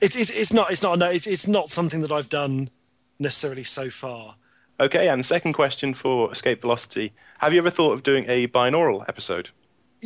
it's 0.01 0.17
it's, 0.17 0.31
it's 0.31 0.53
not 0.53 0.71
it's 0.71 0.83
not 0.83 0.99
no, 0.99 1.11
it's, 1.11 1.27
it's 1.27 1.49
not 1.49 1.69
something 1.69 2.01
that 2.01 2.13
I've 2.13 2.29
done 2.29 2.71
necessarily 3.19 3.65
so 3.65 3.91
far. 3.91 4.37
Okay, 4.79 5.09
and 5.09 5.25
second 5.25 5.53
question 5.53 5.95
for 5.95 6.31
Escape 6.31 6.61
Velocity: 6.61 7.13
Have 7.39 7.53
you 7.53 7.59
ever 7.59 7.71
thought 7.71 7.93
of 7.93 8.03
doing 8.03 8.27
a 8.29 8.47
binaural 8.49 9.05
episode? 9.09 9.51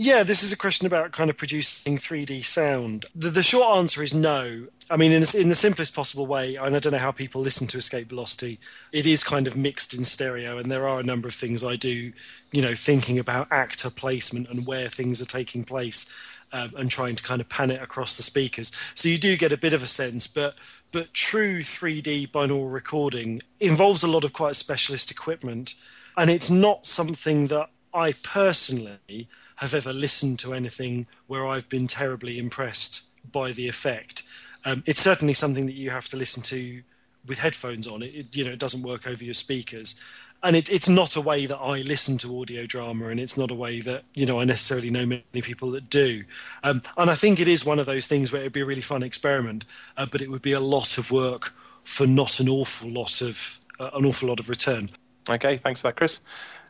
Yeah, 0.01 0.23
this 0.23 0.45
is 0.45 0.53
a 0.53 0.57
question 0.57 0.87
about 0.87 1.11
kind 1.11 1.29
of 1.29 1.37
producing 1.37 1.99
3D 1.99 2.45
sound. 2.45 3.07
The, 3.17 3.31
the 3.31 3.43
short 3.43 3.79
answer 3.79 4.01
is 4.01 4.15
no. 4.15 4.69
I 4.89 4.97
mean, 4.97 5.11
in, 5.11 5.25
in 5.37 5.49
the 5.49 5.57
simplest 5.57 5.93
possible 5.93 6.25
way, 6.25 6.55
and 6.55 6.77
I 6.77 6.79
don't 6.79 6.93
know 6.93 7.01
how 7.01 7.11
people 7.11 7.41
listen 7.41 7.67
to 7.67 7.79
Escape 7.79 8.09
Velocity, 8.09 8.61
it 8.93 9.07
is 9.07 9.25
kind 9.25 9.49
of 9.49 9.57
mixed 9.57 9.95
in 9.95 10.05
stereo, 10.05 10.57
and 10.57 10.71
there 10.71 10.87
are 10.87 11.01
a 11.01 11.03
number 11.03 11.27
of 11.27 11.35
things 11.35 11.65
I 11.65 11.75
do, 11.75 12.13
you 12.53 12.63
know, 12.63 12.77
thinking 12.77 13.19
about 13.19 13.49
actor 13.51 13.91
placement 13.91 14.49
and 14.49 14.69
where 14.69 14.89
things 14.89 15.21
are 15.21 15.27
taking 15.27 15.65
place. 15.65 16.09
Um, 16.51 16.73
and 16.79 16.91
trying 16.91 17.15
to 17.15 17.23
kind 17.23 17.43
of 17.43 17.49
pan 17.51 17.71
it 17.71 17.83
across 17.83 18.17
the 18.17 18.23
speakers, 18.23 18.73
so 18.95 19.11
you 19.11 19.19
do 19.19 19.37
get 19.37 19.53
a 19.53 19.59
bit 19.59 19.75
of 19.75 19.83
a 19.83 19.87
sense. 19.87 20.27
But 20.27 20.55
but 20.93 21.13
true 21.13 21.59
3D 21.59 22.31
binaural 22.31 22.73
recording 22.73 23.43
involves 23.61 24.03
a 24.03 24.07
lot 24.07 24.25
of 24.25 24.33
quite 24.33 24.57
specialist 24.57 25.11
equipment, 25.11 25.75
and 26.17 26.31
it's 26.31 26.49
not 26.49 26.87
something 26.87 27.49
that 27.49 27.69
I 27.93 28.13
personally 28.23 29.29
have 29.59 29.75
ever 29.75 29.93
listened 29.93 30.39
to 30.39 30.55
anything 30.55 31.07
where 31.27 31.47
I've 31.47 31.69
been 31.69 31.89
terribly 31.89 32.39
impressed 32.39 33.03
by 33.33 33.51
the 33.51 33.67
effect. 33.69 34.23
Um, 34.65 34.85
it's 34.87 35.01
certainly 35.01 35.35
something 35.35 35.67
that 35.67 35.75
you 35.75 35.91
have 35.91 36.09
to 36.11 36.17
listen 36.17 36.43
to 36.45 36.81
with 37.27 37.41
headphones 37.41 37.89
on. 37.89 38.03
It, 38.03 38.15
it 38.15 38.37
you 38.37 38.45
know 38.45 38.51
it 38.51 38.61
doesn't 38.61 38.83
work 38.83 39.09
over 39.09 39.25
your 39.25 39.35
speakers, 39.35 39.97
and 40.45 40.55
it, 40.55 40.71
it's 40.71 40.89
not 40.89 41.17
a 41.17 41.21
way 41.21 41.47
that 41.47 41.59
I 41.59 41.83
listen 41.83 42.17
to 42.19 42.41
audio 42.41 42.67
drama, 42.67 43.09
and 43.09 43.19
it's 43.19 43.37
not 43.37 43.51
a 43.51 43.55
way 43.55 43.81
that 43.81 44.05
you 44.15 44.27
know 44.27 44.39
I 44.39 44.45
necessarily 44.45 44.91
know 44.91 45.05
many 45.05 45.25
people 45.43 45.73
that 45.73 45.91
do. 45.91 46.25
Um, 46.63 46.81
and 46.97 47.11
I 47.11 47.17
think 47.17 47.41
it 47.41 47.49
is 47.49 47.65
one 47.65 47.81
of 47.81 47.87
those 47.87 48.07
things 48.07 48.31
where 48.31 48.43
it'd 48.43 48.53
be 48.53 48.61
a 48.61 48.67
really 48.67 48.81
fun 48.81 49.03
experiment, 49.03 49.65
uh, 49.97 50.07
but 50.07 50.21
it 50.21 50.31
would 50.31 50.43
be 50.43 50.53
a 50.53 50.61
lot 50.61 50.99
of 50.99 51.11
work 51.11 51.53
for 51.83 52.07
not 52.07 52.39
an 52.39 52.49
awful 52.49 52.89
lot 52.89 53.21
of 53.23 53.59
uh, 53.81 53.91
an 53.95 54.07
awful 54.07 54.29
lot 54.29 54.39
of 54.39 54.49
return. 54.49 54.89
Okay, 55.29 55.57
thanks 55.57 55.81
for 55.81 55.89
that, 55.89 55.97
Chris. 55.97 56.21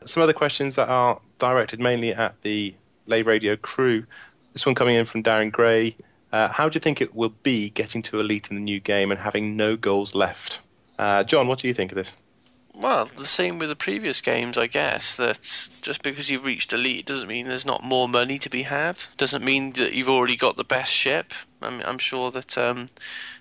Some 0.09 0.23
other 0.23 0.33
questions 0.33 0.77
that 0.77 0.89
are 0.89 1.21
directed 1.39 1.81
mainly 1.81 2.15
at 2.15 2.41
the 2.41 2.75
Lave 3.07 3.27
Radio 3.27 3.57
crew. 3.57 4.07
This 4.55 4.65
one 4.65 4.75
coming 4.75 4.97
in 4.97 5.05
from 5.05 5.23
Darren 5.23 5.53
Gray. 5.53 5.97
Uh, 6.33 6.49
how 6.49 6.67
do 6.71 6.77
you 6.77 6.81
think 6.81 7.03
it 7.03 7.15
will 7.15 7.35
be 7.43 7.69
getting 7.69 8.01
to 8.03 8.19
elite 8.19 8.49
in 8.49 8.57
the 8.57 8.63
new 8.63 8.81
game 8.81 9.11
and 9.11 9.21
having 9.21 9.55
no 9.55 9.77
goals 9.77 10.15
left? 10.15 10.61
Uh, 10.99 11.25
John, 11.25 11.47
what 11.47 11.59
do 11.59 11.69
you 11.69 11.75
think 11.75 11.93
of 11.93 11.97
this? 11.97 12.13
Well, 12.75 13.05
the 13.05 13.27
same 13.27 13.59
with 13.59 13.69
the 13.69 13.77
previous 13.77 14.23
games, 14.23 14.57
I 14.57 14.67
guess. 14.67 15.17
That 15.17 15.43
just 15.83 16.03
because 16.03 16.31
you've 16.31 16.45
reached 16.45 16.73
elite 16.73 17.05
doesn't 17.05 17.29
mean 17.29 17.47
there's 17.47 17.67
not 17.67 17.85
more 17.85 18.09
money 18.09 18.39
to 18.39 18.49
be 18.49 18.63
had. 18.63 18.97
Doesn't 19.19 19.45
mean 19.45 19.73
that 19.73 19.93
you've 19.93 20.09
already 20.09 20.37
got 20.37 20.57
the 20.57 20.65
best 20.65 20.91
ship. 20.91 21.35
I 21.61 21.69
mean, 21.69 21.83
I'm 21.85 21.99
sure 21.99 22.31
that 22.31 22.57
um, 22.57 22.89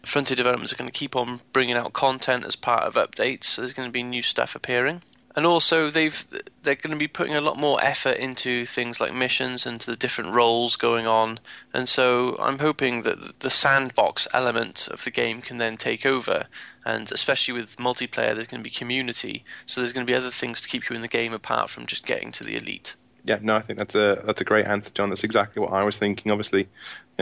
Frontier 0.04 0.36
developments 0.36 0.74
are 0.74 0.78
going 0.78 0.90
to 0.90 1.00
keep 1.00 1.16
on 1.16 1.40
bringing 1.54 1.78
out 1.78 1.94
content 1.94 2.44
as 2.44 2.58
part 2.58 2.84
of 2.84 2.96
updates. 2.96 3.46
So 3.46 3.62
there's 3.62 3.74
going 3.74 3.88
to 3.88 3.94
be 3.94 4.04
new 4.04 4.22
stuff 4.22 4.54
appearing 4.54 5.02
and 5.38 5.46
also 5.46 5.90
they've 5.90 6.28
they're 6.64 6.76
going 6.76 6.92
to 6.92 6.98
be 6.98 7.08
putting 7.08 7.36
a 7.36 7.42
lot 7.42 7.58
more 7.58 7.82
effort 7.82 8.18
into 8.18 8.66
things 8.66 9.00
like 9.00 9.14
missions 9.14 9.66
and 9.66 9.80
to 9.80 9.92
the 9.92 9.96
different 9.96 10.34
roles 10.34 10.76
going 10.76 11.08
on 11.08 11.40
and 11.74 11.88
so 11.88 12.36
i'm 12.40 12.60
hoping 12.60 13.04
that 13.04 13.40
the 13.40 13.50
sandbox 13.50 14.28
element 14.34 14.90
of 14.92 15.02
the 15.06 15.12
game 15.12 15.42
can 15.42 15.60
then 15.60 15.78
take 15.78 16.06
over 16.06 16.48
and 16.86 17.12
especially 17.12 17.54
with 17.54 17.78
multiplayer 17.78 18.36
there's 18.36 18.48
going 18.48 18.62
to 18.62 18.70
be 18.70 18.70
community 18.70 19.44
so 19.66 19.80
there's 19.80 19.94
going 19.94 20.06
to 20.06 20.12
be 20.12 20.18
other 20.18 20.32
things 20.32 20.60
to 20.60 20.68
keep 20.68 20.90
you 20.90 20.96
in 20.96 21.02
the 21.02 21.08
game 21.08 21.32
apart 21.32 21.70
from 21.70 21.86
just 21.86 22.06
getting 22.06 22.32
to 22.32 22.44
the 22.44 22.58
elite 22.58 22.96
yeah, 23.24 23.40
no, 23.42 23.58
I 23.58 23.62
think 23.62 23.78
that's 23.78 23.94
a 23.94 24.22
that's 24.24 24.40
a 24.40 24.46
great 24.46 24.68
answer, 24.68 24.90
John. 24.90 25.10
That's 25.10 25.26
exactly 25.26 25.62
what 25.62 25.74
I 25.74 25.84
was 25.84 25.98
thinking. 25.98 26.32
Obviously, 26.32 26.62
you 26.62 26.68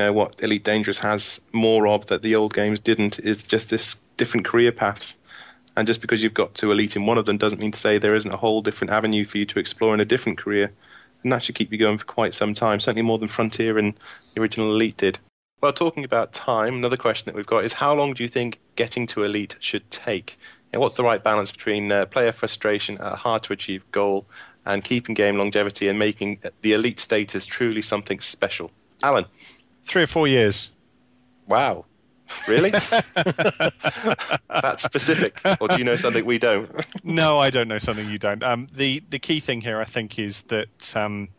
know, 0.03 0.13
what 0.13 0.35
Elite 0.43 0.63
Dangerous 0.63 0.99
has 0.99 1.41
more 1.51 1.87
of 1.87 2.05
that 2.07 2.21
the 2.21 2.35
old 2.35 2.53
games 2.53 2.79
didn't 2.79 3.17
is 3.17 3.41
just 3.41 3.71
this 3.71 3.95
different 4.15 4.45
career 4.45 4.71
paths. 4.71 5.15
And 5.77 5.87
just 5.87 6.01
because 6.01 6.23
you've 6.23 6.33
got 6.33 6.55
to 6.55 6.71
elite 6.71 6.95
in 6.95 7.05
one 7.05 7.17
of 7.17 7.25
them 7.25 7.37
doesn't 7.37 7.59
mean 7.59 7.71
to 7.71 7.79
say 7.79 7.97
there 7.97 8.15
isn't 8.15 8.33
a 8.33 8.37
whole 8.37 8.61
different 8.61 8.91
avenue 8.91 9.25
for 9.25 9.37
you 9.37 9.45
to 9.45 9.59
explore 9.59 9.93
in 9.93 9.99
a 9.99 10.05
different 10.05 10.37
career. 10.37 10.71
And 11.23 11.31
that 11.31 11.43
should 11.43 11.55
keep 11.55 11.71
you 11.71 11.77
going 11.77 11.97
for 11.97 12.05
quite 12.05 12.33
some 12.33 12.53
time, 12.53 12.79
certainly 12.79 13.01
more 13.01 13.17
than 13.17 13.27
Frontier 13.27 13.77
and 13.77 13.93
the 14.33 14.41
original 14.41 14.71
Elite 14.71 14.97
did. 14.97 15.19
Well, 15.61 15.73
talking 15.73 16.03
about 16.03 16.33
time, 16.33 16.75
another 16.75 16.97
question 16.97 17.25
that 17.25 17.35
we've 17.35 17.45
got 17.45 17.65
is 17.65 17.73
how 17.73 17.93
long 17.93 18.13
do 18.13 18.23
you 18.23 18.29
think 18.29 18.59
getting 18.75 19.07
to 19.07 19.23
Elite 19.23 19.55
should 19.59 19.89
take? 19.89 20.37
And 20.71 20.81
what's 20.81 20.95
the 20.95 21.03
right 21.03 21.23
balance 21.23 21.51
between 21.51 21.91
uh, 21.91 22.05
player 22.05 22.31
frustration 22.31 22.97
at 22.99 23.13
a 23.13 23.15
hard 23.15 23.43
to 23.43 23.53
achieve 23.53 23.83
goal 23.91 24.27
and 24.65 24.83
keeping 24.83 25.15
game 25.15 25.37
longevity 25.37 25.87
and 25.87 25.97
making 25.97 26.39
the 26.61 26.73
Elite 26.73 26.99
status 26.99 27.45
truly 27.45 27.81
something 27.81 28.19
special? 28.19 28.71
Allen? 29.01 29.25
Three 29.85 30.03
or 30.03 30.07
four 30.07 30.27
years. 30.27 30.69
Wow. 31.47 31.85
Really? 32.47 32.71
That's 34.49 34.83
specific, 34.83 35.39
or 35.59 35.67
do 35.67 35.77
you 35.77 35.83
know 35.83 35.95
something 35.95 36.25
we 36.25 36.39
don't? 36.39 36.69
no, 37.03 37.37
I 37.37 37.49
don't 37.49 37.67
know 37.67 37.77
something 37.77 38.09
you 38.09 38.19
don't. 38.19 38.43
Um, 38.43 38.67
the 38.73 39.03
the 39.09 39.19
key 39.19 39.39
thing 39.39 39.61
here, 39.61 39.79
I 39.79 39.85
think, 39.85 40.17
is 40.19 40.41
that 40.43 40.95
um, 40.95 41.29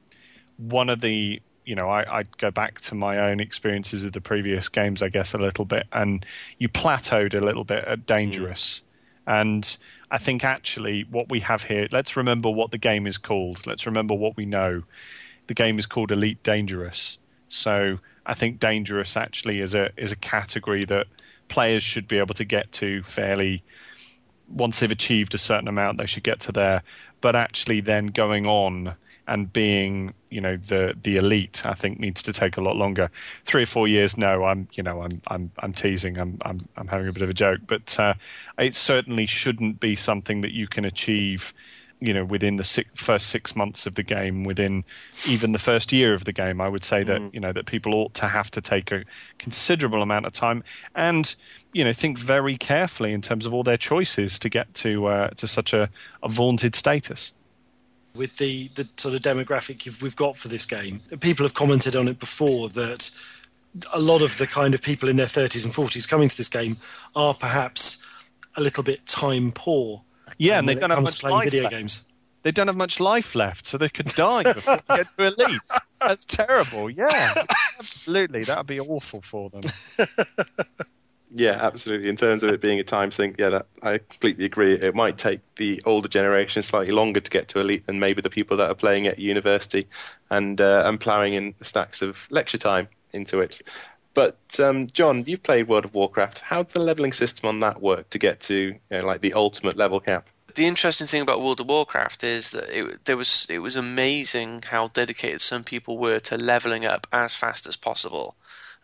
one 0.56 0.88
of 0.88 1.00
the 1.00 1.40
you 1.64 1.74
know, 1.74 1.90
I, 1.90 2.18
I'd 2.18 2.38
go 2.38 2.52
back 2.52 2.80
to 2.82 2.94
my 2.94 3.30
own 3.30 3.40
experiences 3.40 4.04
of 4.04 4.12
the 4.12 4.20
previous 4.20 4.68
games, 4.68 5.02
I 5.02 5.08
guess, 5.08 5.34
a 5.34 5.38
little 5.38 5.64
bit, 5.64 5.86
and 5.92 6.24
you 6.58 6.68
plateaued 6.68 7.34
a 7.34 7.44
little 7.44 7.64
bit 7.64 7.84
at 7.84 8.06
dangerous. 8.06 8.82
Mm. 9.26 9.40
And 9.40 9.76
I 10.08 10.18
think 10.18 10.44
actually 10.44 11.04
what 11.10 11.28
we 11.28 11.40
have 11.40 11.64
here, 11.64 11.88
let's 11.90 12.16
remember 12.16 12.48
what 12.48 12.70
the 12.70 12.78
game 12.78 13.08
is 13.08 13.18
called. 13.18 13.66
Let's 13.66 13.86
remember 13.86 14.14
what 14.14 14.36
we 14.36 14.46
know. 14.46 14.84
The 15.48 15.54
game 15.54 15.80
is 15.80 15.86
called 15.86 16.12
Elite 16.12 16.42
Dangerous. 16.44 17.18
So 17.48 17.98
I 18.26 18.34
think 18.34 18.58
dangerous 18.58 19.16
actually 19.16 19.60
is 19.60 19.74
a 19.74 19.90
is 19.96 20.12
a 20.12 20.16
category 20.16 20.84
that 20.86 21.06
players 21.48 21.82
should 21.82 22.08
be 22.08 22.18
able 22.18 22.34
to 22.34 22.44
get 22.44 22.70
to 22.72 23.02
fairly 23.04 23.62
once 24.48 24.78
they've 24.78 24.90
achieved 24.90 25.34
a 25.34 25.38
certain 25.38 25.68
amount 25.68 25.98
they 25.98 26.06
should 26.06 26.24
get 26.24 26.40
to 26.40 26.52
there. 26.52 26.82
But 27.20 27.36
actually 27.36 27.80
then 27.80 28.08
going 28.08 28.46
on 28.46 28.94
and 29.28 29.52
being 29.52 30.12
you 30.30 30.40
know 30.40 30.56
the 30.56 30.94
the 31.02 31.16
elite 31.16 31.62
i 31.64 31.74
think 31.74 31.98
needs 31.98 32.22
to 32.22 32.32
take 32.32 32.56
a 32.56 32.60
lot 32.60 32.76
longer. 32.76 33.10
3 33.44 33.62
or 33.62 33.66
4 33.66 33.88
years 33.88 34.16
no 34.16 34.44
i'm 34.44 34.68
you 34.72 34.82
know 34.82 35.02
i'm 35.02 35.20
i'm 35.28 35.50
i'm 35.58 35.72
teasing 35.72 36.18
i'm 36.18 36.38
i'm 36.42 36.68
i'm 36.76 36.88
having 36.88 37.08
a 37.08 37.12
bit 37.12 37.22
of 37.22 37.30
a 37.30 37.34
joke. 37.34 37.60
But 37.66 37.98
uh, 37.98 38.14
it 38.58 38.74
certainly 38.74 39.26
shouldn't 39.26 39.80
be 39.80 39.96
something 39.96 40.40
that 40.40 40.52
you 40.52 40.66
can 40.66 40.84
achieve 40.84 41.54
you 42.00 42.12
know 42.12 42.24
within 42.24 42.56
the 42.56 42.64
six, 42.64 42.88
first 42.94 43.28
six 43.28 43.56
months 43.56 43.86
of 43.86 43.94
the 43.94 44.02
game, 44.02 44.44
within 44.44 44.84
even 45.26 45.52
the 45.52 45.58
first 45.58 45.92
year 45.92 46.14
of 46.14 46.24
the 46.24 46.32
game, 46.32 46.60
I 46.60 46.68
would 46.68 46.84
say 46.84 47.02
that 47.04 47.20
mm. 47.20 47.34
you 47.34 47.40
know 47.40 47.52
that 47.52 47.66
people 47.66 47.94
ought 47.94 48.14
to 48.14 48.28
have 48.28 48.50
to 48.52 48.60
take 48.60 48.92
a 48.92 49.04
considerable 49.38 50.02
amount 50.02 50.26
of 50.26 50.32
time 50.32 50.62
and 50.94 51.34
you 51.72 51.84
know 51.84 51.92
think 51.92 52.18
very 52.18 52.56
carefully 52.56 53.12
in 53.12 53.22
terms 53.22 53.46
of 53.46 53.54
all 53.54 53.62
their 53.62 53.76
choices 53.76 54.38
to 54.40 54.48
get 54.48 54.72
to 54.74 55.06
uh, 55.06 55.28
to 55.30 55.46
such 55.46 55.72
a, 55.72 55.88
a 56.22 56.28
vaunted 56.28 56.74
status 56.74 57.32
with 58.14 58.36
the, 58.38 58.68
the 58.74 58.88
sort 58.96 59.14
of 59.14 59.20
demographic 59.20 60.00
we've 60.00 60.16
got 60.16 60.36
for 60.36 60.48
this 60.48 60.64
game. 60.64 61.00
People 61.20 61.44
have 61.44 61.52
commented 61.52 61.94
on 61.94 62.08
it 62.08 62.18
before 62.18 62.70
that 62.70 63.10
a 63.92 64.00
lot 64.00 64.22
of 64.22 64.36
the 64.38 64.46
kind 64.46 64.74
of 64.74 64.82
people 64.82 65.08
in 65.08 65.16
their 65.16 65.26
30s 65.26 65.64
and 65.64 65.74
40s 65.74 66.08
coming 66.08 66.28
to 66.28 66.36
this 66.36 66.48
game 66.48 66.76
are 67.14 67.34
perhaps 67.34 68.06
a 68.56 68.60
little 68.60 68.82
bit 68.82 69.04
time 69.06 69.52
poor. 69.52 70.02
Yeah, 70.38 70.58
and 70.58 70.68
they 70.68 70.74
don't 70.74 70.90
have 70.90 71.02
much 71.02 71.20
playing 71.20 71.42
video 71.42 71.64
left. 71.64 71.74
games. 71.74 72.06
They 72.42 72.52
don't 72.52 72.68
have 72.68 72.76
much 72.76 73.00
life 73.00 73.34
left, 73.34 73.66
so 73.66 73.76
they 73.76 73.88
could 73.88 74.06
die 74.08 74.44
before 74.52 74.76
they 74.88 74.96
get 74.96 75.06
to 75.16 75.24
elite. 75.46 75.60
That's 76.00 76.24
terrible. 76.24 76.88
Yeah, 76.88 77.44
absolutely, 77.78 78.44
that 78.44 78.58
would 78.58 78.66
be 78.66 78.80
awful 78.80 79.22
for 79.22 79.50
them. 79.50 79.62
Yeah, 81.34 81.58
absolutely. 81.60 82.08
In 82.08 82.16
terms 82.16 82.42
of 82.44 82.50
it 82.50 82.60
being 82.60 82.78
a 82.78 82.84
time 82.84 83.10
thing, 83.10 83.34
yeah, 83.38 83.50
that, 83.50 83.66
I 83.82 83.98
completely 83.98 84.44
agree. 84.44 84.72
It 84.72 84.94
might 84.94 85.18
take 85.18 85.40
the 85.56 85.82
older 85.84 86.08
generation 86.08 86.62
slightly 86.62 86.92
longer 86.92 87.20
to 87.20 87.30
get 87.30 87.48
to 87.48 87.58
elite 87.60 87.86
than 87.86 87.98
maybe 87.98 88.22
the 88.22 88.30
people 88.30 88.56
that 88.58 88.70
are 88.70 88.74
playing 88.74 89.06
at 89.06 89.18
university 89.18 89.88
and 90.30 90.58
uh, 90.60 90.84
and 90.86 91.00
ploughing 91.00 91.34
in 91.34 91.54
stacks 91.62 92.00
of 92.00 92.26
lecture 92.30 92.58
time 92.58 92.88
into 93.12 93.40
it. 93.40 93.60
But 94.16 94.58
um, 94.58 94.86
John, 94.88 95.24
you've 95.26 95.42
played 95.42 95.68
World 95.68 95.84
of 95.84 95.92
Warcraft. 95.92 96.40
How 96.40 96.62
did 96.62 96.72
the 96.72 96.80
leveling 96.80 97.12
system 97.12 97.48
on 97.48 97.60
that 97.60 97.82
work 97.82 98.08
to 98.10 98.18
get 98.18 98.40
to 98.40 98.54
you 98.54 98.80
know, 98.90 99.06
like 99.06 99.20
the 99.20 99.34
ultimate 99.34 99.76
level 99.76 100.00
cap? 100.00 100.26
the 100.56 100.66
interesting 100.66 101.06
thing 101.06 101.20
about 101.20 101.42
World 101.42 101.60
of 101.60 101.68
Warcraft 101.68 102.24
is 102.24 102.50
that 102.52 102.70
it, 102.70 103.04
there 103.04 103.16
was 103.16 103.46
it 103.50 103.58
was 103.58 103.76
amazing 103.76 104.62
how 104.62 104.88
dedicated 104.88 105.42
some 105.42 105.62
people 105.62 105.98
were 105.98 106.18
to 106.20 106.38
leveling 106.38 106.86
up 106.86 107.06
as 107.12 107.36
fast 107.36 107.66
as 107.66 107.76
possible, 107.76 108.34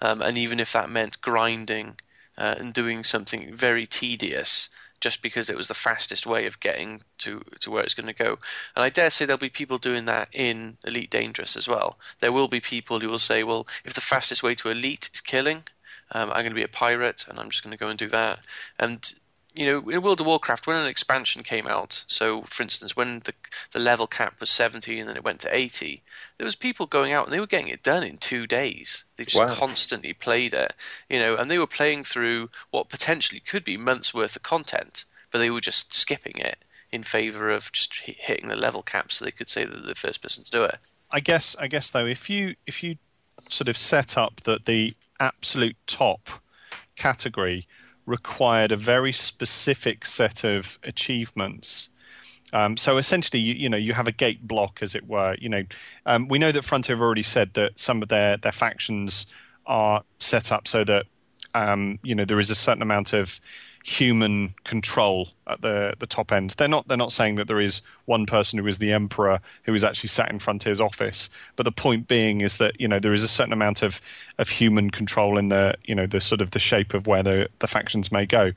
um, 0.02 0.20
and 0.20 0.36
even 0.36 0.60
if 0.60 0.72
that 0.72 0.90
meant 0.90 1.20
grinding 1.22 1.96
uh, 2.36 2.54
and 2.58 2.74
doing 2.74 3.02
something 3.02 3.54
very 3.54 3.86
tedious, 3.86 4.68
just 5.02 5.20
because 5.20 5.50
it 5.50 5.56
was 5.56 5.66
the 5.66 5.74
fastest 5.74 6.26
way 6.26 6.46
of 6.46 6.60
getting 6.60 7.02
to 7.18 7.42
to 7.60 7.70
where 7.70 7.82
it's 7.82 7.92
going 7.92 8.06
to 8.06 8.24
go. 8.24 8.38
And 8.74 8.84
I 8.84 8.88
dare 8.88 9.10
say 9.10 9.26
there'll 9.26 9.36
be 9.36 9.50
people 9.50 9.76
doing 9.76 10.06
that 10.06 10.28
in 10.32 10.78
Elite 10.84 11.10
Dangerous 11.10 11.56
as 11.56 11.68
well. 11.68 11.98
There 12.20 12.32
will 12.32 12.48
be 12.48 12.60
people 12.60 13.00
who 13.00 13.08
will 13.08 13.18
say, 13.18 13.42
well, 13.42 13.66
if 13.84 13.94
the 13.94 14.00
fastest 14.00 14.42
way 14.44 14.54
to 14.54 14.70
Elite 14.70 15.10
is 15.12 15.20
killing, 15.20 15.64
um, 16.12 16.30
I'm 16.30 16.42
going 16.44 16.50
to 16.50 16.54
be 16.54 16.62
a 16.62 16.68
pirate 16.68 17.26
and 17.28 17.38
I'm 17.38 17.50
just 17.50 17.64
going 17.64 17.72
to 17.72 17.84
go 17.84 17.88
and 17.88 17.98
do 17.98 18.08
that. 18.08 18.38
And 18.78 19.12
you 19.54 19.66
know, 19.66 19.88
in 19.90 20.02
World 20.02 20.20
of 20.20 20.26
Warcraft, 20.26 20.66
when 20.66 20.76
an 20.76 20.86
expansion 20.86 21.42
came 21.42 21.66
out, 21.66 22.04
so 22.06 22.42
for 22.42 22.62
instance, 22.62 22.96
when 22.96 23.20
the 23.20 23.34
the 23.72 23.78
level 23.78 24.06
cap 24.06 24.40
was 24.40 24.50
70 24.50 24.98
and 25.00 25.08
then 25.08 25.16
it 25.16 25.24
went 25.24 25.40
to 25.40 25.54
80, 25.54 26.02
there 26.38 26.44
was 26.44 26.54
people 26.56 26.86
going 26.86 27.12
out 27.12 27.24
and 27.26 27.32
they 27.32 27.40
were 27.40 27.46
getting 27.46 27.68
it 27.68 27.82
done 27.82 28.02
in 28.02 28.18
two 28.18 28.46
days. 28.46 29.04
They 29.16 29.24
just 29.24 29.46
Wow. 29.46 29.48
constantly 29.48 30.12
played 30.14 30.54
it, 30.54 30.74
you 31.08 31.18
know, 31.18 31.36
and 31.36 31.50
they 31.50 31.58
were 31.58 31.66
playing 31.66 32.04
through 32.04 32.50
what 32.70 32.88
potentially 32.88 33.40
could 33.40 33.64
be 33.64 33.76
months 33.76 34.14
worth 34.14 34.36
of 34.36 34.42
content, 34.42 35.04
but 35.30 35.38
they 35.38 35.50
were 35.50 35.60
just 35.60 35.92
skipping 35.94 36.38
it 36.38 36.58
in 36.90 37.02
favor 37.02 37.50
of 37.50 37.72
just 37.72 37.94
hitting 38.00 38.48
the 38.48 38.56
level 38.56 38.82
cap 38.82 39.10
so 39.12 39.24
they 39.24 39.30
could 39.30 39.50
say 39.50 39.64
that 39.64 39.72
they're 39.72 39.86
the 39.86 39.94
first 39.94 40.22
person 40.22 40.44
to 40.44 40.50
do 40.50 40.64
it. 40.64 40.78
I 41.10 41.20
guess 41.20 41.54
I 41.58 41.66
guess 41.68 41.90
though, 41.90 42.06
if 42.06 42.28
you 42.30 42.54
if 42.66 42.82
you 42.82 42.96
sort 43.48 43.68
of 43.68 43.76
set 43.76 44.16
up 44.16 44.40
that 44.44 44.64
the 44.66 44.94
absolute 45.20 45.76
top 45.86 46.28
category 46.96 47.66
required 48.06 48.72
a 48.72 48.76
very 48.76 49.12
specific 49.12 50.06
set 50.06 50.44
of 50.44 50.78
achievements. 50.82 51.88
Um, 52.52 52.76
so 52.76 52.98
essentially, 52.98 53.40
you, 53.40 53.54
you 53.54 53.68
know, 53.68 53.76
you 53.76 53.94
have 53.94 54.08
a 54.08 54.12
gate 54.12 54.46
block, 54.46 54.80
as 54.82 54.94
it 54.94 55.06
were. 55.08 55.36
You 55.40 55.48
know, 55.48 55.62
um, 56.04 56.28
we 56.28 56.38
know 56.38 56.52
that 56.52 56.64
Frontier 56.64 56.96
have 56.96 57.02
already 57.02 57.22
said 57.22 57.54
that 57.54 57.78
some 57.78 58.02
of 58.02 58.08
their 58.08 58.36
their 58.36 58.52
factions 58.52 59.26
are 59.66 60.02
set 60.18 60.52
up 60.52 60.68
so 60.68 60.84
that 60.84 61.06
um, 61.54 61.98
you 62.02 62.14
know 62.14 62.24
there 62.24 62.40
is 62.40 62.50
a 62.50 62.54
certain 62.54 62.82
amount 62.82 63.12
of 63.12 63.40
human 63.84 64.54
control 64.64 65.28
at 65.46 65.60
the 65.60 65.94
the 65.98 66.06
top 66.06 66.32
end. 66.32 66.50
They're 66.50 66.68
not 66.68 66.86
they're 66.88 66.96
not 66.96 67.12
saying 67.12 67.36
that 67.36 67.48
there 67.48 67.60
is 67.60 67.80
one 68.04 68.26
person 68.26 68.58
who 68.58 68.66
is 68.66 68.78
the 68.78 68.92
emperor 68.92 69.40
who 69.64 69.74
is 69.74 69.84
actually 69.84 70.08
sat 70.08 70.30
in 70.30 70.38
Frontier's 70.38 70.80
office, 70.80 71.28
but 71.56 71.64
the 71.64 71.72
point 71.72 72.08
being 72.08 72.40
is 72.40 72.58
that 72.58 72.80
you 72.80 72.86
know 72.86 72.98
there 72.98 73.14
is 73.14 73.22
a 73.22 73.28
certain 73.28 73.52
amount 73.52 73.82
of 73.82 74.00
of 74.38 74.48
human 74.48 74.90
control 74.90 75.38
in 75.38 75.48
the 75.48 75.74
you 75.84 75.94
know 75.94 76.06
the 76.06 76.20
sort 76.20 76.40
of 76.40 76.52
the 76.52 76.58
shape 76.58 76.94
of 76.94 77.06
where 77.06 77.22
the 77.22 77.48
the 77.58 77.66
factions 77.66 78.12
may 78.12 78.26
go. 78.26 78.52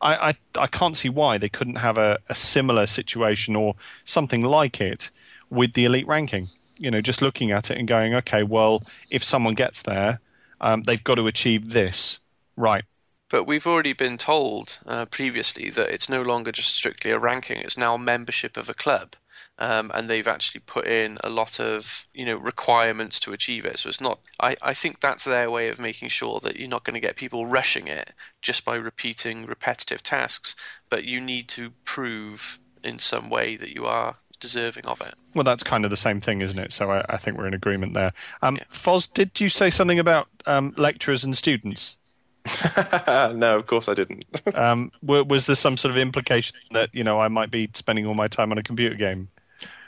I 0.00 0.30
I, 0.30 0.34
I 0.56 0.66
can't 0.66 0.96
see 0.96 1.08
why 1.08 1.38
they 1.38 1.48
couldn't 1.48 1.76
have 1.76 1.98
a, 1.98 2.18
a 2.28 2.34
similar 2.34 2.86
situation 2.86 3.56
or 3.56 3.74
something 4.04 4.42
like 4.42 4.80
it 4.80 5.10
with 5.50 5.74
the 5.74 5.84
elite 5.84 6.06
ranking. 6.06 6.48
You 6.78 6.90
know, 6.90 7.02
just 7.02 7.20
looking 7.20 7.50
at 7.50 7.70
it 7.70 7.76
and 7.76 7.86
going, 7.86 8.14
okay, 8.14 8.42
well, 8.42 8.82
if 9.10 9.22
someone 9.22 9.54
gets 9.54 9.82
there, 9.82 10.18
um, 10.62 10.82
they've 10.82 11.04
got 11.04 11.16
to 11.16 11.26
achieve 11.26 11.68
this, 11.68 12.20
right? 12.56 12.84
But 13.30 13.44
we've 13.44 13.66
already 13.66 13.92
been 13.92 14.18
told 14.18 14.80
uh, 14.86 15.06
previously 15.06 15.70
that 15.70 15.90
it's 15.90 16.08
no 16.08 16.20
longer 16.20 16.50
just 16.50 16.74
strictly 16.74 17.12
a 17.12 17.18
ranking; 17.18 17.58
it's 17.58 17.78
now 17.78 17.96
membership 17.96 18.56
of 18.56 18.68
a 18.68 18.74
club, 18.74 19.14
um, 19.58 19.92
and 19.94 20.10
they've 20.10 20.26
actually 20.26 20.62
put 20.66 20.86
in 20.86 21.16
a 21.22 21.30
lot 21.30 21.60
of 21.60 22.08
you 22.12 22.26
know 22.26 22.36
requirements 22.36 23.20
to 23.20 23.32
achieve 23.32 23.64
it. 23.64 23.78
So 23.78 23.88
it's 23.88 24.00
not. 24.00 24.18
I, 24.40 24.56
I 24.60 24.74
think 24.74 25.00
that's 25.00 25.24
their 25.24 25.48
way 25.48 25.68
of 25.68 25.78
making 25.78 26.08
sure 26.08 26.40
that 26.40 26.56
you're 26.56 26.68
not 26.68 26.82
going 26.82 26.94
to 26.94 27.00
get 27.00 27.14
people 27.14 27.46
rushing 27.46 27.86
it 27.86 28.12
just 28.42 28.64
by 28.64 28.74
repeating 28.74 29.46
repetitive 29.46 30.02
tasks, 30.02 30.56
but 30.88 31.04
you 31.04 31.20
need 31.20 31.48
to 31.50 31.70
prove 31.84 32.58
in 32.82 32.98
some 32.98 33.30
way 33.30 33.56
that 33.56 33.70
you 33.74 33.86
are 33.86 34.16
deserving 34.40 34.86
of 34.86 35.00
it. 35.02 35.14
Well, 35.34 35.44
that's 35.44 35.62
kind 35.62 35.84
of 35.84 35.90
the 35.90 35.96
same 35.96 36.20
thing, 36.20 36.40
isn't 36.40 36.58
it? 36.58 36.72
So 36.72 36.90
I, 36.90 37.04
I 37.08 37.16
think 37.18 37.38
we're 37.38 37.46
in 37.46 37.54
agreement 37.54 37.94
there. 37.94 38.12
Um, 38.42 38.58
Foz, 38.72 39.12
did 39.12 39.38
you 39.40 39.48
say 39.48 39.70
something 39.70 40.00
about 40.00 40.26
um, 40.46 40.74
lecturers 40.76 41.22
and 41.22 41.36
students? 41.36 41.96
no, 43.34 43.56
of 43.58 43.66
course 43.66 43.88
I 43.88 43.94
didn't. 43.94 44.24
um, 44.54 44.90
wa- 45.02 45.22
was 45.22 45.46
there 45.46 45.56
some 45.56 45.76
sort 45.76 45.90
of 45.90 45.98
implication 45.98 46.56
that 46.72 46.90
you 46.94 47.04
know 47.04 47.20
I 47.20 47.28
might 47.28 47.50
be 47.50 47.68
spending 47.74 48.06
all 48.06 48.14
my 48.14 48.28
time 48.28 48.50
on 48.52 48.58
a 48.58 48.62
computer 48.62 48.94
game? 48.96 49.28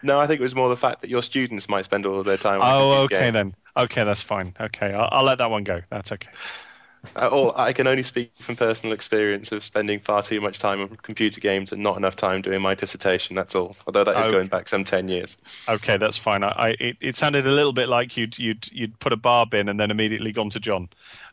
No, 0.03 0.19
I 0.21 0.27
think 0.27 0.41
it 0.41 0.43
was 0.43 0.55
more 0.55 0.69
the 0.69 0.77
fact 0.77 1.01
that 1.03 1.11
your 1.11 1.23
students 1.23 1.69
might 1.69 1.85
spend 1.85 2.07
all 2.07 2.19
of 2.21 2.27
their 2.27 2.37
time. 2.37 2.61
on 2.61 2.67
a 2.69 2.71
computer. 2.71 2.99
Oh, 3.01 3.03
okay 3.05 3.19
game. 3.27 3.33
then. 3.35 3.55
Okay, 3.77 4.05
that's 4.05 4.21
fine. 4.23 4.55
Okay, 4.61 4.93
I'll, 4.93 5.09
I'll 5.13 5.25
let 5.25 5.39
that 5.39 5.51
one 5.51 5.65
go. 5.65 5.81
That's 5.91 6.13
okay. 6.13 6.29
Uh, 7.21 7.27
or 7.27 7.61
I 7.61 7.73
can 7.73 7.89
only 7.89 8.05
speak 8.05 8.31
from 8.41 8.55
personal 8.55 8.93
experience 8.95 9.51
of 9.51 9.65
spending 9.65 9.99
far 9.99 10.23
too 10.23 10.41
much 10.41 10.61
time 10.61 10.81
on 10.81 10.89
computer 11.03 11.41
games 11.41 11.73
and 11.73 11.83
not 11.83 11.97
enough 11.97 12.15
time 12.15 12.43
doing 12.43 12.63
my 12.63 12.77
dissertation. 12.77 13.35
That's 13.35 13.57
all. 13.57 13.77
Although 13.89 14.05
that 14.05 14.17
is 14.17 14.23
Okay. 14.27 14.33
going 14.33 14.47
back 14.47 14.69
some 14.69 14.85
ten 14.85 15.09
years. 15.09 15.37
Okay, 15.69 15.97
that's 15.97 16.17
fine. 16.17 16.45
I, 16.45 16.49
I 16.51 16.69
it, 16.79 16.97
it 17.01 17.17
sounded 17.17 17.45
a 17.47 17.51
little 17.51 17.73
bit 17.73 17.89
like 17.89 18.17
you'd 18.17 18.39
you'd 18.39 18.69
you'd 18.71 18.97
put 19.01 19.13
a 19.13 19.17
barb 19.17 19.53
in 19.53 19.69
and 19.69 19.81
then 19.81 19.91
immediately 19.91 20.31
gone 20.31 20.51
to 20.51 20.61
John, 20.61 20.89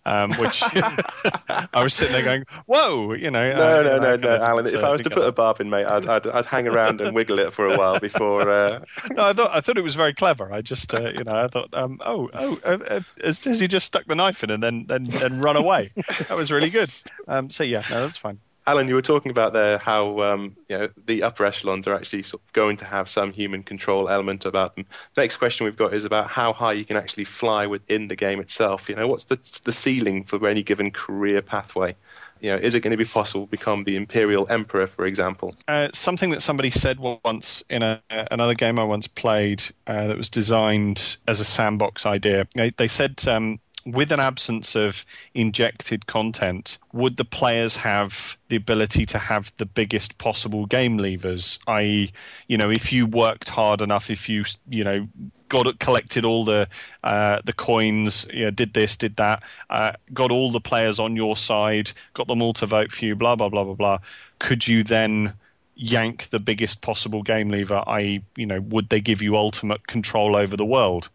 um, 0.06 0.32
which 0.34 0.64
I 1.50 1.84
was 1.84 1.94
sitting 1.94 2.14
there 2.14 2.24
going, 2.24 2.46
"Whoa," 2.66 3.14
you 3.14 3.32
know. 3.32 3.52
No, 3.54 3.80
uh, 3.80 3.84
no, 3.84 4.00
no, 4.00 4.16
no, 4.16 4.44
Allen. 4.44 4.68
If 4.68 4.84
I 4.84 4.92
was 4.92 5.02
to 5.02 5.10
put 5.10 5.24
a 5.24 5.32
barb 5.32 5.60
in, 5.62 5.70
mate, 5.70 5.86
I'd, 5.86 6.08
I'd, 6.08 6.28
I'd 6.28 6.46
hang 6.46 6.68
around 6.68 7.02
and 7.02 7.16
wiggle 7.16 7.40
it 7.40 7.54
for 7.54 7.68
a 7.68 7.78
while 7.78 8.00
before. 8.00 8.50
Uh... 8.50 8.84
no, 9.12 9.26
I 9.26 9.34
thought 9.34 9.52
I 9.54 9.62
thought 9.62 9.78
it 9.78 9.84
was 9.84 9.96
very 9.96 10.14
clever. 10.14 10.52
I 10.52 10.62
just 10.62 10.94
uh, 10.94 11.10
you 11.10 11.24
know 11.24 11.36
I 11.36 11.48
thought, 11.48 11.74
um, 11.74 12.00
oh 12.06 12.30
oh, 12.34 12.60
uh, 12.64 12.78
uh, 12.88 13.02
has 13.24 13.40
he 13.40 13.68
just 13.68 13.86
stuck 13.86 14.06
the 14.06 14.16
knife 14.16 14.44
in 14.44 14.50
and 14.50 14.64
then 14.64 14.86
then 14.88 15.04
then 15.04 15.42
run 15.42 15.56
away? 15.56 15.92
that 15.96 16.36
was 16.36 16.52
really 16.52 16.70
good. 16.70 16.92
Um, 17.28 17.50
so 17.50 17.64
yeah, 17.64 17.84
no, 17.90 18.02
that's 18.02 18.18
fine. 18.18 18.40
Allen, 18.70 18.88
you 18.88 18.94
were 18.94 19.02
talking 19.02 19.32
about 19.32 19.54
there 19.54 19.80
how 19.80 20.22
um, 20.22 20.56
you 20.68 20.78
know 20.78 20.90
the 21.08 21.24
upper 21.24 21.44
echelons 21.44 21.88
are 21.88 21.96
actually 21.96 22.22
sort 22.22 22.44
of 22.44 22.54
going 22.54 22.78
to 22.78 22.86
have 22.86 23.10
some 23.10 23.34
human 23.34 23.64
control 23.64 24.08
element 24.08 24.46
about 24.46 24.76
them. 24.76 24.86
The 25.16 25.22
next 25.22 25.38
question 25.38 25.66
we've 25.66 25.76
got 25.76 25.92
is 25.96 26.06
about 26.06 26.30
how 26.30 26.54
high 26.54 26.74
you 26.74 26.86
can 26.86 26.96
actually 26.96 27.24
fly 27.24 27.66
within 27.66 28.10
the 28.10 28.16
game 28.16 28.40
itself. 28.40 28.88
You 28.88 28.96
know, 28.96 29.08
what's 29.08 29.26
the 29.26 29.40
the 29.66 29.74
ceiling 29.74 30.24
for 30.24 30.48
any 30.48 30.62
given 30.62 30.92
career 30.92 31.42
pathway? 31.42 31.96
You 32.42 32.52
know, 32.52 32.58
is 32.58 32.76
it 32.76 32.82
going 32.82 32.92
to 32.92 32.98
be 32.98 33.06
possible 33.06 33.48
to 33.48 33.50
become 33.50 33.86
the 33.86 33.96
Imperial 33.96 34.46
Emperor, 34.48 34.86
for 34.86 35.08
example? 35.08 35.56
Uh, 35.68 35.90
something 35.94 36.30
that 36.30 36.44
somebody 36.44 36.70
said 36.70 37.00
once 37.00 37.64
in 37.72 37.82
a, 37.82 38.02
another 38.10 38.54
game 38.54 38.78
I 38.78 38.84
once 38.84 39.08
played 39.08 39.64
uh, 39.88 40.08
that 40.08 40.18
was 40.18 40.30
designed 40.30 41.18
as 41.28 41.42
a 41.42 41.46
sandbox 41.46 42.06
idea. 42.06 42.48
They, 42.56 42.70
they 42.70 42.88
said, 42.88 43.28
um, 43.28 43.60
with 43.86 44.12
an 44.12 44.20
absence 44.20 44.76
of 44.76 45.06
injected 45.34 46.06
content, 46.06 46.78
would 46.94 47.18
the 47.18 47.26
players 47.26 47.76
have 47.76 48.38
the 48.50 48.56
ability 48.56 49.06
to 49.08 49.18
have 49.18 49.54
the 49.58 49.66
biggest 49.66 50.18
possible 50.18 50.66
game 50.66 50.98
levers? 50.98 51.60
I.e., 51.68 52.12
you 52.48 52.58
know, 52.58 52.70
if 52.70 52.92
you 52.92 53.06
worked 53.06 53.50
hard 53.50 53.82
enough, 53.82 54.10
if 54.10 54.28
you, 54.28 54.44
you 54.70 54.84
know, 54.84 55.08
got 55.48 55.80
collected 55.80 56.26
all 56.26 56.46
the 56.46 56.68
uh, 57.04 57.42
the 57.46 57.54
coins, 57.54 58.28
you 58.34 58.46
know, 58.46 58.52
did 58.52 58.74
this, 58.74 58.98
did 58.98 59.16
that, 59.16 59.44
uh, 59.70 59.94
got 60.14 60.32
all 60.32 60.52
the 60.52 60.62
players 60.62 61.00
on 61.00 61.16
your 61.16 61.36
side, 61.36 61.92
got 62.14 62.28
them 62.28 62.42
all 62.42 62.54
to 62.54 62.66
vote 62.66 62.92
for 62.92 63.06
you, 63.06 63.16
blah 63.16 63.36
blah 63.36 63.50
blah 63.50 63.64
blah 63.64 63.74
blah. 63.74 63.98
Could 64.40 64.68
you 64.68 64.84
then 64.84 65.34
yank 65.76 66.30
the 66.30 66.40
biggest 66.40 66.82
possible 66.82 67.24
game 67.24 67.50
lever? 67.50 67.84
I.e., 67.88 68.22
you 68.36 68.46
know, 68.46 68.62
would 68.62 68.90
they 68.90 69.02
give 69.02 69.22
you 69.22 69.38
ultimate 69.38 69.88
control 69.88 70.36
over 70.36 70.58
the 70.58 70.66
world? 70.66 71.10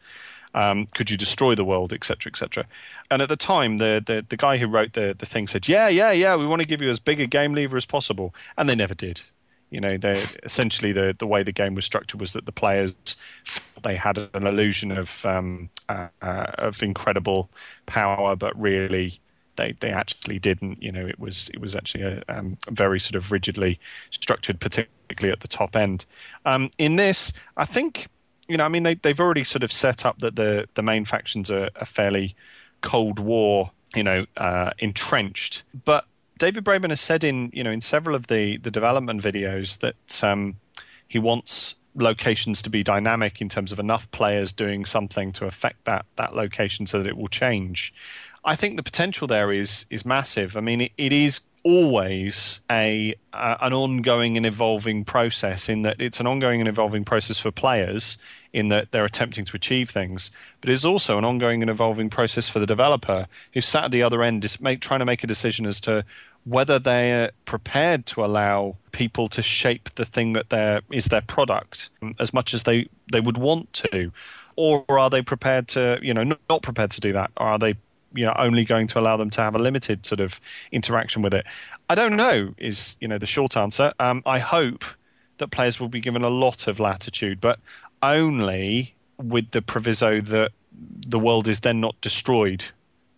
Um, 0.55 0.87
could 0.87 1.11
you 1.11 1.17
destroy 1.17 1.55
the 1.55 1.65
world, 1.65 1.93
etc., 1.93 2.31
etc. 2.31 2.65
And 3.11 3.21
at 3.21 3.29
the 3.29 3.37
time, 3.37 3.79
the, 3.79 4.03
the 4.05 4.25
the 4.29 4.37
guy 4.37 4.57
who 4.57 4.67
wrote 4.67 4.93
the 4.93 5.15
the 5.19 5.27
thing 5.27 5.49
said, 5.49 5.67
"Yeah, 5.69 5.89
yeah, 5.89 6.13
yeah, 6.13 6.37
we 6.37 6.47
want 6.47 6.63
to 6.63 6.69
give 6.69 6.81
you 6.81 6.91
as 6.91 7.01
big 7.01 7.21
a 7.21 7.27
game 7.27 7.55
lever 7.55 7.77
as 7.77 7.85
possible," 7.87 8.35
and 8.57 8.69
they 8.69 8.75
never 8.75 8.95
did. 8.95 9.21
You 9.71 9.81
know, 9.81 9.97
they 9.97 10.23
essentially 10.45 10.93
the 10.93 11.17
the 11.19 11.27
way 11.27 11.43
the 11.43 11.53
game 11.53 11.75
was 11.75 11.85
structured 11.85 12.21
was 12.21 12.33
that 12.35 12.47
the 12.47 12.53
players 12.53 12.95
they 13.83 13.97
had 13.97 14.19
an 14.19 14.47
illusion 14.47 14.93
of 14.93 15.27
um, 15.27 15.69
uh, 15.89 16.09
uh, 16.23 16.47
of 16.59 16.83
incredible 16.83 17.51
power, 17.87 18.37
but 18.37 18.59
really 18.61 19.19
they 19.57 19.75
they 19.81 19.91
actually 19.91 20.39
didn't. 20.39 20.83
You 20.83 20.93
know, 20.93 21.07
it 21.07 21.19
was 21.19 21.51
it 21.53 21.61
was 21.61 21.75
actually 21.75 22.05
a 22.05 22.23
um, 22.29 22.57
very 22.71 23.01
sort 23.01 23.17
of 23.17 23.33
rigidly 23.33 23.81
structured, 24.11 24.61
particularly 24.61 25.33
at 25.33 25.41
the 25.41 25.49
top 25.49 25.77
end. 25.77 26.07
Um, 26.45 26.71
in 26.79 26.97
this, 26.97 27.33
I 27.57 27.65
think 27.65 28.09
you 28.49 28.57
know, 28.57 28.65
I 28.65 28.69
mean, 28.69 28.83
they 28.83 28.95
they've 28.95 29.21
already 29.21 29.45
sort 29.45 29.63
of 29.63 29.73
set 29.73 30.05
up 30.05 30.19
that 30.21 30.37
the 30.37 30.69
the 30.75 30.83
main 30.83 31.05
factions 31.05 31.51
are, 31.51 31.71
are 31.77 31.87
fairly 31.87 32.37
Cold 32.83 33.19
War, 33.19 33.71
you 33.95 34.03
know, 34.03 34.27
uh, 34.37 34.71
entrenched, 34.79 35.63
but 35.85 36.07
David 36.39 36.65
Braben 36.65 36.91
has 36.91 37.01
said 37.01 37.25
in 37.25 37.51
you 37.53 37.65
know 37.65 37.71
in 37.71 37.81
several 37.81 38.15
of 38.15 38.27
the 38.27 38.59
the 38.59 38.71
development 38.71 39.23
videos 39.23 39.79
that 39.79 40.25
um, 40.25 40.57
he 41.09 41.19
wants 41.19 41.75
locations 41.95 42.61
to 42.63 42.71
be 42.71 42.83
dynamic 42.83 43.41
in 43.41 43.49
terms 43.49 43.71
of 43.71 43.79
enough 43.79 44.11
players 44.11 44.53
doing 44.53 44.85
something 44.85 45.33
to 45.33 45.47
affect 45.47 45.85
that 45.85 46.05
that 46.17 46.35
location 46.35 46.87
so 46.87 46.99
that 46.99 47.09
it 47.09 47.17
will 47.17 47.29
change. 47.29 47.95
I 48.45 48.57
think 48.57 48.77
the 48.77 48.83
potential 48.83 49.27
there 49.27 49.53
is 49.53 49.87
is 49.91 50.05
massive. 50.05 50.57
I 50.57 50.61
mean, 50.61 50.83
it, 50.83 50.93
it 50.99 51.13
is 51.13 51.41
always 51.65 52.61
a 52.71 53.15
uh, 53.33 53.57
an 53.63 53.73
ongoing 53.73 54.37
and 54.37 54.47
evolving 54.47 55.05
process 55.05 55.69
in 55.69 55.83
that 55.83 56.01
it's 56.01 56.21
an 56.21 56.27
ongoing 56.27 56.61
and 56.61 56.69
evolving 56.69 57.05
process 57.05 57.39
for 57.39 57.51
players 57.51 58.19
in 58.53 58.69
that 58.69 58.93
they're 58.93 59.05
attempting 59.05 59.45
to 59.45 59.57
achieve 59.57 59.91
things, 59.91 60.31
but 60.61 60.71
it's 60.71 60.85
also 60.85 61.19
an 61.19 61.25
ongoing 61.25 61.63
and 61.63 61.71
evolving 61.71 62.09
process 62.09 62.49
for 62.49 62.61
the 62.61 62.67
developer 62.67 63.27
who's 63.53 63.67
sat 63.67 63.85
at 63.85 63.91
the 63.91 64.03
other 64.03 64.23
end, 64.23 64.45
is 64.45 64.61
make, 64.61 64.81
trying 64.81 65.01
to 65.01 65.07
make 65.07 65.25
a 65.25 65.27
decision 65.27 65.67
as 65.67 65.81
to 65.81 66.05
whether 66.45 66.79
they're 66.79 67.33
prepared 67.47 68.07
to 68.07 68.25
allow 68.25 68.77
people 68.93 69.29
to 69.29 69.43
shape 69.43 69.91
the 69.97 70.05
thing 70.05 70.35
that 70.35 70.51
they're, 70.51 70.83
is 70.93 71.07
their 71.07 71.23
product 71.23 71.91
as 72.21 72.33
much 72.33 72.55
as 72.55 72.63
they, 72.63 72.87
they 73.11 73.21
would 73.21 73.39
want 73.39 73.73
to, 73.73 74.13
or 74.55 74.85
are 74.89 75.11
they 75.11 75.23
prepared 75.23 75.67
to, 75.67 75.99
you 76.01 76.15
know, 76.15 76.23
not, 76.23 76.41
not 76.49 76.63
prepared 76.63 76.93
to 76.93 77.01
do 77.01 77.13
that, 77.13 77.33
or 77.37 77.47
are 77.47 77.59
they 77.59 77.75
you 78.15 78.25
know 78.25 78.35
only 78.37 78.65
going 78.65 78.87
to 78.89 78.99
allow 78.99 79.17
them 79.17 79.31
to 79.31 79.41
have 79.41 79.55
a 79.55 79.59
limited 79.59 80.07
sort 80.07 80.21
of 80.21 80.41
interaction 80.73 81.23
with 81.23 81.35
it? 81.35 81.47
I 81.89 81.95
don't 81.95 82.17
know. 82.17 82.55
Is 82.59 82.97
you 83.01 83.09
know 83.09 83.19
the 83.19 83.27
short 83.27 83.57
answer. 83.57 83.93
Um, 84.01 84.23
I 84.27 84.39
hope 84.39 84.85
that 85.39 85.49
players 85.49 85.81
will 85.81 85.89
be 85.89 86.01
given 86.01 86.23
a 86.23 86.31
lot 86.31 86.69
of 86.69 86.81
latitude, 86.81 87.41
but 87.41 87.59
only 88.03 88.95
with 89.19 89.51
the 89.51 89.63
proviso 89.63 90.21
that 90.21 90.53
the 91.07 91.19
world 91.19 91.49
is 91.49 91.61
then 91.61 91.81
not 91.81 92.01
destroyed 92.01 92.65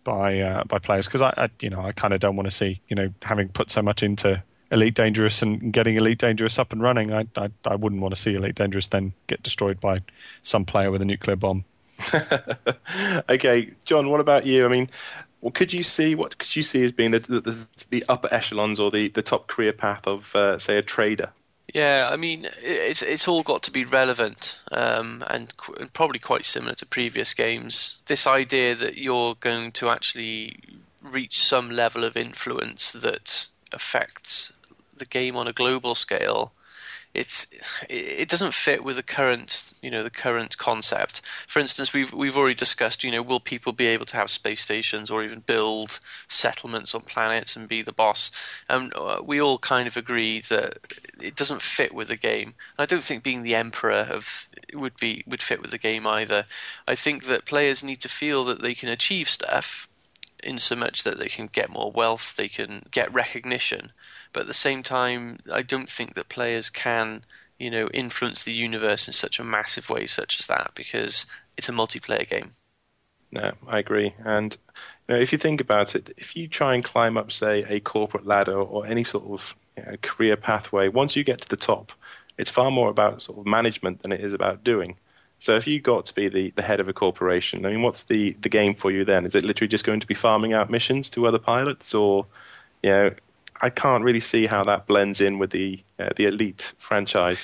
by 0.03 0.39
uh, 0.39 0.63
by 0.65 0.79
players. 0.79 1.05
Because 1.05 1.21
I, 1.21 1.33
I, 1.37 1.49
you 1.59 1.69
know, 1.69 1.81
I 1.81 1.91
kind 1.91 2.13
of 2.13 2.19
don't 2.19 2.35
want 2.35 2.47
to 2.47 2.55
see 2.55 2.81
you 2.87 2.95
know 2.95 3.13
having 3.21 3.49
put 3.49 3.69
so 3.71 3.81
much 3.81 4.03
into 4.03 4.41
Elite 4.71 4.95
Dangerous 4.95 5.41
and 5.41 5.71
getting 5.71 5.95
Elite 5.95 6.19
Dangerous 6.19 6.59
up 6.59 6.71
and 6.71 6.81
running. 6.81 7.13
I, 7.13 7.25
I, 7.35 7.49
I 7.65 7.75
wouldn't 7.75 8.01
want 8.01 8.15
to 8.15 8.19
see 8.19 8.35
Elite 8.35 8.55
Dangerous 8.55 8.87
then 8.87 9.13
get 9.27 9.43
destroyed 9.43 9.79
by 9.79 10.01
some 10.43 10.65
player 10.65 10.91
with 10.91 11.01
a 11.01 11.05
nuclear 11.05 11.35
bomb. 11.35 11.63
okay, 13.29 13.71
John, 13.85 14.09
what 14.09 14.19
about 14.19 14.45
you? 14.45 14.65
I 14.65 14.67
mean, 14.67 14.89
well, 15.41 15.51
could 15.51 15.73
you 15.73 15.83
see 15.83 16.15
what 16.15 16.37
could 16.37 16.55
you 16.55 16.63
see 16.63 16.83
as 16.83 16.91
being 16.91 17.11
the 17.11 17.19
the, 17.19 17.67
the 17.89 18.03
upper 18.09 18.27
echelons 18.33 18.79
or 18.79 18.91
the, 18.91 19.09
the 19.09 19.21
top 19.21 19.47
career 19.47 19.73
path 19.73 20.07
of, 20.07 20.35
uh, 20.35 20.59
say, 20.59 20.77
a 20.77 20.81
trader? 20.81 21.31
Yeah, 21.73 22.09
I 22.11 22.15
mean, 22.15 22.47
it's 22.61 23.01
it's 23.01 23.27
all 23.27 23.43
got 23.43 23.63
to 23.63 23.71
be 23.71 23.83
relevant 23.85 24.59
um, 24.71 25.23
and, 25.29 25.55
qu- 25.57 25.73
and 25.73 25.91
probably 25.91 26.19
quite 26.19 26.45
similar 26.45 26.75
to 26.75 26.85
previous 26.85 27.33
games. 27.33 27.97
This 28.05 28.25
idea 28.25 28.75
that 28.75 28.97
you're 28.97 29.35
going 29.35 29.73
to 29.73 29.89
actually 29.89 30.59
reach 31.03 31.41
some 31.41 31.69
level 31.69 32.03
of 32.03 32.15
influence 32.15 32.93
that 32.93 33.47
affects 33.73 34.53
the 34.95 35.05
game 35.05 35.35
on 35.35 35.47
a 35.47 35.53
global 35.53 35.93
scale 35.93 36.53
it's 37.13 37.47
it 37.89 38.29
doesn't 38.29 38.53
fit 38.53 38.83
with 38.83 38.95
the 38.95 39.03
current 39.03 39.73
you 39.81 39.89
know 39.89 40.03
the 40.03 40.09
current 40.09 40.57
concept. 40.57 41.21
For 41.47 41.59
instance, 41.59 41.93
we've 41.93 42.13
we've 42.13 42.37
already 42.37 42.55
discussed 42.55 43.03
you 43.03 43.11
know 43.11 43.21
will 43.21 43.39
people 43.39 43.73
be 43.73 43.87
able 43.87 44.05
to 44.05 44.17
have 44.17 44.29
space 44.29 44.61
stations 44.61 45.09
or 45.09 45.23
even 45.23 45.39
build 45.39 45.99
settlements 46.27 46.93
on 46.93 47.01
planets 47.01 47.55
and 47.55 47.67
be 47.67 47.81
the 47.81 47.91
boss? 47.91 48.31
And 48.69 48.93
um, 48.95 49.25
we 49.25 49.41
all 49.41 49.57
kind 49.57 49.87
of 49.87 49.97
agree 49.97 50.41
that 50.49 50.77
it 51.19 51.35
doesn't 51.35 51.61
fit 51.61 51.93
with 51.93 52.09
the 52.09 52.17
game. 52.17 52.53
And 52.77 52.79
I 52.79 52.85
don't 52.85 53.03
think 53.03 53.23
being 53.23 53.43
the 53.43 53.55
emperor 53.55 54.07
of 54.09 54.47
would 54.73 54.97
be 54.97 55.23
would 55.27 55.41
fit 55.41 55.61
with 55.61 55.71
the 55.71 55.77
game 55.77 56.05
either. 56.05 56.45
I 56.87 56.95
think 56.95 57.25
that 57.25 57.45
players 57.45 57.83
need 57.83 58.01
to 58.01 58.09
feel 58.09 58.43
that 58.45 58.61
they 58.61 58.75
can 58.75 58.89
achieve 58.89 59.29
stuff 59.29 59.87
in 60.43 60.57
so 60.57 60.75
much 60.75 61.03
that 61.03 61.17
they 61.17 61.27
can 61.27 61.47
get 61.47 61.69
more 61.69 61.91
wealth, 61.91 62.35
they 62.35 62.47
can 62.47 62.83
get 62.91 63.13
recognition, 63.13 63.91
but 64.33 64.41
at 64.41 64.47
the 64.47 64.53
same 64.53 64.83
time, 64.83 65.37
I 65.51 65.61
don't 65.61 65.89
think 65.89 66.15
that 66.15 66.29
players 66.29 66.69
can, 66.69 67.23
you 67.59 67.69
know, 67.69 67.87
influence 67.89 68.43
the 68.43 68.53
universe 68.53 69.07
in 69.07 69.13
such 69.13 69.39
a 69.39 69.43
massive 69.43 69.89
way, 69.89 70.07
such 70.07 70.39
as 70.39 70.47
that, 70.47 70.71
because 70.75 71.25
it's 71.57 71.69
a 71.69 71.73
multiplayer 71.73 72.27
game. 72.27 72.49
No, 73.31 73.51
I 73.67 73.79
agree. 73.79 74.13
And 74.23 74.55
you 75.07 75.15
know, 75.15 75.21
if 75.21 75.31
you 75.31 75.37
think 75.37 75.61
about 75.61 75.95
it, 75.95 76.13
if 76.17 76.35
you 76.35 76.47
try 76.47 76.75
and 76.75 76.83
climb 76.83 77.17
up, 77.17 77.31
say, 77.31 77.65
a 77.67 77.79
corporate 77.79 78.25
ladder 78.25 78.57
or 78.57 78.85
any 78.85 79.03
sort 79.03 79.25
of 79.25 79.55
you 79.75 79.83
know, 79.83 79.97
career 80.01 80.37
pathway, 80.37 80.87
once 80.87 81.15
you 81.15 81.23
get 81.23 81.41
to 81.41 81.49
the 81.49 81.57
top, 81.57 81.91
it's 82.37 82.51
far 82.51 82.71
more 82.71 82.89
about 82.89 83.21
sort 83.21 83.39
of 83.39 83.45
management 83.45 84.01
than 84.01 84.11
it 84.11 84.21
is 84.21 84.33
about 84.33 84.63
doing. 84.63 84.95
So 85.39 85.55
if 85.55 85.67
you 85.67 85.79
got 85.79 86.07
to 86.07 86.15
be 86.15 86.29
the, 86.29 86.51
the 86.55 86.61
head 86.61 86.79
of 86.79 86.89
a 86.89 86.93
corporation, 86.93 87.65
I 87.65 87.69
mean, 87.69 87.83
what's 87.83 88.05
the, 88.05 88.31
the 88.41 88.49
game 88.49 88.73
for 88.73 88.91
you 88.91 89.05
then? 89.05 89.25
Is 89.25 89.35
it 89.35 89.45
literally 89.45 89.67
just 89.67 89.85
going 89.85 89.99
to 89.99 90.07
be 90.07 90.15
farming 90.15 90.53
out 90.53 90.69
missions 90.69 91.09
to 91.11 91.27
other 91.27 91.39
pilots, 91.39 91.93
or 91.93 92.25
you 92.81 92.89
know, 92.89 93.11
I 93.61 93.69
can't 93.69 94.03
really 94.03 94.19
see 94.19 94.45
how 94.45 94.63
that 94.65 94.87
blends 94.87 95.21
in 95.21 95.39
with 95.39 95.51
the 95.51 95.83
uh, 95.99 96.09
the 96.15 96.25
elite 96.25 96.73
franchise. 96.77 97.43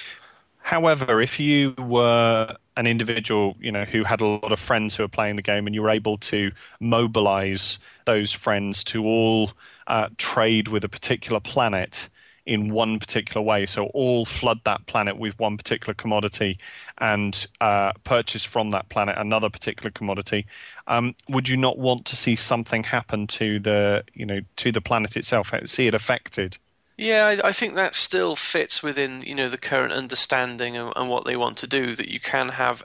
However, 0.60 1.22
if 1.22 1.40
you 1.40 1.73
were 1.77 2.56
an 2.77 2.88
individual, 2.88 3.56
you 3.60 3.72
know, 3.72 3.84
who 3.84 4.03
had 4.03 4.22
a 4.22 4.26
lot 4.26 4.52
of 4.52 4.60
friends 4.60 4.95
who 4.95 5.03
were 5.03 5.10
playing 5.10 5.35
the 5.35 5.41
game, 5.41 5.68
and 5.68 5.76
you 5.76 5.81
were 5.81 5.90
able 5.90 6.18
to 6.18 6.52
mobilize 6.80 7.80
those 8.06 8.31
friends 8.31 8.84
to 8.85 9.06
all 9.06 9.52
uh, 9.88 10.07
trade 10.18 10.69
with 10.69 10.84
a 10.84 10.90
particular 10.90 11.40
planet, 11.40 12.10
in 12.45 12.71
one 12.71 12.99
particular 12.99 13.41
way. 13.41 13.65
So 13.65 13.85
all 13.87 14.25
flood 14.25 14.59
that 14.65 14.85
planet 14.85 15.17
with 15.17 15.37
one 15.39 15.57
particular 15.57 15.93
commodity 15.93 16.59
and 16.97 17.45
uh, 17.61 17.93
purchase 18.03 18.43
from 18.43 18.71
that 18.71 18.89
planet 18.89 19.17
another 19.17 19.49
particular 19.49 19.91
commodity. 19.91 20.45
Um, 20.87 21.15
would 21.29 21.47
you 21.47 21.57
not 21.57 21.77
want 21.77 22.05
to 22.05 22.15
see 22.15 22.35
something 22.35 22.83
happen 22.83 23.27
to 23.27 23.59
the 23.59 24.03
you 24.13 24.25
know 24.25 24.41
to 24.57 24.71
the 24.71 24.81
planet 24.81 25.15
itself? 25.15 25.51
See 25.65 25.87
it 25.87 25.93
affected? 25.93 26.57
Yeah, 26.97 27.25
I, 27.25 27.47
I 27.47 27.51
think 27.51 27.73
that 27.75 27.95
still 27.95 28.35
fits 28.35 28.83
within 28.83 29.23
you 29.23 29.35
know 29.35 29.49
the 29.49 29.57
current 29.57 29.93
understanding 29.93 30.77
and, 30.77 30.93
and 30.95 31.09
what 31.09 31.25
they 31.25 31.35
want 31.35 31.57
to 31.59 31.67
do. 31.67 31.95
That 31.95 32.09
you 32.09 32.19
can 32.19 32.49
have 32.49 32.83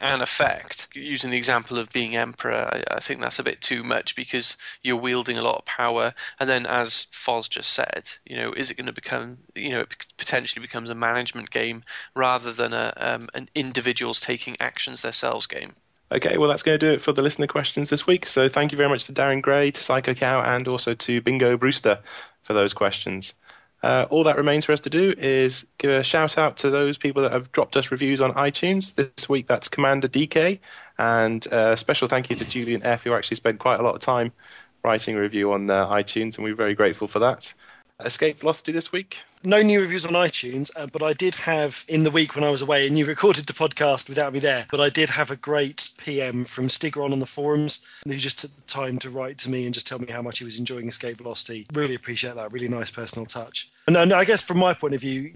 an 0.00 0.22
effect. 0.22 0.88
Using 0.94 1.30
the 1.30 1.36
example 1.36 1.78
of 1.78 1.92
being 1.92 2.16
emperor, 2.16 2.70
I, 2.72 2.96
I, 2.96 3.00
think 3.00 3.20
that's 3.20 3.38
a 3.38 3.42
bit 3.42 3.60
too 3.60 3.82
much 3.82 4.14
because 4.14 4.56
you're 4.82 4.96
wielding 4.96 5.38
a 5.38 5.42
lot 5.42 5.58
of 5.58 5.64
power. 5.64 6.14
And 6.38 6.48
then, 6.48 6.66
as 6.66 7.06
Foz 7.10 7.48
just 7.48 7.70
said, 7.70 8.10
you 8.24 8.36
know, 8.36 8.52
is 8.52 8.70
it 8.70 8.76
going 8.76 8.86
to 8.86 8.92
become, 8.92 9.38
you 9.54 9.70
know, 9.70 9.80
it 9.80 10.06
potentially 10.16 10.62
becomes 10.62 10.90
a 10.90 10.94
management 10.94 11.50
game 11.50 11.82
rather 12.14 12.52
than 12.52 12.72
a 12.72 12.92
um, 12.96 13.28
an 13.34 13.48
individuals 13.54 14.20
taking 14.20 14.56
actions 14.60 15.02
themselves 15.02 15.46
game. 15.46 15.74
Okay, 16.10 16.38
well, 16.38 16.48
that's 16.48 16.62
going 16.62 16.78
to 16.78 16.86
do 16.86 16.92
it 16.92 17.02
for 17.02 17.12
the 17.12 17.20
listener 17.20 17.46
questions 17.46 17.90
this 17.90 18.06
week. 18.06 18.26
So, 18.26 18.48
thank 18.48 18.72
you 18.72 18.78
very 18.78 18.88
much 18.88 19.04
to 19.06 19.12
Darren 19.12 19.42
Gray, 19.42 19.70
to 19.70 19.80
Psycho 19.80 20.14
Cow, 20.14 20.40
and 20.40 20.66
also 20.68 20.94
to 20.94 21.20
Bingo 21.20 21.56
Brewster 21.56 22.00
for 22.44 22.54
those 22.54 22.72
questions. 22.72 23.34
Uh, 23.82 24.06
all 24.10 24.24
that 24.24 24.36
remains 24.36 24.64
for 24.64 24.72
us 24.72 24.80
to 24.80 24.90
do 24.90 25.14
is 25.16 25.66
give 25.78 25.90
a 25.90 26.02
shout 26.02 26.36
out 26.36 26.58
to 26.58 26.70
those 26.70 26.98
people 26.98 27.22
that 27.22 27.32
have 27.32 27.52
dropped 27.52 27.76
us 27.76 27.92
reviews 27.92 28.20
on 28.20 28.32
iTunes. 28.34 28.94
This 28.94 29.28
week 29.28 29.46
that's 29.46 29.68
Commander 29.68 30.08
DK, 30.08 30.58
and 30.98 31.46
a 31.46 31.54
uh, 31.54 31.76
special 31.76 32.08
thank 32.08 32.30
you 32.30 32.36
to 32.36 32.44
Julian 32.44 32.82
F, 32.84 33.04
who 33.04 33.12
actually 33.12 33.36
spent 33.36 33.60
quite 33.60 33.78
a 33.78 33.82
lot 33.82 33.94
of 33.94 34.00
time 34.00 34.32
writing 34.82 35.16
a 35.16 35.20
review 35.20 35.52
on 35.52 35.70
uh, 35.70 35.88
iTunes, 35.88 36.36
and 36.36 36.44
we're 36.44 36.54
very 36.54 36.74
grateful 36.74 37.06
for 37.06 37.20
that. 37.20 37.54
Escape 38.04 38.38
Velocity 38.38 38.70
this 38.70 38.92
week? 38.92 39.18
No 39.42 39.60
new 39.60 39.80
reviews 39.80 40.06
on 40.06 40.12
iTunes, 40.12 40.70
uh, 40.76 40.86
but 40.86 41.02
I 41.02 41.12
did 41.14 41.34
have 41.34 41.84
in 41.88 42.04
the 42.04 42.12
week 42.12 42.36
when 42.36 42.44
I 42.44 42.50
was 42.50 42.62
away, 42.62 42.86
and 42.86 42.96
you 42.96 43.04
recorded 43.04 43.46
the 43.46 43.52
podcast 43.52 44.08
without 44.08 44.32
me 44.32 44.38
there. 44.38 44.66
But 44.70 44.80
I 44.80 44.88
did 44.88 45.10
have 45.10 45.32
a 45.32 45.36
great 45.36 45.90
PM 45.98 46.44
from 46.44 46.68
Stigron 46.68 47.12
on 47.12 47.18
the 47.18 47.26
forums 47.26 47.84
who 48.06 48.16
just 48.16 48.38
took 48.38 48.54
the 48.56 48.62
time 48.62 48.98
to 48.98 49.10
write 49.10 49.38
to 49.38 49.50
me 49.50 49.64
and 49.64 49.74
just 49.74 49.86
tell 49.86 49.98
me 49.98 50.10
how 50.10 50.22
much 50.22 50.38
he 50.38 50.44
was 50.44 50.58
enjoying 50.60 50.86
Escape 50.86 51.16
Velocity. 51.16 51.66
Really 51.72 51.96
appreciate 51.96 52.36
that. 52.36 52.52
Really 52.52 52.68
nice 52.68 52.90
personal 52.90 53.26
touch. 53.26 53.68
And, 53.88 53.96
and 53.96 54.12
I 54.12 54.24
guess 54.24 54.42
from 54.42 54.58
my 54.58 54.74
point 54.74 54.94
of 54.94 55.00
view, 55.00 55.32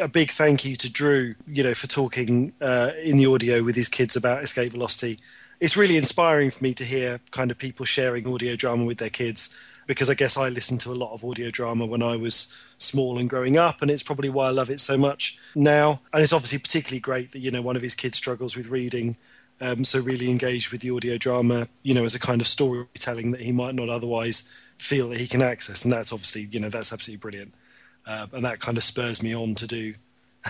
a 0.00 0.08
big 0.08 0.30
thank 0.30 0.64
you 0.64 0.74
to 0.76 0.90
Drew, 0.90 1.36
you 1.46 1.62
know, 1.62 1.74
for 1.74 1.86
talking 1.86 2.52
uh, 2.60 2.92
in 3.00 3.16
the 3.16 3.26
audio 3.26 3.62
with 3.62 3.76
his 3.76 3.88
kids 3.88 4.16
about 4.16 4.42
Escape 4.42 4.72
Velocity. 4.72 5.20
It's 5.62 5.76
really 5.76 5.96
inspiring 5.96 6.50
for 6.50 6.60
me 6.60 6.74
to 6.74 6.84
hear 6.84 7.20
kind 7.30 7.52
of 7.52 7.56
people 7.56 7.86
sharing 7.86 8.26
audio 8.26 8.56
drama 8.56 8.84
with 8.84 8.98
their 8.98 9.10
kids 9.10 9.48
because 9.86 10.10
I 10.10 10.14
guess 10.14 10.36
I 10.36 10.48
listened 10.48 10.80
to 10.80 10.90
a 10.90 10.98
lot 10.98 11.12
of 11.12 11.24
audio 11.24 11.50
drama 11.50 11.86
when 11.86 12.02
I 12.02 12.16
was 12.16 12.52
small 12.78 13.16
and 13.16 13.30
growing 13.30 13.56
up, 13.56 13.80
and 13.80 13.88
it's 13.88 14.02
probably 14.02 14.28
why 14.28 14.48
I 14.48 14.50
love 14.50 14.70
it 14.70 14.80
so 14.80 14.98
much 14.98 15.38
now. 15.54 16.00
And 16.12 16.20
it's 16.20 16.32
obviously 16.32 16.58
particularly 16.58 16.98
great 16.98 17.30
that 17.30 17.38
you 17.38 17.52
know 17.52 17.62
one 17.62 17.76
of 17.76 17.82
his 17.82 17.94
kids 17.94 18.18
struggles 18.18 18.56
with 18.56 18.70
reading, 18.70 19.16
um, 19.60 19.84
so 19.84 20.00
really 20.00 20.32
engaged 20.32 20.72
with 20.72 20.80
the 20.80 20.90
audio 20.90 21.16
drama, 21.16 21.68
you 21.84 21.94
know, 21.94 22.02
as 22.02 22.16
a 22.16 22.18
kind 22.18 22.40
of 22.40 22.48
storytelling 22.48 23.30
that 23.30 23.40
he 23.40 23.52
might 23.52 23.76
not 23.76 23.88
otherwise 23.88 24.42
feel 24.78 25.10
that 25.10 25.18
he 25.18 25.28
can 25.28 25.42
access, 25.42 25.84
and 25.84 25.92
that's 25.92 26.12
obviously 26.12 26.48
you 26.50 26.58
know 26.58 26.70
that's 26.70 26.92
absolutely 26.92 27.20
brilliant, 27.20 27.54
uh, 28.08 28.26
and 28.32 28.44
that 28.44 28.58
kind 28.58 28.76
of 28.76 28.82
spurs 28.82 29.22
me 29.22 29.32
on 29.32 29.54
to 29.54 29.68
do 29.68 29.94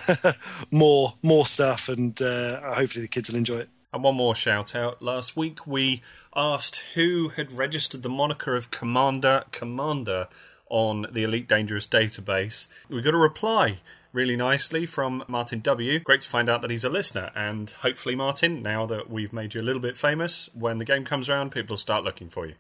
more 0.71 1.13
more 1.21 1.45
stuff, 1.45 1.91
and 1.91 2.23
uh, 2.23 2.73
hopefully 2.73 3.03
the 3.03 3.09
kids 3.09 3.29
will 3.29 3.37
enjoy 3.37 3.59
it. 3.59 3.69
And 3.93 4.03
one 4.03 4.17
more 4.17 4.35
shout 4.35 4.75
out. 4.75 5.03
Last 5.03 5.37
week 5.37 5.67
we 5.67 6.01
asked 6.35 6.85
who 6.95 7.29
had 7.31 7.53
registered 7.53 8.03
the 8.03 8.09
moniker 8.09 8.57
of 8.57 8.71
Commander 8.71 9.45
Commander 9.53 10.29
on 10.71 11.07
the 11.13 11.25
Elite 11.25 11.47
Dangerous 11.47 11.87
database. 11.87 12.69
We 12.89 13.03
got 13.03 13.13
a 13.13 13.19
reply 13.19 13.81
really 14.13 14.37
nicely 14.37 14.87
from 14.87 15.25
Martin 15.29 15.61
W. 15.61 15.99
Great 16.01 16.23
to 16.23 16.29
find 16.29 16.49
out 16.49 16.63
that 16.63 16.71
he's 16.71 16.85
a 16.85 16.89
listener, 16.89 17.31
and 17.35 17.71
hopefully, 17.71 18.15
Martin, 18.15 18.63
now 18.63 18.87
that 18.87 19.11
we've 19.11 19.33
made 19.33 19.55
you 19.55 19.61
a 19.61 19.63
little 19.63 19.81
bit 19.81 19.97
famous, 19.97 20.51
when 20.55 20.79
the 20.79 20.85
game 20.85 21.05
comes 21.05 21.29
around, 21.29 21.51
people 21.51 21.75
will 21.75 21.79
start 21.79 22.05
looking 22.05 22.29
for 22.29 22.47
you. 22.47 22.55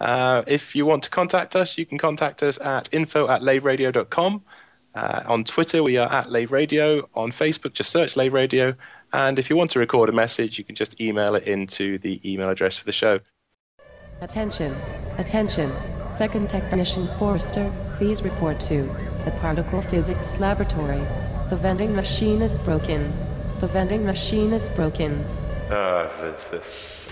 Uh, 0.00 0.42
if 0.46 0.76
you 0.76 0.86
want 0.86 1.04
to 1.04 1.10
contact 1.10 1.56
us, 1.56 1.76
you 1.76 1.84
can 1.84 1.98
contact 1.98 2.42
us 2.42 2.60
at 2.60 2.88
info 2.92 3.28
at 3.28 3.42
laveradio.com. 3.42 4.42
Uh, 4.94 5.22
on 5.26 5.44
Twitter, 5.44 5.82
we 5.82 5.96
are 5.96 6.10
at 6.10 6.30
Lave 6.30 6.52
Radio. 6.52 7.08
On 7.14 7.30
Facebook, 7.30 7.72
just 7.72 7.90
search 7.90 8.16
Lave 8.16 8.32
Radio. 8.32 8.74
And 9.12 9.38
if 9.38 9.48
you 9.48 9.56
want 9.56 9.70
to 9.72 9.78
record 9.78 10.08
a 10.08 10.12
message, 10.12 10.58
you 10.58 10.64
can 10.64 10.74
just 10.74 11.00
email 11.00 11.34
it 11.34 11.44
into 11.44 11.98
the 11.98 12.20
email 12.30 12.50
address 12.50 12.76
for 12.76 12.84
the 12.84 12.92
show. 12.92 13.20
Attention, 14.20 14.74
attention. 15.16 15.72
Second 16.08 16.50
Technician 16.50 17.08
Forrester, 17.18 17.72
please 17.96 18.22
report 18.22 18.60
to 18.60 18.82
the 19.24 19.30
Particle 19.40 19.80
Physics 19.82 20.38
Laboratory. 20.40 21.00
The 21.50 21.56
vending 21.56 21.94
machine 21.94 22.42
is 22.42 22.58
broken. 22.58 23.12
The 23.60 23.66
vending 23.68 24.04
machine 24.04 24.52
is 24.52 24.68
broken. 24.70 25.24
Uh, 25.70 26.10
this, 26.20 26.44
this. 26.48 27.08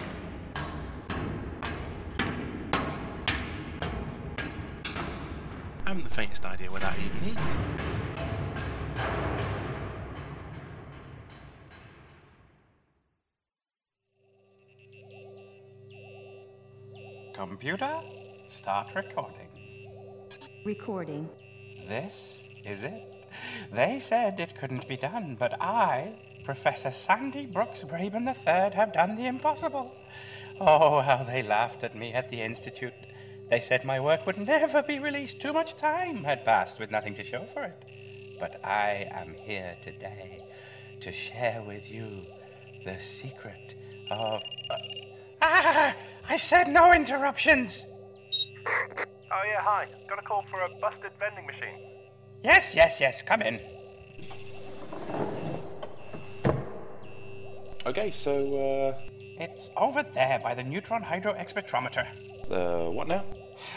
I 5.84 5.90
haven't 5.90 6.04
the 6.04 6.10
faintest 6.10 6.44
idea 6.44 6.70
where 6.70 6.80
that 6.80 6.96
even 6.98 7.36
is. 7.36 7.56
Computer, 17.36 18.00
start 18.46 18.94
recording. 18.94 19.48
Recording. 20.64 21.28
This 21.86 22.48
is 22.64 22.82
it. 22.82 23.02
They 23.70 23.98
said 23.98 24.40
it 24.40 24.58
couldn't 24.58 24.88
be 24.88 24.96
done, 24.96 25.36
but 25.38 25.60
I, 25.60 26.14
Professor 26.46 26.90
Sandy 26.90 27.44
Brooks 27.44 27.84
Braben 27.84 28.26
III, 28.26 28.74
have 28.74 28.94
done 28.94 29.16
the 29.16 29.26
impossible. 29.26 29.92
Oh, 30.58 31.02
how 31.02 31.24
they 31.24 31.42
laughed 31.42 31.84
at 31.84 31.94
me 31.94 32.14
at 32.14 32.30
the 32.30 32.40
Institute. 32.40 32.94
They 33.50 33.60
said 33.60 33.84
my 33.84 34.00
work 34.00 34.24
would 34.26 34.38
never 34.38 34.82
be 34.82 34.98
released. 34.98 35.38
Too 35.38 35.52
much 35.52 35.76
time 35.76 36.24
had 36.24 36.42
passed 36.42 36.80
with 36.80 36.90
nothing 36.90 37.12
to 37.16 37.22
show 37.22 37.44
for 37.52 37.64
it. 37.64 37.84
But 38.40 38.64
I 38.64 39.10
am 39.10 39.34
here 39.34 39.76
today 39.82 40.42
to 41.00 41.12
share 41.12 41.62
with 41.66 41.92
you 41.92 42.22
the 42.86 42.98
secret 42.98 43.74
of. 44.10 44.40
Ah! 45.42 45.94
I 46.28 46.36
said 46.36 46.68
no 46.68 46.92
interruptions! 46.92 47.86
Oh 48.66 49.42
yeah, 49.46 49.60
hi. 49.60 49.86
Got 50.08 50.18
a 50.18 50.22
call 50.22 50.42
for 50.42 50.60
a 50.60 50.68
busted 50.80 51.12
vending 51.20 51.46
machine. 51.46 51.78
Yes, 52.42 52.74
yes, 52.74 53.00
yes, 53.00 53.22
come 53.22 53.42
in. 53.42 53.60
Okay, 57.86 58.10
so, 58.10 58.92
uh. 58.92 59.00
It's 59.38 59.70
over 59.76 60.02
there 60.02 60.40
by 60.42 60.54
the 60.54 60.62
neutron 60.62 61.02
hydro 61.02 61.34
spectrometer. 61.34 62.06
Uh, 62.50 62.90
what 62.90 63.06
now? 63.06 63.22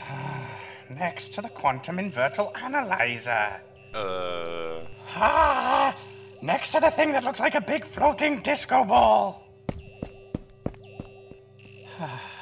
Next 0.90 1.34
to 1.34 1.42
the 1.42 1.50
quantum 1.50 1.98
invertal 1.98 2.52
analyzer. 2.64 3.60
Uh. 3.94 4.80
Ah! 5.16 5.96
Next 6.42 6.72
to 6.72 6.80
the 6.80 6.90
thing 6.90 7.12
that 7.12 7.24
looks 7.26 7.42
like 7.42 7.56
a 7.56 7.62
big 7.62 7.86
floating 7.86 8.40
disco 8.42 8.86
ball. 8.86 9.46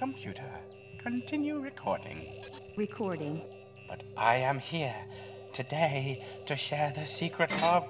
Computer, 0.00 0.50
continue 0.96 1.60
recording. 1.60 2.26
Recording. 2.74 3.42
But 3.86 4.02
I 4.16 4.36
am 4.36 4.58
here 4.58 4.96
today 5.52 6.24
to 6.46 6.56
share 6.56 6.90
the 6.96 7.04
secret 7.04 7.52
of. 7.62 7.86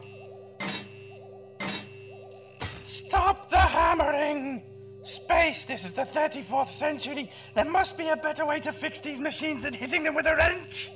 Stop 2.83 3.49
the 3.49 3.59
hammering! 3.59 4.61
Space, 5.05 5.67
this 5.67 5.85
is 5.85 5.93
the 5.93 6.03
34th 6.03 6.71
century. 6.71 7.31
There 7.55 7.65
must 7.65 7.97
be 7.97 8.09
a 8.09 8.17
better 8.17 8.45
way 8.45 8.59
to 8.59 8.73
fix 8.73 8.99
these 8.99 9.21
machines 9.21 9.63
than 9.63 9.73
hitting 9.73 10.03
them 10.03 10.17
with 10.17 10.27
a 10.27 10.35
wrench. 10.35 10.91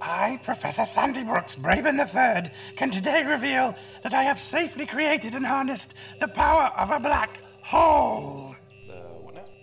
I, 0.00 0.40
Professor 0.42 0.86
Sandy 0.86 1.22
Brooks, 1.22 1.54
Braben 1.54 1.98
III, 1.98 2.50
can 2.76 2.88
today 2.90 3.24
reveal 3.24 3.76
that 4.02 4.14
I 4.14 4.22
have 4.22 4.40
safely 4.40 4.86
created 4.86 5.34
and 5.34 5.44
harnessed 5.44 5.92
the 6.18 6.28
power 6.28 6.72
of 6.78 6.90
a 6.90 6.98
black 6.98 7.40
hole. 7.60 8.43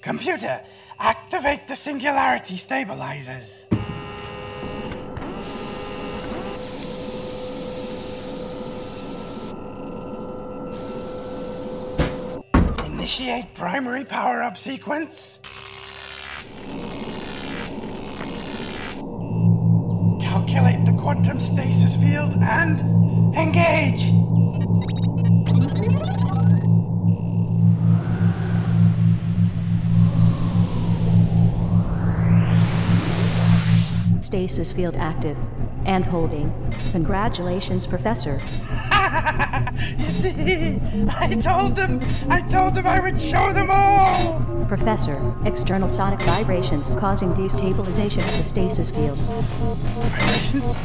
Computer, 0.02 0.60
activate 1.00 1.68
the 1.68 1.76
singularity 1.76 2.58
stabilizers. 2.58 3.68
Initiate 12.84 13.54
primary 13.54 14.04
power 14.04 14.42
up 14.42 14.58
sequence. 14.58 15.40
Calculate 20.20 20.84
the 20.86 20.98
quantum 21.00 21.40
stasis 21.40 21.96
field 21.96 22.34
and 22.42 22.82
engage. 23.38 24.10
Stasis 34.32 34.72
field 34.72 34.96
active. 34.96 35.36
And 35.84 36.06
holding. 36.06 36.54
Congratulations, 36.94 37.86
Professor. 37.86 38.40
You 39.98 40.04
see, 40.06 40.80
I 41.10 41.36
told 41.42 41.76
them, 41.76 42.00
I 42.30 42.42
told 42.42 42.76
them 42.76 42.86
I 42.86 43.00
would 43.00 43.20
show 43.20 43.52
them 43.52 43.70
all. 43.70 44.40
Professor, 44.68 45.20
external 45.44 45.90
sonic 45.90 46.22
vibrations 46.22 46.96
causing 46.96 47.34
destabilization 47.34 48.20
of 48.20 48.38
the 48.38 48.44
stasis 48.44 48.90
field. 48.90 49.18
Vibrations? 49.18 50.76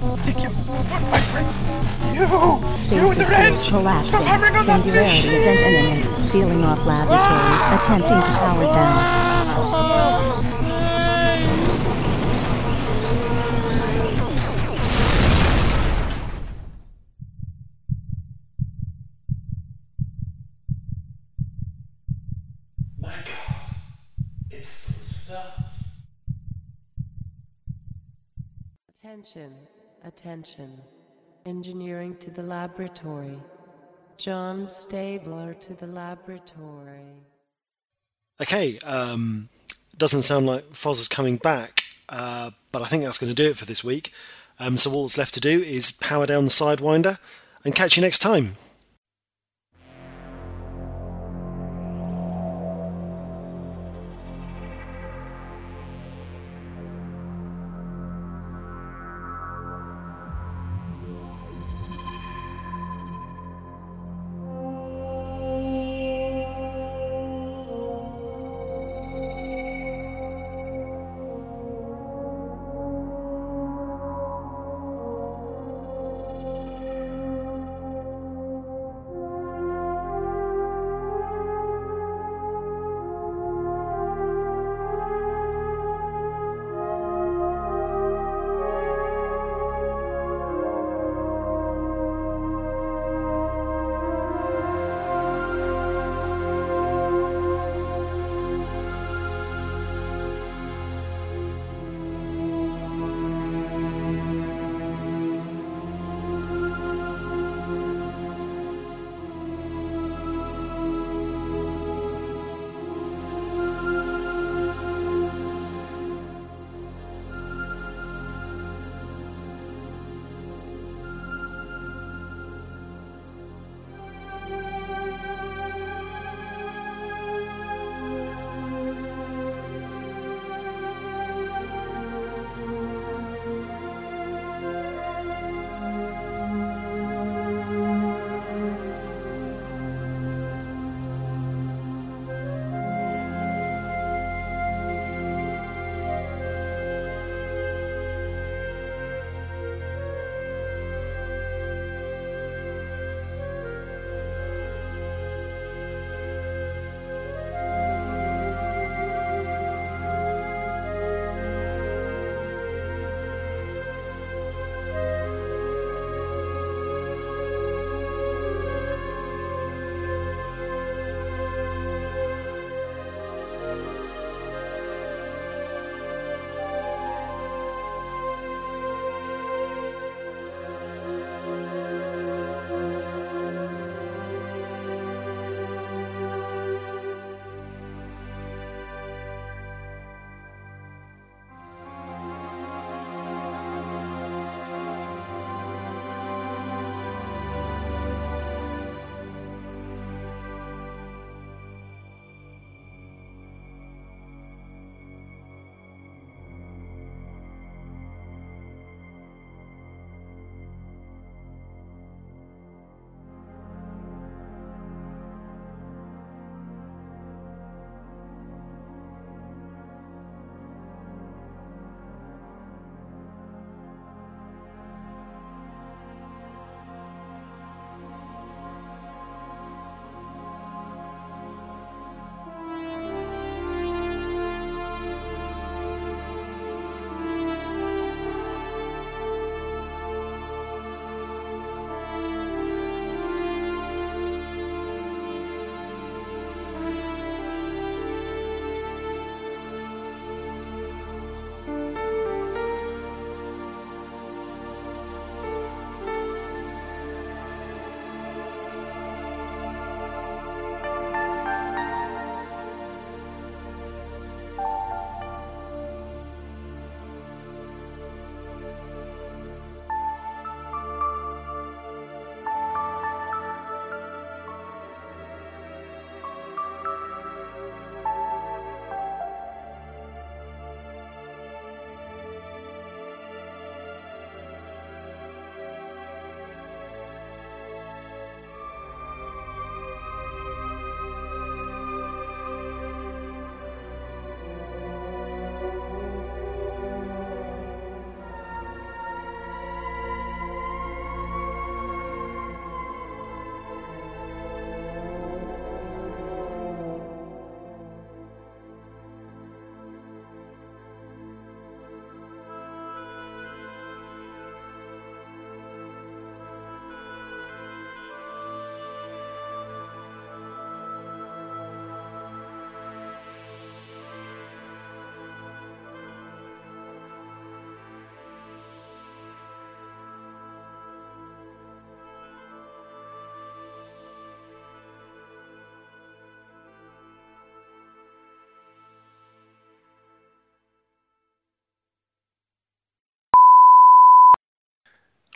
Ridiculous. 0.00 0.56
What 0.66 1.02
vibration? 1.02 2.14
You, 2.14 2.22
you 2.22 3.08
with 3.08 3.14
Stasis 3.14 3.16
the 3.16 3.24
field 3.24 3.54
wrench! 3.54 3.68
collapsing. 3.68 4.14
Stop 4.14 4.26
hammering 4.26 4.56
on 4.56 4.66
that 4.66 4.82
Singularity 4.82 5.28
event 5.28 5.60
imminent. 5.60 6.24
Sealing 6.24 6.64
off 6.64 6.84
laboratory. 6.86 7.78
Attempting 7.78 8.22
to 8.22 8.38
power 8.38 8.62
down. 8.62 8.96
Ah! 8.98 10.55
Attention, 29.16 29.54
attention. 30.04 30.78
Engineering 31.46 32.18
to 32.18 32.30
the 32.30 32.42
laboratory. 32.42 33.38
John 34.18 34.66
Stabler 34.66 35.54
to 35.54 35.72
the 35.72 35.86
laboratory. 35.86 37.24
Okay, 38.42 38.78
um, 38.80 39.48
doesn't 39.96 40.20
sound 40.20 40.44
like 40.44 40.68
Foz 40.72 41.00
is 41.00 41.08
coming 41.08 41.38
back, 41.38 41.84
uh, 42.10 42.50
but 42.72 42.82
I 42.82 42.88
think 42.88 43.04
that's 43.04 43.16
going 43.16 43.34
to 43.34 43.42
do 43.42 43.48
it 43.48 43.56
for 43.56 43.64
this 43.64 43.82
week. 43.82 44.12
Um, 44.60 44.76
so 44.76 44.92
all 44.92 45.04
that's 45.04 45.16
left 45.16 45.32
to 45.32 45.40
do 45.40 45.62
is 45.62 45.92
power 45.92 46.26
down 46.26 46.44
the 46.44 46.50
Sidewinder 46.50 47.18
and 47.64 47.74
catch 47.74 47.96
you 47.96 48.02
next 48.02 48.18
time. 48.18 48.56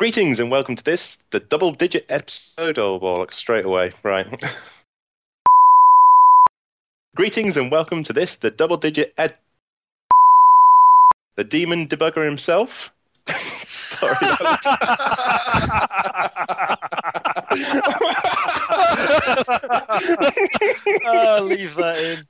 Greetings 0.00 0.40
and 0.40 0.50
welcome 0.50 0.76
to 0.76 0.82
this, 0.82 1.18
the 1.30 1.40
double 1.40 1.72
digit 1.72 2.06
episode. 2.08 2.78
Oh, 2.78 2.98
bollocks, 2.98 3.34
straight 3.34 3.66
away. 3.66 3.92
Right. 4.02 4.26
Greetings 7.14 7.58
and 7.58 7.70
welcome 7.70 8.02
to 8.04 8.14
this, 8.14 8.36
the 8.36 8.50
double 8.50 8.78
digit 8.78 9.12
ed. 9.18 9.36
The 11.36 11.44
demon 11.44 11.86
debugger 11.86 12.24
himself. 12.24 12.90
Sorry. 13.28 14.16
oh, 21.04 21.38
leave 21.44 21.74
that 21.76 22.24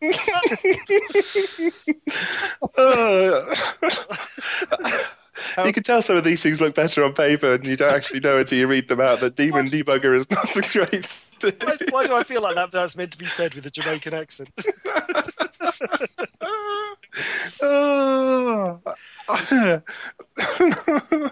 Uh, 2.76 3.54
you 5.64 5.72
can 5.72 5.82
tell 5.82 6.02
some 6.02 6.16
of 6.16 6.24
these 6.24 6.42
things 6.42 6.60
look 6.60 6.74
better 6.74 7.04
on 7.04 7.12
paper, 7.12 7.54
and 7.54 7.66
you 7.66 7.76
don't 7.76 7.92
actually 7.92 8.20
know 8.20 8.38
until 8.38 8.58
you 8.58 8.66
read 8.66 8.88
them 8.88 9.00
out. 9.00 9.20
that 9.20 9.36
demon 9.36 9.68
debugger 9.68 10.16
is 10.16 10.30
not 10.30 10.56
a 10.56 10.60
great. 10.60 11.06
why, 11.62 11.76
why 11.90 12.06
do 12.06 12.14
I 12.14 12.22
feel 12.22 12.42
like 12.42 12.56
that? 12.56 12.70
That's 12.70 12.96
meant 12.96 13.12
to 13.12 13.18
be 13.18 13.26
said 13.26 13.54
with 13.54 13.66
a 13.66 13.70
Jamaican 13.70 14.14
accent. 14.14 14.50
Oh. 17.62 18.80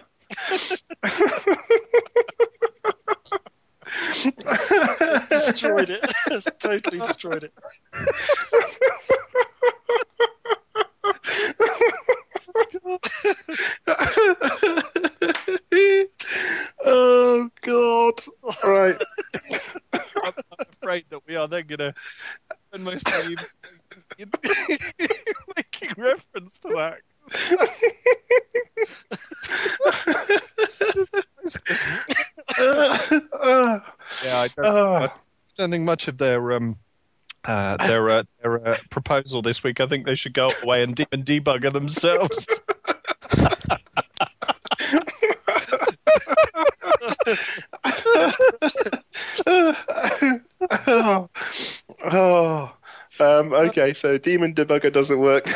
it's 5.00 5.26
destroyed 5.26 5.90
it. 5.90 6.12
It's 6.30 6.48
totally 6.58 6.98
destroyed 6.98 7.44
it. 7.44 7.52
oh 16.84 17.48
God! 17.62 18.20
Right. 18.64 18.96
I'm 19.92 20.32
afraid 20.82 21.04
that 21.10 21.20
we 21.26 21.36
are 21.36 21.46
then 21.48 21.66
going 21.66 21.78
to 21.78 21.94
spend 22.68 22.84
most 22.84 23.08
of 23.08 23.14
the 23.14 23.46
evening 24.18 24.78
making 25.56 25.94
reference 25.96 26.58
to 26.60 26.68
that. 26.74 26.98
Uh, 32.60 32.98
uh, 33.34 33.78
yeah, 34.24 34.40
I 34.40 34.48
don't, 34.48 34.66
I 34.66 35.10
don't 35.56 35.70
think 35.70 35.84
much 35.84 36.08
of 36.08 36.18
their 36.18 36.52
um, 36.52 36.74
uh, 37.44 37.76
their 37.86 38.08
uh, 38.08 38.22
their 38.42 38.68
uh, 38.68 38.76
proposal 38.90 39.42
this 39.42 39.62
week. 39.62 39.80
I 39.80 39.86
think 39.86 40.06
they 40.06 40.14
should 40.14 40.34
go 40.34 40.50
away 40.62 40.82
and, 40.82 40.94
de- 40.94 41.06
and 41.12 41.24
debugger 41.24 41.72
themselves. 41.72 42.60
oh, 50.86 51.28
oh. 52.04 52.72
Um, 53.20 53.52
okay, 53.52 53.94
so 53.94 54.16
demon 54.16 54.54
debugger 54.54 54.92
doesn't 54.92 55.18
work. 55.18 55.46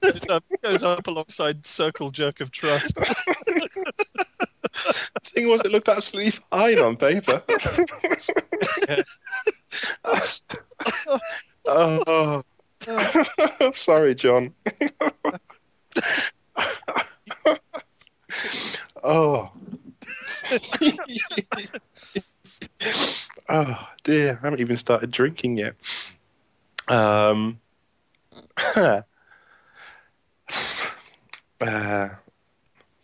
goes, 0.00 0.28
up, 0.28 0.44
goes 0.62 0.82
up 0.82 1.06
alongside 1.06 1.64
circle 1.64 2.10
jerk 2.10 2.40
of 2.40 2.50
trust. 2.50 2.98
thing 5.24 5.48
was, 5.48 5.60
it 5.60 5.70
looked 5.70 5.88
absolutely 5.88 6.32
fine 6.32 6.80
on 6.80 6.96
paper. 6.96 7.42
Oh, 11.66 12.42
sorry, 13.74 14.14
John. 14.14 14.54
oh. 19.02 19.50
oh 23.48 23.88
dear, 24.04 24.38
I 24.40 24.44
haven't 24.44 24.60
even 24.60 24.76
started 24.76 25.10
drinking 25.10 25.58
yet. 25.58 25.74
Um. 26.88 27.60
uh, 31.60 32.08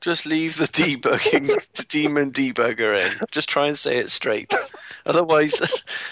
Just 0.01 0.27
leave 0.27 0.57
the 0.57 0.67
debugging, 0.67 1.47
the 1.75 1.85
demon 1.89 2.33
debugger 2.33 2.99
in. 2.99 3.27
Just 3.31 3.49
try 3.49 3.67
and 3.67 3.79
say 3.79 3.99
it 3.99 4.11
straight. 4.11 4.53
Otherwise, 5.07 5.61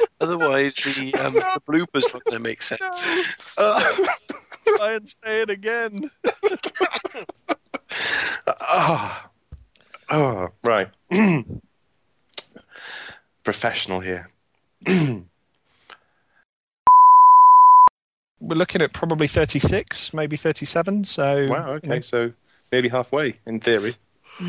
otherwise 0.21 0.77
the, 0.77 1.15
um, 1.15 1.35
the 1.35 1.61
bloopers 1.69 2.13
not 2.13 2.25
going 2.25 2.35
to 2.35 2.39
make 2.41 2.63
sense. 2.63 2.81
Try 3.57 4.93
and 4.93 5.09
say 5.09 5.43
it 5.43 5.51
again. 5.51 6.11
oh, 8.47 9.23
oh, 10.11 10.49
right. 10.65 10.89
Professional 13.45 14.01
here. 14.01 14.29
We're 18.43 18.57
looking 18.57 18.81
at 18.83 18.93
probably 18.93 19.29
36, 19.29 20.15
maybe 20.15 20.37
37. 20.37 21.05
So 21.05 21.47
wow, 21.49 21.73
okay, 21.73 21.87
you 21.87 21.95
know, 21.95 22.01
so 22.01 22.33
nearly 22.73 22.89
halfway 22.89 23.37
in 23.47 23.61
theory. 23.61 23.95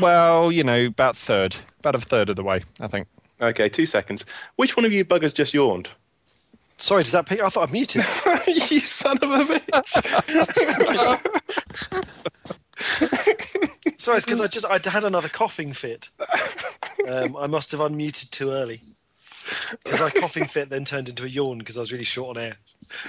well, 0.00 0.50
you 0.50 0.64
know, 0.64 0.86
about 0.86 1.16
third, 1.16 1.54
about 1.80 1.94
a 1.94 2.00
third 2.00 2.30
of 2.30 2.36
the 2.36 2.42
way, 2.42 2.62
I 2.80 2.88
think. 2.88 3.06
Okay, 3.42 3.68
two 3.68 3.86
seconds. 3.86 4.24
Which 4.56 4.76
one 4.76 4.84
of 4.84 4.92
you 4.92 5.04
buggers 5.04 5.34
just 5.34 5.52
yawned? 5.52 5.88
Sorry, 6.76 7.02
does 7.02 7.12
that 7.12 7.26
pick? 7.26 7.40
I 7.40 7.48
thought 7.48 7.68
I 7.68 7.72
muted. 7.72 8.02
you 8.70 8.80
son 8.80 9.18
of 9.18 9.30
a 9.30 9.44
bitch! 9.44 9.88
Sorry, 13.98 14.16
it's 14.16 14.26
because 14.26 14.40
I 14.40 14.46
just 14.46 14.66
I 14.66 14.80
had 14.88 15.04
another 15.04 15.28
coughing 15.28 15.72
fit. 15.72 16.08
Um, 17.08 17.36
I 17.36 17.46
must 17.46 17.72
have 17.72 17.80
unmuted 17.80 18.30
too 18.30 18.50
early 18.50 18.80
because 19.84 20.00
my 20.00 20.10
coughing 20.10 20.44
fit 20.44 20.70
then 20.70 20.84
turned 20.84 21.08
into 21.08 21.24
a 21.24 21.28
yawn 21.28 21.58
because 21.58 21.76
I 21.76 21.80
was 21.80 21.92
really 21.92 22.04
short 22.04 22.36
on 22.36 22.42
air. 22.42 22.56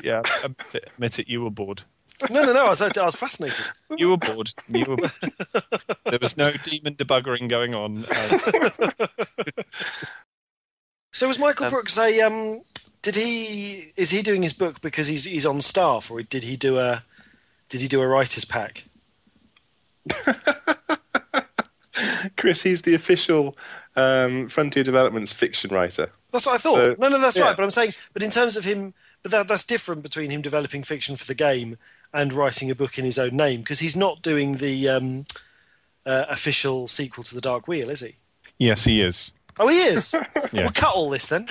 Yeah, 0.03 0.21
admit 0.43 0.75
it, 0.75 0.91
admit 0.93 1.19
it, 1.19 1.27
you 1.27 1.43
were 1.43 1.51
bored. 1.51 1.83
No, 2.29 2.43
no, 2.43 2.53
no. 2.53 2.65
I 2.65 2.69
was, 2.69 2.81
I 2.81 2.87
was 3.03 3.15
fascinated. 3.15 3.65
You 3.97 4.11
were 4.11 4.17
bored. 4.17 4.53
You 4.69 4.85
were. 4.87 4.97
there 6.05 6.19
was 6.21 6.37
no 6.37 6.51
demon 6.51 6.95
debuggering 6.95 7.49
going 7.49 7.73
on. 7.73 8.03
So 11.13 11.27
was 11.27 11.39
Michael 11.39 11.67
Um, 11.67 11.71
Brookes 11.71 11.97
a 11.97 12.19
um? 12.21 12.61
Did 13.01 13.15
he 13.15 13.91
is 13.95 14.09
he 14.09 14.21
doing 14.21 14.43
his 14.43 14.53
book 14.53 14.81
because 14.81 15.07
he's 15.07 15.23
he's 15.25 15.45
on 15.45 15.61
staff 15.61 16.11
or 16.11 16.21
did 16.21 16.43
he 16.43 16.57
do 16.57 16.77
a 16.79 17.03
did 17.69 17.81
he 17.81 17.87
do 17.87 18.01
a 18.01 18.07
writer's 18.07 18.45
pack? 18.45 18.85
Chris, 22.37 22.63
he's 22.63 22.81
the 22.81 22.95
official 22.95 23.55
um, 23.95 24.49
Frontier 24.49 24.83
Developments 24.83 25.31
fiction 25.31 25.71
writer. 25.73 26.09
That's 26.31 26.45
what 26.45 26.55
I 26.55 26.57
thought. 26.57 26.75
So- 26.75 26.95
no, 26.97 27.09
no, 27.09 27.19
that's 27.19 27.37
yeah. 27.37 27.43
right. 27.43 27.55
But 27.55 27.63
I'm 27.63 27.71
saying, 27.71 27.93
but 28.13 28.23
in 28.23 28.29
terms 28.31 28.57
of 28.57 28.63
him, 28.63 28.93
but 29.21 29.31
that 29.31 29.47
that's 29.47 29.63
different 29.63 30.01
between 30.01 30.31
him 30.31 30.41
developing 30.41 30.81
fiction 30.83 31.15
for 31.15 31.25
the 31.25 31.35
game 31.35 31.77
and 32.13 32.33
writing 32.33 32.71
a 32.71 32.75
book 32.75 32.97
in 32.97 33.05
his 33.05 33.19
own 33.19 33.35
name 33.35 33.61
because 33.61 33.79
he's 33.79 33.95
not 33.95 34.21
doing 34.21 34.53
the 34.53 34.89
um, 34.89 35.25
uh, 36.05 36.25
official 36.29 36.87
sequel 36.87 37.23
to 37.23 37.35
the 37.35 37.41
Dark 37.41 37.67
Wheel, 37.67 37.89
is 37.89 37.99
he? 37.99 38.15
yes, 38.57 38.83
he 38.83 39.01
is. 39.01 39.31
Oh, 39.59 39.67
he 39.67 39.79
is. 39.79 40.15
Yeah. 40.51 40.63
We'll 40.63 40.71
cut 40.71 40.93
all 40.93 41.09
this 41.09 41.27
then. 41.27 41.47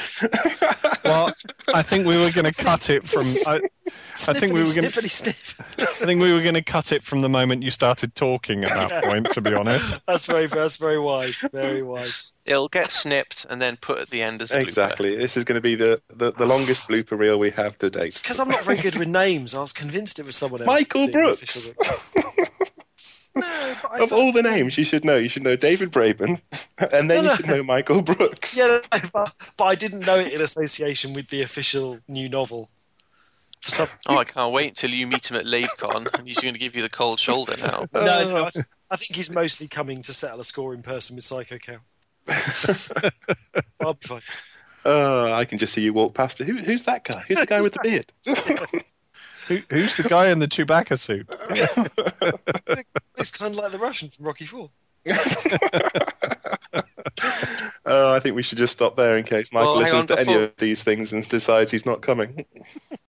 Well, 1.05 1.33
I 1.75 1.83
think 1.83 2.07
we 2.07 2.17
were 2.17 2.31
going 2.31 2.45
to 2.45 2.53
cut 2.53 2.89
it 2.89 3.09
from. 3.09 3.27
I, 3.47 3.61
I 4.29 4.33
think 4.33 4.53
we 4.53 4.61
were 4.61 4.67
going. 4.67 4.89
Snippety 4.89 5.11
sniff. 5.11 5.61
I 5.81 6.05
think 6.07 6.21
we 6.21 6.33
were 6.33 6.43
going 6.43 6.55
to 6.55 6.63
cut 6.63 6.93
it 6.93 7.03
from 7.03 7.21
the 7.23 7.29
moment 7.29 7.65
you 7.65 7.71
started 7.73 8.15
talking. 8.15 8.63
At 8.63 8.89
that 8.91 9.05
point, 9.11 9.31
to 9.31 9.41
be 9.41 9.55
honest. 9.55 10.01
That's 10.07 10.27
very 10.27 10.47
that's 10.47 10.77
very 10.77 11.01
wise. 11.01 11.41
Very 11.53 11.83
wise. 11.83 12.35
It'll 12.45 12.69
get 12.69 12.93
snipped 12.93 13.45
and 13.51 13.61
then 13.61 13.77
put 13.77 13.99
at 13.99 14.11
the 14.11 14.23
end 14.23 14.41
as 14.41 14.53
a 14.53 14.57
blooper. 14.57 14.63
Exactly. 14.63 15.17
This 15.17 15.37
is 15.37 15.43
going 15.43 15.57
to 15.57 15.63
be 15.63 15.75
the, 15.75 16.01
the, 16.15 16.31
the 16.31 16.47
longest 16.47 16.89
blooper 16.89 17.19
reel 17.19 17.39
we 17.39 17.51
have 17.51 17.77
to 17.79 17.91
date. 17.91 18.21
Because 18.23 18.39
I'm 18.39 18.49
not 18.49 18.63
very 18.63 18.79
good 18.79 18.95
with 18.97 19.09
names. 19.09 19.55
I 19.55 19.61
was 19.61 19.73
convinced 19.73 20.19
it 20.21 20.27
was 20.27 20.37
someone 20.37 20.61
else. 20.61 20.67
Michael 20.67 21.09
that's 21.09 21.13
doing 21.13 21.35
the 21.75 22.33
Brookes. 22.33 22.52
official 23.37 23.89
book. 23.91 24.01
Of 24.01 24.13
all 24.13 24.33
the 24.33 24.43
names 24.43 24.77
you 24.79 24.85
should 24.85 25.05
know, 25.05 25.17
you 25.17 25.29
should 25.29 25.43
know 25.43 25.57
David 25.57 25.91
Braben, 25.91 26.41
and 26.93 27.11
then 27.11 27.25
No, 27.25 27.31
you 27.31 27.37
should 27.37 27.47
know 27.47 27.63
Michael 27.63 28.03
Brookes. 28.03 28.57
Yeah, 28.57 28.67
no, 28.93 28.99
no, 28.99 29.09
but, 29.13 29.33
but 29.57 29.65
I 29.65 29.75
didn't 29.75 30.07
know 30.07 30.17
it 30.19 30.33
in 30.33 30.41
association 30.41 31.13
with 31.13 31.29
the 31.29 31.43
official 31.43 31.99
new 32.09 32.29
novel. 32.29 32.69
For 33.61 33.71
some, 33.71 33.89
Oh, 34.09 34.19
I 34.19 34.25
can't 34.25 34.53
wait 34.53 34.69
until 34.69 34.91
you 34.91 35.07
meet 35.07 35.31
him 35.31 35.37
at 35.37 35.45
LaveCon 35.47 36.19
and 36.19 36.27
he's 36.27 36.39
going 36.41 36.55
to 36.55 36.61
give 36.61 36.75
you 36.75 36.83
the 36.83 36.89
cold 36.89 37.21
shoulder 37.21 37.55
now. 37.61 37.87
no, 37.93 38.05
no, 38.29 38.45
I- 38.57 38.63
I 38.91 38.97
think 38.97 39.17
he's 39.17 39.31
mostly 39.31 39.69
coming 39.69 40.03
to 40.03 40.13
settle 40.13 40.39
a 40.41 40.45
score 40.45 40.75
in 40.75 40.83
person 40.83 41.17
with 41.17 41.25
Psycho 41.25 41.57
Cow. 41.57 41.79
I'll 43.81 43.95
be 43.95 44.07
fine. 44.07 44.21
Oh, 44.85 45.33
I 45.33 45.47
can 45.47 45.57
just 45.59 45.73
see 45.73 45.81
you 45.81 45.95
walk 45.95 46.13
past 46.13 46.41
it. 46.43 46.47
Who, 46.47 46.59
who's 46.59 46.83
that 46.85 47.05
guy? 47.05 47.25
Who's 47.27 47.39
the 47.39 47.47
guy 47.47 47.61
with 47.63 47.73
the 47.73 47.81
beard? 47.83 48.13
Who, 49.49 49.59
who's 49.71 49.97
the 49.97 50.09
guy 50.09 50.29
in 50.29 50.39
the 50.39 50.49
Chewbacca 50.49 50.99
suit? 50.99 51.29
It's 53.19 53.31
kind 53.31 53.55
of 53.55 53.59
like 53.61 53.71
the 53.71 53.79
Russian 53.79 54.09
from 54.11 54.27
Rocky 54.27 54.47
Four. 54.47 54.71
Oh, 57.85 58.15
I 58.15 58.21
think 58.21 58.37
we 58.37 58.43
should 58.43 58.59
just 58.59 58.73
stop 58.73 58.97
there 58.97 59.17
in 59.17 59.25
case 59.25 59.53
Michael 59.53 59.73
Well, 59.73 59.81
listens 59.81 60.11
on, 60.11 60.17
to 60.17 60.21
any 60.21 60.45
of 60.45 60.57
these 60.57 60.85
things 60.85 61.13
and 61.13 61.29
decides 61.29 61.73
he's 61.73 61.85
not 61.85 62.01
coming. 62.01 62.47